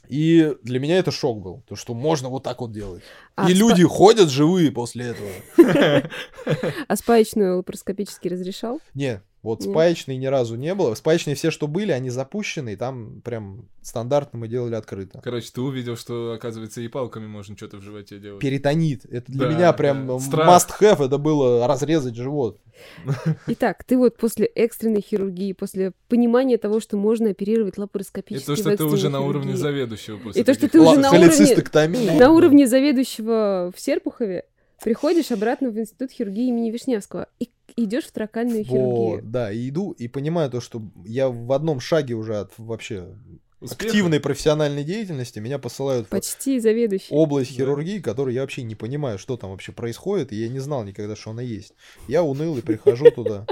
И 0.08 0.54
для 0.62 0.80
меня 0.80 0.98
это 0.98 1.10
шок 1.10 1.40
был, 1.40 1.62
то, 1.68 1.76
что 1.76 1.94
можно 1.94 2.28
вот 2.28 2.42
так 2.42 2.60
вот 2.60 2.72
делать. 2.72 3.02
А 3.36 3.48
И 3.48 3.52
спа- 3.54 3.56
люди 3.56 3.84
ходят 3.84 4.30
живые 4.30 4.72
после 4.72 5.06
этого. 5.06 5.30
А 6.88 6.96
спаечную 6.96 7.58
лапароскопически 7.58 8.28
разрешал? 8.28 8.80
Не, 8.94 9.22
вот 9.42 9.60
Нет. 9.60 9.70
спаечной 9.70 10.16
ни 10.16 10.26
разу 10.26 10.56
не 10.56 10.74
было. 10.74 10.94
Спаечные 10.94 11.36
все, 11.36 11.50
что 11.50 11.68
были, 11.68 11.92
они 11.92 12.10
запущены, 12.10 12.72
и 12.72 12.76
там 12.76 13.20
прям 13.22 13.68
стандартно 13.82 14.38
мы 14.40 14.48
делали 14.48 14.74
открыто. 14.74 15.20
Короче, 15.22 15.50
ты 15.54 15.60
увидел, 15.60 15.96
что, 15.96 16.32
оказывается, 16.32 16.80
и 16.80 16.88
палками 16.88 17.26
можно 17.26 17.56
что-то 17.56 17.76
в 17.76 17.82
животе 17.82 18.18
делать. 18.18 18.40
Перитонит. 18.40 19.04
Это 19.04 19.30
для 19.30 19.46
Да, 19.46 19.52
меня 19.54 19.72
прям 19.72 20.06
да. 20.06 20.14
м, 20.14 20.20
Страх. 20.20 20.48
must 20.48 20.70
have, 20.80 21.06
это 21.06 21.18
было 21.18 21.66
разрезать 21.68 22.16
живот. 22.16 22.60
Итак, 23.46 23.84
ты 23.84 23.96
вот 23.96 24.16
после 24.16 24.46
экстренной 24.46 25.00
хирургии, 25.00 25.52
после 25.52 25.92
понимания 26.08 26.58
того, 26.58 26.80
что 26.80 26.96
можно 26.96 27.30
оперировать 27.30 27.78
И 27.78 27.80
лапароскопически 27.80 28.46
то, 28.46 28.54
в 28.54 28.58
что 28.58 28.76
ты 28.76 28.84
уже 28.84 29.08
на 29.08 29.20
уровне 29.20 29.56
заведующего 29.56 30.18
после 30.18 30.42
И 30.42 30.44
то, 30.44 30.54
что 30.54 30.68
ты 30.68 30.80
уже 30.80 30.98
на 30.98 31.10
уровне-. 31.12 32.12
На 32.18 32.30
уровне 32.30 32.66
заведующего 32.66 33.72
в 33.74 33.80
Серпухове 33.80 34.44
приходишь 34.82 35.30
обратно 35.30 35.70
в 35.70 35.78
институт 35.78 36.10
хирургии 36.10 36.48
имени 36.48 36.70
Вишневского 36.70 37.28
и 37.38 37.50
идешь 37.84 38.04
в 38.04 38.12
тракальную 38.12 38.64
Вот, 38.64 38.68
хирургию. 38.68 39.20
да, 39.30 39.52
и 39.52 39.68
иду 39.68 39.92
и 39.92 40.08
понимаю 40.08 40.50
то, 40.50 40.60
что 40.60 40.82
я 41.04 41.28
в 41.28 41.50
одном 41.52 41.80
шаге 41.80 42.14
уже 42.14 42.36
от 42.38 42.52
вообще 42.58 43.14
Успеха. 43.60 43.86
активной 43.86 44.20
профессиональной 44.20 44.84
деятельности 44.84 45.38
меня 45.40 45.58
посылают 45.58 46.06
в 46.06 46.10
Почти 46.10 46.60
заведующий. 46.60 47.12
область 47.14 47.50
Да. 47.50 47.56
хирургии, 47.56 47.98
которую 48.00 48.34
я 48.34 48.42
вообще 48.42 48.62
не 48.62 48.74
понимаю, 48.74 49.18
что 49.18 49.36
там 49.36 49.50
вообще 49.50 49.72
происходит, 49.72 50.32
и 50.32 50.36
я 50.36 50.48
не 50.48 50.60
знал 50.60 50.84
никогда, 50.84 51.16
что 51.16 51.30
она 51.30 51.42
есть. 51.42 51.72
Я 52.06 52.22
уныл 52.22 52.56
и 52.56 52.60
прихожу 52.62 53.10
туда, 53.10 53.46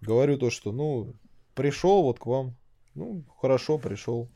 говорю 0.00 0.36
то, 0.38 0.50
что, 0.50 0.72
ну, 0.72 1.14
пришел 1.54 2.02
вот 2.02 2.18
к 2.18 2.26
вам, 2.26 2.54
ну, 2.94 3.24
хорошо, 3.40 3.78
пришел. 3.78 4.28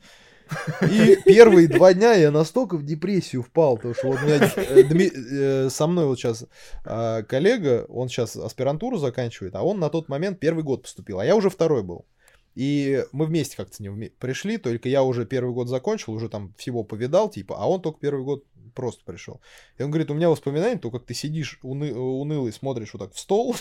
И 0.89 1.17
первые 1.25 1.67
два 1.67 1.93
дня 1.93 2.13
я 2.13 2.31
настолько 2.31 2.77
в 2.77 2.83
депрессию 2.83 3.43
впал, 3.43 3.77
потому 3.77 3.93
что 3.93 4.07
вот 4.07 4.21
у 4.21 4.25
меня 4.25 4.51
э, 4.55 4.83
Дми- 4.83 5.11
э, 5.13 5.69
со 5.69 5.87
мной 5.87 6.05
вот 6.05 6.19
сейчас 6.19 6.45
а, 6.83 7.23
коллега, 7.23 7.85
он 7.89 8.09
сейчас 8.09 8.35
аспирантуру 8.35 8.97
заканчивает, 8.97 9.55
а 9.55 9.63
он 9.63 9.79
на 9.79 9.89
тот 9.89 10.09
момент 10.09 10.39
первый 10.39 10.63
год 10.63 10.83
поступил, 10.83 11.19
а 11.19 11.25
я 11.25 11.35
уже 11.35 11.49
второй 11.49 11.83
был. 11.83 12.05
И 12.55 13.03
мы 13.11 13.25
вместе 13.25 13.57
как-то 13.57 13.75
с 13.75 13.79
ним 13.81 14.01
пришли, 14.17 14.57
только 14.57 14.87
я 14.87 15.03
уже 15.03 15.25
первый 15.25 15.53
год 15.53 15.67
закончил, 15.67 16.13
уже 16.13 16.29
там 16.29 16.53
всего 16.57 16.83
повидал, 16.83 17.29
типа, 17.29 17.57
а 17.59 17.69
он 17.69 17.81
только 17.81 17.99
первый 17.99 18.23
год 18.23 18.45
просто 18.75 19.03
пришел. 19.05 19.41
И 19.79 19.83
он 19.83 19.89
говорит, 19.89 20.11
у 20.11 20.13
меня 20.13 20.29
воспоминания, 20.29 20.77
то, 20.77 20.91
как 20.91 21.05
ты 21.05 21.13
сидишь 21.13 21.59
уны- 21.63 21.93
унылый, 21.93 22.51
смотришь 22.53 22.93
вот 22.93 22.99
так 22.99 23.13
в 23.13 23.19
стол, 23.19 23.55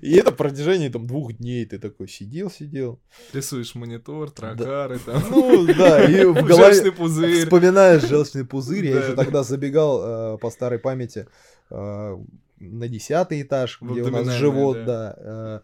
и 0.00 0.14
это 0.16 0.30
в 0.30 0.36
протяжении 0.36 0.88
там 0.88 1.06
двух 1.06 1.32
дней 1.34 1.64
ты 1.66 1.78
такой 1.78 2.08
сидел, 2.08 2.50
сидел. 2.50 3.00
Рисуешь 3.32 3.74
монитор, 3.74 4.30
тракары, 4.30 4.98
там. 4.98 5.22
Ну, 5.30 5.66
да, 5.66 6.04
и 6.04 6.24
в 6.24 6.34
Желчный 6.34 6.48
голове 6.48 6.92
пузырь. 6.92 7.44
вспоминаешь 7.44 8.02
желчный 8.04 8.44
пузырь. 8.44 8.86
Я 8.86 8.98
еще 8.98 9.14
да. 9.14 9.24
тогда 9.24 9.42
забегал 9.42 10.34
э, 10.34 10.38
по 10.38 10.50
старой 10.50 10.78
памяти 10.78 11.26
э, 11.70 12.16
на 12.58 12.88
десятый 12.88 13.42
этаж, 13.42 13.78
где 13.80 14.02
у 14.02 14.10
нас 14.10 14.28
живот, 14.28 14.84
да. 14.84 15.62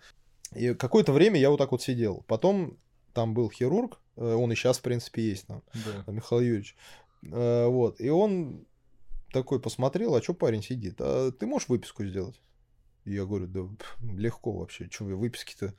э, 0.55 0.59
И 0.59 0.75
какое-то 0.75 1.13
время 1.13 1.39
я 1.39 1.51
вот 1.51 1.59
так 1.59 1.71
вот 1.73 1.83
сидел. 1.83 2.25
Потом 2.27 2.79
там 3.13 3.35
был 3.35 3.51
хирург, 3.51 4.01
он 4.17 4.53
и 4.53 4.55
сейчас, 4.55 4.79
в 4.79 4.83
принципе, 4.83 5.23
есть 5.31 5.47
там, 5.47 5.63
Да. 5.75 6.13
Михаил 6.13 6.43
Юрьевич. 6.43 6.77
Э, 7.23 7.67
Вот, 7.67 8.01
и 8.01 8.09
он 8.09 8.67
такой 9.33 9.61
посмотрел, 9.61 10.15
а 10.15 10.23
что 10.23 10.35
парень 10.35 10.63
сидит? 10.63 10.97
А 11.01 11.31
ты 11.33 11.47
можешь 11.47 11.69
выписку 11.69 12.05
сделать? 12.05 12.41
И 13.05 13.15
я 13.15 13.25
говорю, 13.25 13.47
да 13.47 13.63
пф, 13.63 13.97
легко 14.01 14.53
вообще, 14.53 14.89
что 14.91 15.05
вы 15.05 15.17
выписки-то 15.17 15.75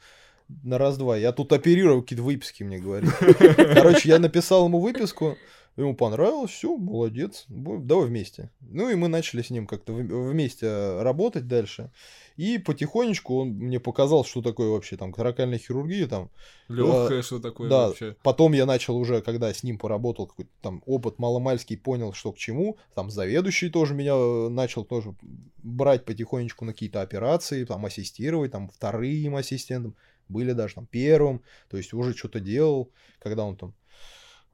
на 0.63 0.77
раз-два. 0.77 1.17
Я 1.17 1.31
тут 1.31 1.53
оперировал, 1.53 2.01
какие-то 2.01 2.23
выписки 2.23 2.63
мне 2.63 2.79
говорит. 2.79 3.11
Короче, 3.73 4.09
я 4.09 4.19
написал 4.19 4.65
ему 4.65 4.79
выписку, 4.79 5.37
Ему 5.77 5.95
понравилось, 5.95 6.51
все, 6.51 6.75
молодец, 6.75 7.45
давай 7.47 8.07
вместе. 8.07 8.51
Ну 8.59 8.89
и 8.89 8.95
мы 8.95 9.07
начали 9.07 9.41
с 9.41 9.49
ним 9.49 9.65
как-то 9.65 9.93
вместе 9.93 11.01
работать 11.01 11.47
дальше. 11.47 11.91
И 12.35 12.57
потихонечку 12.57 13.39
он 13.39 13.49
мне 13.49 13.79
показал, 13.79 14.25
что 14.25 14.41
такое 14.41 14.69
вообще 14.69 14.97
там 14.97 15.13
таракальная 15.13 15.59
хирургия. 15.59 16.07
Там, 16.07 16.29
Легкое, 16.67 17.19
а, 17.19 17.23
что 17.23 17.39
такое 17.39 17.69
да, 17.69 17.87
вообще. 17.87 18.17
Потом 18.21 18.51
я 18.51 18.65
начал 18.65 18.97
уже, 18.97 19.21
когда 19.21 19.53
с 19.53 19.63
ним 19.63 19.77
поработал, 19.77 20.27
какой-то 20.27 20.51
там 20.61 20.83
опыт 20.85 21.19
маломальский, 21.19 21.77
понял, 21.77 22.11
что 22.11 22.33
к 22.33 22.37
чему. 22.37 22.77
Там 22.93 23.09
заведующий 23.09 23.69
тоже 23.69 23.93
меня 23.93 24.15
э, 24.15 24.49
начал 24.49 24.83
тоже 24.83 25.15
брать 25.63 26.03
потихонечку 26.03 26.65
на 26.65 26.73
какие-то 26.73 27.01
операции, 27.01 27.63
там 27.63 27.85
ассистировать, 27.85 28.51
там 28.51 28.69
вторым 28.69 29.37
ассистентом, 29.37 29.95
были 30.27 30.51
даже 30.51 30.75
там 30.75 30.85
первым. 30.85 31.41
То 31.69 31.77
есть 31.77 31.93
уже 31.93 32.13
что-то 32.13 32.41
делал, 32.41 32.91
когда 33.19 33.45
он 33.45 33.55
там 33.55 33.73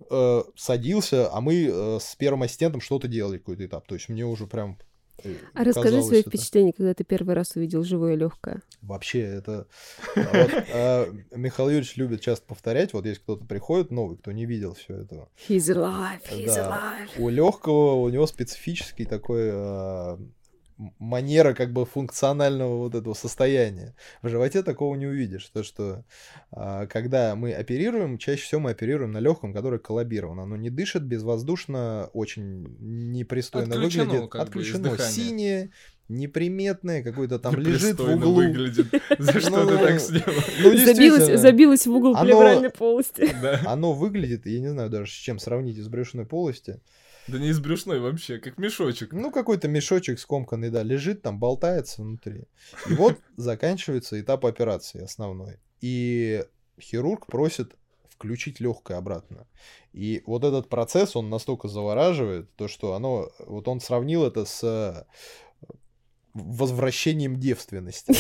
э, 0.09 0.43
садился, 0.55 1.31
а 1.31 1.41
мы 1.41 1.65
э, 1.65 1.99
с 1.99 2.15
первым 2.15 2.43
ассистентом 2.43 2.81
что-то 2.81 3.07
делали 3.07 3.37
какой-то 3.37 3.65
этап. 3.65 3.87
То 3.87 3.95
есть 3.95 4.09
мне 4.09 4.25
уже 4.25 4.47
прям 4.47 4.77
э, 5.23 5.33
а 5.53 5.63
расскажи 5.63 6.01
свои 6.01 6.21
это... 6.21 6.29
впечатления, 6.29 6.73
когда 6.73 6.93
ты 6.93 7.03
первый 7.03 7.35
раз 7.35 7.55
увидел 7.55 7.83
живое 7.83 8.15
легкое. 8.15 8.61
Вообще, 8.81 9.21
это... 9.21 9.67
А 10.15 10.43
вот, 10.43 10.51
а, 10.73 11.13
Михаил 11.35 11.69
Юрьевич 11.69 11.97
любит 11.97 12.21
часто 12.21 12.45
повторять, 12.45 12.93
вот 12.93 13.05
если 13.05 13.21
кто-то 13.21 13.45
приходит 13.45 13.91
новый, 13.91 14.17
кто 14.17 14.31
не 14.31 14.45
видел 14.45 14.73
все 14.73 15.01
это. 15.01 15.29
He's 15.47 15.73
alive, 15.73 16.21
he's 16.29 16.47
да. 16.47 16.97
alive. 16.99 17.21
У 17.21 17.29
легкого, 17.29 17.95
у 17.95 18.09
него 18.09 18.27
специфический 18.27 19.05
такой 19.05 19.49
а, 19.51 20.19
манера 20.99 21.53
как 21.53 21.73
бы 21.73 21.85
функционального 21.85 22.77
вот 22.77 22.95
этого 22.95 23.13
состояния. 23.13 23.95
В 24.21 24.29
животе 24.29 24.63
такого 24.63 24.95
не 24.95 25.07
увидишь. 25.07 25.45
То, 25.47 25.63
что 25.63 26.03
а, 26.51 26.85
когда 26.87 27.35
мы 27.35 27.53
оперируем, 27.53 28.17
чаще 28.17 28.43
всего 28.43 28.61
мы 28.61 28.71
оперируем 28.71 29.11
на 29.11 29.19
легком, 29.19 29.53
который 29.53 29.79
коллабировано. 29.79 30.43
Оно 30.43 30.55
не 30.55 30.69
дышит, 30.69 31.03
безвоздушно, 31.03 32.09
очень 32.13 32.77
непристойно 32.79 33.75
Отключено, 33.75 34.05
выглядит. 34.05 34.29
Как 34.29 34.41
Отключено. 34.41 34.89
Бы, 34.91 34.97
Синее, 34.99 35.71
неприметное, 36.09 37.03
какое-то 37.03 37.39
там 37.39 37.55
лежит 37.55 37.99
в 37.99 38.09
углу. 38.09 38.35
выглядит. 38.35 38.87
За 39.19 39.39
что 39.39 39.65
ты 39.67 39.77
так 39.77 39.99
сделал? 39.99 40.43
Ну, 40.63 40.77
забилось, 40.77 41.39
забилось 41.39 41.87
в 41.87 41.91
угол 41.91 42.15
плевральной 42.15 42.69
полости. 42.69 43.29
Оно 43.65 43.93
выглядит, 43.93 44.45
я 44.45 44.59
не 44.59 44.69
знаю 44.69 44.89
даже 44.89 45.11
с 45.11 45.15
чем 45.15 45.39
сравнить 45.39 45.77
из 45.77 45.87
брюшной 45.87 46.25
полости. 46.25 46.79
Да 47.27 47.39
не 47.39 47.49
из 47.49 47.59
брюшной 47.59 47.99
вообще, 47.99 48.39
как 48.39 48.57
мешочек. 48.57 49.11
Ну, 49.11 49.31
какой-то 49.31 49.67
мешочек 49.67 50.19
скомканный, 50.19 50.69
да, 50.69 50.83
лежит 50.83 51.21
там, 51.21 51.39
болтается 51.39 52.01
внутри. 52.01 52.45
И 52.89 52.93
вот 52.93 53.17
заканчивается 53.37 54.19
этап 54.19 54.45
операции 54.45 55.03
основной. 55.03 55.59
И 55.81 56.45
хирург 56.79 57.27
просит 57.27 57.75
включить 58.09 58.59
легкое 58.59 58.97
обратно. 58.97 59.45
И 59.93 60.23
вот 60.25 60.43
этот 60.43 60.69
процесс, 60.69 61.15
он 61.15 61.29
настолько 61.29 61.67
завораживает, 61.67 62.49
то 62.55 62.67
что 62.67 62.93
оно, 62.93 63.29
вот 63.39 63.67
он 63.67 63.79
сравнил 63.79 64.25
это 64.25 64.45
с 64.45 64.63
э, 64.63 65.03
возвращением 66.33 67.39
девственности. 67.39 68.13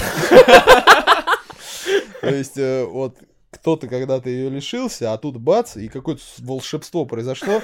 То 2.21 2.29
есть 2.29 2.57
э, 2.57 2.85
вот 2.85 3.17
кто-то 3.49 3.87
когда-то 3.87 4.29
ее 4.29 4.49
лишился, 4.49 5.13
а 5.13 5.17
тут 5.17 5.37
бац, 5.37 5.77
и 5.77 5.87
какое-то 5.87 6.21
волшебство 6.39 7.05
произошло. 7.05 7.61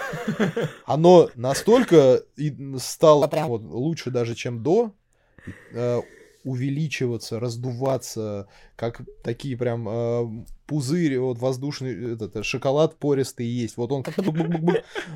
Оно 0.85 1.29
настолько 1.35 2.23
стало 2.77 3.29
вот, 3.47 3.61
лучше 3.61 4.09
даже, 4.09 4.35
чем 4.35 4.63
до, 4.63 4.93
э, 5.73 6.01
увеличиваться, 6.43 7.39
раздуваться, 7.39 8.47
как 8.75 9.01
такие 9.23 9.57
прям 9.57 9.87
э, 9.87 10.45
пузыри, 10.67 11.17
вот 11.17 11.37
воздушный 11.39 12.13
этот, 12.13 12.45
шоколад 12.45 12.97
пористый 12.97 13.45
есть. 13.45 13.77
Вот 13.77 13.91
он 13.91 14.03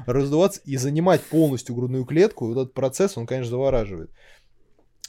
раздуваться 0.05 0.61
и 0.65 0.77
занимать 0.77 1.21
полностью 1.21 1.75
грудную 1.75 2.05
клетку. 2.05 2.47
Вот 2.47 2.57
этот 2.61 2.73
процесс, 2.73 3.17
он, 3.17 3.25
конечно, 3.25 3.51
завораживает. 3.51 4.11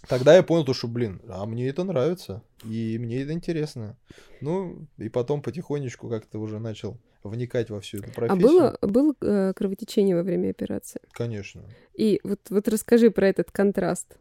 Тогда 0.07 0.37
я 0.37 0.43
понял, 0.43 0.65
то, 0.65 0.75
что, 0.75 0.87
блин, 0.87 1.20
а 1.29 1.45
мне 1.47 1.69
это 1.69 1.83
нравится, 1.85 2.43
и 2.65 2.99
мне 2.99 3.23
это 3.23 3.33
интересно. 3.33 3.97
Ну, 4.41 4.87
и 4.97 5.09
потом 5.09 5.43
потихонечку 5.43 6.09
как-то 6.09 6.39
уже 6.39 6.59
начал 6.61 6.99
вникать 7.25 7.70
во 7.70 7.81
всю 7.81 7.99
эту 7.99 8.12
профессию. 8.12 8.31
А 8.31 8.37
было, 8.37 8.79
было 8.81 9.15
э, 9.20 9.53
кровотечение 9.55 10.15
во 10.15 10.23
время 10.23 10.51
операции? 10.51 11.01
Конечно. 11.12 11.65
И 11.95 12.20
вот, 12.23 12.41
вот 12.49 12.69
расскажи 12.69 13.11
про 13.11 13.29
этот 13.29 13.51
контраст. 13.51 14.16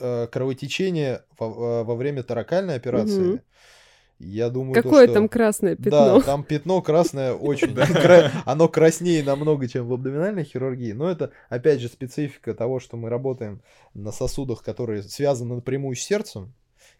Э, 0.00 0.26
кровотечение 0.26 1.24
во, 1.38 1.46
э, 1.46 1.84
во 1.84 1.94
время 1.94 2.22
таракальной 2.22 2.74
операции... 2.74 3.34
Угу 3.34 3.40
я 4.24 4.50
думаю, 4.50 4.74
Какое 4.74 5.06
то, 5.06 5.14
там 5.14 5.28
красное 5.28 5.76
пятно? 5.76 6.18
Да, 6.18 6.20
там 6.20 6.44
пятно 6.44 6.80
красное 6.80 7.34
очень. 7.34 7.76
Оно 8.44 8.68
краснее 8.68 9.22
намного, 9.24 9.68
чем 9.68 9.86
в 9.86 9.92
абдоминальной 9.92 10.44
хирургии. 10.44 10.92
Но 10.92 11.10
это, 11.10 11.32
опять 11.48 11.80
же, 11.80 11.88
специфика 11.88 12.54
того, 12.54 12.80
что 12.80 12.96
мы 12.96 13.08
работаем 13.08 13.62
на 13.94 14.12
сосудах, 14.12 14.62
которые 14.62 15.02
связаны 15.02 15.56
напрямую 15.56 15.96
с 15.96 16.00
сердцем. 16.00 16.54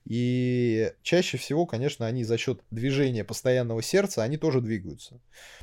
И 0.05 0.93
чаще 1.03 1.39
всего, 1.39 1.65
конечно, 1.65 2.07
они 2.07 2.24
за 2.24 2.36
счет 2.36 2.61
движения 2.73 3.23
постоянного 3.23 3.82
сердца, 3.82 4.24
они 4.24 4.36
тоже 4.36 4.61
двигаются. 4.61 5.20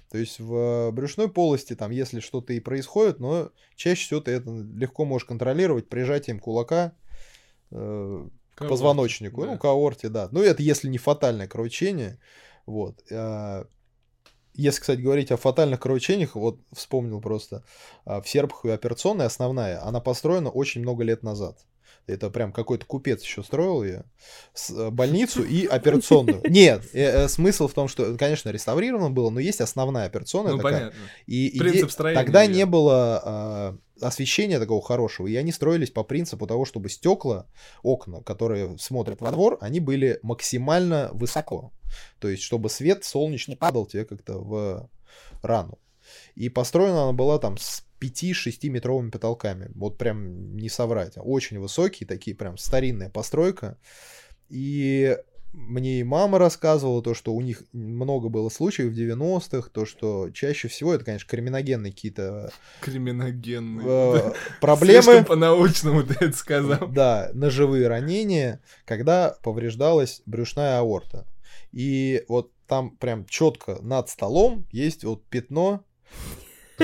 То 0.10 0.18
есть 0.18 0.40
в 0.40 0.92
брюшной 0.92 1.30
полости, 1.30 1.76
там, 1.76 1.92
если 1.92 2.22
что-то 2.22 2.54
и 2.54 2.62
происходит, 2.62 3.20
но 3.20 3.52
чаще 3.76 4.06
всего 4.06 4.22
ты 4.22 4.32
это 4.32 4.50
легко 4.50 5.04
можешь 5.04 5.26
контролировать 5.26 5.90
прижатием 5.90 6.40
кулака, 6.40 6.94
к 8.60 8.68
позвоночнику, 8.68 9.42
да. 9.42 9.52
ну, 9.52 9.58
к 9.58 9.66
аорте, 9.66 10.10
да. 10.10 10.30
Ну, 10.32 10.42
это 10.42 10.62
если 10.62 10.88
не 10.88 10.98
фатальное 10.98 11.48
кровотечение. 11.48 12.20
Вот. 12.66 13.02
А, 13.12 13.66
если, 14.54 14.82
кстати, 14.82 15.00
говорить 15.00 15.32
о 15.32 15.38
фатальных 15.38 15.80
кровотечениях, 15.80 16.36
вот 16.36 16.60
вспомнил 16.74 17.22
просто, 17.22 17.64
а, 18.06 18.22
в 18.22 18.30
Серпухове 18.30 18.74
операционная 18.74 19.28
основная, 19.28 19.84
она 19.84 20.00
построена 20.00 20.50
очень 20.50 20.82
много 20.82 21.04
лет 21.04 21.24
назад. 21.24 21.58
Это 22.10 22.30
прям 22.32 22.52
какой-то 22.52 22.86
купец 22.86 23.24
еще 23.24 23.44
строил 23.44 23.84
ее. 23.84 24.04
Э, 24.72 24.90
больницу 24.90 25.44
и 25.44 25.66
операционную. 25.66 26.42
Нет, 26.50 26.84
э, 26.94 27.26
э, 27.26 27.28
смысл 27.28 27.68
в 27.68 27.74
том, 27.74 27.88
что, 27.88 28.18
конечно, 28.18 28.50
реставрировано 28.50 29.12
было, 29.12 29.30
но 29.30 29.40
есть 29.40 29.62
основная 29.62 30.08
операционная 30.08 30.54
ну, 30.54 30.58
такая. 30.58 30.74
Понятно. 30.74 31.00
И, 31.28 31.58
Принцип 31.60 31.92
строения. 31.92 32.20
Тогда 32.20 32.48
не 32.48 32.66
было 32.66 33.22
а, 33.24 33.78
освещения 34.02 34.60
такого 34.60 34.82
хорошего, 34.82 35.28
и 35.28 35.36
они 35.36 35.52
строились 35.52 35.92
по 35.92 36.04
принципу 36.04 36.48
того, 36.48 36.66
чтобы 36.66 36.90
стекла, 36.90 37.48
окна, 37.84 38.22
которые 38.22 38.78
смотрят 38.78 39.22
во 39.22 39.32
двор, 39.32 39.58
они 39.62 39.80
были 39.80 40.20
максимально 40.22 41.10
высоко. 41.14 41.72
То 42.20 42.30
есть, 42.30 42.44
чтобы 42.44 42.70
свет 42.70 43.04
солнечный 43.04 43.56
падал 43.56 43.86
тебе 43.86 44.06
как-то 44.06 44.38
в 44.40 44.90
рану. 45.42 45.80
И 46.36 46.50
построена 46.50 47.04
она 47.04 47.14
была 47.14 47.40
там 47.40 47.58
с 47.58 47.84
5-6 48.00 48.70
метровыми 48.70 49.10
потолками. 49.10 49.70
Вот 49.76 49.98
прям 49.98 50.56
не 50.56 50.70
соврать. 50.70 51.14
Очень 51.18 51.60
высокие, 51.60 52.08
такие 52.08 52.36
прям 52.36 52.58
старинная 52.58 53.10
постройка. 53.10 53.78
И 54.50 55.18
мне 55.54 56.00
и 56.00 56.04
мама 56.04 56.38
рассказывала 56.38 57.02
то, 57.02 57.14
что 57.14 57.34
у 57.34 57.42
них 57.42 57.64
много 57.74 58.30
было 58.30 58.50
случаев 58.50 58.92
в 58.92 58.98
90-х, 58.98 59.70
то, 59.72 59.86
что 59.86 60.30
чаще 60.32 60.68
всего 60.68 60.94
это, 60.94 61.06
конечно, 61.06 61.28
криминогенные 61.28 61.92
какие-то... 61.92 62.52
Криминогенные. 62.82 63.88
Э, 63.88 64.32
проблемы. 64.62 65.04
Слишком 65.04 65.26
по-научному 65.26 66.04
ты 66.04 66.16
это 66.20 66.38
сказал. 66.38 66.88
Да, 66.88 67.32
ножевые 67.34 67.88
ранения, 67.88 68.62
когда 68.86 69.38
повреждалась 69.42 70.22
брюшная 70.26 70.80
аорта. 70.80 71.26
И 71.72 72.24
вот 72.28 72.52
там 72.68 72.96
прям 72.98 73.26
четко 73.26 73.80
над 73.82 74.10
столом 74.10 74.68
есть 74.72 75.04
вот 75.04 75.26
пятно 75.28 75.84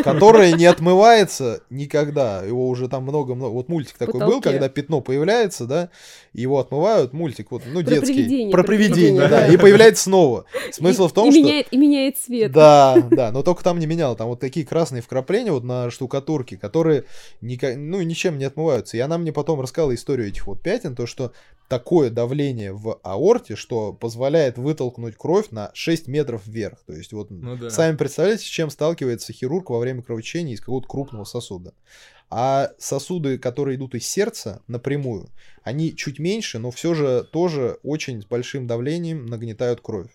которое 0.03 0.53
не 0.53 0.65
отмывается 0.65 1.61
никогда. 1.69 2.43
Его 2.43 2.67
уже 2.67 2.87
там 2.87 3.03
много-много. 3.03 3.51
Вот 3.51 3.69
мультик 3.69 3.97
такой 3.97 4.19
Потолке. 4.19 4.33
был, 4.33 4.41
когда 4.41 4.69
пятно 4.69 5.01
появляется, 5.01 5.65
да, 5.65 5.89
его 6.33 6.59
отмывают. 6.59 7.13
Мультик 7.13 7.51
вот, 7.51 7.63
ну, 7.65 7.81
про 7.81 7.89
детский. 7.89 8.13
Привидение, 8.13 8.51
про, 8.51 8.63
про 8.63 8.67
привидение, 8.67 9.27
да. 9.27 9.47
И 9.47 9.57
появляется 9.57 10.03
снова. 10.03 10.45
Смысл 10.71 11.05
и, 11.05 11.09
в 11.09 11.13
том, 11.13 11.29
и 11.29 11.31
что... 11.31 11.39
Меняет, 11.39 11.67
и 11.71 11.77
меняет 11.77 12.17
цвет. 12.17 12.51
Да, 12.51 12.95
да, 13.11 13.31
но 13.31 13.43
только 13.43 13.63
там 13.63 13.79
не 13.79 13.85
менял. 13.85 14.15
Там 14.15 14.27
вот 14.27 14.39
такие 14.39 14.65
красные 14.65 15.01
вкрапления 15.01 15.51
вот 15.51 15.63
на 15.63 15.89
штукатурке, 15.89 16.57
которые 16.57 17.05
никак, 17.41 17.75
ну, 17.77 18.01
ничем 18.01 18.37
не 18.37 18.45
отмываются. 18.45 18.97
И 18.97 18.99
она 18.99 19.17
мне 19.17 19.31
потом 19.31 19.61
рассказала 19.61 19.93
историю 19.95 20.27
этих 20.27 20.47
вот 20.47 20.61
пятен, 20.61 20.95
то, 20.95 21.05
что 21.05 21.31
такое 21.67 22.09
давление 22.09 22.73
в 22.73 22.99
аорте, 23.03 23.55
что 23.55 23.93
позволяет 23.93 24.57
вытолкнуть 24.57 25.15
кровь 25.15 25.49
на 25.51 25.71
6 25.73 26.07
метров 26.07 26.45
вверх. 26.45 26.83
То 26.85 26.93
есть 26.93 27.13
вот 27.13 27.31
ну, 27.31 27.57
да. 27.57 27.69
сами 27.69 27.95
представляете, 27.95 28.43
с 28.43 28.47
чем 28.47 28.69
сталкивается 28.69 29.33
хирург 29.33 29.69
во 29.69 29.79
время 29.79 30.01
кровотечения 30.01 30.53
из 30.53 30.59
какого-то 30.59 30.87
крупного 30.87 31.23
сосуда. 31.23 31.73
А 32.29 32.71
сосуды, 32.77 33.37
которые 33.37 33.77
идут 33.77 33.95
из 33.95 34.07
сердца 34.07 34.61
напрямую, 34.67 35.29
они 35.63 35.95
чуть 35.95 36.19
меньше, 36.19 36.59
но 36.59 36.71
все 36.71 36.93
же 36.93 37.27
тоже 37.31 37.79
очень 37.83 38.21
с 38.21 38.25
большим 38.25 38.67
давлением 38.67 39.25
нагнетают 39.25 39.81
кровь. 39.81 40.09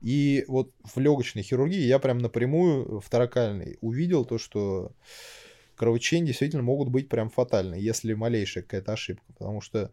И 0.00 0.44
вот 0.46 0.72
в 0.84 0.98
легочной 1.00 1.42
хирургии 1.42 1.80
я 1.80 1.98
прям 1.98 2.18
напрямую 2.18 3.00
в 3.00 3.08
таракальной 3.10 3.78
увидел 3.80 4.24
то, 4.24 4.38
что 4.38 4.92
кровотечения 5.74 6.28
действительно 6.28 6.62
могут 6.62 6.88
быть 6.88 7.08
прям 7.08 7.30
фатальны, 7.30 7.74
если 7.76 8.14
малейшая 8.14 8.62
какая-то 8.62 8.92
ошибка. 8.92 9.24
Потому 9.32 9.60
что 9.60 9.90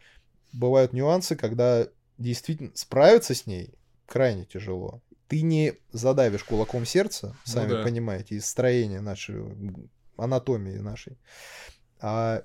бывают 0.55 0.93
нюансы, 0.93 1.35
когда 1.35 1.87
действительно 2.17 2.71
справиться 2.75 3.33
с 3.35 3.45
ней 3.45 3.73
крайне 4.05 4.45
тяжело. 4.45 5.01
Ты 5.27 5.41
не 5.41 5.73
задавишь 5.91 6.43
кулаком 6.43 6.85
сердца, 6.85 7.35
ну 7.45 7.51
сами 7.51 7.69
ну, 7.71 7.77
да. 7.77 7.83
понимаете, 7.83 8.35
из 8.35 8.45
строения 8.45 9.01
нашего 9.01 9.55
анатомии 10.17 10.77
нашей. 10.77 11.17
А 11.99 12.43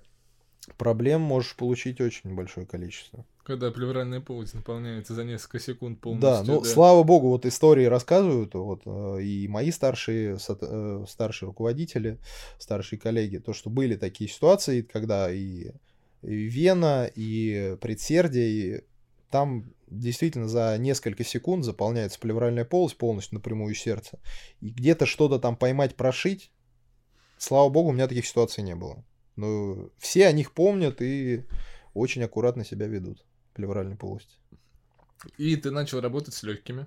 проблем 0.77 1.21
можешь 1.21 1.57
получить 1.57 2.01
очень 2.01 2.35
большое 2.35 2.67
количество. 2.67 3.25
Когда 3.43 3.71
плевральная 3.71 4.21
полость 4.21 4.55
наполняется 4.55 5.15
за 5.15 5.25
несколько 5.25 5.59
секунд 5.59 6.01
полностью. 6.01 6.31
Да, 6.31 6.45
ну, 6.45 6.65
слава 6.65 7.03
богу, 7.03 7.29
вот 7.29 7.47
истории 7.47 7.85
рассказывают, 7.87 8.55
вот, 8.55 8.83
э, 8.85 9.23
и 9.23 9.49
мои 9.49 9.71
старшие, 9.73 10.39
э, 10.49 11.05
старшие 11.09 11.49
руководители, 11.49 12.19
старшие 12.59 12.99
коллеги, 12.99 13.39
то, 13.39 13.53
что 13.53 13.69
были 13.69 13.97
такие 13.97 14.31
ситуации, 14.31 14.83
когда 14.83 15.33
и, 15.33 15.73
и 16.23 16.45
вена, 16.45 17.11
и 17.15 17.77
предсердие, 17.81 18.49
и 18.51 18.85
там 19.31 19.73
действительно 19.89 20.49
за 20.49 20.77
несколько 20.79 21.25
секунд 21.25 21.65
заполняется 21.65 22.19
плевральная 22.19 22.65
полость 22.65 22.97
полностью 22.97 23.37
напрямую 23.37 23.75
из 23.75 23.81
сердца. 23.81 24.19
И 24.61 24.71
где-то 24.71 25.07
что-то 25.07 25.39
там 25.39 25.57
поймать, 25.57 25.97
прошить, 25.97 26.51
слава 27.39 27.69
богу, 27.69 27.91
у 27.91 27.93
меня 27.93 28.09
таких 28.09 28.27
ситуаций 28.27 28.63
не 28.63 28.75
было. 28.75 29.05
Но 29.37 29.91
все 29.99 30.27
о 30.27 30.33
них 30.33 30.53
помнят 30.53 31.01
и 31.01 31.45
очень 31.95 32.23
аккуратно 32.23 32.65
себя 32.65 32.87
ведут 32.87 33.25
в 33.51 33.57
плевральной 33.57 33.97
полости. 33.97 34.37
И 35.39 35.57
ты 35.57 35.71
начал 35.71 36.01
работать 36.01 36.35
с 36.35 36.43
легкими. 36.43 36.87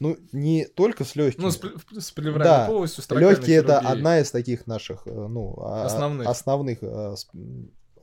Ну, 0.00 0.16
не 0.32 0.64
только 0.64 1.04
с 1.04 1.14
легкими. 1.14 1.44
Ну, 1.44 1.50
с, 1.50 1.60
с 2.06 2.10
плевральной 2.10 2.44
Да, 2.44 2.66
полостью, 2.66 3.04
с 3.04 3.10
Легкие 3.10 3.56
это 3.56 3.78
одна 3.78 4.20
из 4.20 4.30
таких 4.30 4.66
наших, 4.66 5.06
э, 5.06 5.10
ну, 5.10 5.54
а- 5.58 5.84
Основных. 5.84 6.26
основных 6.26 6.78
э, 6.82 7.14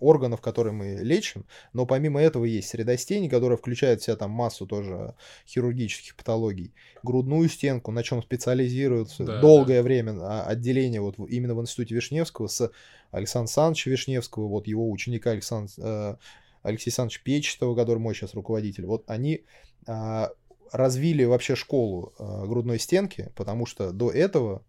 органов, 0.02 0.42
которые 0.42 0.74
мы 0.74 1.00
лечим. 1.02 1.46
Но 1.74 1.86
помимо 1.86 2.22
этого 2.22 2.46
есть 2.46 2.70
средостень, 2.70 3.30
которая 3.30 3.58
включает 3.58 4.02
в 4.02 4.06
себя 4.06 4.16
там 4.16 4.32
массу 4.32 4.66
тоже 4.66 5.16
хирургических 5.48 6.16
патологий. 6.16 6.74
Грудную 7.04 7.50
стенку, 7.50 7.92
на 7.92 8.04
чем 8.04 8.22
специализируются 8.22 9.24
Да, 9.24 9.42
долгое 9.42 9.82
время 9.82 10.18
а, 10.22 10.44
отделение 10.44 11.02
вот 11.02 11.16
именно 11.18 11.56
в 11.56 11.62
институте 11.62 11.96
Вишневского 11.96 12.48
с 12.48 12.72
Александром 13.12 13.46
Александровичем 13.46 13.92
Вишневского, 13.92 14.48
вот 14.48 14.68
его 14.68 14.90
ученика 14.90 15.32
Александр, 15.32 15.72
э, 15.78 16.16
Алексей 16.62 16.90
Александрович 16.90 17.24
Печетова, 17.24 17.76
который 17.76 18.00
мой 18.00 18.14
сейчас 18.14 18.34
руководитель. 18.34 18.86
Вот 18.86 19.04
они 19.08 19.46
а, 19.88 20.32
развили 20.72 21.24
вообще 21.24 21.56
школу 21.56 22.14
а, 22.18 22.46
грудной 22.46 22.80
стенки, 22.80 23.32
потому 23.36 23.66
что 23.66 23.92
до 23.92 24.12
этого 24.12 24.64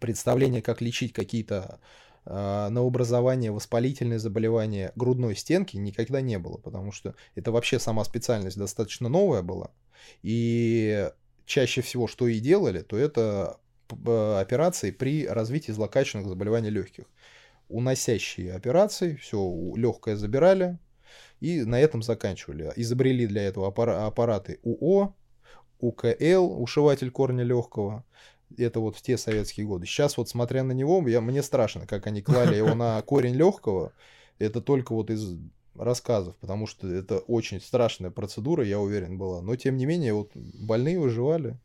представление, 0.00 0.62
как 0.62 0.80
лечить 0.80 1.12
какие-то 1.12 1.80
а, 2.24 2.68
новообразования, 2.70 3.50
воспалительные 3.50 4.18
заболевания 4.18 4.92
грудной 4.94 5.34
стенки 5.36 5.76
никогда 5.76 6.20
не 6.20 6.38
было, 6.38 6.56
потому 6.56 6.92
что 6.92 7.14
это 7.34 7.50
вообще 7.52 7.78
сама 7.78 8.04
специальность 8.04 8.56
достаточно 8.56 9.08
новая 9.08 9.42
была. 9.42 9.70
И 10.22 11.10
чаще 11.46 11.80
всего, 11.82 12.06
что 12.06 12.28
и 12.28 12.38
делали, 12.38 12.80
то 12.80 12.96
это 12.96 13.58
э, 13.90 14.38
операции 14.40 14.90
при 14.90 15.26
развитии 15.26 15.72
злокачественных 15.72 16.28
заболеваний 16.28 16.70
легких. 16.70 17.04
Уносящие 17.68 18.54
операции, 18.54 19.16
все 19.16 19.72
легкое 19.76 20.16
забирали, 20.16 20.78
и 21.40 21.62
на 21.62 21.80
этом 21.80 22.02
заканчивали. 22.02 22.72
Изобрели 22.76 23.26
для 23.26 23.42
этого 23.42 23.66
аппара- 23.68 24.06
аппараты 24.06 24.60
УО, 24.62 25.14
УКЛ, 25.80 26.62
ушиватель 26.62 27.10
корня 27.10 27.42
легкого. 27.42 28.04
Это 28.58 28.80
вот 28.80 28.96
в 28.96 29.02
те 29.02 29.16
советские 29.18 29.66
годы. 29.66 29.86
Сейчас 29.86 30.16
вот 30.16 30.28
смотря 30.28 30.62
на 30.64 30.72
него, 30.72 31.06
я, 31.08 31.20
мне 31.20 31.42
страшно, 31.42 31.86
как 31.86 32.06
они 32.06 32.22
клали 32.22 32.56
его 32.56 32.74
на 32.74 33.00
корень 33.06 33.34
легкого. 33.34 33.92
Это 34.38 34.60
только 34.60 34.92
вот 34.94 35.10
из 35.10 35.38
рассказов, 35.74 36.36
потому 36.36 36.66
что 36.66 36.86
это 36.88 37.18
очень 37.18 37.60
страшная 37.60 38.10
процедура, 38.10 38.64
я 38.64 38.78
уверен, 38.78 39.16
была. 39.18 39.40
Но 39.42 39.56
тем 39.56 39.76
не 39.76 39.86
менее, 39.86 40.12
вот 40.14 40.30
больные 40.34 40.98
выживали, 40.98 41.56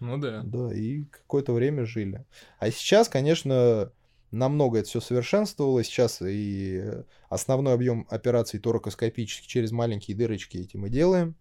Ну 0.00 0.18
да. 0.18 0.42
да, 0.44 0.74
и 0.74 1.04
какое-то 1.04 1.52
время 1.52 1.86
жили. 1.86 2.24
А 2.58 2.70
сейчас, 2.70 3.08
конечно, 3.08 3.90
намного 4.30 4.80
это 4.80 4.88
все 4.88 5.00
совершенствовалось. 5.00 5.86
Сейчас 5.86 6.20
и 6.20 6.82
основной 7.30 7.72
объем 7.74 8.06
операций 8.10 8.58
торакоскопических 8.60 9.46
через 9.46 9.70
маленькие 9.72 10.16
дырочки 10.16 10.58
эти 10.58 10.76
мы 10.76 10.90
делаем. 10.90 11.34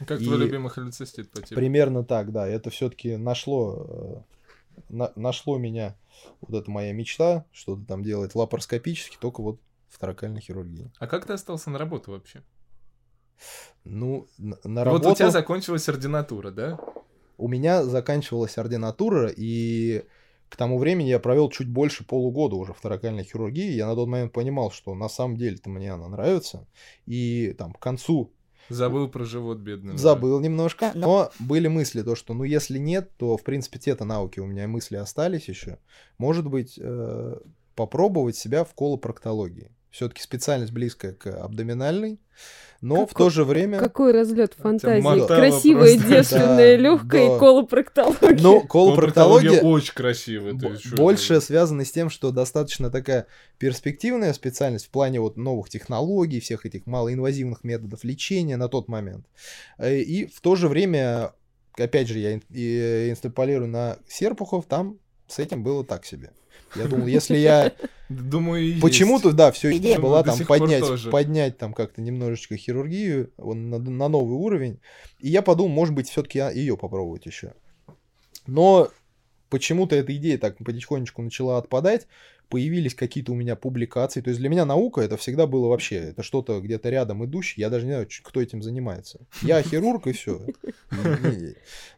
Как 0.00 0.18
твой 0.18 0.36
И- 0.36 0.40
любимый 0.40 0.70
холецистит 0.70 1.30
по 1.30 1.42
типу? 1.42 1.54
Примерно 1.60 2.02
так, 2.04 2.32
да. 2.32 2.48
Это 2.48 2.70
все-таки 2.70 3.16
нашло, 3.16 3.86
э, 3.88 4.16
на- 4.88 5.12
нашло 5.16 5.58
меня 5.58 5.96
вот 6.40 6.60
эта 6.60 6.70
моя 6.70 6.92
мечта, 6.92 7.44
что-то 7.52 7.84
там 7.86 8.02
делать 8.02 8.34
лапароскопически, 8.34 9.16
только 9.20 9.42
вот 9.42 9.60
в 9.88 9.98
таракальной 9.98 10.40
хирургии. 10.40 10.90
А 10.98 11.06
как 11.06 11.26
ты 11.26 11.32
остался 11.32 11.70
на 11.70 11.78
работу 11.78 12.10
вообще? 12.12 12.42
Ну, 13.84 14.26
на, 14.38 14.56
на 14.64 14.84
Вот 14.84 14.92
работу 14.92 15.10
у 15.10 15.14
тебя 15.14 15.30
закончилась 15.30 15.88
ординатура, 15.88 16.50
да? 16.50 16.78
у 17.38 17.46
меня 17.46 17.84
заканчивалась 17.84 18.58
ординатура, 18.58 19.32
и 19.34 20.04
к 20.48 20.56
тому 20.56 20.78
времени 20.78 21.08
я 21.08 21.20
провел 21.20 21.48
чуть 21.50 21.68
больше 21.68 22.04
полугода 22.04 22.56
уже 22.56 22.72
в 22.72 22.80
таракальной 22.80 23.22
хирургии. 23.22 23.70
Я 23.72 23.86
на 23.86 23.94
тот 23.94 24.08
момент 24.08 24.32
понимал, 24.32 24.70
что 24.72 24.94
на 24.94 25.08
самом 25.08 25.36
деле-то 25.36 25.70
мне 25.70 25.92
она 25.92 26.08
нравится. 26.08 26.66
И 27.06 27.54
там 27.56 27.72
к 27.72 27.78
концу 27.78 28.32
Забыл 28.68 29.08
про 29.08 29.24
живот 29.24 29.58
бедный. 29.58 29.96
Забыл 29.96 30.40
немножко, 30.40 30.92
но 30.94 31.30
были 31.38 31.68
мысли, 31.68 32.02
то, 32.02 32.14
что, 32.14 32.34
ну, 32.34 32.44
если 32.44 32.78
нет, 32.78 33.10
то, 33.16 33.36
в 33.36 33.42
принципе, 33.42 33.78
те-то 33.78 34.04
науки 34.04 34.40
у 34.40 34.46
меня 34.46 34.68
мысли 34.68 34.96
остались 34.96 35.48
еще. 35.48 35.78
Может 36.18 36.46
быть, 36.46 36.78
э, 36.80 37.36
попробовать 37.74 38.36
себя 38.36 38.64
в 38.64 38.74
колопроктологии. 38.74 39.70
Все-таки 39.90 40.20
специальность 40.22 40.72
близкая 40.72 41.12
к 41.14 41.26
абдоминальной, 41.26 42.20
но 42.82 43.06
в 43.06 43.08
Какой- 43.08 43.26
то 43.26 43.30
же 43.30 43.44
время... 43.44 43.78
Какой 43.78 44.12
разлет 44.12 44.54
фантазии. 44.54 45.02
мотало 45.02 45.26
Красивая 45.26 45.94
просто. 45.94 46.08
девственная, 46.08 46.76
Да, 46.76 46.82
легкая 46.82 47.28
да. 47.28 47.36
и 47.36 47.38
колопроктология. 47.38 48.38
Ну, 48.42 48.60
Колопроктология 48.66 49.60
очень 49.62 49.94
красивая. 49.94 50.52
больше 50.94 51.34
это- 51.34 51.44
связана 51.46 51.84
с 51.84 51.90
тем, 51.90 52.10
что 52.10 52.30
достаточно 52.30 52.90
такая 52.90 53.26
перспективная 53.58 54.32
специальность 54.34 54.86
в 54.86 54.90
плане 54.90 55.20
вот 55.20 55.36
новых 55.36 55.70
технологий, 55.70 56.40
всех 56.40 56.66
этих 56.66 56.86
малоинвазивных 56.86 57.64
методов 57.64 58.04
лечения 58.04 58.56
на 58.56 58.68
тот 58.68 58.88
момент. 58.88 59.26
Э, 59.78 59.98
И 59.98 60.26
в 60.26 60.40
то 60.42 60.54
же 60.54 60.68
время, 60.68 61.32
опять 61.76 62.08
же, 62.08 62.18
я 62.18 62.38
и 62.50 63.10
инструполирую 63.10 63.68
на 63.68 63.96
Серпухов, 64.06 64.66
там 64.66 64.98
с 65.26 65.38
этим 65.38 65.62
было 65.62 65.82
так 65.84 66.04
себе. 66.04 66.30
Я 66.74 66.86
думал, 66.86 67.06
если 67.06 67.36
я 67.36 67.72
Думаю, 68.08 68.80
почему-то, 68.80 69.32
да, 69.32 69.52
все 69.52 69.76
идея 69.76 69.96
Думаю, 69.96 70.10
была 70.10 70.22
там 70.22 70.46
поднять, 70.46 70.80
тоже. 70.80 71.10
поднять 71.10 71.58
там 71.58 71.74
как-то 71.74 72.00
немножечко 72.00 72.56
хирургию 72.56 73.30
он 73.36 73.68
на, 73.68 73.78
на 73.78 74.08
новый 74.08 74.36
уровень. 74.36 74.80
И 75.20 75.28
я 75.28 75.42
подумал, 75.42 75.68
может 75.68 75.94
быть, 75.94 76.08
все-таки 76.08 76.38
ее 76.38 76.78
попробовать 76.78 77.26
еще. 77.26 77.52
Но 78.46 78.88
почему-то 79.50 79.94
эта 79.94 80.16
идея 80.16 80.38
так 80.38 80.56
потихонечку 80.56 81.20
начала 81.20 81.58
отпадать. 81.58 82.06
Появились 82.48 82.94
какие-то 82.94 83.32
у 83.32 83.34
меня 83.34 83.56
публикации. 83.56 84.22
То 84.22 84.30
есть 84.30 84.40
для 84.40 84.48
меня 84.48 84.64
наука 84.64 85.02
это 85.02 85.18
всегда 85.18 85.46
было 85.46 85.68
вообще, 85.68 85.96
это 85.96 86.22
что-то 86.22 86.60
где-то 86.60 86.88
рядом 86.88 87.22
идущее. 87.26 87.60
Я 87.60 87.68
даже 87.68 87.84
не 87.84 87.92
знаю, 87.92 88.08
кто 88.22 88.40
этим 88.40 88.62
занимается. 88.62 89.20
Я 89.42 89.62
хирург 89.62 90.06
и 90.06 90.12
все. 90.12 90.40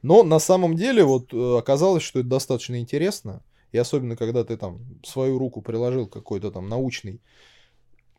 Но 0.03 0.25
на 0.25 0.41
самом 0.41 0.75
деле 0.75 1.05
вот 1.05 1.33
э, 1.33 1.59
оказалось, 1.59 2.03
что 2.03 2.19
это 2.19 2.29
достаточно 2.29 2.81
интересно. 2.81 3.45
И 3.73 3.79
особенно, 3.79 4.17
когда 4.17 4.45
ты 4.45 4.57
там 4.57 5.01
свою 5.05 5.39
руку 5.39 5.63
приложил 5.63 6.07
к 6.07 6.13
какой-то 6.13 6.51
там 6.51 6.69
научной 6.69 7.21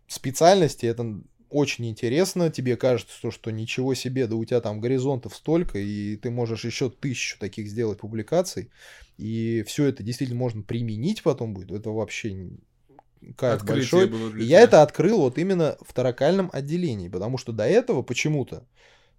специальности, 0.07 0.85
это 0.85 1.21
очень 1.49 1.89
интересно. 1.89 2.49
Тебе 2.49 2.77
кажется, 2.77 3.13
что, 3.15 3.31
что 3.31 3.51
ничего 3.51 3.93
себе, 3.93 4.27
да 4.27 4.35
у 4.35 4.45
тебя 4.45 4.61
там 4.61 4.79
горизонтов 4.79 5.35
столько, 5.35 5.77
и 5.77 6.15
ты 6.15 6.31
можешь 6.31 6.65
еще 6.65 6.89
тысячу 6.89 7.37
таких 7.39 7.67
сделать 7.67 7.99
публикаций. 7.99 8.71
И 9.17 9.63
все 9.67 9.85
это 9.85 10.01
действительно 10.01 10.39
можно 10.39 10.63
применить 10.63 11.21
потом 11.23 11.53
будет. 11.53 11.71
Это 11.71 11.89
вообще 11.91 12.51
кайф 13.35 13.61
Открытие 13.61 14.07
большой. 14.07 14.41
И 14.41 14.45
я 14.45 14.61
это 14.61 14.81
открыл 14.81 15.19
вот 15.19 15.37
именно 15.37 15.77
в 15.81 15.93
таракальном 15.93 16.49
отделении, 16.53 17.09
потому 17.09 17.37
что 17.37 17.51
до 17.51 17.65
этого 17.65 18.01
почему-то 18.01 18.65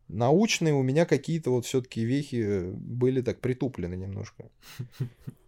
научные 0.09 0.75
у 0.75 0.83
меня 0.83 1.05
какие-то 1.05 1.51
вот 1.51 1.67
все-таки 1.67 2.05
вехи 2.05 2.71
были 2.73 3.21
так 3.21 3.41
притуплены 3.41 3.95
немножко. 3.95 4.51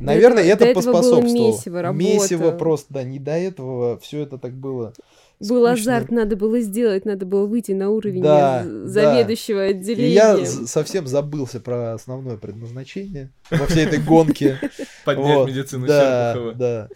Наверное, 0.00 0.42
этого- 0.44 0.68
это 0.68 0.74
до 0.74 0.74
поспособствовало. 0.74 1.22
месиво, 1.22 1.82
работа. 1.82 2.04
Месиво 2.04 2.50
просто, 2.52 2.94
да, 2.94 3.02
не 3.04 3.18
до 3.18 3.32
этого 3.32 3.98
все 3.98 4.20
это 4.22 4.38
так 4.38 4.52
было. 4.52 4.92
Был 5.38 5.66
скучно. 5.66 5.72
азарт, 5.72 6.10
надо 6.10 6.34
было 6.34 6.60
сделать, 6.60 7.04
надо 7.04 7.26
было 7.26 7.46
выйти 7.46 7.72
на 7.72 7.90
уровень 7.90 8.22
Да, 8.22 8.62
э, 8.64 8.68
да. 8.68 8.86
заведующего 8.88 9.68
И 9.68 10.08
я 10.08 10.44
совсем 10.46 11.06
забылся 11.06 11.60
про 11.60 11.92
основное 11.92 12.38
предназначение 12.38 13.30
во 13.50 13.66
всей 13.66 13.84
этой 13.84 13.98
гонке. 14.00 14.58
Поднять 15.04 15.36
Вот, 15.36 15.48
медицину 15.48 15.86
да, 15.86 16.32
Серпухова. 16.32 16.54
да. 16.54 16.88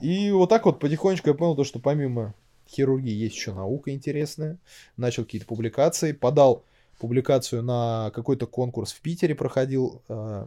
И 0.00 0.30
вот 0.32 0.48
так 0.48 0.64
вот 0.66 0.80
потихонечку 0.80 1.28
я 1.28 1.34
понял 1.34 1.54
то, 1.54 1.62
что 1.62 1.78
помимо 1.78 2.34
хирургии 2.68 3.12
есть 3.12 3.36
еще 3.36 3.52
наука 3.52 3.92
интересная. 3.92 4.58
Начал 4.96 5.22
какие-то 5.24 5.46
публикации, 5.46 6.10
подал 6.12 6.64
публикацию 6.98 7.62
на 7.62 8.10
какой-то 8.14 8.46
конкурс 8.46 8.92
в 8.92 9.00
Питере 9.00 9.34
проходил, 9.36 10.02
э, 10.08 10.46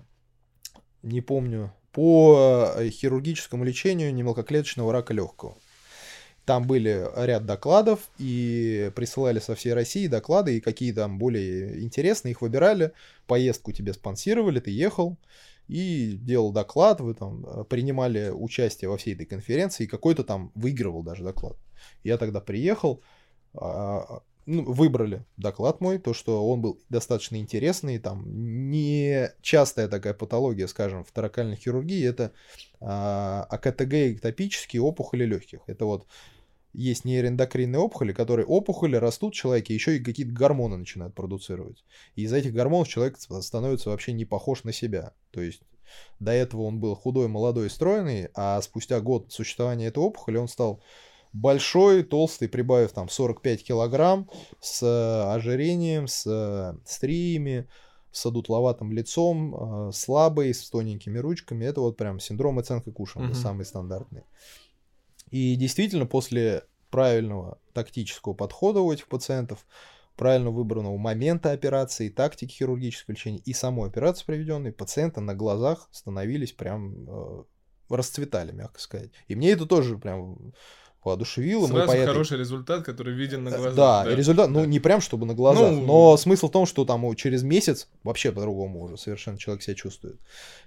не 1.08 1.22
помню, 1.22 1.74
по 1.92 2.74
э, 2.76 2.90
хирургическому 2.90 3.64
лечению 3.64 4.14
немелкоклеточного 4.14 4.92
рака 4.94 5.14
легкого. 5.14 5.58
Там 6.46 6.66
были 6.66 7.06
ряд 7.16 7.46
докладов, 7.46 8.00
и 8.18 8.92
присылали 8.96 9.40
со 9.40 9.54
всей 9.56 9.74
России 9.74 10.08
доклады, 10.08 10.56
и 10.56 10.62
какие 10.62 10.94
там 10.94 11.18
более 11.18 11.84
интересные, 11.84 12.32
их 12.32 12.42
выбирали, 12.42 12.94
поездку 13.26 13.74
тебе 13.74 13.94
спонсировали, 13.94 14.62
ты 14.62 14.72
ехал, 14.72 15.18
и 15.68 16.18
делал 16.22 16.54
доклад, 16.54 17.02
вы 17.02 17.14
там 17.14 17.46
э, 17.46 17.64
принимали 17.66 18.30
участие 18.30 18.90
во 18.90 18.98
всей 18.98 19.14
этой 19.14 19.26
конференции, 19.26 19.84
и 19.84 19.88
какой-то 19.88 20.24
там 20.24 20.52
выигрывал 20.56 21.04
даже 21.04 21.24
доклад. 21.24 21.58
Я 22.04 22.18
тогда 22.18 22.40
приехал, 22.40 23.02
а, 23.54 24.22
ну, 24.48 24.64
выбрали 24.64 25.26
доклад 25.36 25.82
мой, 25.82 25.99
то, 25.99 26.14
что 26.14 26.48
он 26.49 26.61
был 26.61 26.82
достаточно 26.90 27.36
интересный, 27.36 27.99
там 27.99 28.24
не 28.72 29.30
частая 29.41 29.90
такая 29.90 30.14
патология, 30.14 30.68
скажем, 30.68 31.03
в 31.03 31.11
торакальной 31.11 31.57
хирургии, 31.57 32.07
это 32.07 32.32
а, 32.80 33.45
АКТГ 33.49 33.94
эктопические 33.94 34.82
опухоли 34.82 35.26
легких. 35.26 35.60
Это 35.68 35.86
вот 35.86 36.07
есть 36.74 37.03
нейроэндокринные 37.03 37.80
опухоли, 37.80 38.14
которые 38.14 38.45
опухоли 38.45 38.95
растут 38.95 39.34
в 39.34 39.38
человеке, 39.38 39.74
еще 39.74 39.98
и 39.98 40.03
какие-то 40.03 40.32
гормоны 40.32 40.78
начинают 40.78 41.14
продуцировать. 41.14 41.84
И 42.15 42.22
из 42.22 42.32
этих 42.32 42.53
гормонов 42.53 42.88
человек 42.88 43.18
становится 43.19 43.90
вообще 43.90 44.14
не 44.14 44.24
похож 44.24 44.64
на 44.64 44.72
себя. 44.72 45.14
То 45.32 45.41
есть 45.41 45.61
до 46.19 46.32
этого 46.32 46.61
он 46.61 46.80
был 46.80 46.95
худой, 46.95 47.28
молодой, 47.28 47.69
стройный, 47.69 48.30
а 48.34 48.61
спустя 48.61 49.02
год 49.02 49.32
существования 49.34 49.88
этой 49.88 49.99
опухоли 49.99 50.38
он 50.38 50.48
стал 50.48 50.82
большой, 51.42 52.04
толстый, 52.04 52.48
прибавив 52.48 52.92
там 52.92 53.10
45 53.10 53.64
килограмм, 53.64 54.30
с 54.60 54.84
э, 54.84 55.34
ожирением, 55.34 56.08
с 56.08 56.26
э, 56.26 56.78
стриями, 56.86 57.68
с 58.12 58.26
одутловатым 58.26 58.92
лицом, 58.92 59.90
э, 59.90 59.92
слабый, 59.94 60.54
с 60.54 60.70
тоненькими 60.70 61.20
ручками. 61.20 61.66
Это 61.66 61.82
вот 61.82 61.98
прям 61.98 62.20
синдром 62.20 62.60
оценки 62.60 62.92
Кушина, 62.92 63.26
mm-hmm. 63.26 63.36
самый 63.36 63.66
стандартный. 63.66 64.24
И 65.30 65.56
действительно, 65.56 66.06
после 66.06 66.64
правильного 66.90 67.60
тактического 67.74 68.34
подхода 68.34 68.80
у 68.80 68.92
этих 68.92 69.08
пациентов, 69.08 69.66
правильно 70.16 70.50
выбранного 70.50 70.98
момента 70.98 71.52
операции, 71.52 72.10
тактики 72.10 72.54
хирургического 72.54 73.14
лечения 73.14 73.40
и 73.40 73.54
самой 73.54 73.90
операции 73.90 74.26
проведенной, 74.26 74.72
пациенты 74.72 75.22
на 75.22 75.36
глазах 75.36 75.90
становились 75.92 76.54
прям 76.54 77.08
э, 77.08 77.44
расцветали, 77.90 78.52
мягко 78.52 78.80
сказать. 78.80 79.12
И 79.28 79.36
мне 79.36 79.52
это 79.52 79.66
тоже 79.66 79.98
прям 79.98 80.54
воодушевило. 81.08 81.68
Сразу 81.68 81.92
мы 81.92 82.00
по 82.00 82.06
хороший 82.06 82.38
результат, 82.38 82.84
который 82.84 83.14
виден 83.14 83.44
на 83.44 83.52
глазах. 83.52 83.76
Да, 83.76 84.04
да. 84.04 84.16
результат, 84.16 84.50
ну, 84.50 84.66
не 84.66 84.80
прям 84.80 85.02
чтобы 85.02 85.26
на 85.26 85.34
глазах, 85.34 85.72
ну... 85.72 85.82
но 85.82 86.18
смысл 86.18 86.48
в 86.48 86.52
том, 86.52 86.66
что 86.66 86.86
там 86.86 87.16
через 87.16 87.44
месяц 87.44 87.88
вообще 88.04 88.32
по-другому 88.32 88.82
уже 88.84 88.98
совершенно 88.98 89.38
человек 89.38 89.64
себя 89.64 89.76
чувствует. 89.76 90.18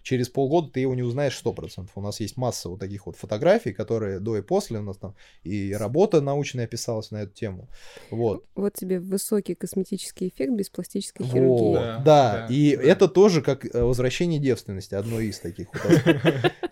Через 0.02 0.28
полгода 0.28 0.70
ты 0.70 0.80
его 0.80 0.94
не 0.94 1.02
узнаешь 1.02 1.40
100%. 1.44 1.88
У 1.94 2.00
нас 2.00 2.20
есть 2.20 2.36
масса 2.36 2.68
вот 2.68 2.80
таких 2.80 3.06
вот 3.06 3.16
фотографий, 3.16 3.72
которые 3.72 4.18
до 4.18 4.36
и 4.38 4.42
после 4.42 4.78
у 4.78 4.82
нас 4.82 4.96
там, 4.96 5.14
и 5.44 5.74
работа 5.74 6.20
научная 6.20 6.66
писалась 6.66 7.10
на 7.10 7.18
эту 7.18 7.34
тему. 7.34 7.68
Вот. 8.10 8.44
Вот 8.54 8.74
тебе 8.74 8.98
высокий 8.98 9.54
косметический 9.54 10.28
эффект 10.28 10.52
без 10.52 10.70
пластической 10.70 11.26
вот. 11.26 11.34
хирургии. 11.34 11.74
Да, 11.74 11.98
да. 11.98 12.02
да 12.02 12.46
и 12.48 12.76
да. 12.76 12.82
это 12.82 13.08
тоже 13.08 13.42
как 13.42 13.64
э, 13.64 13.82
возвращение 13.82 14.40
девственности, 14.40 14.94
одно 14.94 15.20
из 15.20 15.38
таких. 15.38 15.68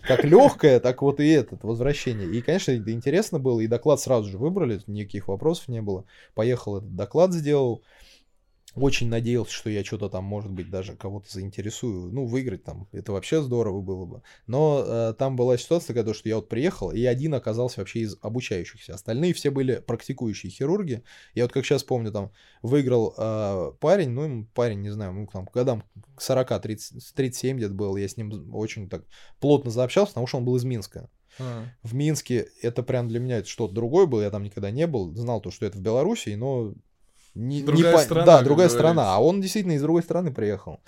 Как 0.09 0.24
легкое, 0.24 0.81
так 0.81 1.03
вот 1.03 1.20
и 1.20 1.28
это 1.28 1.59
возвращение. 1.61 2.28
И, 2.31 2.40
конечно, 2.40 2.74
интересно 2.74 3.39
было, 3.39 3.57
и 3.60 3.66
доклад 3.66 4.01
сразу 4.01 4.28
же 4.28 4.39
выбрали, 4.39 4.80
никаких 4.86 5.28
вопросов 5.28 5.68
не 5.68 5.82
было. 5.82 6.05
Поехал 6.35 6.78
этот 6.78 6.94
доклад 6.94 7.32
сделал. 7.32 7.82
Очень 8.74 9.09
надеялся, 9.09 9.52
что 9.52 9.70
я 9.70 9.82
что-то 9.82 10.09
там, 10.09 10.24
может 10.24 10.52
быть, 10.52 10.70
даже 10.70 10.94
кого-то 10.94 11.32
заинтересую. 11.32 12.12
Ну, 12.12 12.26
выиграть 12.26 12.64
там, 12.64 12.86
это 12.93 13.12
вообще 13.12 13.43
здорово 13.43 13.80
было 13.80 14.05
бы. 14.05 14.22
Но 14.47 14.85
э, 14.86 15.14
там 15.18 15.36
была 15.36 15.56
ситуация 15.56 15.94
такая, 15.94 16.14
что 16.14 16.28
я 16.28 16.36
вот 16.36 16.48
приехал, 16.48 16.93
и 16.93 17.02
один 17.05 17.35
оказался 17.35 17.80
вообще 17.80 18.01
из 18.01 18.16
обучающихся. 18.20 18.94
Остальные 18.94 19.32
все 19.32 19.51
были 19.51 19.82
практикующие 19.85 20.51
хирурги. 20.51 21.02
Я 21.35 21.44
вот 21.44 21.52
как 21.52 21.64
сейчас 21.64 21.82
помню, 21.82 22.12
там, 22.12 22.30
выиграл 22.62 23.14
э, 23.16 23.72
парень, 23.80 24.10
ну, 24.10 24.47
парень, 24.55 24.82
не 24.82 24.90
знаю, 24.90 25.12
ну, 25.12 25.26
там, 25.26 25.48
годам 25.52 25.82
40, 26.18 26.62
30, 26.62 27.14
37 27.14 27.56
где-то 27.56 27.74
был, 27.74 27.97
я 27.97 28.06
с 28.06 28.16
ним 28.16 28.55
очень 28.55 28.89
так 28.89 29.05
плотно 29.40 29.70
заобщался, 29.70 30.12
потому 30.12 30.26
что 30.26 30.39
он 30.39 30.44
был 30.44 30.56
из 30.56 30.64
Минска. 30.64 31.09
В 31.82 31.94
Минске 31.94 32.48
это 32.62 32.82
прям 32.82 33.09
для 33.09 33.20
меня 33.20 33.44
что-то 33.44 33.74
другое 33.74 34.06
было, 34.06 34.23
я 34.23 34.31
там 34.31 34.43
никогда 34.43 34.70
не 34.70 34.86
был, 34.86 35.15
знал 35.15 35.40
то, 35.40 35.51
что 35.51 35.66
это 35.66 35.78
в 35.78 35.81
Беларуси, 35.81 36.31
но 36.31 36.74
не, 37.34 37.62
другая 37.62 37.96
не 37.96 38.02
страна. 38.02 38.26
Да, 38.26 38.42
другая 38.42 38.68
страна. 38.68 39.14
А 39.14 39.22
он 39.22 39.40
действительно 39.40 39.72
из 39.72 39.82
другой 39.82 40.02
страны 40.02 40.32
приехал. 40.32 40.80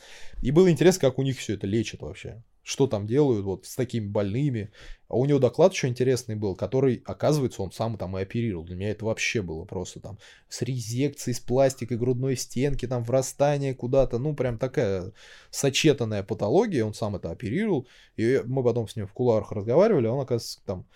И 0.43 0.51
было 0.51 0.71
интересно, 0.71 1.09
как 1.09 1.19
у 1.19 1.23
них 1.23 1.39
все 1.39 1.55
это 1.55 1.67
лечат 1.67 2.03
вообще. 2.03 2.43
Что 2.63 2.87
там 2.87 3.07
делают 3.07 3.45
вот 3.45 3.67
с 3.67 3.75
такими 3.75 4.07
больными. 4.07 4.71
А 5.09 5.17
у 5.17 5.25
него 5.25 5.39
доклад 5.39 5.73
еще 5.73 5.89
интересный 5.89 6.37
был, 6.37 6.55
который, 6.55 7.03
оказывается, 7.07 7.63
он 7.63 7.73
сам 7.73 7.97
там 7.97 8.17
и 8.19 8.23
оперировал. 8.23 8.65
Для 8.65 8.77
меня 8.77 8.91
это 8.91 9.05
вообще 9.05 9.43
было 9.43 9.65
просто 9.65 10.01
там 10.01 10.19
с 10.49 10.63
резекцией, 10.63 11.35
с 11.35 11.41
пластикой 11.41 11.97
грудной 11.97 12.37
стенки, 12.37 12.87
там 12.87 13.03
врастание 13.03 13.75
куда-то. 13.75 14.19
Ну, 14.19 14.35
прям 14.35 14.59
такая 14.59 15.13
сочетанная 15.51 16.23
патология. 16.23 16.85
Он 16.85 16.95
сам 16.95 17.17
это 17.17 17.31
оперировал. 17.31 17.87
И 18.17 18.43
мы 18.45 18.63
потом 18.63 18.89
с 18.89 18.97
ним 18.97 19.07
в 19.07 19.13
куларах 19.13 19.53
разговаривали. 19.53 20.07
Он, 20.07 20.21
оказывается, 20.21 20.61
там 20.65 20.87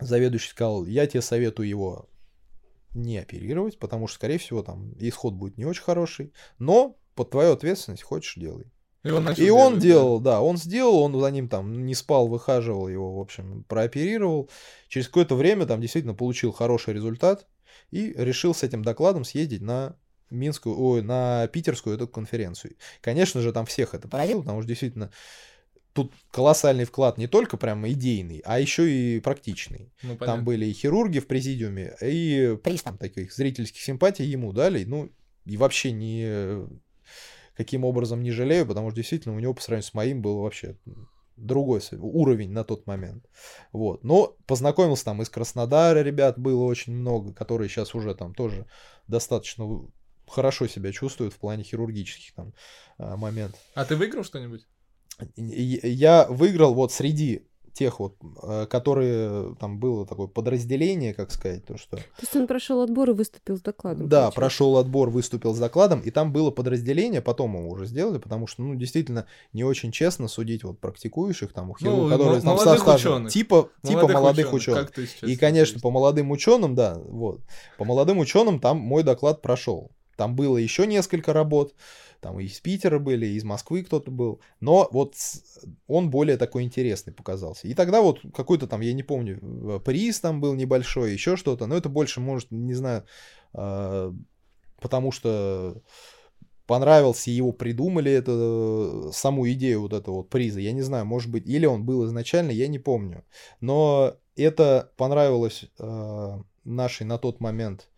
заведующий 0.00 0.50
сказал, 0.50 0.86
я 0.86 1.06
тебе 1.06 1.20
советую 1.20 1.68
его 1.68 2.08
не 2.94 3.18
оперировать, 3.18 3.78
потому 3.78 4.06
что, 4.06 4.16
скорее 4.16 4.38
всего, 4.38 4.62
там 4.62 4.92
исход 4.98 5.34
будет 5.34 5.58
не 5.58 5.64
очень 5.64 5.82
хороший, 5.82 6.32
но 6.58 6.96
под 7.14 7.30
твою 7.30 7.52
ответственность 7.52 8.02
хочешь 8.02 8.34
делай. 8.36 8.70
И 9.02 9.10
он, 9.10 9.30
и 9.30 9.48
он 9.48 9.78
делать, 9.78 9.80
делал, 9.80 10.20
да. 10.20 10.30
да, 10.32 10.40
он 10.42 10.58
сделал, 10.58 10.98
он 10.98 11.18
за 11.18 11.30
ним 11.30 11.48
там 11.48 11.86
не 11.86 11.94
спал, 11.94 12.28
выхаживал 12.28 12.86
его, 12.86 13.16
в 13.16 13.20
общем, 13.20 13.64
прооперировал. 13.66 14.50
Через 14.88 15.06
какое-то 15.06 15.36
время 15.36 15.64
там 15.64 15.80
действительно 15.80 16.14
получил 16.14 16.52
хороший 16.52 16.92
результат 16.92 17.46
и 17.90 18.12
решил 18.16 18.54
с 18.54 18.62
этим 18.62 18.82
докладом 18.82 19.24
съездить 19.24 19.62
на 19.62 19.96
Минскую, 20.28 20.78
ой, 20.78 21.02
на 21.02 21.48
питерскую 21.48 21.96
эту 21.96 22.06
конференцию. 22.06 22.76
Конечно 23.00 23.40
же, 23.40 23.52
там 23.52 23.66
всех 23.66 23.94
это 23.94 24.06
поразило, 24.06 24.40
потому 24.42 24.60
что 24.60 24.68
действительно 24.68 25.10
тут 25.92 26.12
колоссальный 26.30 26.84
вклад 26.84 27.18
не 27.18 27.26
только 27.26 27.56
прям 27.56 27.86
идейный, 27.88 28.42
а 28.44 28.60
еще 28.60 28.90
и 28.90 29.20
практичный. 29.20 29.92
Ну, 30.02 30.16
там 30.16 30.44
были 30.44 30.66
и 30.66 30.72
хирурги 30.72 31.18
в 31.18 31.26
президиуме, 31.26 31.96
и 32.00 32.58
приз 32.62 32.82
там 32.82 32.96
таких 32.96 33.32
зрительских 33.32 33.80
симпатий 33.80 34.24
ему 34.24 34.52
дали. 34.52 34.84
Ну, 34.84 35.10
и 35.44 35.56
вообще 35.56 35.92
не 35.92 36.68
каким 37.56 37.84
образом 37.84 38.22
не 38.22 38.30
жалею, 38.30 38.66
потому 38.66 38.90
что 38.90 38.96
действительно 38.96 39.34
у 39.34 39.38
него 39.40 39.52
по 39.52 39.60
сравнению 39.60 39.90
с 39.90 39.94
моим 39.94 40.22
был 40.22 40.40
вообще 40.40 40.76
другой 41.36 41.82
уровень 41.92 42.52
на 42.52 42.64
тот 42.64 42.86
момент. 42.86 43.26
Вот. 43.72 44.04
Но 44.04 44.36
познакомился 44.46 45.04
там 45.04 45.20
из 45.22 45.28
Краснодара 45.28 46.00
ребят 46.00 46.38
было 46.38 46.64
очень 46.64 46.94
много, 46.94 47.32
которые 47.34 47.68
сейчас 47.68 47.94
уже 47.94 48.14
там 48.14 48.34
тоже 48.34 48.66
достаточно 49.08 49.82
хорошо 50.26 50.68
себя 50.68 50.92
чувствуют 50.92 51.34
в 51.34 51.38
плане 51.38 51.64
хирургических 51.64 52.34
там 52.34 52.54
а, 52.98 53.16
моментов. 53.16 53.60
А 53.74 53.84
ты 53.84 53.96
выиграл 53.96 54.24
что-нибудь? 54.24 54.66
Я 55.36 56.26
выиграл 56.28 56.74
вот 56.74 56.92
среди 56.92 57.42
тех 57.72 57.98
вот, 57.98 58.14
э, 58.42 58.66
которые 58.66 59.54
там 59.58 59.78
было 59.78 60.06
такое 60.06 60.26
подразделение, 60.26 61.14
как 61.14 61.30
сказать, 61.30 61.64
то 61.64 61.78
что. 61.78 61.96
То 61.96 62.02
есть 62.20 62.36
он 62.36 62.46
прошел 62.46 62.82
отбор 62.82 63.10
и 63.10 63.12
выступил 63.14 63.56
с 63.56 63.62
докладом. 63.62 64.08
Да, 64.08 64.16
получается. 64.16 64.36
прошел 64.36 64.76
отбор, 64.76 65.10
выступил 65.10 65.54
с 65.54 65.58
докладом, 65.58 66.00
и 66.00 66.10
там 66.10 66.32
было 66.32 66.50
подразделение, 66.50 67.22
потом 67.22 67.56
его 67.56 67.70
уже 67.70 67.86
сделали, 67.86 68.18
потому 68.18 68.46
что, 68.46 68.62
ну, 68.62 68.74
действительно, 68.74 69.26
не 69.52 69.64
очень 69.64 69.92
честно 69.92 70.28
судить 70.28 70.64
вот 70.64 70.78
практикующих 70.78 71.52
там, 71.52 71.72
ну, 71.80 72.08
которые 72.08 72.42
там 72.42 72.58
со 72.58 72.76
стажем, 72.76 73.28
типа, 73.28 73.70
молодых 73.82 73.82
типа 73.82 74.08
молодых 74.08 74.52
ученых. 74.52 74.90
ученых. 74.90 75.22
И, 75.22 75.36
конечно, 75.36 75.80
по 75.80 75.90
молодым 75.90 76.30
ученым, 76.30 76.74
да, 76.74 76.98
вот, 76.98 77.40
по 77.78 77.84
молодым 77.84 78.18
ученым 78.18 78.60
там 78.60 78.76
мой 78.76 79.02
доклад 79.02 79.42
прошел. 79.42 79.90
Там 80.20 80.36
было 80.36 80.58
еще 80.58 80.86
несколько 80.86 81.32
работ 81.32 81.74
там 82.20 82.38
и 82.38 82.44
из 82.44 82.60
Питера 82.60 82.98
были, 82.98 83.24
и 83.24 83.36
из 83.36 83.44
Москвы 83.44 83.82
кто-то 83.82 84.10
был, 84.10 84.42
но 84.60 84.86
вот 84.92 85.14
он 85.86 86.10
более 86.10 86.36
такой 86.36 86.64
интересный 86.64 87.14
показался. 87.14 87.68
И 87.68 87.72
тогда 87.72 88.02
вот 88.02 88.20
какой-то 88.34 88.66
там, 88.66 88.82
я 88.82 88.92
не 88.92 89.02
помню, 89.02 89.38
э, 89.40 89.80
приз 89.82 90.20
там 90.20 90.42
был 90.42 90.52
небольшой, 90.52 91.14
еще 91.14 91.36
что-то, 91.36 91.64
но 91.64 91.74
это 91.74 91.88
больше, 91.88 92.20
может, 92.20 92.50
не 92.50 92.74
знаю, 92.74 93.06
а, 93.54 94.14
потому 94.82 95.10
что 95.10 95.80
понравился, 96.66 97.30
его 97.30 97.52
придумали, 97.52 98.12
это, 98.12 99.10
саму 99.14 99.50
идею 99.52 99.80
вот 99.80 99.94
этого 99.94 100.16
вот 100.16 100.28
приза, 100.28 100.60
я 100.60 100.72
не 100.72 100.82
знаю, 100.82 101.06
может 101.06 101.30
быть, 101.30 101.48
или 101.48 101.64
он 101.64 101.86
был 101.86 102.04
изначально, 102.04 102.50
я 102.50 102.68
не 102.68 102.78
помню, 102.78 103.24
но 103.60 104.16
это 104.36 104.92
понравилось 104.98 105.64
э, 105.78 106.38
нашей 106.64 107.06
на 107.06 107.16
тот 107.16 107.40
момент 107.40 107.88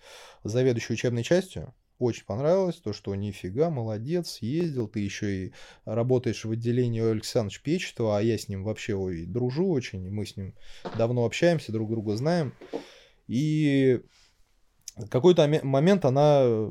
заведующей 0.44 0.94
учебной 0.94 1.24
частью, 1.24 1.74
очень 2.04 2.24
понравилось, 2.24 2.76
то, 2.76 2.92
что 2.92 3.14
нифига, 3.14 3.70
молодец, 3.70 4.38
ездил, 4.40 4.88
ты 4.88 5.00
еще 5.00 5.46
и 5.46 5.52
работаешь 5.84 6.44
в 6.44 6.50
отделении 6.50 7.00
у 7.00 7.10
Александра 7.10 7.56
Печетова, 7.62 8.18
а 8.18 8.22
я 8.22 8.38
с 8.38 8.48
ним 8.48 8.64
вообще 8.64 8.94
ой, 8.94 9.24
дружу 9.26 9.68
очень, 9.68 10.10
мы 10.10 10.26
с 10.26 10.36
ним 10.36 10.54
давно 10.96 11.24
общаемся, 11.24 11.72
друг 11.72 11.90
друга 11.90 12.16
знаем. 12.16 12.54
И 13.28 14.00
какой-то 15.08 15.48
момент 15.62 16.04
она 16.04 16.70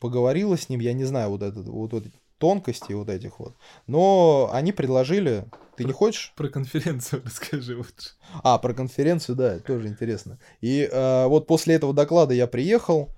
поговорила 0.00 0.56
с 0.56 0.68
ним, 0.68 0.80
я 0.80 0.92
не 0.92 1.04
знаю, 1.04 1.30
вот, 1.30 1.42
этот, 1.42 1.66
вот, 1.66 1.92
вот 1.92 2.04
тонкости 2.38 2.92
вот 2.92 3.08
этих 3.08 3.38
вот. 3.38 3.54
Но 3.86 4.50
они 4.52 4.72
предложили, 4.72 5.46
ты 5.76 5.84
про, 5.84 5.88
не 5.88 5.92
хочешь? 5.92 6.32
Про 6.36 6.48
конференцию 6.48 7.22
расскажи 7.24 7.76
лучше. 7.76 8.10
А, 8.42 8.58
про 8.58 8.74
конференцию, 8.74 9.36
да, 9.36 9.58
тоже 9.58 9.88
интересно. 9.88 10.38
И 10.60 10.88
э, 10.90 11.26
вот 11.26 11.46
после 11.46 11.74
этого 11.74 11.92
доклада 11.92 12.34
я 12.34 12.46
приехал, 12.46 13.15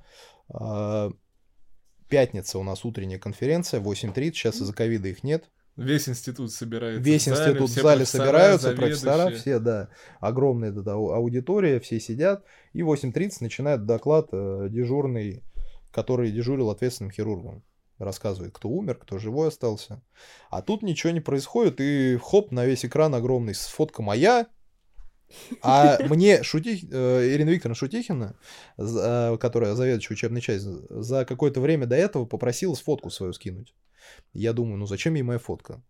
пятница 2.08 2.58
у 2.58 2.62
нас 2.62 2.84
утренняя 2.84 3.18
конференция, 3.18 3.80
8.30, 3.80 4.32
сейчас 4.32 4.56
из-за 4.56 4.72
ковида 4.72 5.08
их 5.08 5.22
нет. 5.22 5.50
Весь 5.76 6.08
институт 6.08 6.52
собирается. 6.52 7.00
Весь 7.00 7.28
в 7.28 7.36
зале, 7.36 7.50
институт 7.52 7.70
в 7.70 7.72
зале 7.80 8.04
собираются, 8.04 8.72
профессора, 8.72 9.30
все, 9.30 9.60
да, 9.60 9.88
огромная 10.18 10.72
ау- 10.72 11.12
аудитория, 11.12 11.78
все 11.78 12.00
сидят, 12.00 12.44
и 12.72 12.82
в 12.82 12.90
8.30 12.90 13.36
начинает 13.40 13.86
доклад 13.86 14.28
э, 14.32 14.66
дежурный, 14.70 15.44
который 15.92 16.32
дежурил 16.32 16.70
ответственным 16.70 17.12
хирургом. 17.12 17.62
Рассказывает, 17.98 18.54
кто 18.54 18.68
умер, 18.68 18.96
кто 18.96 19.18
живой 19.18 19.48
остался. 19.48 20.02
А 20.50 20.62
тут 20.62 20.82
ничего 20.82 21.12
не 21.12 21.20
происходит, 21.20 21.80
и 21.80 22.18
хоп, 22.20 22.50
на 22.50 22.64
весь 22.66 22.84
экран 22.84 23.14
огромный 23.14 23.54
фотка 23.54 24.02
моя, 24.02 24.48
а 25.62 25.98
мне 26.08 26.42
Шутих... 26.42 26.84
э, 26.90 27.34
Ирина 27.34 27.50
Викторовна 27.50 27.74
Шутихина, 27.74 28.36
э, 28.78 29.36
которая 29.38 29.74
заведующая 29.74 30.14
учебной 30.14 30.40
части, 30.40 30.68
за 30.88 31.24
какое-то 31.24 31.60
время 31.60 31.86
до 31.86 31.96
этого 31.96 32.24
попросила 32.24 32.74
фотку 32.74 33.10
свою 33.10 33.32
скинуть. 33.32 33.74
Я 34.32 34.52
думаю, 34.52 34.78
ну 34.78 34.86
зачем 34.86 35.14
ей 35.14 35.22
моя 35.22 35.38
фотка? 35.38 35.82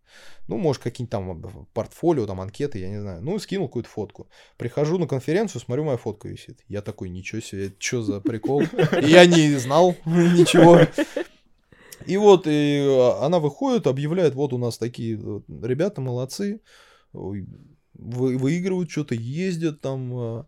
Ну, 0.49 0.57
может, 0.57 0.83
какие-нибудь 0.83 1.11
там 1.11 1.67
портфолио, 1.73 2.27
там 2.27 2.41
анкеты, 2.41 2.79
я 2.79 2.89
не 2.89 3.01
знаю. 3.01 3.23
Ну, 3.23 3.39
скинул 3.39 3.69
какую-то 3.69 3.89
фотку. 3.89 4.29
Прихожу 4.57 4.99
на 4.99 5.07
конференцию, 5.07 5.61
смотрю, 5.61 5.85
моя 5.85 5.99
фотка 5.99 6.29
висит. 6.29 6.61
Я 6.69 6.83
такой, 6.83 7.11
ничего 7.11 7.41
себе, 7.41 7.73
что 7.79 8.03
за 8.03 8.21
прикол? 8.21 8.63
Я 9.03 9.27
не 9.27 9.57
знал 9.57 9.95
ничего. 10.05 10.81
И 12.07 12.17
вот 12.17 12.47
и 12.47 12.87
а, 12.89 13.27
она 13.27 13.39
выходит, 13.39 13.87
объявляет, 13.87 14.35
вот 14.35 14.53
у 14.53 14.59
нас 14.59 14.79
такие 14.79 15.17
ребята 15.17 16.01
молодцы, 16.01 16.61
вы- 17.99 18.39
выигрывают 18.39 18.91
что-то, 18.91 19.15
ездят 19.15 19.81
там, 19.81 20.13
а, 20.15 20.47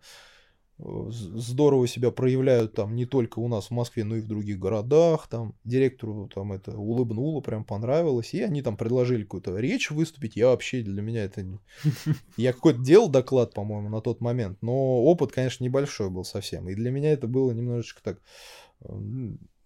з- 0.79 1.39
здорово 1.39 1.87
себя 1.87 2.11
проявляют 2.11 2.75
там 2.75 2.95
не 2.95 3.05
только 3.05 3.39
у 3.39 3.49
нас 3.49 3.67
в 3.67 3.71
Москве, 3.73 4.05
но 4.05 4.17
и 4.17 4.21
в 4.21 4.27
других 4.27 4.59
городах. 4.59 5.29
Там 5.29 5.55
директору 5.65 6.31
там 6.35 6.53
это 6.53 6.77
улыбнуло, 6.77 7.41
прям 7.41 7.65
понравилось. 7.65 8.33
И 8.33 8.41
они 8.41 8.63
там 8.63 8.77
предложили 8.77 9.23
какую-то 9.25 9.57
речь 9.59 9.91
выступить. 9.91 10.37
Я 10.37 10.49
вообще 10.49 10.83
для 10.83 11.03
меня 11.03 11.25
это... 11.25 11.43
не- 11.43 11.59
Я 12.37 12.53
какой-то 12.53 12.81
делал 12.81 13.09
доклад, 13.11 13.53
по-моему, 13.53 13.89
на 13.91 14.01
тот 14.01 14.21
момент, 14.21 14.59
но 14.63 15.03
опыт, 15.03 15.33
конечно, 15.33 15.65
небольшой 15.65 16.09
был 16.09 16.25
совсем. 16.25 16.69
И 16.69 16.75
для 16.75 16.91
меня 16.91 17.13
это 17.13 17.27
было 17.27 17.53
немножечко 17.53 18.03
так 18.03 18.21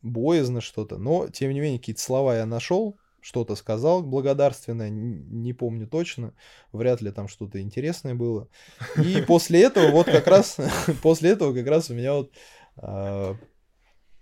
боязно 0.02 0.61
что-то. 0.61 0.98
Но, 0.98 1.28
тем 1.28 1.52
не 1.52 1.61
менее, 1.61 1.78
какие-то 1.78 2.02
слова 2.02 2.36
я 2.36 2.47
нашел, 2.47 2.98
что-то 3.25 3.55
сказал 3.55 4.03
благодарственное, 4.03 4.91
не 4.91 5.55
помню 5.55 5.89
точно, 5.89 6.35
вряд 6.73 7.01
ли 7.01 7.11
там 7.11 7.27
что-то 7.27 7.59
интересное 7.59 8.15
было. 8.15 8.49
И 9.03 9.23
после 9.27 9.63
этого 9.63 9.91
вот 9.93 10.05
как 10.05 10.27
раз, 10.27 10.59
после 11.03 11.31
этого 11.31 11.55
как 11.55 11.67
раз 11.67 11.89
у 11.89 11.95
меня 11.95 12.13
вот, 12.13 12.33
а, 12.77 13.35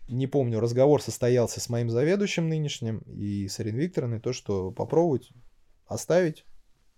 не 0.07 0.29
помню, 0.29 0.61
разговор 0.61 1.03
состоялся 1.03 1.59
с 1.59 1.69
моим 1.69 1.91
заведующим 1.91 2.49
нынешним 2.49 2.99
и 2.99 3.49
с 3.49 3.59
Ириной 3.59 3.81
Викторовной, 3.81 4.21
то, 4.21 4.33
что 4.33 4.71
попробовать 4.71 5.33
оставить 5.87 6.47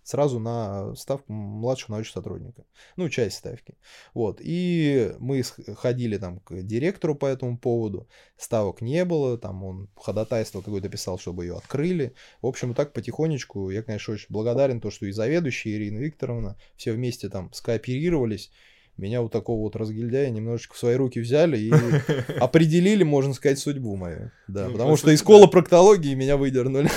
сразу 0.05 0.39
на 0.39 0.95
ставку 0.95 1.33
младшего 1.33 1.95
научного 1.95 2.21
сотрудника. 2.21 2.63
Ну, 2.95 3.09
часть 3.09 3.37
ставки. 3.37 3.75
Вот. 4.13 4.39
И 4.39 5.13
мы 5.19 5.41
ходили 5.43 6.17
там 6.17 6.39
к 6.39 6.61
директору 6.61 7.15
по 7.15 7.25
этому 7.25 7.57
поводу. 7.57 8.07
Ставок 8.37 8.81
не 8.81 9.03
было. 9.03 9.37
Там 9.37 9.63
он 9.63 9.89
ходатайство 9.95 10.61
какое-то 10.61 10.89
писал, 10.89 11.17
чтобы 11.17 11.45
ее 11.45 11.57
открыли. 11.57 12.13
В 12.41 12.45
общем, 12.45 12.75
так 12.75 12.93
потихонечку. 12.93 13.71
Я, 13.71 13.81
конечно, 13.81 14.13
очень 14.13 14.27
благодарен, 14.29 14.79
то, 14.79 14.91
что 14.91 15.07
и 15.07 15.11
заведующая 15.11 15.73
Ирина 15.73 15.97
Викторовна 15.97 16.55
все 16.77 16.93
вместе 16.93 17.27
там 17.27 17.51
скооперировались. 17.51 18.51
Меня 18.97 19.21
вот 19.21 19.31
такого 19.33 19.59
вот 19.59 19.75
разгильдяя 19.75 20.29
немножечко 20.29 20.73
в 20.73 20.77
свои 20.77 20.95
руки 20.95 21.19
взяли 21.19 21.57
и 21.57 21.73
определили, 22.39 23.03
можно 23.03 23.33
сказать, 23.33 23.59
судьбу 23.59 23.97
мою. 23.97 24.31
Да, 24.47 24.67
Ну, 24.67 24.71
потому 24.71 24.91
по 24.91 24.97
что 24.97 25.11
из 25.11 25.21
кола 25.21 25.47
проктологии 25.47 26.15
меня 26.15 26.37
выдернули. 26.37 26.89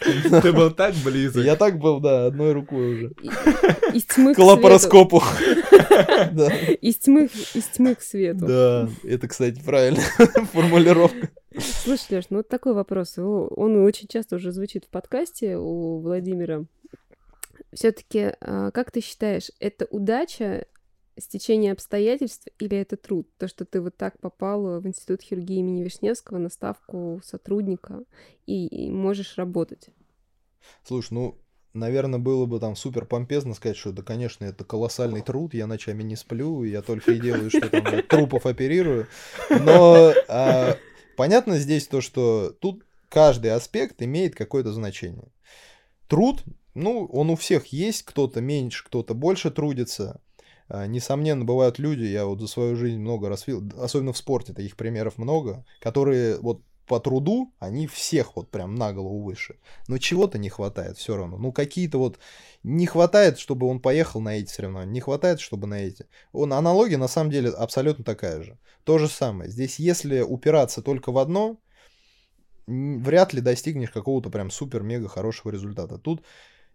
Ты 0.42 0.52
был 0.52 0.70
так 0.70 0.94
близок. 1.04 1.44
Я 1.44 1.56
так 1.56 1.78
был, 1.78 2.00
да, 2.00 2.26
одной 2.26 2.52
рукой 2.52 2.94
уже. 2.94 3.12
Из 3.92 4.04
тьмы 4.04 4.34
К 4.34 4.38
лапароскопу. 4.38 5.22
Да. 6.32 6.48
Из 6.80 6.96
тьмы, 6.96 7.28
из 7.54 7.64
тьмы 7.64 7.96
к 7.96 8.02
свету. 8.02 8.46
Да, 8.46 8.88
это, 9.02 9.26
кстати, 9.26 9.60
правильная 9.60 10.04
формулировка. 10.52 11.28
Слушай, 11.58 12.06
Леш, 12.16 12.26
ну 12.30 12.36
вот 12.38 12.48
такой 12.48 12.72
вопрос. 12.72 13.18
Он 13.18 13.84
очень 13.84 14.06
часто 14.06 14.36
уже 14.36 14.52
звучит 14.52 14.84
в 14.84 14.88
подкасте 14.88 15.56
у 15.56 15.98
Владимира. 15.98 16.64
Все-таки, 17.72 18.32
как 18.40 18.92
ты 18.92 19.00
считаешь, 19.00 19.50
это 19.58 19.86
удача, 19.90 20.66
стечение 21.20 21.72
обстоятельств 21.72 22.48
или 22.58 22.76
это 22.76 22.96
труд? 22.96 23.28
То, 23.38 23.48
что 23.48 23.64
ты 23.64 23.80
вот 23.80 23.96
так 23.96 24.18
попал 24.20 24.80
в 24.80 24.86
Институт 24.86 25.22
хирургии 25.22 25.58
имени 25.58 25.82
Вишневского 25.82 26.38
на 26.38 26.48
ставку 26.48 27.20
сотрудника 27.24 28.04
и, 28.46 28.66
и 28.66 28.90
можешь 28.90 29.36
работать. 29.36 29.88
Слушай, 30.84 31.14
ну, 31.14 31.38
наверное, 31.74 32.18
было 32.18 32.46
бы 32.46 32.60
там 32.60 32.76
супер 32.76 33.04
помпезно 33.04 33.54
сказать, 33.54 33.76
что 33.76 33.92
да, 33.92 34.02
конечно, 34.02 34.44
это 34.44 34.64
колоссальный 34.64 35.22
труд, 35.22 35.54
я 35.54 35.66
ночами 35.66 36.02
не 36.02 36.16
сплю, 36.16 36.64
я 36.64 36.82
только 36.82 37.12
и 37.12 37.20
делаю, 37.20 37.50
что 37.50 37.68
там 37.68 38.02
трупов 38.08 38.46
оперирую. 38.46 39.06
Но 39.50 40.12
а, 40.28 40.76
понятно 41.16 41.58
здесь 41.58 41.86
то, 41.86 42.00
что 42.00 42.50
тут 42.60 42.84
каждый 43.08 43.52
аспект 43.52 44.02
имеет 44.02 44.34
какое-то 44.34 44.72
значение. 44.72 45.28
Труд, 46.08 46.42
ну, 46.74 47.06
он 47.06 47.30
у 47.30 47.36
всех 47.36 47.66
есть, 47.66 48.02
кто-то 48.02 48.40
меньше, 48.40 48.84
кто-то 48.84 49.14
больше 49.14 49.50
трудится. 49.50 50.20
А, 50.68 50.86
Несомненно, 50.86 51.44
бывают 51.44 51.78
люди, 51.78 52.04
я 52.04 52.26
вот 52.26 52.40
за 52.40 52.46
свою 52.46 52.76
жизнь 52.76 52.98
много 52.98 53.28
раз 53.28 53.46
видел, 53.46 53.70
особенно 53.80 54.12
в 54.12 54.18
спорте, 54.18 54.52
таких 54.52 54.76
примеров 54.76 55.18
много, 55.18 55.64
которые 55.80 56.38
вот 56.38 56.62
по 56.88 57.00
труду, 57.00 57.52
они 57.58 57.86
всех 57.86 58.34
вот 58.34 58.50
прям 58.50 58.74
на 58.74 58.92
голову 58.92 59.22
выше. 59.22 59.56
Но 59.86 59.98
чего-то 59.98 60.38
не 60.38 60.48
хватает 60.48 60.96
все 60.96 61.16
равно. 61.16 61.36
Ну, 61.36 61.52
какие-то 61.52 61.98
вот... 61.98 62.18
Не 62.64 62.86
хватает, 62.86 63.38
чтобы 63.38 63.68
он 63.68 63.80
поехал 63.80 64.20
на 64.20 64.38
эти 64.38 64.50
соревнования. 64.50 64.92
Не 64.92 65.00
хватает, 65.00 65.38
чтобы 65.38 65.68
на 65.68 65.74
эти. 65.74 66.06
Он, 66.32 66.52
аналогия, 66.52 66.96
на 66.96 67.06
самом 67.06 67.30
деле, 67.30 67.50
абсолютно 67.50 68.04
такая 68.04 68.42
же. 68.42 68.58
То 68.84 68.98
же 68.98 69.06
самое. 69.08 69.50
Здесь, 69.50 69.78
если 69.78 70.22
упираться 70.22 70.82
только 70.82 71.12
в 71.12 71.18
одно, 71.18 71.60
вряд 72.66 73.32
ли 73.32 73.40
достигнешь 73.40 73.90
какого-то 73.90 74.30
прям 74.30 74.50
супер-мега 74.50 75.08
хорошего 75.08 75.52
результата. 75.52 75.98
Тут 75.98 76.24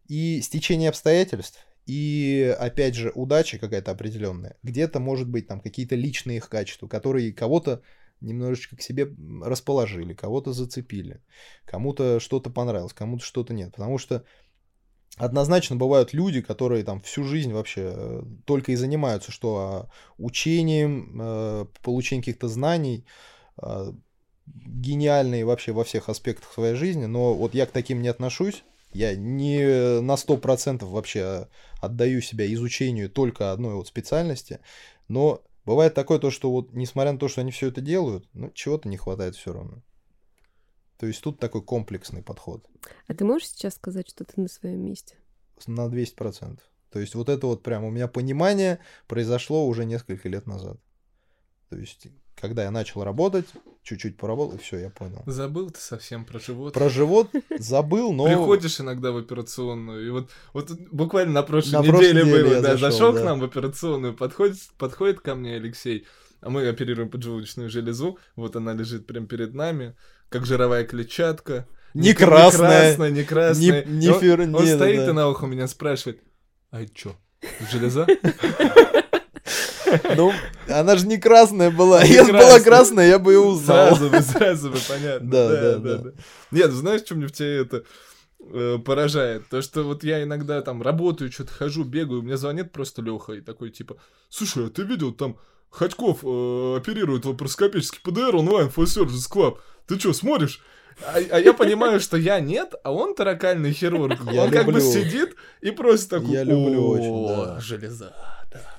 и 0.07 0.41
стечение 0.41 0.89
обстоятельств, 0.89 1.65
и, 1.85 2.55
опять 2.59 2.95
же, 2.95 3.11
удача 3.13 3.57
какая-то 3.57 3.91
определенная. 3.91 4.57
Где-то, 4.63 4.99
может 4.99 5.27
быть, 5.27 5.47
там 5.47 5.59
какие-то 5.59 5.95
личные 5.95 6.37
их 6.37 6.49
качества, 6.49 6.87
которые 6.87 7.33
кого-то 7.33 7.81
немножечко 8.21 8.77
к 8.77 8.81
себе 8.81 9.13
расположили, 9.43 10.13
кого-то 10.13 10.53
зацепили, 10.53 11.21
кому-то 11.65 12.19
что-то 12.19 12.49
понравилось, 12.49 12.93
кому-то 12.93 13.23
что-то 13.25 13.53
нет. 13.53 13.71
Потому 13.71 13.97
что 13.97 14.23
однозначно 15.17 15.75
бывают 15.75 16.13
люди, 16.13 16.41
которые 16.41 16.83
там 16.83 17.01
всю 17.01 17.23
жизнь 17.23 17.51
вообще 17.51 17.91
э, 17.93 18.23
только 18.45 18.71
и 18.71 18.75
занимаются, 18.75 19.31
что 19.31 19.57
а, 19.57 19.89
учением, 20.17 21.19
э, 21.21 21.65
получением 21.83 22.23
каких-то 22.23 22.47
знаний, 22.47 23.05
э, 23.61 23.91
гениальные 24.45 25.45
вообще 25.45 25.71
во 25.71 25.83
всех 25.83 26.09
аспектах 26.09 26.51
своей 26.51 26.75
жизни, 26.75 27.05
но 27.05 27.33
вот 27.33 27.53
я 27.53 27.65
к 27.65 27.71
таким 27.71 28.01
не 28.01 28.07
отношусь. 28.07 28.63
Я 28.93 29.15
не 29.15 30.01
на 30.01 30.13
100% 30.15 30.85
вообще 30.85 31.47
отдаю 31.81 32.21
себя 32.21 32.51
изучению 32.53 33.09
только 33.09 33.51
одной 33.51 33.75
вот 33.75 33.87
специальности, 33.87 34.59
но 35.07 35.43
бывает 35.65 35.93
такое 35.93 36.19
то, 36.19 36.31
что 36.31 36.51
вот 36.51 36.73
несмотря 36.73 37.13
на 37.13 37.19
то, 37.19 37.27
что 37.27 37.41
они 37.41 37.51
все 37.51 37.67
это 37.67 37.81
делают, 37.81 38.27
ну, 38.33 38.51
чего-то 38.51 38.89
не 38.89 38.97
хватает 38.97 39.35
все 39.35 39.53
равно. 39.53 39.81
То 40.97 41.07
есть 41.07 41.21
тут 41.21 41.39
такой 41.39 41.61
комплексный 41.61 42.23
подход 42.23 42.65
А 43.07 43.13
ты 43.13 43.25
можешь 43.25 43.49
сейчас 43.49 43.75
сказать, 43.75 44.09
что 44.09 44.23
ты 44.23 44.39
на 44.39 44.47
своем 44.47 44.85
месте? 44.85 45.15
на 45.67 45.87
200%. 45.87 46.59
То 46.89 46.99
есть 46.99 47.15
вот 47.15 47.29
это 47.29 47.47
вот 47.47 47.63
прям 47.63 47.83
у 47.83 47.89
меня 47.89 48.07
понимание 48.07 48.79
произошло 49.07 49.65
уже 49.65 49.85
несколько 49.85 50.29
лет 50.29 50.45
назад. 50.45 50.79
То 51.73 51.79
есть 51.79 52.07
когда 52.39 52.63
я 52.63 52.71
начал 52.71 53.03
работать, 53.03 53.45
чуть-чуть 53.83 54.17
поработал, 54.17 54.57
и 54.57 54.61
все, 54.61 54.77
я 54.77 54.89
понял. 54.89 55.23
Забыл 55.25 55.69
ты 55.71 55.79
совсем 55.79 56.25
про 56.25 56.39
живот. 56.39 56.73
Про 56.73 56.89
живот 56.89 57.29
забыл, 57.57 58.11
но... 58.11 58.25
Приходишь 58.25 58.79
иногда 58.79 59.11
в 59.11 59.17
операционную, 59.17 60.05
и 60.05 60.09
вот, 60.09 60.29
вот 60.53 60.71
буквально 60.91 61.33
на 61.33 61.43
прошлой 61.43 61.73
На 61.73 61.79
неделе 61.87 62.21
неделе 62.21 62.43
было, 62.43 62.61
да, 62.61 62.73
зашел, 62.75 62.91
зашел 62.91 63.13
да. 63.13 63.21
к 63.21 63.23
нам 63.23 63.39
в 63.39 63.43
операционную, 63.45 64.13
подходит, 64.13 64.57
подходит 64.77 65.21
ко 65.21 65.35
мне 65.35 65.55
Алексей, 65.55 66.05
а 66.41 66.49
мы 66.49 66.67
оперируем 66.67 67.09
поджелудочную 67.09 67.69
железу, 67.69 68.19
вот 68.35 68.55
она 68.55 68.73
лежит 68.73 69.07
прямо 69.07 69.25
перед 69.25 69.53
нами, 69.53 69.95
как 70.29 70.45
жировая 70.45 70.83
клетчатка. 70.85 71.67
Не 71.95 72.13
красная, 72.13 72.91
Не 72.91 72.95
красная, 72.97 73.09
не 73.11 73.23
красная. 73.23 73.85
не 73.85 74.05
И 74.05 74.09
он- 74.09 74.19
фер- 74.21 74.41
Он 74.41 74.65
не, 74.65 74.75
стоит 74.75 74.97
да, 74.97 75.09
и 75.09 75.13
на 75.13 75.29
ухо 75.29 75.45
меня 75.47 75.67
спрашивает, 75.67 76.21
а 76.71 76.85
чё, 76.85 77.15
железа? 77.71 78.05
Ну, 80.15 80.31
она 80.67 80.95
же 80.97 81.07
не 81.07 81.17
красная 81.17 81.71
была. 81.71 82.03
Не 82.03 82.09
Если 82.13 82.31
была 82.31 82.59
красная. 82.59 83.07
я 83.07 83.19
бы 83.19 83.33
ее 83.33 83.39
узнал. 83.39 83.95
Сразу 83.95 84.09
бы, 84.09 84.21
сразу 84.21 84.69
бы, 84.71 84.77
понятно. 84.87 85.29
Да, 85.29 85.77
да, 85.77 85.97
да. 85.97 86.11
Нет, 86.51 86.71
знаешь, 86.71 87.01
что 87.01 87.15
мне 87.15 87.27
в 87.27 87.31
тебе 87.31 87.57
это 87.61 87.83
э, 88.51 88.77
поражает? 88.83 89.47
То, 89.49 89.61
что 89.61 89.83
вот 89.83 90.03
я 90.03 90.23
иногда 90.23 90.61
там 90.61 90.81
работаю, 90.81 91.31
что-то 91.31 91.53
хожу, 91.53 91.83
бегаю, 91.83 92.21
мне 92.21 92.37
звонит 92.37 92.71
просто 92.71 93.01
Леха 93.01 93.33
и 93.33 93.41
такой, 93.41 93.69
типа, 93.71 93.97
слушай, 94.29 94.67
а 94.67 94.69
ты 94.69 94.83
видел 94.83 95.11
там 95.13 95.37
Ходьков 95.69 96.19
э, 96.23 96.75
оперирует 96.77 97.25
лапароскопический 97.25 97.99
ПДР 98.03 98.35
онлайн 98.35 98.67
for 98.67 98.83
Surgeons 98.83 99.31
Club. 99.31 99.57
Ты 99.87 99.99
что, 99.99 100.13
смотришь? 100.13 100.61
А, 101.03 101.17
а 101.17 101.39
я 101.39 101.53
понимаю, 101.53 101.99
что 101.99 102.17
я 102.17 102.39
нет, 102.39 102.75
а 102.83 102.91
он 102.93 103.15
таракальный 103.15 103.73
хирург. 103.73 104.19
Я 104.31 104.43
он 104.43 104.51
как 104.51 104.67
бы 104.67 104.73
люблю. 104.73 104.91
сидит 104.91 105.35
и 105.61 105.71
просто 105.71 106.19
такой, 106.19 106.33
Я 106.33 106.43
люблю 106.43 106.83
«О, 106.83 106.89
очень, 106.89 107.27
да. 107.27 107.59
железа, 107.59 108.13
да. 108.51 108.72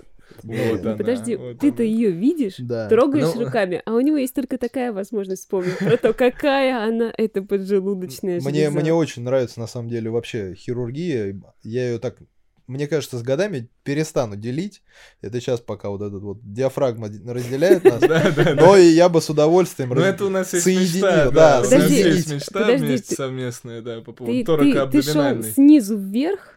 Блин. 0.45 0.73
Вот 0.73 0.81
она, 0.87 0.97
Подожди, 0.97 1.37
вот 1.37 1.59
ты-то 1.59 1.83
она. 1.83 1.85
ее 1.91 2.11
видишь, 2.11 2.57
Да. 2.59 2.89
трогаешь 2.89 3.35
Ну- 3.35 3.45
руками, 3.47 3.81
а 3.87 3.95
у 3.95 4.01
него 4.01 4.19
есть 4.19 4.35
только 4.35 4.59
такая 4.59 4.93
возможность 4.93 5.43
вспомнить 5.43 5.79
про 5.79 5.97
то, 5.97 6.13
какая 6.13 6.87
она, 6.87 7.11
эта 7.17 7.43
поджелудочная 7.43 8.41
Мне, 8.41 8.65
железа. 8.67 8.71
мне 8.79 8.93
очень 8.93 9.23
нравится, 9.23 9.59
на 9.61 9.67
самом 9.67 9.89
деле, 9.89 10.11
вообще 10.11 10.55
хирургия. 10.55 11.41
Я 11.63 11.89
ее 11.93 11.99
так, 11.99 12.17
мне 12.67 12.87
кажется, 12.87 13.19
с 13.19 13.23
годами 13.23 13.69
перестану 13.85 14.37
делить. 14.37 14.83
Это 15.23 15.41
сейчас 15.41 15.61
пока 15.61 15.89
вот 15.91 16.03
этот 16.03 16.23
вот 16.23 16.39
диафрагма 16.43 17.09
разделяет 17.27 17.85
нас. 17.85 18.03
Но 18.57 18.77
и 18.77 18.87
я 18.89 19.09
бы 19.09 19.21
с 19.23 19.31
удовольствием 19.31 19.91
Ну, 19.91 19.97
раз- 19.97 20.05
это 20.15 20.25
у 20.27 20.31
нас 20.31 20.53
есть 20.53 20.65
соединил, 20.65 21.07
мечта, 21.07 21.31
да. 21.31 21.59
У 21.61 21.71
нас 21.71 21.91
есть 21.91 22.33
мечта 22.33 23.15
совместная, 23.17 23.81
да, 23.83 24.01
по 24.03 24.13
поводу 24.13 24.57
ты, 24.91 25.03
шел 25.03 25.43
снизу 25.43 25.97
вверх, 25.99 26.51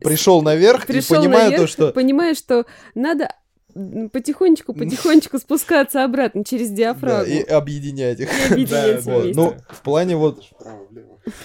пришел 0.00 0.42
наверх 0.42 0.84
и 0.84 0.92
пришел 0.92 1.16
понимаю 1.16 1.44
наверх, 1.50 1.60
то, 1.62 1.66
что 1.66 1.92
понимаешь, 1.92 2.36
что 2.38 2.66
надо 2.94 3.28
м, 3.74 4.10
потихонечку-потихонечку 4.10 5.38
спускаться 5.40 6.04
обратно 6.04 6.44
через 6.44 6.70
да, 6.70 6.74
диафрагму. 6.76 7.32
и 7.32 7.40
объединять 7.42 8.20
их. 8.20 8.28
и 8.50 8.52
объединяться 8.54 9.06
Да, 9.06 9.12
да. 9.20 9.22
Вот. 9.22 9.34
Ну, 9.36 9.56
в 9.68 9.82
плане 9.82 10.16
вот, 10.16 10.42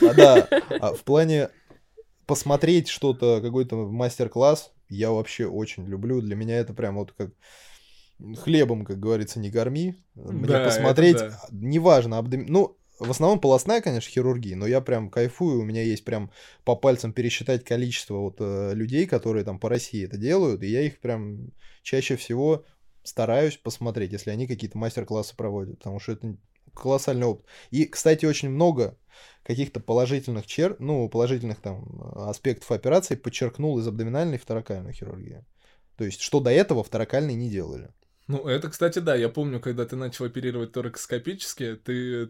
а, 0.02 0.14
да, 0.14 0.48
а 0.80 0.94
в 0.94 1.04
плане 1.04 1.50
посмотреть 2.26 2.88
что-то, 2.90 3.40
какой-то 3.42 3.76
мастер-класс, 3.76 4.72
я 4.90 5.12
вообще 5.12 5.46
очень 5.48 5.86
люблю. 5.86 6.22
Для 6.22 6.36
меня 6.36 6.58
это 6.58 6.74
прям 6.74 6.96
вот 6.98 7.14
как 7.18 7.32
хлебом, 8.44 8.86
как 8.86 9.00
говорится, 9.00 9.40
не 9.40 9.52
корми. 9.52 9.96
Мне 10.16 10.48
Да, 10.48 10.62
это 10.62 10.70
посмотреть, 10.70 11.18
да. 11.18 11.40
неважно, 11.52 12.16
абдом- 12.18 12.46
ну, 12.48 12.77
в 13.00 13.10
основном 13.10 13.40
полостная, 13.40 13.82
конечно, 13.82 14.12
хирургия, 14.12 14.56
но 14.56 14.66
я 14.66 14.82
прям 14.82 15.10
кайфую, 15.10 15.62
у 15.62 15.64
меня 15.64 15.84
есть 15.84 16.04
прям 16.04 16.32
по 16.64 16.76
пальцам 16.76 17.14
пересчитать 17.14 17.64
количество 17.64 18.16
вот 18.16 18.38
э, 18.40 18.74
людей, 18.74 19.06
которые 19.06 19.46
там 19.46 19.60
по 19.60 19.70
России 19.70 20.06
это 20.06 20.18
делают, 20.18 20.64
и 20.64 20.68
я 20.68 20.82
их 20.82 21.00
прям 21.00 21.52
чаще 21.84 22.16
всего 22.16 22.66
стараюсь 23.04 23.58
посмотреть, 23.58 24.12
если 24.12 24.32
они 24.32 24.48
какие-то 24.48 24.78
мастер-классы 24.78 25.36
проводят, 25.36 25.78
потому 25.78 26.00
что 26.00 26.14
это 26.14 26.38
колоссальный 26.74 27.28
опыт. 27.28 27.46
И, 27.72 27.86
кстати, 27.86 28.26
очень 28.26 28.50
много 28.50 28.98
каких-то 29.44 29.80
положительных 29.80 30.46
чер, 30.46 30.76
ну, 30.80 31.08
положительных 31.10 31.62
там 31.62 32.02
аспектов 32.16 32.72
операции 32.72 33.16
подчеркнул 33.16 33.80
из 33.80 33.88
абдоминальной 33.88 34.38
в 34.38 34.46
торакальную 34.46 34.94
хирургию. 34.94 35.46
То 35.96 36.04
есть, 36.04 36.22
что 36.22 36.40
до 36.40 36.52
этого 36.52 36.84
в 36.84 36.90
не 36.90 37.50
делали. 37.50 37.90
Ну, 38.28 38.46
это, 38.46 38.70
кстати, 38.70 39.00
да, 39.00 39.16
я 39.16 39.30
помню, 39.30 39.62
когда 39.62 39.86
ты 39.86 39.96
начал 39.96 40.26
оперировать 40.26 40.74
торакоскопически, 40.74 41.80
ты 41.82 42.28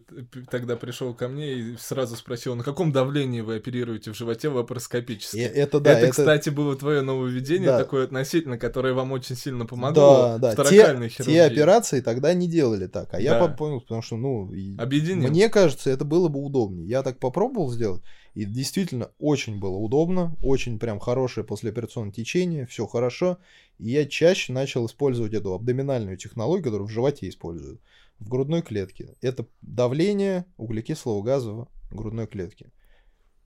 тогда 0.52 0.76
пришел 0.76 1.16
ко 1.16 1.28
мне 1.28 1.54
и 1.54 1.76
сразу 1.78 2.16
спросил, 2.16 2.56
на 2.56 2.64
каком 2.64 2.92
давлении 2.92 3.42
вы 3.42 3.56
оперируете 3.56 4.12
в 4.12 4.16
животе 4.16 4.50
лапароскопически? 4.50 5.38
И 5.38 5.42
это, 5.42 5.80
да, 5.80 5.92
это, 5.94 6.00
это, 6.06 6.12
кстати, 6.12 6.50
было 6.50 6.76
твое 6.76 7.02
нововведение, 7.02 7.70
Да. 7.70 7.80
такое 7.80 8.04
относительно, 8.04 8.60
которое 8.60 8.94
вам 8.94 9.12
очень 9.12 9.36
сильно 9.36 9.66
помогло 9.66 10.38
да, 10.40 10.54
да, 10.54 10.64
в 10.64 10.70
те, 10.70 10.86
хирургии. 11.10 11.10
те 11.34 11.42
операции 11.44 12.02
тогда 12.02 12.32
не 12.36 12.48
делали 12.48 12.86
так, 12.86 13.14
а 13.14 13.20
я 13.20 13.40
Да. 13.40 13.48
понял, 13.48 13.82
потому 13.82 14.04
что, 14.04 14.18
ну, 14.18 14.52
Объединил. 14.78 15.30
мне 15.30 15.50
кажется, 15.50 15.90
это 15.90 16.06
было 16.06 16.28
бы 16.28 16.40
удобнее. 16.44 16.88
Я 16.88 17.02
так 17.02 17.18
попробовал 17.20 17.72
сделать, 17.72 18.04
и 18.38 18.46
действительно 18.46 19.10
очень 19.18 19.60
было 19.60 19.78
удобно, 19.78 20.38
очень 20.44 20.78
прям 20.78 21.00
хорошее 21.00 21.44
послеоперационное 21.44 22.14
течение, 22.14 22.68
все 22.68 22.86
хорошо, 22.86 23.40
и 23.80 23.90
я 23.90 24.06
чаще 24.06 24.54
начал 24.54 24.86
использовать 24.86 25.34
эту 25.34 25.56
абдоминальную 25.56 26.18
технологию, 26.18 26.64
которую 26.64 26.88
в 26.88 26.92
животе 26.92 27.28
используют, 27.30 27.82
в 28.20 28.30
грудной 28.30 28.62
клетке. 28.62 29.16
Это 29.22 29.48
давление 29.64 30.46
углекислого 30.58 31.24
газа 31.24 31.52
в 31.90 31.96
грудной 31.96 32.28
клетке. 32.28 32.72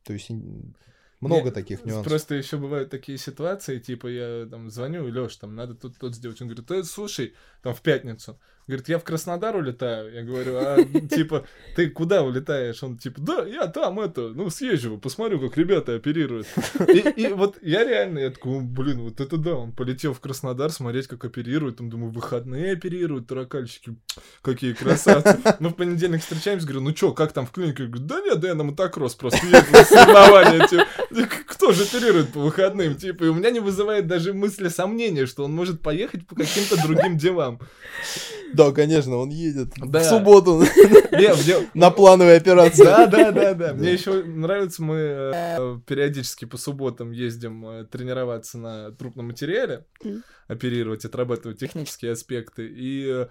То 0.03 0.11
есть 0.11 0.30
много 1.22 1.45
Не, 1.45 1.51
таких 1.51 1.85
нюансов. 1.85 2.11
Просто 2.11 2.35
еще 2.35 2.57
бывают 2.57 2.89
такие 2.89 3.18
ситуации, 3.18 3.80
типа 3.80 4.07
я 4.07 4.45
там 4.51 4.69
звоню, 4.69 5.07
Леш, 5.07 5.38
там 5.38 5.55
надо 5.55 5.73
тут 5.73 5.97
тут 5.99 6.15
сделать. 6.15 6.41
Он 6.41 6.49
говорит, 6.49 6.85
слушай, 6.85 7.34
там 7.63 7.73
в 7.73 7.81
пятницу. 7.81 8.38
Говорит, 8.67 8.89
я 8.89 8.99
в 8.99 9.03
Краснодар 9.03 9.55
улетаю. 9.55 10.13
Я 10.13 10.23
говорю, 10.23 10.57
а 10.57 10.77
типа, 11.09 11.45
ты 11.75 11.89
куда 11.89 12.23
улетаешь? 12.23 12.81
Он 12.83 12.97
типа, 12.97 13.21
да, 13.21 13.45
я 13.45 13.67
там 13.67 13.99
это, 13.99 14.29
ну 14.29 14.49
съезжу, 14.49 14.97
посмотрю, 14.97 15.39
как 15.39 15.57
ребята 15.57 15.95
оперируют. 15.95 16.47
И, 16.88 16.99
и 16.99 17.27
вот 17.33 17.57
я 17.61 17.83
реально, 17.83 18.19
я 18.19 18.29
такой, 18.31 18.57
«О, 18.57 18.61
блин, 18.61 19.01
вот 19.01 19.19
это 19.19 19.38
да, 19.38 19.55
он 19.55 19.71
полетел 19.71 20.13
в 20.13 20.19
Краснодар 20.19 20.71
смотреть, 20.71 21.07
как 21.07 21.25
оперируют. 21.25 21.77
Там, 21.77 21.89
думаю, 21.89 22.11
выходные 22.11 22.73
оперируют, 22.73 23.27
таракальщики, 23.27 23.95
какие 24.41 24.73
красавцы. 24.73 25.39
Мы 25.59 25.69
в 25.69 25.73
понедельник 25.73 26.21
встречаемся, 26.21 26.65
говорю, 26.65 26.81
ну 26.81 26.93
чё, 26.93 27.13
как 27.13 27.33
там 27.33 27.45
в 27.45 27.51
клинике? 27.51 27.85
Говорю, 27.85 28.05
да 28.05 28.21
нет, 28.21 28.39
да 28.39 28.47
я 28.49 28.55
на 28.55 28.63
мотокросс 28.63 29.15
просто 29.15 29.45
ездил 29.45 29.71
на 29.71 29.83
соревнования. 29.83 30.67
типа. 30.67 30.85
Кто 31.47 31.71
же 31.73 31.83
оперирует 31.83 32.33
по 32.33 32.39
выходным? 32.39 32.95
Типа, 32.95 33.25
и 33.25 33.27
у 33.27 33.33
меня 33.33 33.51
не 33.51 33.59
вызывает 33.59 34.07
даже 34.07 34.33
мысли 34.33 34.67
сомнения, 34.69 35.25
что 35.25 35.43
он 35.43 35.53
может 35.53 35.81
поехать 35.81 36.25
по 36.25 36.35
каким-то 36.35 36.81
другим 36.81 37.17
делам. 37.17 37.59
Да, 38.53 38.71
конечно, 38.71 39.17
он 39.17 39.29
едет 39.29 39.69
Да. 39.77 39.99
в 39.99 40.03
субботу 40.03 40.59
Не, 41.11 41.33
мне- 41.33 41.67
на 41.73 41.91
плановой 41.91 42.37
операции. 42.37 42.83
Да, 42.83 43.07
да, 43.07 43.31
да, 43.31 43.53
да. 43.53 43.73
Мне 43.73 43.93
еще 43.93 44.23
нравится, 44.23 44.81
мы 44.83 44.95
э, 44.97 45.79
периодически 45.85 46.45
по 46.45 46.57
субботам 46.57 47.11
ездим 47.11 47.65
э, 47.65 47.85
тренироваться 47.85 48.57
на 48.57 48.91
трупном 48.91 49.27
материале, 49.27 49.85
оперировать, 50.47 51.05
отрабатывать 51.05 51.59
технические 51.59 52.11
аспекты. 52.13 52.67
И 52.67 53.05
э, 53.07 53.27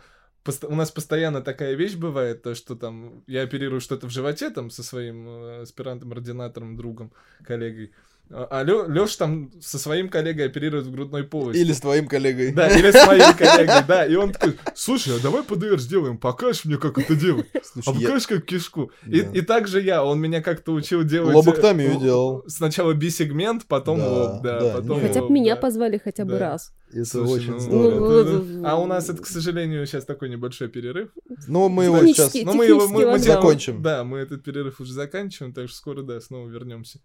у 0.66 0.74
нас 0.74 0.90
постоянно 0.90 1.42
такая 1.42 1.74
вещь 1.74 1.94
бывает, 1.96 2.42
то, 2.42 2.54
что 2.54 2.74
там 2.76 3.22
я 3.26 3.42
оперирую 3.42 3.80
что-то 3.80 4.06
в 4.06 4.10
животе 4.10 4.50
там 4.50 4.70
со 4.70 4.82
своим 4.82 5.60
аспирантом, 5.62 6.12
ординатором, 6.12 6.76
другом, 6.76 7.12
коллегой. 7.44 7.92
А 8.32 8.46
а 8.50 8.62
Лё- 8.64 8.86
Лёш 8.86 9.16
там 9.16 9.50
со 9.60 9.76
своим 9.78 10.08
коллегой 10.08 10.46
оперирует 10.46 10.86
в 10.86 10.92
грудной 10.92 11.24
полости. 11.24 11.58
Или 11.60 11.72
с 11.72 11.80
твоим 11.80 12.06
коллегой. 12.06 12.52
Да, 12.52 12.68
или 12.68 12.90
с 12.92 13.06
моим 13.06 13.34
коллегой, 13.36 13.84
да. 13.88 14.06
И 14.06 14.14
он 14.14 14.32
такой, 14.32 14.56
слушай, 14.74 15.16
а 15.16 15.20
давай 15.20 15.42
ПДР 15.42 15.80
сделаем, 15.80 16.16
покажешь 16.16 16.64
мне, 16.64 16.76
как 16.76 16.96
это 16.98 17.16
делать. 17.16 17.46
А 17.54 17.58
Слушай, 17.82 18.00
я- 18.00 18.06
покажешь, 18.08 18.28
как 18.28 18.44
кишку. 18.44 18.92
И, 19.04 19.22
Да. 19.22 19.30
и 19.32 19.40
так 19.40 19.66
же 19.66 19.80
я, 19.80 20.04
он 20.04 20.20
меня 20.20 20.42
как-то 20.42 20.72
учил 20.72 21.02
делать... 21.02 21.34
Лобоктомию 21.34 21.96
э, 21.96 22.00
делал. 22.00 22.44
Сначала 22.46 22.92
бисегмент, 22.94 23.66
потом 23.66 23.98
Да, 23.98 24.08
лоб, 24.08 24.42
да, 24.42 24.60
да, 24.60 24.74
потом 24.76 25.00
не. 25.02 25.08
Хотя 25.08 25.22
бы 25.22 25.30
меня 25.32 25.54
да. 25.56 25.60
позвали 25.60 25.98
хотя 26.02 26.24
бы 26.24 26.32
Да. 26.32 26.38
раз. 26.38 26.72
Это 26.92 27.04
Слушай, 27.04 27.32
очень 27.32 27.52
ну, 27.54 27.58
здорово. 27.60 28.20
это- 28.20 28.30
Ну, 28.44 28.66
А 28.66 28.76
у 28.76 28.86
нас 28.86 29.08
это, 29.08 29.22
к 29.22 29.26
сожалению, 29.26 29.84
сейчас 29.86 30.04
такой 30.04 30.28
небольшой 30.28 30.68
перерыв. 30.68 31.08
Ну, 31.48 31.68
мы 31.68 31.84
его 31.86 31.98
сейчас 32.06 32.32
Но 32.44 32.52
мы 32.52 32.66
его 32.66 32.86
мы, 32.86 33.06
мы 33.06 33.18
закончим. 33.18 33.82
Да, 33.82 34.04
мы 34.04 34.18
этот 34.18 34.44
перерыв 34.44 34.80
уже 34.80 34.92
заканчиваем, 34.92 35.52
так 35.52 35.68
что 35.68 35.76
скоро, 35.76 36.02
да, 36.02 36.20
снова 36.20 36.48
вернемся. 36.48 37.00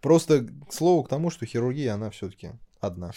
Просто 0.00 0.46
к 0.68 0.72
слову 0.72 1.02
к 1.04 1.08
тому, 1.08 1.30
что 1.30 1.46
хирургия, 1.46 1.94
она 1.94 2.10
все-таки 2.10 2.50
одна. 2.80 3.10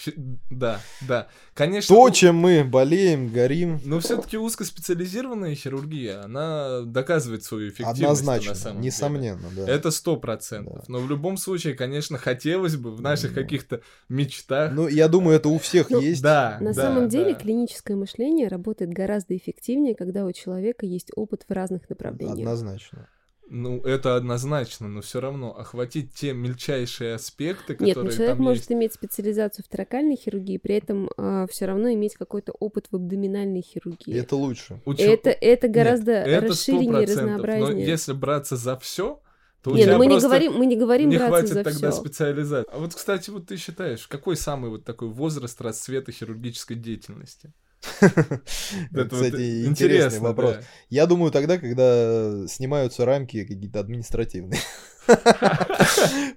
Да, 0.50 0.80
да. 1.06 1.28
Конечно. 1.54 1.94
То, 1.94 2.02
у- 2.02 2.10
чем 2.10 2.34
мы 2.34 2.64
болеем, 2.64 3.28
горим, 3.28 3.80
Но 3.84 4.00
все-таки 4.00 4.36
узкоспециализированная 4.36 5.54
хирургия, 5.54 6.24
она 6.24 6.80
доказывает 6.82 7.44
свою 7.44 7.68
эффективность. 7.68 8.00
однозначно, 8.02 8.50
на 8.50 8.54
самом 8.56 8.76
деле. 8.78 8.86
несомненно, 8.86 9.48
да. 9.56 9.68
Это 9.70 9.92
сто 9.92 10.16
процентов. 10.16 10.78
Да. 10.78 10.84
Но 10.88 10.98
в 10.98 11.08
любом 11.08 11.36
случае, 11.36 11.74
конечно, 11.74 12.18
хотелось 12.18 12.74
бы 12.76 12.90
в 12.90 13.00
наших 13.00 13.30
Ну. 13.30 13.36
каких-то 13.42 13.82
мечтах. 14.08 14.72
Ну, 14.72 14.88
я 14.88 15.06
думаю, 15.06 15.36
это 15.36 15.48
у 15.48 15.58
всех 15.58 15.90
Ну, 15.90 16.00
есть. 16.00 16.22
да. 16.22 16.58
На 16.60 16.72
да, 16.72 16.82
самом 16.82 17.08
деле 17.08 17.34
да. 17.34 17.38
клиническое 17.38 17.96
мышление 17.96 18.48
работает 18.48 18.90
гораздо 18.90 19.36
эффективнее, 19.36 19.94
когда 19.94 20.24
у 20.24 20.32
человека 20.32 20.86
есть 20.86 21.10
опыт 21.14 21.44
в 21.48 21.52
разных 21.52 21.88
направлениях. 21.88 22.38
Однозначно. 22.38 23.08
Ну, 23.54 23.80
это 23.82 24.16
однозначно, 24.16 24.88
но 24.88 25.02
все 25.02 25.20
равно 25.20 25.54
охватить 25.54 26.14
те 26.14 26.32
мелчайшие 26.32 27.16
аспекты, 27.16 27.74
Нет, 27.74 27.80
ну 27.80 27.86
которые 27.86 28.12
человек 28.16 28.36
там 28.36 28.44
может 28.44 28.62
есть. 28.62 28.72
иметь 28.72 28.94
специализацию 28.94 29.62
в 29.66 29.68
торакальной 29.68 30.16
хирургии, 30.16 30.56
при 30.56 30.76
этом 30.76 31.10
все 31.48 31.66
равно 31.66 31.92
иметь 31.92 32.14
какой-то 32.14 32.52
опыт 32.52 32.86
в 32.90 32.96
абдоминальной 32.96 33.60
хирургии. 33.60 34.18
Это 34.18 34.36
лучше. 34.36 34.80
У 34.86 34.94
чё- 34.94 35.12
это, 35.12 35.28
это 35.28 35.66
Нет, 35.66 35.76
гораздо 35.76 36.12
это 36.12 36.46
расширеннее 36.48 37.02
и 37.02 37.06
100%, 37.06 37.10
разнообразнее. 37.10 37.74
Но 37.74 37.78
если 37.78 38.12
браться 38.14 38.56
за 38.56 38.78
все, 38.78 39.20
то 39.62 39.70
у 39.72 39.74
Не, 39.74 39.82
тебя 39.82 39.92
ну 39.92 39.98
мы 39.98 40.06
не 40.06 40.10
просто 40.12 40.28
говорим, 40.28 40.52
мы 40.54 40.64
не 40.64 40.76
говорим 40.76 41.10
не 41.10 41.16
браться 41.18 41.28
хватит 41.30 41.48
за 41.52 41.62
тогда 41.64 41.90
все. 41.90 42.00
специализации. 42.00 42.70
А 42.72 42.78
вот, 42.78 42.94
кстати, 42.94 43.28
вот 43.28 43.46
ты 43.48 43.58
считаешь, 43.58 44.06
какой 44.08 44.36
самый 44.36 44.70
вот 44.70 44.84
такой 44.86 45.08
возраст 45.08 45.60
расцвета 45.60 46.10
хирургической 46.10 46.76
деятельности? 46.76 47.52
Это, 48.00 48.42
Это 48.92 49.16
вот 49.16 49.24
Кстати, 49.24 49.66
интересный 49.66 50.20
вопрос. 50.20 50.54
да. 50.54 50.62
Я 50.88 51.06
думаю, 51.06 51.32
тогда, 51.32 51.58
когда 51.58 52.46
снимаются 52.48 53.04
рамки 53.04 53.44
какие-то 53.44 53.80
административные. 53.80 54.60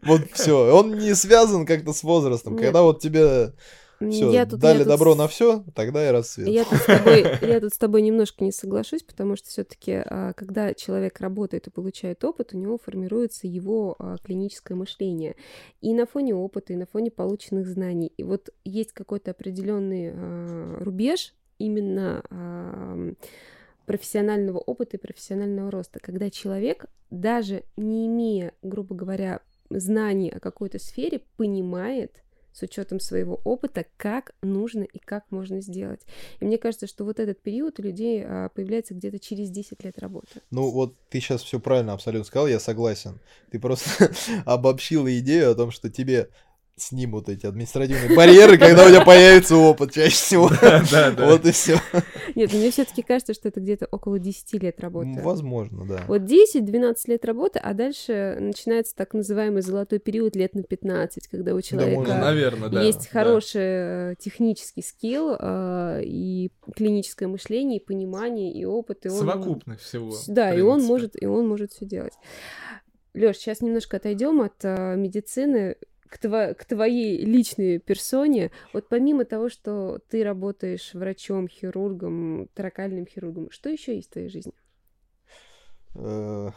Вот 0.01 0.21
все. 0.33 0.75
Он 0.75 0.97
не 0.97 1.13
связан 1.13 1.65
как-то 1.65 1.93
с 1.93 2.01
возрастом. 2.03 2.57
Когда 2.57 2.81
вот 2.81 2.99
тебе 2.99 3.53
все 3.99 4.31
Я 4.31 4.45
тут- 4.45 4.59
дали 4.59 4.79
я 4.79 4.83
тут 4.83 4.87
добро 4.89 5.13
с- 5.13 5.17
на 5.17 5.27
все, 5.27 5.63
тогда 5.73 6.07
и 6.07 6.11
расцвет. 6.11 6.47
Я 6.47 6.63
тут, 6.65 6.79
с 6.79 6.85
тобой, 6.85 7.21
я 7.41 7.59
тут 7.59 7.73
с 7.73 7.77
тобой 7.77 8.01
немножко 8.01 8.43
не 8.43 8.51
соглашусь, 8.51 9.03
потому 9.03 9.35
что 9.35 9.49
все-таки, 9.49 10.03
когда 10.35 10.73
человек 10.73 11.19
работает 11.19 11.67
и 11.67 11.71
получает 11.71 12.23
опыт, 12.23 12.53
у 12.53 12.57
него 12.57 12.77
формируется 12.77 13.47
его 13.47 13.95
а, 13.99 14.17
клиническое 14.23 14.77
мышление. 14.77 15.35
И 15.81 15.93
на 15.93 16.05
фоне 16.05 16.35
опыта, 16.35 16.73
и 16.73 16.75
на 16.75 16.85
фоне 16.85 17.11
полученных 17.11 17.67
знаний. 17.67 18.11
И 18.17 18.23
вот 18.23 18.49
есть 18.63 18.91
какой-то 18.91 19.31
определенный 19.31 20.11
а, 20.13 20.77
рубеж, 20.83 21.33
именно 21.57 22.23
а, 22.29 23.13
профессионального 23.85 24.57
опыта 24.57 24.97
и 24.97 24.99
профессионального 24.99 25.71
роста, 25.71 25.99
когда 25.99 26.29
человек, 26.29 26.85
даже 27.11 27.63
не 27.77 28.07
имея, 28.07 28.53
грубо 28.61 28.95
говоря, 28.95 29.41
знаний 29.69 30.29
о 30.29 30.39
какой-то 30.39 30.79
сфере, 30.79 31.21
понимает, 31.37 32.23
с 32.55 32.61
учетом 32.61 33.01
своего 33.01 33.41
опыта, 33.43 33.85
как 33.97 34.33
нужно 34.41 34.83
и 34.83 34.97
как 34.97 35.29
можно 35.29 35.59
сделать. 35.59 36.01
И 36.39 36.45
мне 36.45 36.57
кажется, 36.57 36.87
что 36.87 37.03
вот 37.03 37.19
этот 37.19 37.41
период 37.41 37.79
у 37.79 37.83
людей 37.83 38.23
а, 38.25 38.47
появляется 38.49 38.93
где-то 38.93 39.19
через 39.19 39.49
10 39.49 39.83
лет 39.83 39.99
работы. 39.99 40.41
Ну 40.51 40.71
вот 40.71 40.95
ты 41.09 41.19
сейчас 41.19 41.43
все 41.43 41.59
правильно 41.59 41.91
абсолютно 41.91 42.25
сказал, 42.25 42.47
я 42.47 42.61
согласен. 42.61 43.19
Ты 43.51 43.59
просто 43.59 44.13
обобщила 44.45 45.19
идею 45.19 45.51
о 45.51 45.55
том, 45.55 45.71
что 45.71 45.89
тебе 45.89 46.29
снимут 46.77 47.29
эти 47.29 47.45
административные 47.45 48.15
барьеры, 48.15 48.57
когда 48.57 48.85
у 48.85 48.89
тебя 48.89 49.03
появится 49.03 49.55
опыт 49.55 49.93
чаще 49.93 50.15
всего. 50.15 50.49
Да, 50.91 51.11
да. 51.11 51.27
Вот 51.27 51.45
и 51.45 51.51
все. 51.51 51.79
Нет, 52.35 52.53
мне 52.53 52.69
все-таки 52.71 53.01
кажется, 53.01 53.33
что 53.33 53.47
это 53.47 53.59
где-то 53.61 53.87
около 53.91 54.19
10 54.19 54.61
лет 54.61 54.79
работы. 54.79 55.21
Возможно, 55.21 55.85
да. 55.85 56.03
Вот 56.07 56.23
10-12 56.23 56.95
лет 57.07 57.25
работы, 57.25 57.59
а 57.59 57.73
дальше 57.73 58.37
начинается 58.39 58.95
так 58.95 59.13
называемый 59.13 59.61
золотой 59.61 59.99
период 59.99 60.35
лет 60.35 60.53
на 60.53 60.63
15, 60.63 61.27
когда 61.27 61.53
у 61.53 61.61
человека 61.61 62.81
есть 62.81 63.07
хороший 63.07 63.61
э, 64.11 64.15
технический 64.19 64.81
скилл 64.81 65.35
э, 65.39 66.01
и 66.03 66.51
клиническое 66.75 67.29
мышление, 67.29 67.79
и 67.79 67.83
понимание, 67.83 68.51
и 68.51 68.65
опыт. 68.65 69.05
И 69.05 69.09
он... 69.09 69.19
Совокупность 69.19 69.81
всего. 69.81 70.13
Да, 70.27 70.53
и 70.53 70.61
он 70.61 70.83
может, 70.83 71.21
и 71.21 71.25
он 71.25 71.47
может 71.47 71.71
все 71.71 71.85
делать. 71.85 72.13
Лёш, 73.13 73.37
сейчас 73.37 73.61
немножко 73.61 73.97
отойдем 73.97 74.41
от 74.41 74.55
э, 74.63 74.95
медицины 74.97 75.77
к, 76.15 76.17
тво 76.17 76.53
к 76.57 76.63
твоей 76.63 77.25
личной 77.25 77.79
персоне, 77.79 78.51
вот 78.71 78.87
помимо 78.87 79.25
того, 79.25 79.49
что 79.49 79.99
ты 80.09 80.23
работаешь 80.23 80.91
врачом, 80.93 81.49
хирургом, 81.49 82.47
таракальным 82.53 83.05
хирургом, 83.05 83.51
что 83.51 83.69
еще 83.69 83.95
есть 83.95 84.09
в 84.09 84.13
твоей 84.13 84.29
жизни? 84.29 84.53
Э, 85.95 86.51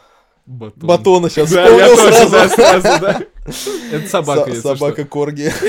Батон. 0.47 0.87
Батона 0.89 1.29
сейчас 1.29 1.51
Да, 1.51 1.69
я 1.69 1.89
тоже, 1.89 2.31
да, 2.31 2.49
сразу, 2.49 3.01
да. 3.01 3.23
Это 3.93 4.09
собака, 4.09 4.43
Со- 4.45 4.49
если 4.51 4.61
Собака. 4.63 5.05
Корги. 5.05 5.51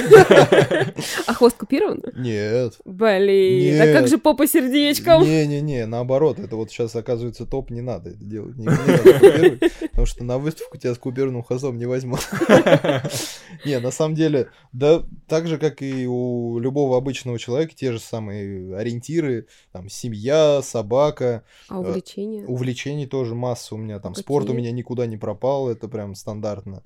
А 1.27 1.34
хвост 1.34 1.57
купирован? 1.57 2.01
Нет. 2.15 2.73
Блин, 2.85 3.81
а 3.81 3.93
как 3.93 4.07
же 4.07 4.18
попа 4.18 4.47
сердечком? 4.47 5.23
Не-не-не, 5.23 5.85
наоборот, 5.85 6.39
это 6.39 6.56
вот 6.56 6.69
сейчас 6.72 6.95
оказывается 6.95 7.45
топ, 7.45 7.69
не 7.69 7.81
надо 7.81 8.10
это 8.11 8.23
делать. 8.23 8.57
Не, 8.57 8.64
не 8.65 8.69
надо 8.69 9.14
купировать, 9.14 9.60
потому 9.81 10.06
что 10.06 10.23
на 10.23 10.38
выставку 10.38 10.77
тебя 10.77 10.93
с 10.93 10.97
купированным 10.97 11.43
хвостом 11.43 11.77
не 11.77 11.85
возьмут. 11.85 12.19
Не, 13.65 13.80
на 13.80 13.91
самом 13.91 14.15
деле, 14.15 14.49
да, 14.72 15.03
так 15.27 15.47
же, 15.47 15.57
как 15.57 15.81
и 15.81 16.06
у 16.07 16.60
любого 16.60 16.97
обычного 16.97 17.38
человека, 17.39 17.73
те 17.76 17.91
же 17.91 17.99
самые 17.99 18.76
ориентиры, 18.77 19.47
там, 19.72 19.89
семья, 19.89 20.61
собака, 20.64 21.43
А 21.68 21.80
увлечение? 21.80 22.45
увлечений 22.45 23.06
тоже 23.07 23.35
масса 23.35 23.76
у 23.76 23.77
меня, 23.77 23.99
там, 23.99 24.15
спорт 24.15 24.49
у 24.49 24.53
меня 24.53 24.72
никуда 24.72 25.06
не 25.07 25.18
пропал, 25.18 25.69
это 25.69 25.88
прям 25.88 26.15
стандартно. 26.15 26.84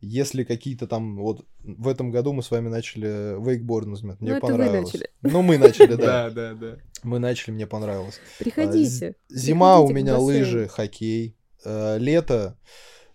Если 0.00 0.33
какие-то 0.42 0.86
там, 0.86 1.16
вот 1.18 1.44
в 1.62 1.86
этом 1.88 2.10
году 2.10 2.32
мы 2.32 2.42
с 2.42 2.50
вами 2.50 2.68
начали 2.68 3.40
вейкборд 3.40 3.86
называть, 3.86 4.20
мне 4.20 4.32
Ну, 4.32 4.36
это 4.38 4.46
вы 4.46 4.52
понравилось. 4.52 4.92
начали. 4.92 5.08
Ну, 5.22 5.42
мы 5.42 5.58
начали, 5.58 5.94
да. 5.94 5.96
Да, 6.30 6.30
да, 6.30 6.54
да. 6.54 6.76
Мы 7.04 7.18
начали, 7.20 7.52
мне 7.54 7.66
понравилось. 7.66 8.18
Приходите. 8.38 9.14
Зима 9.28 9.78
у 9.80 9.88
меня 9.90 10.18
лыжи, 10.18 10.66
хоккей. 10.68 11.36
Э, 11.64 11.96
Лето. 11.98 12.58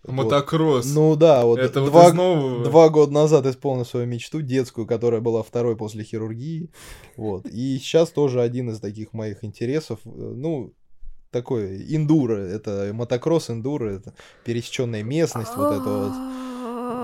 вот. 0.04 0.14
Мотокросс. 0.24 0.86
Ну 0.94 1.14
да, 1.16 1.44
вот 1.44 1.58
Это 1.58 1.84
два, 1.84 2.08
из 2.08 2.14
нового. 2.14 2.64
два 2.64 2.88
года 2.88 3.12
назад 3.12 3.46
исполнил 3.46 3.84
свою 3.84 4.06
мечту 4.06 4.40
детскую, 4.40 4.86
которая 4.86 5.20
была 5.20 5.42
второй 5.42 5.76
после 5.76 6.04
хирургии. 6.04 6.70
Вот. 7.16 7.46
И 7.46 7.78
сейчас 7.78 8.10
тоже 8.10 8.40
один 8.40 8.70
из 8.70 8.80
таких 8.80 9.12
моих 9.12 9.44
интересов. 9.44 10.00
э, 10.04 10.08
Ну, 10.10 10.72
такой 11.30 11.76
индуро. 11.94 12.38
Это 12.38 12.90
мотокросс, 12.92 13.50
индуро, 13.50 13.88
это 13.90 14.14
пересеченная 14.44 15.02
местность, 15.04 15.52
вот 15.56 15.72
это 15.80 15.88
вот. 15.88 16.12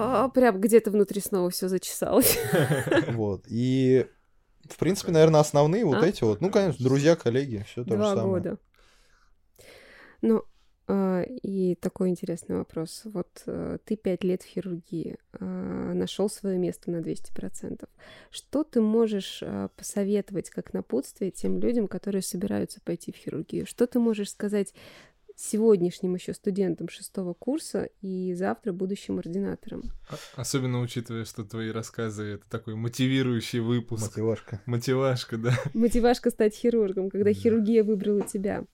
А, 0.09 0.29
Прям 0.29 0.61
где-то 0.61 0.91
внутри 0.91 1.21
снова 1.21 1.51
все 1.51 1.69
зачесалось. 1.69 2.39
Вот. 3.09 3.45
И, 3.49 4.07
в 4.69 4.77
принципе, 4.79 5.13
наверное, 5.13 5.41
основные 5.41 5.85
вот 5.85 6.03
А? 6.03 6.07
эти 6.07 6.23
вот. 6.25 6.41
Ну, 6.41 6.51
конечно, 6.51 6.85
друзья, 6.85 7.17
коллеги, 7.17 7.65
все 7.67 7.83
то 7.85 7.91
же 7.91 7.97
Два 7.97 8.15
самое. 8.15 8.29
года. 8.29 8.59
Ну, 10.23 10.43
а, 10.89 11.23
и 11.23 11.75
такой 11.75 12.11
интересный 12.11 12.57
вопрос. 12.57 13.03
Вот 13.05 13.43
э, 13.47 13.79
ты 13.85 13.97
пять 13.97 14.23
лет 14.23 14.43
в 14.43 14.47
хирургии, 14.47 15.19
нашел 15.41 16.29
свое 16.31 16.57
место 16.59 16.91
на 16.91 16.99
200%. 16.99 17.89
Что 18.31 18.63
ты 18.63 18.81
можешь 18.81 19.43
посоветовать 19.77 20.51
как 20.51 20.73
напутствие 20.73 21.31
тем 21.33 21.59
людям, 21.59 21.89
которые 21.89 22.23
собираются 22.23 22.81
пойти 22.85 23.11
в 23.13 23.17
хирургию? 23.17 23.67
Что 23.67 23.87
ты 23.87 23.99
можешь 23.99 24.31
сказать 24.31 24.73
сегодняшним 25.37 26.15
еще 26.15 26.33
студентам 26.35 26.89
шестого 26.89 27.35
курса 27.35 27.89
и 28.01 28.35
завтра 28.35 28.73
будущим 28.73 29.19
ординаторам? 29.19 29.83
А- 30.09 30.41
Особенно 30.41 30.81
учитывая, 30.81 31.25
что 31.25 31.45
твои 31.45 31.71
рассказы— 31.71 32.25
это 32.35 32.49
такой 32.51 32.75
мотивирующий 32.75 33.61
выпуск. 33.61 34.03
Мотивашка. 34.17 34.61
Мотивашка, 34.67 35.37
да. 35.37 35.55
Мотивашка 35.75 36.31
стать 36.31 36.55
хирургом, 36.55 37.11
когда 37.11 37.31
Да. 37.31 37.35
хирургия 37.35 37.85
выбрала 37.85 38.23
тебя. 38.23 38.65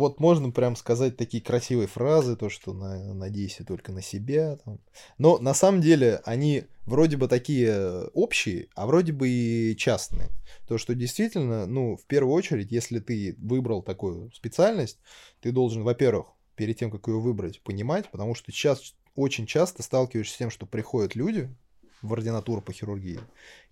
Вот 0.00 0.18
можно 0.18 0.50
прям 0.50 0.76
сказать 0.76 1.18
такие 1.18 1.42
красивые 1.42 1.86
фразы, 1.86 2.34
то, 2.34 2.48
что 2.48 2.72
на, 2.72 3.12
надейся 3.12 3.66
только 3.66 3.92
на 3.92 4.00
себя. 4.00 4.56
Там. 4.56 4.78
Но 5.18 5.36
на 5.36 5.52
самом 5.52 5.82
деле 5.82 6.22
они 6.24 6.64
вроде 6.86 7.18
бы 7.18 7.28
такие 7.28 8.06
общие, 8.14 8.68
а 8.74 8.86
вроде 8.86 9.12
бы 9.12 9.28
и 9.28 9.76
частные. 9.76 10.30
То, 10.66 10.78
что 10.78 10.94
действительно, 10.94 11.66
ну, 11.66 11.98
в 11.98 12.06
первую 12.06 12.32
очередь, 12.32 12.72
если 12.72 12.98
ты 12.98 13.36
выбрал 13.36 13.82
такую 13.82 14.32
специальность, 14.32 14.98
ты 15.42 15.52
должен, 15.52 15.82
во-первых, 15.82 16.28
перед 16.54 16.78
тем, 16.78 16.90
как 16.90 17.06
ее 17.06 17.20
выбрать, 17.20 17.60
понимать, 17.60 18.10
потому 18.10 18.34
что 18.34 18.52
сейчас 18.52 18.94
очень 19.16 19.44
часто 19.44 19.82
сталкиваешься 19.82 20.34
с 20.34 20.38
тем, 20.38 20.48
что 20.48 20.64
приходят 20.64 21.14
люди 21.14 21.54
в 22.00 22.10
ординатуру 22.14 22.62
по 22.62 22.72
хирургии, 22.72 23.20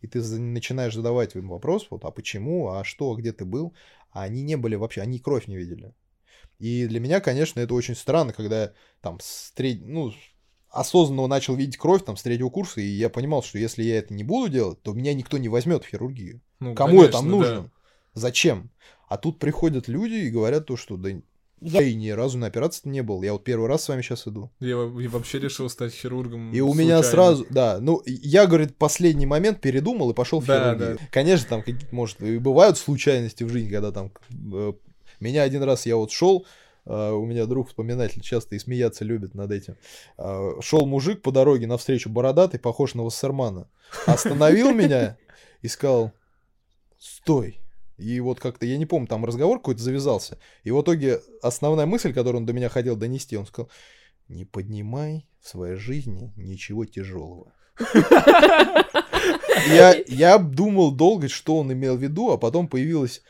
и 0.03 0.07
ты 0.07 0.21
начинаешь 0.23 0.95
задавать 0.95 1.35
им 1.37 1.49
вопрос, 1.49 1.87
вот, 1.89 2.05
а 2.05 2.11
почему, 2.11 2.69
а 2.69 2.85
что, 2.85 3.13
а 3.13 3.17
где 3.17 3.33
ты 3.33 3.47
был, 3.47 3.73
а 4.11 4.25
они 4.25 4.43
не 4.43 4.59
были 4.59 4.75
вообще, 4.75 5.01
они 5.01 5.21
кровь 5.21 5.47
не 5.47 5.57
видели. 5.57 5.95
И 6.59 6.87
для 6.87 7.01
меня, 7.01 7.21
конечно, 7.21 7.61
это 7.61 7.75
очень 7.75 7.95
странно, 7.95 8.33
когда 8.33 8.63
я 8.63 8.73
там 9.01 9.19
с 9.21 9.53
треть- 9.55 9.85
ну, 9.85 10.13
осознанно 10.71 11.27
начал 11.27 11.55
видеть 11.55 11.77
кровь 11.77 12.05
там 12.05 12.17
с 12.17 12.23
третьего 12.23 12.51
курса, 12.51 12.81
и 12.81 12.87
я 12.87 13.09
понимал, 13.09 13.43
что 13.43 13.59
если 13.59 13.83
я 13.83 13.99
это 13.99 14.13
не 14.13 14.25
буду 14.25 14.51
делать, 14.51 14.83
то 14.83 14.93
меня 14.93 15.15
никто 15.15 15.39
не 15.39 15.49
возьмет 15.49 15.85
в 15.85 15.89
хирургию. 15.89 16.41
Ну, 16.61 16.75
Кому 16.75 17.03
я 17.03 17.09
там 17.09 17.25
конечно, 17.25 17.43
да. 17.43 17.55
нужен? 17.55 17.71
Зачем? 18.15 18.71
А 19.09 19.17
тут 19.17 19.39
приходят 19.39 19.89
люди 19.89 20.15
и 20.15 20.31
говорят 20.31 20.67
то, 20.67 20.77
что 20.77 20.97
да 20.97 21.11
я 21.61 21.83
и 21.83 21.95
ни 21.95 22.11
разу 22.11 22.39
на 22.39 22.47
операции 22.47 22.89
не 22.89 23.03
был. 23.03 23.23
Я 23.23 23.33
вот 23.33 23.43
первый 23.45 23.69
раз 23.69 23.85
с 23.85 23.89
вами 23.89 24.03
сейчас 24.03 24.27
иду. 24.29 24.51
Я 24.61 24.69
я 24.69 25.09
вообще 25.09 25.41
решил 25.41 25.69
стать 25.69 25.93
хирургом. 25.93 26.53
И 26.53 26.61
у 26.61 26.73
меня 26.75 27.03
сразу, 27.03 27.47
да, 27.51 27.79
ну, 27.81 28.03
я, 28.07 28.47
говорит, 28.47 28.77
последний 28.77 29.27
момент 29.27 29.61
передумал 29.61 30.11
и 30.11 30.15
пошел 30.15 30.41
в 30.41 30.47
Да, 30.47 30.75
хирургию. 30.75 30.99
Конечно, 31.11 31.49
там 31.49 31.63
какие-то, 31.63 31.87
может, 31.91 32.23
и 32.23 32.39
бывают 32.39 32.79
случайности 32.79 33.45
в 33.45 33.49
жизни, 33.49 33.71
когда 33.71 33.93
там... 33.93 34.13
меня 35.21 35.43
один 35.43 35.63
раз 35.63 35.87
я 35.87 35.97
вот 35.97 36.11
шел, 36.11 36.47
э, 36.87 37.11
у 37.11 37.25
меня 37.25 37.47
друг 37.47 37.69
вспоминатель 37.69 38.23
часто 38.23 38.57
и 38.57 38.59
смеяться 38.59 39.05
любит 39.05 39.35
над 39.35 39.51
этим. 39.51 39.77
Шел 40.61 40.87
мужик 40.87 41.23
по 41.23 41.33
дороге 41.33 41.67
навстречу 41.67 42.11
бородатый, 42.11 42.59
похож 42.59 42.95
на 42.95 43.05
Вассермана. 43.05 43.69
Остановил 44.07 44.73
меня 44.73 45.17
и 45.63 45.69
сказал, 45.69 46.13
стой. 46.99 47.61
И 47.97 48.21
вот 48.21 48.39
как-то, 48.39 48.65
я 48.65 48.79
не 48.79 48.87
помню, 48.87 49.09
там 49.09 49.25
разговор 49.25 49.59
какой-то 49.59 49.83
завязался. 49.83 50.39
И 50.63 50.71
в 50.71 50.81
итоге 50.81 51.21
основная 51.43 51.87
мысль, 51.87 52.13
которую 52.13 52.41
он 52.41 52.47
до 52.47 52.53
меня 52.53 52.69
хотел 52.69 52.95
донести, 52.97 53.37
он 53.37 53.47
сказал, 53.47 53.71
не 54.29 54.45
поднимай 54.45 55.27
в 55.41 55.49
своей 55.49 55.77
жизни 55.77 56.33
ничего 56.37 56.85
тяжелого. 56.85 57.53
Я, 59.67 59.97
я 60.07 60.39
думал 60.39 60.93
долго, 60.93 61.29
что 61.29 61.57
он 61.57 61.73
имел 61.73 61.97
в 61.97 62.03
виду, 62.03 62.31
а 62.31 62.39
потом 62.39 62.69
появилась 62.69 63.23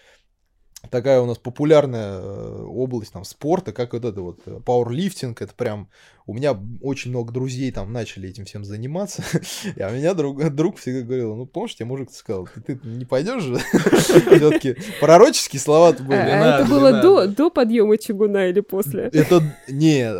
такая 0.90 1.20
у 1.20 1.26
нас 1.26 1.38
популярная 1.38 2.18
э, 2.20 2.64
область 2.64 3.12
там 3.12 3.24
спорта, 3.24 3.72
как 3.72 3.92
вот 3.92 4.04
это 4.04 4.20
вот 4.22 4.40
э, 4.46 4.60
пауэрлифтинг, 4.64 5.42
это 5.42 5.54
прям 5.54 5.88
у 6.28 6.34
меня 6.34 6.54
очень 6.82 7.10
много 7.10 7.32
друзей 7.32 7.72
там 7.72 7.90
начали 7.90 8.28
этим 8.28 8.44
всем 8.44 8.62
заниматься, 8.62 9.22
и 9.76 9.80
а 9.80 9.90
меня 9.90 10.12
друг, 10.12 10.50
друг 10.54 10.76
всегда 10.76 11.00
говорил, 11.00 11.34
ну 11.34 11.46
помнишь, 11.46 11.74
тебе 11.74 11.86
мужик 11.86 12.10
сказал, 12.12 12.46
ты, 12.66 12.76
ты 12.76 12.78
не 12.86 13.06
пойдешь 13.06 13.42
же? 13.42 13.56
Все-таки 13.98 14.76
пророческие 15.00 15.58
слова-то 15.58 16.02
А, 16.02 16.06
были. 16.06 16.18
а 16.18 16.38
надо, 16.38 16.62
это 16.62 16.70
было 16.70 16.92
до, 17.02 17.26
до 17.28 17.50
подъема 17.50 17.96
чугуна 17.96 18.48
или 18.48 18.60
после? 18.60 19.04
Это, 19.12 19.42
не, 19.68 20.12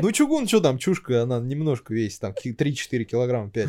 ну 0.00 0.10
чугун, 0.10 0.48
что 0.48 0.60
там, 0.60 0.78
чушка, 0.78 1.22
она 1.22 1.38
немножко 1.38 1.94
весит, 1.94 2.20
там, 2.20 2.34
ки- 2.34 2.52
3-4 2.58 3.04
килограмма, 3.04 3.50
5. 3.50 3.68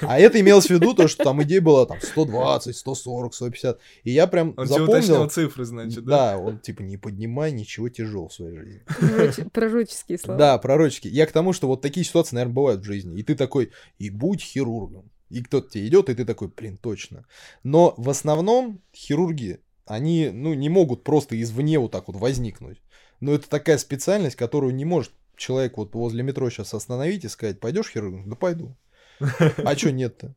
А 0.00 0.18
это 0.18 0.40
имелось 0.40 0.66
в 0.66 0.70
виду 0.70 0.94
то, 0.94 1.08
что 1.08 1.24
там 1.24 1.42
идея 1.42 1.60
была 1.60 1.84
там 1.84 1.98
120, 2.00 2.74
140, 2.74 3.34
150. 3.34 3.78
И 4.04 4.10
я 4.12 4.26
прям 4.26 4.54
Он 4.56 4.66
запомнил, 4.66 5.28
цифры, 5.28 5.66
значит, 5.66 6.04
да? 6.04 6.32
да, 6.32 6.38
он 6.38 6.58
типа 6.58 6.80
не 6.80 6.96
поднимай 6.96 7.52
ничего 7.52 7.90
тяжелого 7.90 8.28
в 8.28 8.32
своей 8.32 8.56
жизни. 8.56 8.82
Пророч- 8.86 9.50
Пророческие 9.52 10.18
слова. 10.18 10.38
Да, 10.38 10.58
пророчески. 10.58 11.08
Я 11.08 11.26
к 11.26 11.33
тому, 11.34 11.52
что 11.52 11.68
вот 11.68 11.82
такие 11.82 12.04
ситуации, 12.04 12.36
наверное, 12.36 12.54
бывают 12.54 12.80
в 12.80 12.84
жизни. 12.84 13.18
И 13.18 13.22
ты 13.22 13.34
такой, 13.34 13.72
и 13.98 14.08
будь 14.08 14.40
хирургом. 14.40 15.10
И 15.28 15.42
кто-то 15.42 15.70
тебе 15.70 15.86
идет, 15.86 16.08
и 16.08 16.14
ты 16.14 16.24
такой, 16.24 16.48
блин, 16.48 16.78
точно. 16.78 17.26
Но 17.62 17.94
в 17.96 18.08
основном 18.08 18.80
хирурги, 18.94 19.60
они, 19.84 20.30
ну, 20.32 20.54
не 20.54 20.68
могут 20.68 21.04
просто 21.04 21.40
извне 21.40 21.78
вот 21.78 21.90
так 21.90 22.08
вот 22.08 22.16
возникнуть. 22.16 22.80
Но 23.20 23.32
это 23.32 23.48
такая 23.48 23.78
специальность, 23.78 24.36
которую 24.36 24.74
не 24.74 24.84
может 24.84 25.12
человек 25.36 25.76
вот 25.76 25.94
возле 25.94 26.22
метро 26.22 26.48
сейчас 26.50 26.72
остановить 26.72 27.24
и 27.24 27.28
сказать, 27.28 27.60
пойдешь 27.60 27.90
хирургом? 27.90 28.28
Да 28.30 28.36
пойду. 28.36 28.76
А 29.18 29.76
что 29.76 29.92
нет-то? 29.92 30.34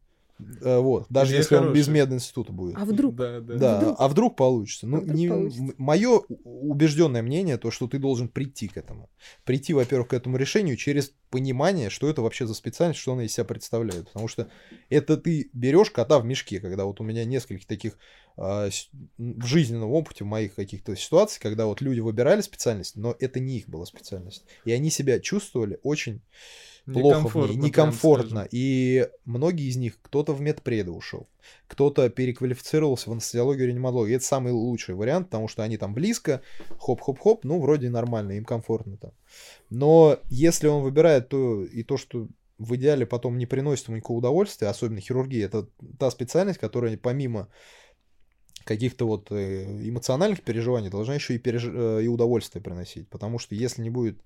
Э, 0.61 0.79
Вот. 0.79 1.05
Даже 1.09 1.31
Идея 1.31 1.39
если 1.41 1.55
он 1.55 1.73
без 1.73 1.87
мединститута 1.87 2.51
будет. 2.51 2.75
А 2.77 2.85
вдруг? 2.85 3.15
Да, 3.15 3.39
да. 3.41 3.55
Да, 3.55 3.77
вдруг? 3.79 3.95
а 3.99 4.07
вдруг 4.07 4.35
получится? 4.35 4.87
Ну, 4.87 4.97
А 4.97 4.99
вдруг 5.01 5.17
не, 5.17 5.27
получится? 5.27 5.73
мое 5.77 6.21
убежденное 6.43 7.21
мнение, 7.21 7.57
то, 7.57 7.71
что 7.71 7.87
ты 7.87 7.97
должен 7.99 8.27
прийти 8.27 8.67
к 8.67 8.77
этому. 8.77 9.09
Прийти, 9.45 9.73
во-первых, 9.73 10.09
к 10.09 10.13
этому 10.13 10.37
решению 10.37 10.77
через 10.77 11.13
понимание, 11.29 11.89
что 11.89 12.09
это 12.09 12.21
вообще 12.21 12.47
за 12.47 12.53
специальность, 12.53 12.99
что 12.99 13.13
она 13.13 13.25
из 13.25 13.33
себя 13.33 13.43
представляет. 13.45 14.05
Потому 14.07 14.27
что 14.27 14.49
это 14.89 15.17
ты 15.17 15.49
берешь 15.53 15.91
кота 15.91 16.19
в 16.19 16.25
мешке, 16.25 16.59
когда 16.59 16.85
вот 16.85 16.99
у 17.01 17.03
меня 17.03 17.25
несколько 17.25 17.65
таких 17.67 17.97
с- 18.37 18.89
в 19.17 19.45
жизненном 19.45 19.91
опыте, 19.91 20.23
в 20.23 20.27
моих 20.27 20.53
каких-то 20.55 20.95
ситуаций, 20.95 21.39
когда 21.41 21.65
вот 21.65 21.81
люди 21.81 21.99
выбирали 22.01 22.41
специальность, 22.41 22.95
но 22.95 23.15
это 23.19 23.39
не 23.39 23.57
их 23.57 23.67
была 23.67 23.85
специальность. 23.85 24.45
И 24.63 24.71
они 24.71 24.91
себя 24.91 25.19
чувствовали 25.19 25.79
очень 25.83 26.21
плохо 27.01 27.17
в 27.17 27.23
ней, 27.49 27.57
некомфортно. 27.65 28.47
И 28.51 29.09
многие 29.25 29.67
из 29.67 29.75
них, 29.77 29.99
кто-то 30.01 30.33
в 30.33 30.41
медпреды 30.41 30.91
ушел, 30.91 31.27
кто-то 31.67 32.09
переквалифицировался 32.09 33.09
в 33.09 33.13
анестезиологию, 33.13 33.67
реаниматологию. 33.67 34.17
Это 34.17 34.25
самый 34.25 34.53
лучший 34.53 34.95
вариант, 34.95 35.27
потому 35.27 35.47
что 35.47 35.63
они 35.63 35.77
там 35.77 35.93
близко, 35.93 36.41
хоп-хоп-хоп, 36.79 37.43
ну, 37.43 37.59
вроде 37.59 37.89
нормально, 37.89 38.33
им 38.33 38.45
комфортно 38.45 38.97
там. 38.97 39.11
Но 39.69 40.19
если 40.29 40.67
он 40.67 40.83
выбирает 40.83 41.29
то 41.29 41.63
и 41.63 41.83
то, 41.83 41.97
что 41.97 42.27
в 42.57 42.75
идеале 42.75 43.05
потом 43.05 43.37
не 43.37 43.45
приносит 43.45 43.87
ему 43.87 43.97
никакого 43.97 44.17
удовольствия, 44.17 44.67
особенно 44.67 44.99
хирургия, 44.99 45.45
это 45.45 45.67
та 45.99 46.09
специальность, 46.09 46.59
которая 46.59 46.97
помимо 46.97 47.49
каких-то 48.63 49.07
вот 49.07 49.31
э, 49.31 49.87
эмоциональных 49.87 50.43
переживаний 50.43 50.89
должна 50.89 51.15
еще 51.15 51.35
и, 51.35 51.37
переж... 51.37 51.65
э, 51.65 52.01
и 52.03 52.07
удовольствие 52.07 52.61
приносить. 52.61 53.07
Потому 53.09 53.39
что 53.39 53.55
если 53.55 53.81
не 53.81 53.89
будет 53.89 54.19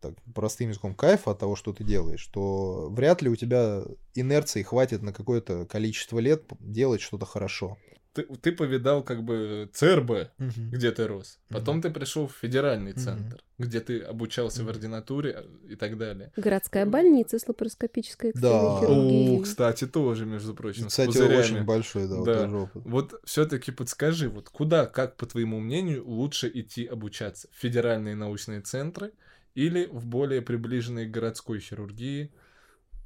так, 0.00 0.14
простым 0.34 0.70
языком 0.70 0.94
кайфа 0.94 1.30
от 1.32 1.38
того, 1.38 1.56
что 1.56 1.72
ты 1.72 1.84
делаешь, 1.84 2.26
то 2.26 2.88
вряд 2.90 3.22
ли 3.22 3.28
у 3.28 3.36
тебя 3.36 3.82
инерции 4.14 4.62
хватит 4.62 5.02
на 5.02 5.12
какое-то 5.12 5.66
количество 5.66 6.18
лет 6.18 6.44
делать 6.60 7.00
что-то 7.00 7.26
хорошо. 7.26 7.76
Ты, 8.14 8.24
ты 8.24 8.52
повидал 8.52 9.04
как 9.04 9.22
бы 9.22 9.68
ЦРБ, 9.72 10.32
где 10.38 10.90
ты 10.90 11.06
рос. 11.06 11.38
Потом 11.48 11.80
ты 11.82 11.90
пришел 11.90 12.26
в 12.26 12.32
федеральный 12.34 12.92
центр, 12.94 13.42
где 13.58 13.80
ты 13.80 14.00
обучался 14.00 14.60
в 14.60 14.62
Мгм. 14.62 14.70
ординатуре 14.70 15.36
э, 15.38 15.72
и 15.72 15.76
так 15.76 15.98
далее. 15.98 16.32
Городская 16.36 16.86
больница 16.86 17.38
с 17.38 17.46
лапароскопической 17.46 18.32
Да. 18.34 18.50
хирургией. 18.80 19.38
О, 19.38 19.40
кстати, 19.42 19.86
тоже, 19.86 20.26
между 20.26 20.54
прочим, 20.54 20.84
с 20.84 20.86
Кстати, 20.88 21.08
пузырями. 21.08 21.38
очень 21.40 21.64
большой, 21.64 22.08
да, 22.08 22.16
вот 22.16 22.26
Да. 22.26 22.44
опыт. 22.48 22.82
Вот 22.84 23.20
все-таки 23.24 23.70
подскажи, 23.72 24.28
вот 24.28 24.48
куда, 24.48 24.86
как 24.86 25.16
по 25.16 25.26
твоему 25.26 25.60
мнению, 25.60 26.04
лучше 26.08 26.50
идти 26.52 26.86
обучаться? 26.86 27.48
В 27.52 27.56
федеральные 27.60 28.16
научные 28.16 28.62
центры 28.62 29.12
или 29.58 29.86
в 29.86 30.06
более 30.06 30.40
приближенные 30.40 31.08
к 31.08 31.10
городской 31.10 31.58
хирургии 31.58 32.30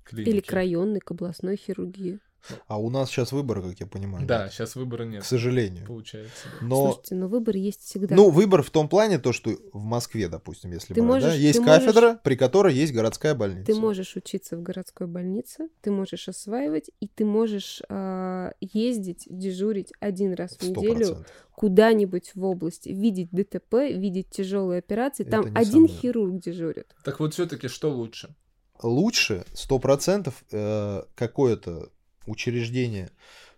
клиники? 0.04 0.28
Или 0.28 0.40
к 0.40 0.52
районной, 0.52 1.00
к 1.00 1.10
областной 1.10 1.56
хирургии. 1.56 2.18
А 2.66 2.78
у 2.78 2.90
нас 2.90 3.08
сейчас 3.10 3.32
выбора, 3.32 3.62
как 3.62 3.78
я 3.80 3.86
понимаю. 3.86 4.26
Да, 4.26 4.44
нет? 4.44 4.52
сейчас 4.52 4.74
выбора 4.76 5.04
нет, 5.04 5.22
К 5.22 5.26
сожалению. 5.26 5.86
получается. 5.86 6.48
да. 6.60 6.66
Но, 6.66 6.84
Слушайте, 6.92 7.14
но 7.14 7.28
выбор 7.28 7.56
есть 7.56 7.80
всегда. 7.82 8.14
ну, 8.16 8.30
выбор 8.30 8.62
в 8.62 8.70
том 8.70 8.88
плане, 8.88 9.18
то, 9.18 9.32
что 9.32 9.50
в 9.72 9.82
Москве, 9.82 10.28
допустим, 10.28 10.72
если 10.72 10.94
Ты 10.94 11.02
брать, 11.02 11.22
да, 11.22 11.28
можешь- 11.28 11.40
есть 11.40 11.58
ты 11.60 11.64
кафедра, 11.64 12.20
при 12.24 12.34
которой 12.36 12.74
есть 12.74 12.92
городская 12.92 13.34
больница. 13.34 13.66
Ты 13.66 13.74
можешь 13.74 14.16
учиться 14.16 14.56
в 14.56 14.62
городской 14.62 15.06
больнице, 15.06 15.68
ты 15.80 15.90
можешь 15.90 16.28
осваивать, 16.28 16.90
и 17.00 17.06
ты 17.08 17.24
можешь 17.24 17.80
а, 17.88 18.52
ездить, 18.60 19.26
дежурить 19.30 19.92
один 20.00 20.34
раз 20.34 20.52
в 20.52 20.54
Сто 20.64 20.66
неделю 20.66 20.96
процентов. 20.96 21.26
куда-нибудь 21.54 22.32
в 22.34 22.44
области, 22.44 22.88
видеть 22.88 23.30
ДТП, 23.30 23.74
видеть 23.94 24.30
тяжелые 24.30 24.78
операции. 24.80 25.24
Там 25.24 25.44
один 25.54 25.84
несомненно. 25.84 25.88
хирург 25.88 26.40
дежурит. 26.40 26.86
Так 27.04 27.20
вот, 27.20 27.34
все-таки 27.34 27.68
что 27.68 27.90
лучше? 27.90 28.34
лучше 28.82 29.44
сто 29.54 29.78
процентов 29.78 30.42
э, 30.50 31.02
какое-то 31.14 31.90
учреждение, 32.26 33.10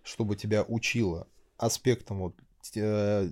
чтобы 0.03 0.35
тебя 0.35 0.63
учило 0.67 1.27
аспектам 1.57 2.19
вот, 2.19 2.35
э, 2.75 3.29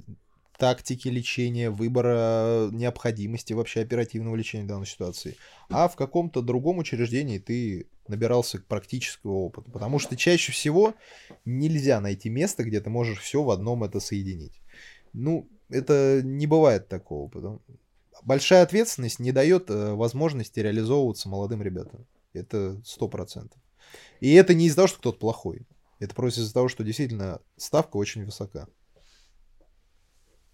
тактики 0.57 1.07
лечения, 1.07 1.69
выбора 1.69 2.69
необходимости 2.71 3.53
вообще 3.53 3.81
оперативного 3.81 4.35
лечения 4.35 4.65
данной 4.65 4.85
ситуации. 4.85 5.35
А 5.69 5.87
в 5.87 5.95
каком-то 5.95 6.41
другом 6.41 6.77
учреждении 6.77 7.39
ты 7.39 7.87
набирался 8.07 8.59
практического 8.59 9.33
опыта. 9.33 9.71
Потому 9.71 9.99
что 9.99 10.15
чаще 10.15 10.51
всего 10.51 10.93
нельзя 11.45 11.99
найти 11.99 12.29
место, 12.29 12.63
где 12.63 12.81
ты 12.81 12.89
можешь 12.89 13.19
все 13.19 13.43
в 13.43 13.49
одном 13.49 13.83
это 13.83 13.99
соединить. 13.99 14.61
Ну, 15.13 15.47
это 15.69 16.21
не 16.23 16.47
бывает 16.47 16.87
такого. 16.87 17.29
Потому... 17.29 17.61
Большая 18.23 18.63
ответственность 18.63 19.19
не 19.19 19.31
дает 19.31 19.69
э, 19.69 19.93
возможности 19.93 20.59
реализовываться 20.59 21.29
молодым 21.29 21.61
ребятам. 21.61 22.05
Это 22.33 22.81
сто 22.85 23.07
процентов. 23.07 23.59
И 24.19 24.33
это 24.33 24.53
не 24.53 24.67
из-за 24.67 24.77
того, 24.77 24.87
что 24.87 24.99
кто-то 24.99 25.19
плохой. 25.19 25.67
Это 25.99 26.15
просто 26.15 26.41
из-за 26.41 26.53
того, 26.53 26.67
что 26.67 26.83
действительно 26.83 27.41
ставка 27.57 27.97
очень 27.97 28.25
высока. 28.25 28.67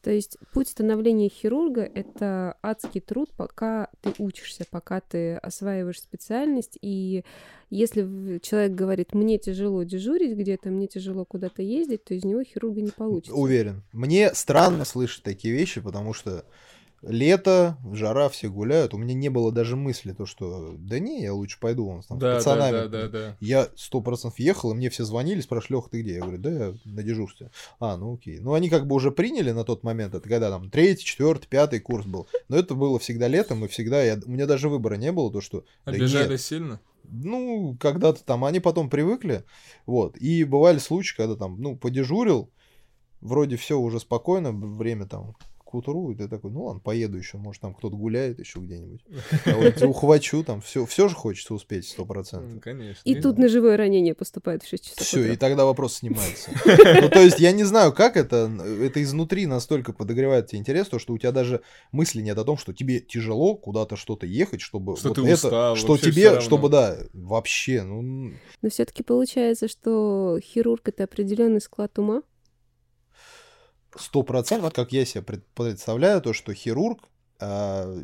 То 0.01 0.11
есть 0.11 0.37
путь 0.53 0.69
становления 0.69 1.27
хирурга— 1.27 1.81
это 1.93 2.57
адский 2.61 3.01
труд, 3.01 3.29
пока 3.35 3.89
ты 4.01 4.13
учишься, 4.17 4.65
пока 4.69 5.01
ты 5.01 5.35
осваиваешь 5.35 5.99
специальность. 5.99 6.77
И 6.81 7.25
если 7.69 8.39
человек 8.39 8.71
говорит, 8.71 9.13
мне 9.13 9.37
тяжело 9.37 9.83
дежурить 9.83 10.37
где-то, 10.37 10.69
мне 10.69 10.87
тяжело 10.87 11.25
куда-то 11.25 11.61
ездить, 11.61 12.05
то 12.05 12.13
из 12.13 12.23
него 12.23 12.43
хирурга 12.43 12.81
не 12.81 12.91
получится. 12.91 13.35
Уверен. 13.35 13.83
Мне 13.91 14.33
странно 14.33 14.85
слышать 14.85 15.23
такие 15.23 15.53
вещи, 15.53 15.81
потому 15.81 16.13
что 16.13 16.45
лето, 17.01 17.77
жара, 17.93 18.29
все 18.29 18.49
гуляют. 18.49 18.93
У 18.93 18.97
меня 18.97 19.13
не 19.13 19.29
было 19.29 19.51
даже 19.51 19.75
мысли, 19.75 20.11
то, 20.13 20.25
что 20.25 20.75
да 20.77 20.99
не, 20.99 21.21
я 21.23 21.33
лучше 21.33 21.59
пойду 21.59 21.85
вон, 21.85 22.01
там, 22.01 22.17
с 22.17 22.21
Да, 22.21 22.29
да, 22.31 22.35
пацанами. 22.35 22.71
да, 22.71 22.87
да, 22.87 23.07
да. 23.07 23.37
Я 23.39 23.69
сто 23.75 24.01
процентов 24.01 24.39
ехал, 24.39 24.71
и 24.71 24.75
мне 24.75 24.89
все 24.89 25.03
звонили, 25.03 25.41
спрашивали, 25.41 25.77
Леха, 25.77 25.89
ты 25.89 26.01
где? 26.01 26.13
Я 26.15 26.21
говорю, 26.21 26.37
да, 26.39 26.49
я 26.51 26.73
на 26.85 27.03
дежурстве. 27.03 27.51
А, 27.79 27.97
ну 27.97 28.15
окей. 28.15 28.39
Ну, 28.39 28.53
они 28.53 28.69
как 28.69 28.87
бы 28.87 28.95
уже 28.95 29.11
приняли 29.11 29.51
на 29.51 29.63
тот 29.63 29.83
момент, 29.83 30.13
это 30.13 30.27
когда 30.27 30.49
там 30.49 30.69
третий, 30.69 31.05
четвертый, 31.05 31.47
пятый 31.47 31.79
курс 31.79 32.05
был. 32.05 32.27
Но 32.47 32.57
это 32.57 32.75
было 32.75 32.99
всегда 32.99 33.27
летом, 33.27 33.63
и 33.65 33.67
всегда 33.67 34.03
я... 34.03 34.19
у 34.25 34.29
меня 34.29 34.45
даже 34.45 34.69
выбора 34.69 34.95
не 34.95 35.11
было, 35.11 35.31
то, 35.31 35.41
что... 35.41 35.63
да 35.85 35.91
Обижали 35.93 36.31
нет. 36.31 36.41
сильно? 36.41 36.79
Ну, 37.11 37.75
когда-то 37.79 38.23
там, 38.23 38.45
они 38.45 38.59
потом 38.59 38.89
привыкли, 38.89 39.43
вот. 39.87 40.15
И 40.17 40.43
бывали 40.43 40.77
случаи, 40.77 41.15
когда 41.15 41.35
там, 41.35 41.59
ну, 41.59 41.75
подежурил, 41.75 42.51
вроде 43.21 43.55
все 43.55 43.79
уже 43.79 43.99
спокойно, 43.99 44.51
время 44.51 45.05
там 45.07 45.35
к 45.69 45.75
утру, 45.75 46.11
и 46.11 46.15
ты 46.15 46.27
такой, 46.27 46.49
ну 46.49 46.63
ладно, 46.63 46.81
поеду 46.83 47.15
еще, 47.15 47.37
может 47.37 47.61
там 47.61 47.75
кто-то 47.75 47.95
гуляет 47.95 48.39
еще 48.39 48.59
где-нибудь. 48.59 49.01
Я 49.45 49.55
вот 49.55 49.81
ухвачу, 49.83 50.43
там 50.43 50.61
все, 50.61 50.87
все 50.87 51.07
же 51.07 51.15
хочется 51.15 51.53
успеть 51.53 51.87
сто 51.87 52.05
процентов. 52.05 52.59
Конечно. 52.59 53.01
И 53.05 53.21
тут 53.21 53.37
ножевое 53.37 53.77
ранение 53.77 54.15
поступает 54.15 54.63
в 54.63 54.67
6 54.67 54.83
часов 54.83 55.05
Все, 55.05 55.19
утра. 55.19 55.33
и 55.33 55.37
тогда 55.37 55.65
вопрос 55.65 55.97
снимается. 55.97 56.49
Ну, 57.01 57.09
то 57.09 57.19
есть, 57.19 57.39
я 57.39 57.51
не 57.51 57.63
знаю, 57.63 57.93
как 57.93 58.17
это, 58.17 58.51
это 58.81 59.03
изнутри 59.03 59.45
настолько 59.45 59.93
подогревает 59.93 60.47
тебе 60.47 60.59
интерес, 60.59 60.87
то, 60.87 60.97
что 60.97 61.13
у 61.13 61.17
тебя 61.17 61.31
даже 61.31 61.61
мысли 61.91 62.21
нет 62.21 62.37
о 62.37 62.43
том, 62.43 62.57
что 62.57 62.73
тебе 62.73 62.99
тяжело 62.99 63.55
куда-то 63.55 63.95
что-то 63.95 64.25
ехать, 64.25 64.61
чтобы 64.61 64.97
Что 64.97 65.09
вот 65.09 65.15
ты 65.15 65.21
это, 65.21 65.33
устал, 65.33 65.75
что 65.75 65.97
тебе, 65.97 66.41
чтобы, 66.41 66.69
да, 66.69 66.97
вообще, 67.13 67.83
ну, 67.83 68.33
Но 68.61 68.69
все-таки 68.69 69.03
получается, 69.03 69.67
что 69.67 70.39
хирург 70.41 70.87
это 70.87 71.03
определенный 71.03 71.61
склад 71.61 71.99
ума. 71.99 72.23
Сто 73.95 74.23
процентов, 74.23 74.73
как 74.73 74.91
я 74.91 75.05
себе 75.05 75.23
пред- 75.23 75.47
представляю, 75.47 76.21
то, 76.21 76.33
что 76.33 76.53
хирург, 76.53 77.09
а, 77.39 78.03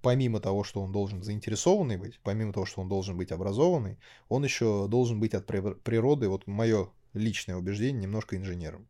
помимо 0.00 0.40
того, 0.40 0.64
что 0.64 0.80
он 0.80 0.92
должен 0.92 1.22
заинтересованный 1.22 1.96
быть, 1.96 2.20
помимо 2.22 2.52
того, 2.52 2.66
что 2.66 2.80
он 2.80 2.88
должен 2.88 3.16
быть 3.16 3.32
образованный, 3.32 3.98
он 4.28 4.44
еще 4.44 4.86
должен 4.88 5.20
быть 5.20 5.34
от 5.34 5.46
при- 5.46 5.74
природы, 5.74 6.28
вот 6.28 6.46
мое 6.46 6.90
личное 7.14 7.56
убеждение, 7.56 8.02
немножко 8.02 8.36
инженером. 8.36 8.86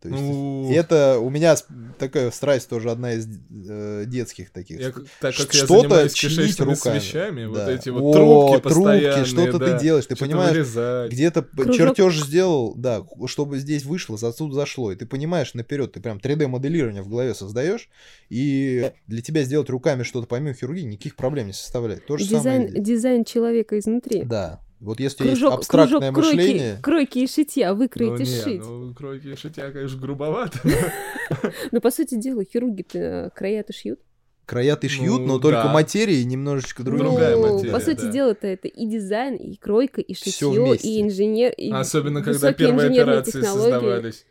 То 0.00 0.08
есть 0.08 0.20
Ну, 0.20 0.72
это 0.72 1.18
у 1.18 1.28
меня 1.28 1.56
такая 1.98 2.30
страсть 2.30 2.68
тоже 2.68 2.90
одна 2.90 3.14
из 3.14 3.26
э, 3.68 4.04
детских 4.06 4.50
таких. 4.50 4.78
я, 4.80 4.92
так 4.92 5.34
как 5.34 5.52
я 5.52 5.64
что-то 5.64 5.80
занимаюсь 5.80 6.12
чинить 6.12 6.60
руками. 6.60 6.98
свещами, 7.00 7.44
вот 7.46 7.56
Да. 7.56 7.72
эти 7.72 7.88
вот 7.88 8.02
О, 8.02 8.12
трубки 8.12 8.68
трубки, 8.68 9.24
что-то 9.24 9.58
ты 9.58 9.70
да, 9.72 9.78
делаешь, 9.78 10.06
ты 10.06 10.14
что-то 10.14 10.30
понимаешь, 10.30 10.52
вырезать. 10.52 11.10
Где-то 11.10 11.46
чертеж 11.74 12.16
сделал, 12.22 12.74
да, 12.76 13.02
чтобы 13.26 13.58
здесь 13.58 13.84
вышло, 13.84 14.16
отсюда 14.22 14.54
зашло. 14.54 14.92
И 14.92 14.96
ты 14.96 15.04
понимаешь 15.04 15.54
наперед, 15.54 15.92
ты 15.92 16.00
прям 16.00 16.18
3D-моделирование 16.18 17.02
в 17.02 17.08
голове 17.08 17.34
создаешь, 17.34 17.88
и 18.28 18.92
для 19.08 19.22
тебя 19.22 19.42
сделать 19.42 19.68
руками 19.68 20.04
что-то 20.04 20.28
помимо 20.28 20.54
хирургии 20.54 20.82
никаких 20.82 21.16
проблем 21.16 21.48
не 21.48 21.52
составляет. 21.52 22.06
То 22.06 22.16
же 22.18 22.24
самое. 22.24 22.40
Дизайн, 22.42 22.68
здесь. 22.68 22.86
дизайн 22.86 23.24
человека 23.24 23.78
изнутри. 23.78 24.22
Да. 24.22 24.60
Вот 24.80 25.00
если 25.00 25.16
у 25.16 25.18
тебя 25.26 25.30
есть 25.30 25.40
Кружок, 25.42 25.58
абстрактное 25.58 26.12
кружок 26.12 26.14
кройки, 26.32 26.36
мышление, 26.36 26.76
кройки 26.82 27.18
и 27.18 27.26
шитья, 27.26 27.70
Ну, 27.72 27.78
выкроить 27.78 28.20
и 28.20 28.22
не, 28.22 28.40
сшить. 28.40 28.60
ну, 28.60 28.94
кройки 28.94 29.26
и 29.28 29.36
шитья, 29.36 29.70
конечно, 29.72 30.00
грубовато. 30.00 30.60
Но 31.72 31.80
по 31.80 31.90
сути 31.90 32.14
дела, 32.14 32.44
хирурги-то 32.44 33.32
края-то 33.34 33.72
шьют. 33.72 33.98
Краят 34.46 34.82
и 34.84 34.88
шьют, 34.88 35.20
Ну, 35.20 35.26
но 35.26 35.38
только 35.38 35.68
материи 35.68 36.22
немножечко. 36.22 36.82
Другая 36.82 37.36
ну, 37.36 37.56
материя, 37.56 37.72
по 37.72 37.80
сути 37.80 38.10
дела-то 38.10 38.46
это 38.46 38.66
и 38.68 38.86
дизайн, 38.86 39.34
и 39.34 39.56
кройка, 39.56 40.00
и 40.00 40.14
шитье, 40.14 40.74
и 40.76 41.02
инженер, 41.02 41.52
и 41.52 41.70
Особенно, 41.70 42.22
когда 42.22 42.52
первые 42.52 42.88
операции 42.90 43.42
создавались. 43.42 44.24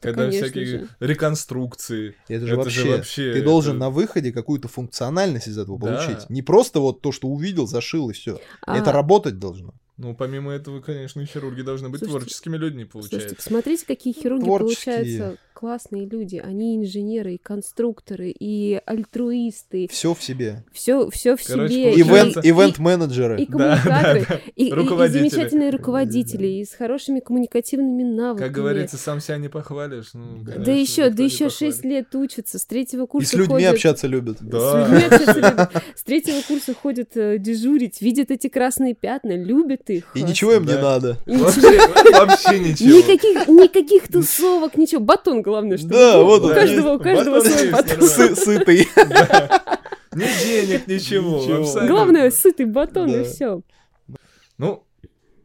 Когда 0.00 0.24
конечно 0.24 0.44
всякие 0.48 0.66
же. 0.66 0.88
реконструкции. 1.00 2.14
Это 2.28 2.46
же 2.46 2.52
Это 2.52 2.56
вообще, 2.62 2.80
же 2.80 2.90
вообще, 2.90 3.32
ты 3.32 3.42
должен 3.42 3.72
это- 3.76 3.80
на 3.80 3.90
выходе 3.90 4.32
какую-то 4.32 4.68
функциональность 4.68 5.48
из 5.48 5.56
этого 5.58 5.78
Да. 5.78 5.86
получить. 5.86 6.28
Не 6.28 6.42
просто 6.42 6.80
вот 6.80 7.00
то, 7.00 7.10
что 7.10 7.26
увидел, 7.28 7.66
зашил 7.66 8.10
и 8.10 8.12
все. 8.12 8.38
А, 8.62 8.76
Это 8.78 8.92
работать 8.92 9.38
должно. 9.38 9.72
Ну, 9.96 10.12
помимо 10.14 10.50
этого, 10.52 10.80
конечно, 10.80 11.20
и 11.20 11.24
хирурги 11.24 11.62
должны 11.62 11.88
быть 11.88 12.00
Слушайте, 12.00 12.18
творческими 12.24 12.56
людьми, 12.56 12.84
Слушайте, 12.90 13.16
получается. 13.16 13.36
посмотрите, 13.36 13.86
какие 13.86 14.12
хирурги 14.12 14.44
Творческие. 14.44 14.94
получаются 14.96 15.38
классные 15.52 16.04
люди. 16.06 16.36
Они 16.44 16.76
инженеры, 16.76 17.34
и 17.34 17.38
конструкторы, 17.38 18.30
и 18.36 18.80
альтруисты. 18.84 19.86
Все 19.90 20.12
в 20.14 20.20
себе. 20.22 20.64
Все, 20.72 21.08
все 21.10 21.36
в 21.36 21.46
Короче, 21.46 21.72
себе. 21.74 21.94
И- 21.94 22.00
Ивент, 22.02 22.36
и- 22.44 22.48
ивент-менеджеры. 22.50 23.40
И 23.40 23.46
Да, 23.46 23.76
коммуникаторы, 23.78 24.20
да, 24.20 24.26
да. 24.28 24.40
и, 24.56 24.64
и- 24.64 24.68
и 24.68 24.72
Руководители. 24.72 25.28
замечательные 25.28 25.70
руководители, 25.70 26.46
и 26.48 26.64
с 26.64 26.72
хорошими 26.74 27.20
коммуникативными 27.20 28.02
навыками. 28.02 28.46
Как 28.48 28.52
говорится, 28.56 28.96
сам 28.96 29.20
себя 29.20 29.38
не 29.38 29.48
похвалишь. 29.48 30.12
Ну, 30.14 30.42
да 30.42 30.52
конечно, 30.54 30.72
еще, 30.72 31.02
никто 31.04 31.16
да 31.18 31.22
еще. 31.24 31.50
6 31.50 31.84
лет 31.84 32.12
учатся, 32.16 32.58
с 32.58 32.66
третьего 32.66 33.04
И 33.04 33.06
курса 33.06 33.30
с 33.30 33.34
людьми 33.34 33.54
ходят- 33.54 33.74
общаться 33.74 34.06
любят. 34.08 34.38
Да. 34.40 34.86
С 34.86 34.90
людьми 34.90 35.04
общаться 35.06 35.34
любят. 35.40 35.82
С 35.94 36.02
третьего 36.02 36.40
курса 36.48 36.74
ходят 36.74 37.16
э, 37.16 37.38
дежурить, 37.38 38.00
видят 38.00 38.32
эти 38.32 38.48
красные 38.48 38.94
пятна, 38.94 39.36
любят 39.36 39.83
их. 39.92 40.04
И 40.14 40.22
ничего 40.22 40.52
им 40.52 40.64
не 40.64 40.74
надо. 40.74 41.18
Вообще, 41.26 42.58
ничего. 42.58 42.98
Никаких, 42.98 43.48
никаких 43.48 44.08
тусовок, 44.08 44.76
ничего. 44.76 45.00
Батон, 45.00 45.42
главное, 45.42 45.76
что 45.78 45.88
Да, 45.88 46.22
вот 46.22 46.42
у 46.42 46.46
он 46.46 46.54
каждого, 46.54 46.94
у 46.94 46.98
каждого 46.98 47.40
свой 47.40 47.70
батон. 47.70 48.02
Сытый. 48.36 48.88
Да. 48.96 49.80
Ни 50.14 50.44
денег, 50.44 50.86
ничего. 50.86 51.86
Главное, 51.86 52.30
сытый 52.30 52.66
батон, 52.66 53.10
и 53.10 53.24
все. 53.24 53.60
Ну, 54.58 54.84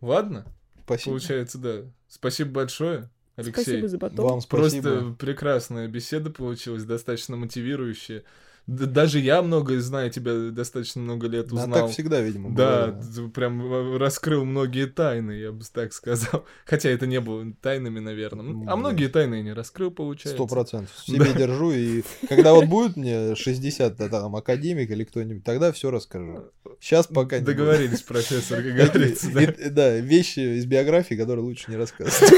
ладно, 0.02 0.46
Спасибо. 0.86 1.12
получается, 1.12 1.58
да. 1.58 1.76
Спасибо 2.08 2.52
большое, 2.52 3.10
Алексей. 3.36 3.64
Спасибо 3.64 3.88
за 3.88 3.98
батон. 3.98 4.26
Вам 4.26 4.42
спасибо. 4.42 4.90
Просто 4.90 5.16
прекрасная 5.18 5.88
беседа 5.88 6.30
получилась, 6.30 6.84
достаточно 6.84 7.36
мотивирующая. 7.36 8.24
Даже 8.70 9.20
я 9.20 9.42
многое 9.42 9.80
знаю, 9.82 10.12
тебя 10.12 10.52
достаточно 10.52 11.02
много 11.02 11.26
лет 11.28 11.48
Да, 11.48 11.56
узнал. 11.56 11.80
так 11.80 11.90
всегда, 11.92 12.22
видимо, 12.22 12.56
Да, 12.56 12.92
ты 13.16 13.28
прям 13.30 13.62
в- 13.68 13.98
раскрыл 13.98 14.46
многие 14.46 14.86
тайны, 14.86 15.32
я 15.32 15.52
бы 15.52 15.64
так 15.74 15.92
сказал. 15.92 16.46
Хотя 16.66 16.90
это 16.90 17.08
не 17.08 17.20
было 17.20 17.46
тайнами, 17.62 18.00
наверное. 18.00 18.44
Ну, 18.46 18.64
А 18.64 18.68
да. 18.68 18.76
многие 18.76 19.08
тайны 19.08 19.36
я 19.36 19.42
не 19.42 19.54
раскрыл, 19.54 19.90
получается. 19.90 20.36
Сто 20.36 20.46
процентов. 20.46 20.92
Себе 21.04 21.34
держу, 21.34 21.72
и 21.72 22.04
когда 22.30 22.54
вот 22.54 22.66
будет 22.66 22.96
мне 22.96 23.36
60, 23.36 23.96
да, 23.98 24.08
там, 24.08 24.36
академик 24.36 24.92
или 24.92 25.04
кто-нибудь, 25.04 25.44
тогда 25.44 25.72
все 25.72 25.90
расскажу. 25.90 26.44
Сейчас 26.80 27.08
пока 27.08 27.40
не. 27.40 27.46
Договорились, 27.46 28.04
профессор, 28.04 28.62
как 28.62 28.74
говорится. 28.76 29.32
да. 29.34 29.70
Да, 29.72 29.96
вещи 29.98 30.58
из 30.60 30.66
биографии, 30.68 31.16
которые 31.16 31.44
лучше 31.44 31.72
не 31.72 31.78
рассказывать. 31.78 32.32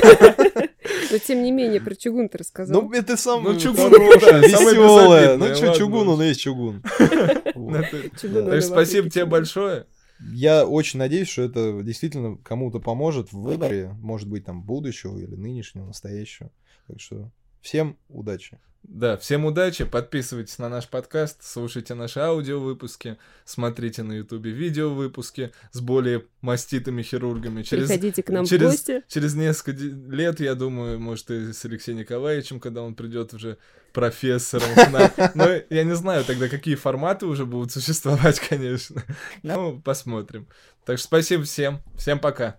Но 1.11 1.17
тем 1.17 1.43
не 1.43 1.51
менее, 1.51 1.81
про 1.81 1.95
чугун 1.95 2.29
ты 2.29 2.37
рассказал. 2.37 2.81
Ну, 2.81 2.91
это 2.93 3.17
самое 3.17 3.55
Ну, 3.55 3.59
чугун, 3.59 3.91
хорошее, 3.91 4.41
веселое. 4.41 5.37
Ну, 5.37 5.55
что, 5.55 5.73
чугун, 5.73 6.07
он 6.07 6.21
есть 6.21 6.41
чугун. 6.41 6.83
Ну, 7.55 7.71
Так 8.49 8.63
спасибо 8.63 9.09
тебе 9.09 9.25
большое. 9.25 9.85
Я 10.33 10.65
очень 10.65 10.99
надеюсь, 10.99 11.27
что 11.29 11.41
это 11.41 11.81
действительно 11.83 12.37
кому-то 12.37 12.79
поможет 12.79 13.31
в 13.31 13.41
выборе, 13.41 13.95
может 13.99 14.29
быть, 14.29 14.45
там, 14.45 14.61
будущего 14.63 15.17
или 15.17 15.35
нынешнего, 15.35 15.85
настоящего. 15.85 16.51
Так 16.87 16.99
что 16.99 17.31
всем 17.61 17.97
удачи. 18.09 18.59
Да, 18.83 19.15
всем 19.15 19.45
удачи, 19.45 19.85
подписывайтесь 19.85 20.57
на 20.57 20.67
наш 20.67 20.87
подкаст, 20.87 21.43
слушайте 21.43 21.93
наши 21.93 22.19
аудиовыпуски, 22.19 23.17
смотрите 23.45 24.01
на 24.01 24.13
ютубе 24.13 24.49
видео-выпуски 24.51 25.51
с 25.71 25.79
более 25.79 26.25
маститыми 26.41 27.03
хирургами. 27.03 27.61
Через, 27.61 27.87
Приходите 27.87 28.23
к 28.23 28.29
нам 28.31 28.45
через- 28.45 28.67
в 28.67 28.71
гости. 28.71 29.03
через 29.07 29.35
несколько 29.35 29.83
лет, 29.83 30.39
я 30.39 30.55
думаю, 30.55 30.99
может, 30.99 31.29
и 31.29 31.53
с 31.53 31.63
Алексеем 31.63 31.99
Николаевичем, 31.99 32.59
когда 32.59 32.81
он 32.81 32.95
придет 32.95 33.33
уже 33.35 33.57
профессором. 33.93 34.67
Но 35.35 35.47
я 35.69 35.83
не 35.83 35.95
знаю 35.95 36.25
тогда, 36.25 36.49
какие 36.49 36.75
форматы 36.75 37.27
уже 37.27 37.45
будут 37.45 37.71
существовать, 37.71 38.39
конечно. 38.49 39.03
Ну, 39.43 39.79
посмотрим. 39.79 40.47
Так 40.85 40.97
что 40.97 41.05
спасибо 41.07 41.43
всем. 41.43 41.81
Всем 41.97 42.19
пока. 42.19 42.57